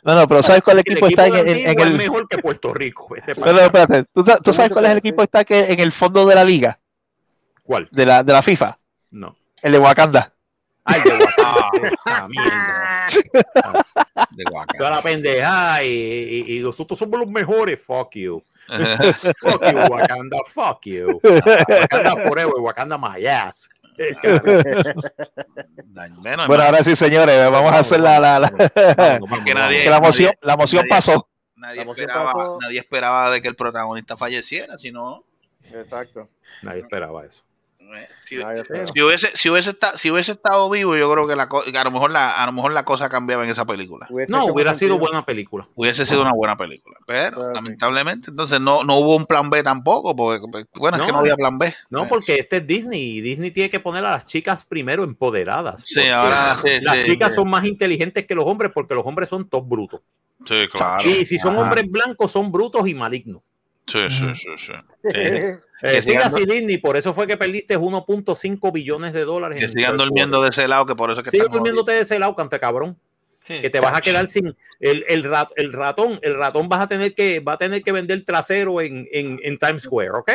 No, 0.02 0.14
no, 0.14 0.28
pero 0.28 0.42
¿sabes 0.42 0.62
cuál 0.62 0.76
El 0.78 0.80
equipo 0.82 1.06
equipo 1.06 1.22
está 1.22 1.26
en, 1.26 1.32
de 1.32 1.40
en- 1.40 1.58
en 1.58 1.68
Antigua 1.68 1.84
es 1.84 1.90
el. 1.90 1.96
mejor 1.96 2.28
que 2.28 2.38
Puerto 2.38 2.72
Rico. 2.74 3.16
Este 3.16 3.32
No, 3.40 3.52
no, 3.52 3.60
espérate. 3.60 4.04
¿Tú, 4.14 4.24
tú 4.42 4.52
sabes 4.52 4.70
cuál 4.72 4.84
es 4.86 4.92
el 4.92 4.98
equipo 4.98 5.22
está 5.22 5.44
que 5.44 5.58
en 5.58 5.80
el 5.80 5.90
fondo 5.92 6.24
de 6.26 6.34
la 6.34 6.44
liga, 6.44 6.78
¿Cuál? 7.64 7.88
de 7.90 8.06
la, 8.06 8.22
de 8.22 8.32
la 8.32 8.42
FIFA? 8.42 8.78
No. 9.10 9.36
El 9.62 9.72
de 9.72 9.78
Wakanda. 9.78 10.32
Ay, 10.84 11.00
de 11.02 11.10
Wakanda. 11.10 11.90
esa 12.06 12.28
mierda. 12.28 13.06
De 14.30 14.44
Guaca. 14.50 14.74
Toda 14.78 14.90
la 14.90 15.02
pendeja 15.02 15.82
y, 15.84 15.88
y- 15.88 16.56
y 16.56 16.60
nosotros 16.60 16.98
somos 16.98 17.18
los 17.20 17.28
mejores. 17.28 17.82
Fuck 17.84 18.14
you. 18.14 18.42
Fuck 18.68 19.62
you, 19.70 19.78
Wakanda. 19.90 20.38
Fuck 20.46 20.86
you. 20.86 21.20
Wakanda 21.22 22.16
forever. 22.28 22.54
Wakanda 22.60 22.96
my 22.98 23.24
ass. 23.26 23.68
Bueno, 26.46 26.62
ahora 26.62 26.84
sí, 26.84 26.94
señores, 26.96 27.50
vamos 27.50 27.72
a 27.72 27.78
hacer 27.80 28.00
la, 28.00 28.18
la, 28.20 28.38
la- 28.40 28.50
que 29.44 29.54
nadie- 29.54 29.84
que 29.84 29.90
la 29.90 30.00
nadie- 30.82 30.90
pasó. 30.90 31.28
nadie, 31.56 31.80
esperaba, 31.82 32.32
pasó. 32.32 32.58
nadie 32.60 32.78
esperaba 32.78 33.30
de 33.30 33.40
que 33.40 33.48
el 33.48 33.56
protagonista 33.56 34.16
falleciera, 34.16 34.78
sino 34.78 35.24
Exacto. 35.72 36.28
Nadie 36.62 36.80
esperaba 36.82 37.24
eso. 37.24 37.42
Si, 38.20 38.38
hubiese, 39.02 39.30
si 39.34 39.50
hubiese 39.50 39.70
estado, 39.70 39.96
si 39.96 40.10
hubiese 40.10 40.32
estado 40.32 40.68
vivo, 40.70 40.96
yo 40.96 41.10
creo 41.12 41.26
que, 41.26 41.36
la, 41.36 41.48
que 41.48 41.76
a 41.78 41.84
lo 41.84 41.90
mejor 41.90 42.10
la, 42.10 42.32
a 42.32 42.46
lo 42.46 42.52
mejor 42.52 42.72
la 42.72 42.84
cosa 42.84 43.08
cambiaba 43.08 43.44
en 43.44 43.50
esa 43.50 43.64
película. 43.64 44.06
Hubiese 44.10 44.30
No, 44.32 44.46
hubiera 44.46 44.74
sido 44.74 44.94
sentido. 44.94 44.98
buena 44.98 45.24
película. 45.24 45.66
Hubiese 45.74 46.06
sido 46.06 46.22
una 46.22 46.32
buena 46.32 46.56
película, 46.56 46.96
pero 47.06 47.36
sí. 47.48 47.54
lamentablemente 47.54 48.30
entonces 48.30 48.60
no, 48.60 48.84
no 48.84 48.98
hubo 48.98 49.16
un 49.16 49.26
plan 49.26 49.50
B 49.50 49.62
tampoco, 49.62 50.14
porque 50.16 50.40
bueno, 50.74 50.96
es 50.98 51.04
que 51.04 51.12
No. 51.12 51.18
había 51.18 51.36
plan 51.36 51.58
B. 51.58 51.74
No, 51.90 52.04
Eh, 52.04 52.06
porque 52.08 52.36
este 52.40 52.56
es 52.58 52.66
Disney 52.66 53.18
y 53.18 53.20
Disney 53.20 53.50
tiene 53.50 53.70
que 53.70 53.80
poner 53.80 54.04
a 54.04 54.10
las 54.12 54.26
chicas 54.26 54.64
primero 54.64 55.04
empoderadas. 55.04 55.82
Sí, 55.86 55.94
porque 56.00 56.12
ahora 56.12 56.56
sí, 56.62 56.70
Las 56.82 56.96
sí, 56.96 57.02
chicas 57.12 57.28
sí. 57.30 57.34
son 57.36 57.50
más 57.50 57.64
inteligentes 57.64 58.26
que 58.26 58.34
los 58.34 58.44
hombres 58.46 58.72
porque 58.74 58.94
los 58.94 59.06
hombres 59.06 59.28
son 59.28 59.48
todos 59.48 59.68
brutos. 59.68 60.00
Sí, 60.44 60.68
claro. 60.70 61.08
Y 61.08 61.24
si 61.24 61.38
son 61.38 61.54
Ajá. 61.54 61.62
hombres 61.64 61.84
blancos, 61.88 62.30
son 62.30 62.52
brutos 62.52 62.86
y 62.86 62.94
malignos. 62.94 63.42
Sí, 63.86 63.98
sí, 64.10 64.24
sí, 64.34 64.48
sí. 64.56 64.72
Eh, 65.14 65.58
Que 65.80 66.02
siga 66.02 66.22
sigan- 66.22 66.26
así, 66.26 66.44
Disney. 66.44 66.78
Por 66.78 66.96
eso 66.96 67.14
fue 67.14 67.26
que 67.26 67.36
perdiste 67.36 67.76
1.5 67.78 68.72
billones 68.72 69.12
de 69.12 69.24
dólares. 69.24 69.58
Que 69.60 69.68
sigan 69.68 69.96
durmiendo 69.96 70.42
de 70.42 70.48
ese 70.50 70.66
lado, 70.66 70.86
que 70.86 70.94
por 70.96 71.10
eso 71.10 71.20
es 71.20 71.28
que 71.30 71.36
están 71.36 71.52
durmiéndote 71.52 71.92
de 71.92 72.00
ese 72.00 72.18
lado, 72.18 72.34
cante 72.34 72.58
cabrón. 72.58 72.96
Que 73.46 73.70
te 73.70 73.78
vas 73.78 73.96
a 73.96 74.00
quedar 74.00 74.26
sin 74.26 74.56
el, 74.80 75.04
el, 75.08 75.22
rat- 75.22 75.52
el 75.54 75.72
ratón. 75.72 76.18
El 76.22 76.34
ratón 76.34 76.68
vas 76.68 76.80
a 76.80 76.88
tener 76.88 77.14
que, 77.14 77.38
va 77.38 77.52
a 77.52 77.58
tener 77.58 77.84
que 77.84 77.92
vender 77.92 78.24
trasero 78.24 78.80
en, 78.80 79.06
en, 79.12 79.38
en 79.40 79.56
Times 79.56 79.82
Square, 79.84 80.10
¿ok? 80.18 80.30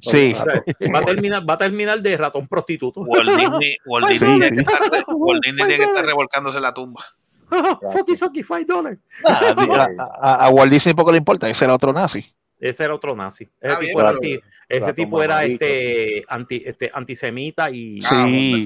Sí. 0.00 0.34
O 0.36 0.42
sea, 0.42 0.64
va 0.92 0.98
a 0.98 1.02
terminar, 1.02 1.48
va 1.48 1.54
a 1.54 1.58
terminar 1.58 2.02
de 2.02 2.16
ratón 2.16 2.48
prostituto. 2.48 3.02
Walt 3.02 3.30
Disney, 3.38 3.76
Walt 3.86 4.08
Disney 4.08 4.40
tiene 4.40 4.48
que 4.56 4.62
estar, 4.62 4.80
Walt 5.06 5.44
Disney 5.44 5.62
Ay, 5.62 5.68
tiene 5.68 5.68
que 5.68 5.74
estar 5.74 5.86
dólares. 5.90 6.06
revolcándose 6.08 6.56
en 6.58 6.62
la 6.64 6.74
tumba. 6.74 7.04
Fucky 7.92 8.16
sucky, 8.16 8.42
five 8.42 8.64
dollars. 8.64 8.98
A, 9.24 9.54
a- 10.22 10.46
a 10.46 10.48
Walt 10.48 10.72
Disney 10.72 10.92
poco 10.96 11.12
le 11.12 11.18
importa, 11.18 11.48
ese 11.48 11.64
era 11.66 11.74
otro 11.74 11.92
nazi. 11.92 12.24
Ese 12.58 12.84
era 12.84 12.94
otro 12.94 13.14
nazi. 13.14 13.44
Ese 13.60 13.74
Ah, 13.74 13.78
tipo 13.78 13.80
bien, 13.80 13.98
era, 13.98 14.08
anti, 14.10 14.40
ese 14.68 14.80
ratón 14.80 14.94
tipo 14.94 15.22
era 15.22 15.34
mamadito. 15.36 15.64
este, 15.64 16.24
anti, 16.28 16.62
este 16.64 16.90
antisemita 16.92 17.70
y 17.70 18.00
Ah, 18.04 18.26
Sí, 18.28 18.64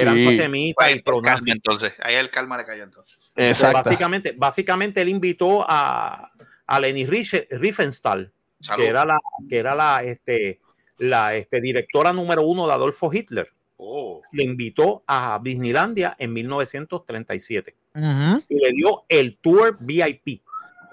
era 0.00 0.12
sí, 0.14 0.20
antisemita 0.24 0.84
Pues, 0.84 0.96
y 0.96 1.00
pro 1.02 1.20
calma, 1.20 1.52
entonces. 1.52 1.92
Ahí 2.00 2.14
el 2.14 2.30
calma 2.30 2.56
le 2.56 2.64
cayó 2.64 2.84
entonces. 2.84 3.32
exacto. 3.36 3.78
Básicamente, 3.78 4.34
básicamente 4.36 5.00
él 5.02 5.08
invitó 5.08 5.64
a, 5.68 6.30
a 6.66 6.80
Leni 6.80 7.06
Riefenstahl, 7.06 8.32
Salud. 8.60 8.82
que 8.84 8.88
era 8.88 9.04
la, 9.04 9.18
que 9.48 9.58
era 9.58 9.74
la, 9.74 10.02
este, 10.04 10.60
la 10.98 11.34
este, 11.34 11.60
directora 11.60 12.12
número 12.12 12.42
uno 12.42 12.66
de 12.66 12.72
Adolfo 12.72 13.12
Hitler. 13.12 13.48
Oh. 13.78 14.20
Le 14.32 14.44
invitó 14.44 15.02
a 15.06 15.40
Disneylandia 15.42 16.14
en 16.18 16.32
1937 16.34 17.74
Ujú. 17.94 18.44
y 18.48 18.54
le 18.58 18.72
dio 18.72 19.04
el 19.08 19.38
tour 19.38 19.76
VIP. 19.80 20.42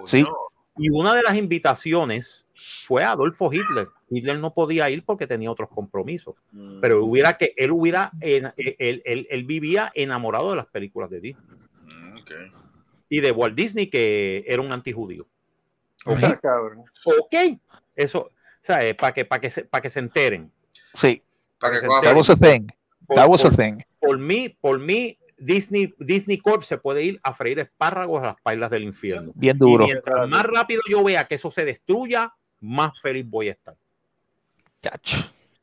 Sí. 0.06 0.24
Y 0.78 0.90
una 0.90 1.16
de 1.16 1.24
las 1.24 1.36
invitaciones 1.36 2.46
fue 2.86 3.04
a 3.04 3.12
Adolfo 3.12 3.52
Hitler. 3.52 3.88
Hitler 4.10 4.40
no 4.40 4.54
podía 4.54 4.90
ir 4.90 5.04
porque 5.04 5.28
tenía 5.28 5.52
otros 5.52 5.70
compromisos, 5.70 6.36
Mm, 6.52 6.80
pero 6.82 7.04
hubiera 7.04 7.38
que 7.38 7.54
él 7.58 7.72
hubiera, 7.72 8.12
en- 8.22 8.52
él, 8.58 9.02
él- 9.06 9.28
él 9.30 9.44
vivía 9.46 9.92
enamorado 9.96 10.50
de 10.52 10.56
las 10.58 10.66
películas 10.68 11.10
de 11.10 11.20
Disney 11.22 11.46
mm, 11.84 12.18
y 13.10 13.22
de 13.22 13.32
Walt 13.32 13.56
Disney, 13.56 13.88
que 13.88 14.44
era 14.48 14.62
un 14.62 14.72
antijudío. 14.72 15.26
Ok, 16.06 16.20
Ah, 16.24 16.64
ok, 17.06 17.36
eso, 17.96 18.32
¿sabes? 18.62 18.96
Para 18.96 19.14
que, 19.14 19.26
para 19.26 19.42
que, 19.42 19.50
se, 19.50 19.66
para 19.66 19.82
que 19.82 19.90
se 19.90 20.00
enteren. 20.00 20.52
Sí, 20.94 21.22
Para 21.60 21.74
que 21.76 21.80
se 21.82 21.88
coja- 21.88 22.02
that 22.02 22.16
was 22.16 22.30
a 22.30 22.36
thing. 22.36 22.68
Por, 23.06 23.16
That 23.16 23.28
was 23.30 23.46
a 23.46 23.50
por- 23.50 23.58
thing. 23.58 23.78
por 24.00 24.18
mí, 24.18 24.50
por 24.50 24.80
mí, 24.80 25.18
Disney, 25.38 25.94
Disney 26.00 26.38
Corp 26.40 26.64
se 26.64 26.78
puede 26.78 27.04
ir 27.04 27.20
a 27.24 27.34
freír 27.34 27.60
espárragos 27.60 28.24
a 28.24 28.28
las 28.28 28.42
pailas 28.42 28.72
del 28.72 28.84
infierno. 28.84 29.32
Bien 29.36 29.56
Y 29.56 29.60
duro. 29.60 29.86
mientras 29.86 30.28
más 30.28 30.44
rápido 30.44 30.82
yo 30.90 31.04
vea 31.04 31.28
que 31.28 31.36
eso 31.36 31.52
se 31.52 31.64
destruya, 31.66 32.34
más 32.60 33.00
feliz 33.02 33.26
voy 33.28 33.50
a 33.50 33.52
estar. 33.52 33.76
Chacho. 34.82 35.18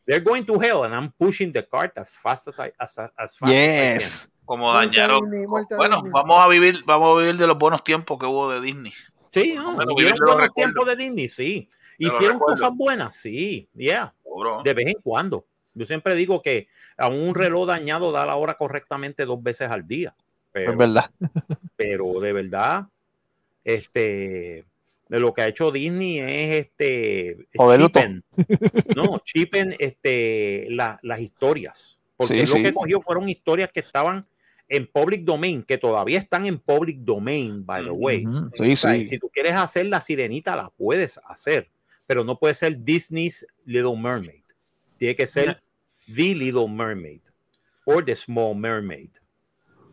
They're 0.07 0.23
going 0.23 0.45
to 0.45 0.61
hell 0.61 0.85
and 0.85 0.95
I'm 0.95 1.11
pushing 1.19 1.53
the 1.53 1.67
cart 1.67 1.97
as 1.97 2.15
fast 2.15 2.49
as, 2.49 2.55
I, 2.59 2.73
as, 2.79 2.99
as 2.99 3.37
fast 3.39 3.43
as 3.43 3.51
I 3.51 3.53
can. 3.53 3.99
Yes. 3.99 4.31
como 4.45 4.73
dañaron. 4.73 5.31
Bueno, 5.77 6.03
vamos 6.13 6.41
a 6.41 6.49
vivir, 6.49 6.83
vamos 6.85 7.17
a 7.17 7.21
vivir 7.23 7.37
de 7.39 7.47
los 7.47 7.57
buenos 7.59 7.83
tiempos 7.83 8.19
que 8.19 8.27
hubo 8.27 8.51
de 8.51 8.61
Disney. 8.61 8.93
Sí, 9.33 9.55
no, 9.55 9.77
vivir 9.97 10.13
de 10.13 10.19
los 10.19 10.35
buenos 10.35 10.55
tiempos 10.55 10.87
de 10.87 10.97
Disney, 10.97 11.29
sí. 11.29 11.69
Hicieron 11.99 12.39
cosas 12.39 12.71
buenas, 12.75 13.17
sí, 13.17 13.69
yeah, 13.75 14.13
Seguro. 14.23 14.61
de 14.63 14.75
vez 14.75 14.87
en 14.89 15.01
cuando. 15.03 15.47
Yo 15.75 15.87
siempre 15.87 16.15
digo 16.15 16.41
que 16.43 16.69
a 16.97 17.09
un 17.09 17.35
reloj 17.35 17.67
dañado 17.69 18.13
da 18.13 18.25
la 18.27 18.37
hora 18.37 18.55
correctamente 18.55 19.25
dos 19.25 19.43
veces 19.43 19.71
al 19.71 19.87
día. 19.87 20.15
Pero, 20.53 20.73
Es 20.73 20.79
verdad. 20.79 21.11
pero 21.77 22.21
de 22.21 22.33
verdad, 22.33 22.87
este, 23.65 24.65
de 25.09 25.21
lo 25.21 25.35
que 25.35 25.43
ha 25.43 25.49
hecho 25.49 25.71
Disney 25.71 26.19
es 26.21 26.67
este, 26.67 27.37
chipen, 27.79 28.23
no, 28.95 29.19
chipen 29.25 29.75
este, 29.79 30.67
la- 30.71 30.99
las 31.03 31.21
historias. 31.21 31.99
Porque 32.17 32.41
Sí, 32.41 32.47
lo 32.47 32.57
sí. 32.57 32.63
que 32.63 32.73
cogió 32.75 33.01
fueron 33.01 33.29
historias 33.29 33.71
que 33.73 33.81
estaban 33.81 34.27
en 34.69 34.87
public 34.87 35.23
domain, 35.25 35.63
que 35.63 35.77
todavía 35.79 36.19
están 36.19 36.47
en 36.47 36.59
public 36.59 36.99
domain, 37.01 37.67
by 37.67 37.85
the 37.85 37.91
way. 37.91 38.25
Ujú. 38.27 38.51
Sí, 38.55 38.73
O 38.73 38.77
sea, 38.77 38.91
sí. 38.93 39.05
Si 39.05 39.19
tú 39.19 39.29
quieres 39.29 39.55
hacer 39.55 39.87
la 39.87 40.01
sirenita, 40.01 40.55
la 40.57 40.71
puedes 40.71 41.19
hacer, 41.25 41.69
pero 42.07 42.23
no 42.25 42.39
puede 42.39 42.55
ser 42.55 42.83
Disney's 42.83 43.47
Little 43.65 43.97
Mermaid. 43.97 44.43
Tiene 44.97 45.17
que 45.17 45.27
ser 45.27 45.61
The 46.07 46.35
Little 46.35 46.69
Mermaid 46.69 47.21
o 47.85 48.03
The 48.03 48.15
Small 48.15 48.57
Mermaid. 48.57 49.11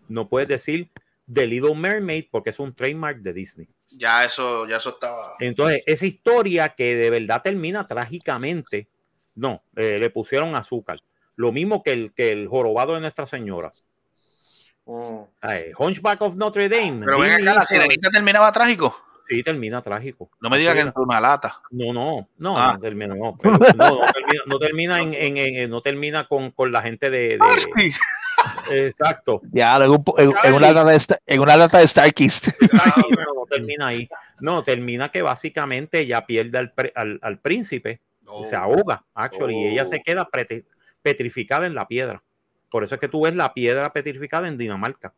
No 0.07 0.27
puedes 0.27 0.47
decir 0.47 0.89
The 1.31 1.47
Little 1.47 1.75
Mermaid 1.75 2.25
porque 2.31 2.49
es 2.49 2.59
un 2.59 2.73
trademark 2.73 3.19
de 3.19 3.33
Disney. 3.33 3.69
Ya 3.89 4.23
eso, 4.23 4.67
ya 4.67 4.77
eso 4.77 4.89
estaba. 4.89 5.35
Entonces, 5.39 5.81
esa 5.85 6.05
historia 6.05 6.69
que 6.69 6.95
de 6.95 7.09
verdad 7.09 7.41
termina 7.41 7.85
trágicamente, 7.85 8.87
no, 9.35 9.63
eh, 9.75 9.97
le 9.99 10.09
pusieron 10.09 10.55
azúcar. 10.55 10.99
Lo 11.35 11.51
mismo 11.51 11.83
que 11.83 11.91
el, 11.91 12.13
que 12.13 12.31
el 12.31 12.47
jorobado 12.47 12.93
de 12.93 13.01
Nuestra 13.01 13.25
Señora. 13.25 13.73
Mm. 14.85 15.21
Ay, 15.41 15.71
Hunchback 15.77 16.21
of 16.21 16.37
Notre 16.37 16.69
Dame. 16.69 17.05
Pero 17.05 17.19
ven 17.19 17.31
Disney 17.37 17.47
acá, 17.47 17.53
la 17.53 17.65
sirenita 17.65 18.09
terminaba 18.09 18.51
trágico. 18.51 18.95
Sí, 19.31 19.43
termina 19.43 19.81
trágico. 19.81 20.29
No 20.41 20.49
me 20.49 20.57
digas 20.57 20.73
que 20.75 20.81
entró 20.81 21.03
una 21.03 21.21
lata. 21.21 21.61
No, 21.71 21.93
no, 21.93 22.27
no, 22.37 22.57
Ah. 22.59 22.71
no 22.73 22.79
termina, 22.79 23.15
no, 23.15 23.37
pero 23.41 23.53
no, 23.57 23.59
no 24.01 24.11
termina, 24.11 24.41
no 24.45 24.59
termina 24.59 24.99
en, 25.01 25.13
en- 25.13 25.37
en- 25.37 25.69
no 25.69 25.81
termina 25.81 26.27
con, 26.27 26.51
con 26.51 26.69
la 26.71 26.81
gente 26.81 27.09
de, 27.09 27.37
de- 28.69 28.87
exacto. 28.87 29.41
Ya, 29.51 29.75
en, 29.77 29.89
un 29.91 30.03
po- 30.03 30.19
en- 30.19 30.33
en 30.43 30.53
una 30.53 30.71
lata 30.73 30.89
de, 30.91 30.95
Star- 30.97 31.21
en 31.25 31.39
una 31.39 31.55
lata 31.57 31.77
de 31.79 31.87
Starkist. 31.87 32.47
No, 32.73 33.33
no 33.35 33.45
termina 33.49 33.87
ahí. 33.87 34.09
No, 34.41 34.63
termina 34.63 35.09
que 35.09 35.21
básicamente 35.21 36.05
ya 36.05 36.25
pierde 36.25 36.57
al, 36.57 36.71
pre- 36.71 36.91
al, 36.95 37.19
al 37.21 37.39
príncipe, 37.39 38.01
No. 38.23 38.43
se 38.43 38.55
ahoga, 38.55 39.03
actually, 39.13 39.55
y 39.55 39.67
ella 39.67 39.85
se 39.85 40.01
queda 40.01 40.27
petrificada 41.01 41.65
en 41.65 41.75
la 41.75 41.87
piedra. 41.87 42.21
Por 42.69 42.83
eso 42.83 42.95
es 42.95 43.01
que 43.01 43.07
tú 43.07 43.21
ves 43.23 43.35
la 43.35 43.53
piedra 43.53 43.91
petrificada 43.93 44.47
en 44.47 44.57
Dinamarca. 44.57 45.13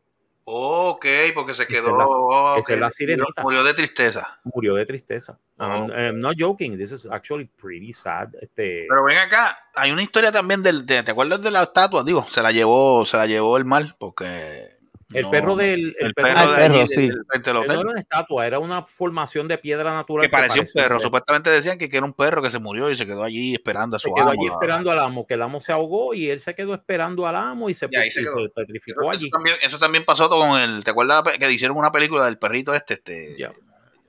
Ok, 0.46 1.06
porque 1.34 1.54
se 1.54 1.66
quedó. 1.66 1.88
Esa 1.88 2.58
es 2.60 2.68
la- 2.68 2.74
es 2.74 2.80
la 2.80 2.90
sirenita. 2.90 3.42
Murió 3.42 3.64
de 3.64 3.72
tristeza. 3.74 4.38
Murió 4.44 4.74
de 4.74 4.84
tristeza. 4.84 5.38
Um, 5.58 5.90
I'm 5.90 6.20
not 6.20 6.36
joking. 6.38 6.76
This 6.76 6.92
is 6.92 7.06
actually 7.10 7.46
pretty 7.46 7.92
sad. 7.92 8.28
Este, 8.40 8.84
Pero 8.88 9.04
ven 9.04 9.16
acá, 9.18 9.56
hay 9.74 9.90
una 9.92 10.02
historia 10.02 10.30
también 10.30 10.62
del, 10.62 10.84
de, 10.84 11.02
¿te 11.02 11.12
acuerdas 11.12 11.40
de 11.42 11.50
la 11.50 11.62
estatua? 11.62 12.04
Digo, 12.04 12.26
se 12.28 12.42
la 12.42 12.52
llevó, 12.52 13.06
se 13.06 13.16
la 13.16 13.26
llevó 13.26 13.56
el 13.56 13.64
mal, 13.64 13.96
porque 13.98 14.76
el 15.12 15.22
no- 15.24 15.30
perro 15.30 15.56
del 15.56 15.94
el 15.98 16.06
el 16.06 16.14
perro, 16.14 16.28
perro 16.34 16.52
de 16.52 16.62
allí, 16.64 16.74
perro, 16.78 16.88
sí. 16.88 17.00
del 17.08 17.54
no 17.54 17.62
era 17.72 17.80
una 17.80 18.00
estatua, 18.00 18.46
era 18.46 18.58
una 18.58 18.82
formación 18.82 19.46
de 19.48 19.58
piedra 19.58 19.92
natural 19.92 20.24
que 20.26 20.30
parecía 20.30 20.62
un 20.62 20.66
parecía 20.66 20.82
perro. 20.82 21.00
Supuestamente 21.00 21.50
decían 21.50 21.78
que, 21.78 21.88
que 21.88 21.96
era 21.96 22.06
un 22.06 22.12
perro 22.14 22.40
que 22.42 22.50
se 22.50 22.58
murió 22.58 22.90
y 22.90 22.96
se 22.96 23.04
quedó 23.06 23.22
allí 23.22 23.54
esperando 23.54 23.96
a 23.96 24.00
Se 24.00 24.08
su 24.08 24.14
quedó 24.14 24.24
amo. 24.30 24.32
allí 24.32 24.50
esperando 24.52 24.90
al 24.90 24.98
amo, 25.00 25.26
que 25.26 25.34
el 25.34 25.42
amo 25.42 25.60
se 25.60 25.72
ahogó 25.72 26.14
y 26.14 26.30
él 26.30 26.40
se 26.40 26.54
quedó 26.54 26.74
esperando 26.74 27.26
al 27.26 27.36
amo 27.36 27.68
y 27.70 27.74
se, 27.74 27.88
Y 27.90 27.96
ahí 27.96 28.10
se 28.10 28.22
y 28.22 28.24
quedó. 28.24 28.42
se 28.44 28.48
petrificó 28.50 29.02
Eso, 29.02 29.10
allí. 29.10 29.30
también, 29.30 29.56
eso 29.62 29.78
también 29.78 30.04
pasó 30.04 30.28
con 30.28 30.58
el. 30.58 30.82
¿Te 30.84 30.90
acuerdas 30.92 31.22
que 31.38 31.52
hicieron 31.52 31.76
una 31.76 31.92
película 31.92 32.24
del 32.24 32.38
perrito 32.38 32.72
este? 32.74 32.94
este 32.94 33.36
Ya. 33.38 33.52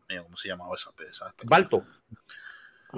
mío, 0.09 0.23
¿Cómo 0.23 0.37
se 0.37 0.47
llamaba 0.47 0.75
esa, 0.75 0.91
esa? 1.09 1.33
Balto. 1.43 1.83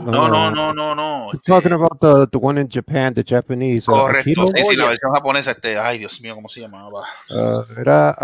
No, 0.06 0.28
no, 0.28 0.52
no, 0.52 0.74
no, 0.74 0.96
no. 0.96 1.30
Este, 1.34 1.52
talking 1.52 1.74
about 1.74 2.00
the, 2.00 2.28
the 2.32 2.38
one 2.46 2.60
in 2.62 2.70
Japan, 2.70 3.14
the 3.14 3.24
Japanese. 3.26 3.90
uh, 3.90 3.94
correcto, 3.94 4.42
Akira? 4.44 4.48
sí, 4.64 4.70
sí, 4.70 4.76
la 4.76 4.84
Oye. 4.84 4.90
versión 4.92 5.12
japonesa. 5.14 5.52
Este, 5.52 5.78
ay, 5.78 5.98
Dios 6.00 6.22
mío, 6.22 6.36
¿cómo 6.36 6.48
se 6.50 6.62
llamaba? 6.62 7.04
Uh, 7.30 7.64
era 7.80 8.16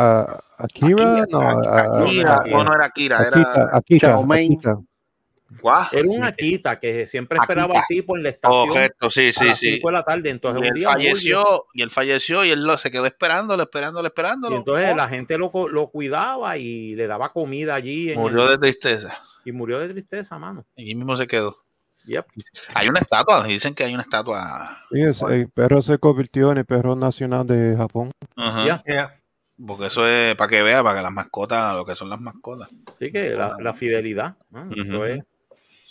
uh, 0.59 0.63
Akira? 0.63 1.25
No, 1.29 1.39
uh, 1.39 1.67
Akira, 1.67 2.35
Akira. 2.35 2.43
no, 2.57 2.63
no 2.63 2.73
era 2.75 2.85
Akira, 2.85 3.19
Akita, 3.19 3.53
era. 3.53 3.77
Akita. 3.77 4.79
¿Cuál? 5.61 5.85
Era 5.91 6.07
un 6.09 6.23
Akita 6.23 6.79
que 6.79 7.05
siempre 7.05 7.37
esperaba 7.39 7.65
Akita. 7.73 7.79
al 7.81 7.85
tipo 7.87 8.17
en 8.17 8.23
la 8.23 8.29
estación 8.29 8.67
Correcto, 8.69 9.09
sí, 9.11 9.27
a 9.27 9.31
sí, 9.31 9.45
las 9.49 9.57
sí. 9.59 9.71
5 9.75 9.87
de 9.87 9.93
la 9.93 10.03
tarde. 10.03 10.29
Entonces 10.29 10.57
Y 10.59 10.61
un 10.61 10.65
él 10.65 10.73
murió. 10.73 10.89
falleció, 10.89 11.65
y 11.73 11.81
él 11.83 11.91
falleció, 11.91 12.43
y 12.43 12.49
él 12.49 12.63
lo, 12.65 12.77
se 12.77 12.89
quedó 12.89 13.05
esperándolo, 13.05 13.61
esperándolo, 13.63 14.05
Y 14.05 14.09
esperándolo. 14.09 14.55
entonces 14.57 14.95
la 14.95 15.07
gente 15.07 15.37
lo, 15.37 15.51
co- 15.51 15.69
lo 15.69 15.87
cuidaba 15.87 16.57
y 16.57 16.95
le 16.95 17.05
daba 17.07 17.31
comida 17.31 17.75
allí. 17.75 18.11
en 18.11 18.19
Murió 18.19 18.45
el- 18.45 18.49
de 18.51 18.57
tristeza. 18.57 19.17
Y 19.45 19.51
murió 19.51 19.79
de 19.79 19.89
tristeza, 19.89 20.39
mano. 20.39 20.65
Y 20.75 20.83
allí 20.83 20.95
mismo 20.95 21.15
se 21.17 21.27
quedó. 21.27 21.62
Yep. 22.05 22.25
Hay 22.73 22.89
una 22.89 22.99
estatua, 22.99 23.43
dicen 23.45 23.73
que 23.73 23.83
hay 23.85 23.93
una 23.93 24.03
estatua. 24.03 24.77
Sí, 24.91 25.01
es- 25.01 25.21
el 25.21 25.49
perro 25.49 25.81
se 25.81 25.97
convirtió 25.97 26.51
en 26.51 26.59
el 26.59 26.65
perro 26.65 26.95
nacional 26.95 27.47
de 27.47 27.75
Japón. 27.77 28.11
Yeah. 28.85 29.19
Porque 29.65 29.85
eso 29.85 30.05
es 30.07 30.35
para 30.35 30.49
que 30.49 30.61
vea, 30.63 30.83
para 30.83 30.97
que 30.97 31.03
las 31.03 31.11
mascotas, 31.11 31.75
lo 31.75 31.85
que 31.85 31.95
son 31.95 32.09
las 32.09 32.19
mascotas. 32.19 32.69
Así 32.95 33.11
que 33.11 33.29
la, 33.35 33.55
la 33.59 33.73
fidelidad. 33.73 34.35
eso 34.75 35.05
es 35.05 35.23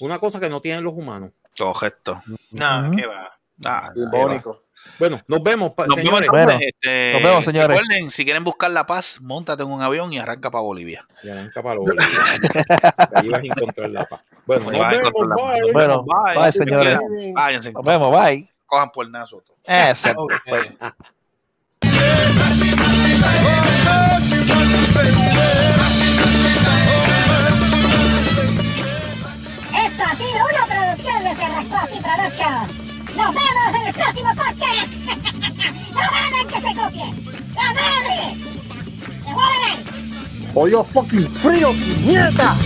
una 0.01 0.19
cosa 0.19 0.41
que 0.41 0.51
no 0.51 0.61
tienen 0.61 0.85
los 0.85 0.93
humanos. 0.95 1.31
Correcto. 1.57 2.21
Nada, 2.51 2.89
Ujú. 2.89 2.97
qué 2.97 3.07
va. 3.07 3.33
Ah, 3.65 3.91
Simbólico. 3.95 4.65
Bueno, 4.98 5.20
nos 5.27 5.43
vemos, 5.43 5.70
pa- 5.73 5.86
Nos 5.86 5.97
vemos 5.97 6.20
señores. 6.20 6.28
entonces, 6.28 6.47
Bueno, 6.47 6.60
este, 6.60 7.12
nos 7.14 7.23
vemos, 7.23 7.44
señores. 7.44 7.69
Recuerden, 7.81 8.10
si 8.10 8.24
quieren 8.24 8.44
buscar 8.44 8.70
la 8.70 8.86
paz, 8.86 9.19
montate 9.20 9.62
en 9.64 9.70
un 9.70 9.82
avión 9.82 10.12
y 10.12 10.19
arranca 10.19 10.51
para 10.51 10.62
Bolivia. 10.62 11.05
Y 11.23 11.28
arranca 11.31 11.62
para 11.62 11.78
Bolivia. 11.81 12.06
Ahí 13.14 13.28
vas 13.28 13.40
a 13.43 13.44
encontrar 13.47 13.90
la 13.90 14.05
paz. 14.06 14.20
Bueno, 14.47 14.64
nos 14.70 14.78
vas 14.78 14.89
a 14.89 14.90
vemos, 14.90 15.06
encontrar 15.06 15.28
la 15.28 15.35
paz. 15.36 15.52
bye. 15.52 15.60
Nos 15.60 15.73
Bueno, 15.73 16.05
vemos, 16.05 16.24
bye. 16.35 16.43
bye, 16.43 16.52
señores. 16.52 16.98
Váyanse. 17.35 17.73
Nos 17.73 17.85
vemos, 17.85 18.10
bye. 18.20 18.48
Cojan 18.66 18.90
por 18.93 19.06
el 19.06 19.12
naso. 19.12 19.36
Ok. 19.39 19.47
Esto 29.74 30.02
ha 30.05 30.14
sido 30.16 30.44
una 30.51 30.74
producción 30.74 31.24
de 31.24 31.35
Cerrascos 31.35 31.98
y 31.98 32.02
Productions. 32.02 32.82
Nos 33.23 33.35
vemos 33.35 33.69
en 33.81 33.86
el 33.86 33.94
próximo 33.94 34.31
podcast. 34.35 34.90
¡La 35.94 36.11
madre 36.11 36.39
que 36.49 36.55
se 36.55 36.74
copie! 36.74 37.07
¡La 37.55 37.69
madre! 37.73 38.19
Pollo 40.53 40.82
fucking 40.82 41.28
frío, 41.35 41.73
mierda. 42.05 42.57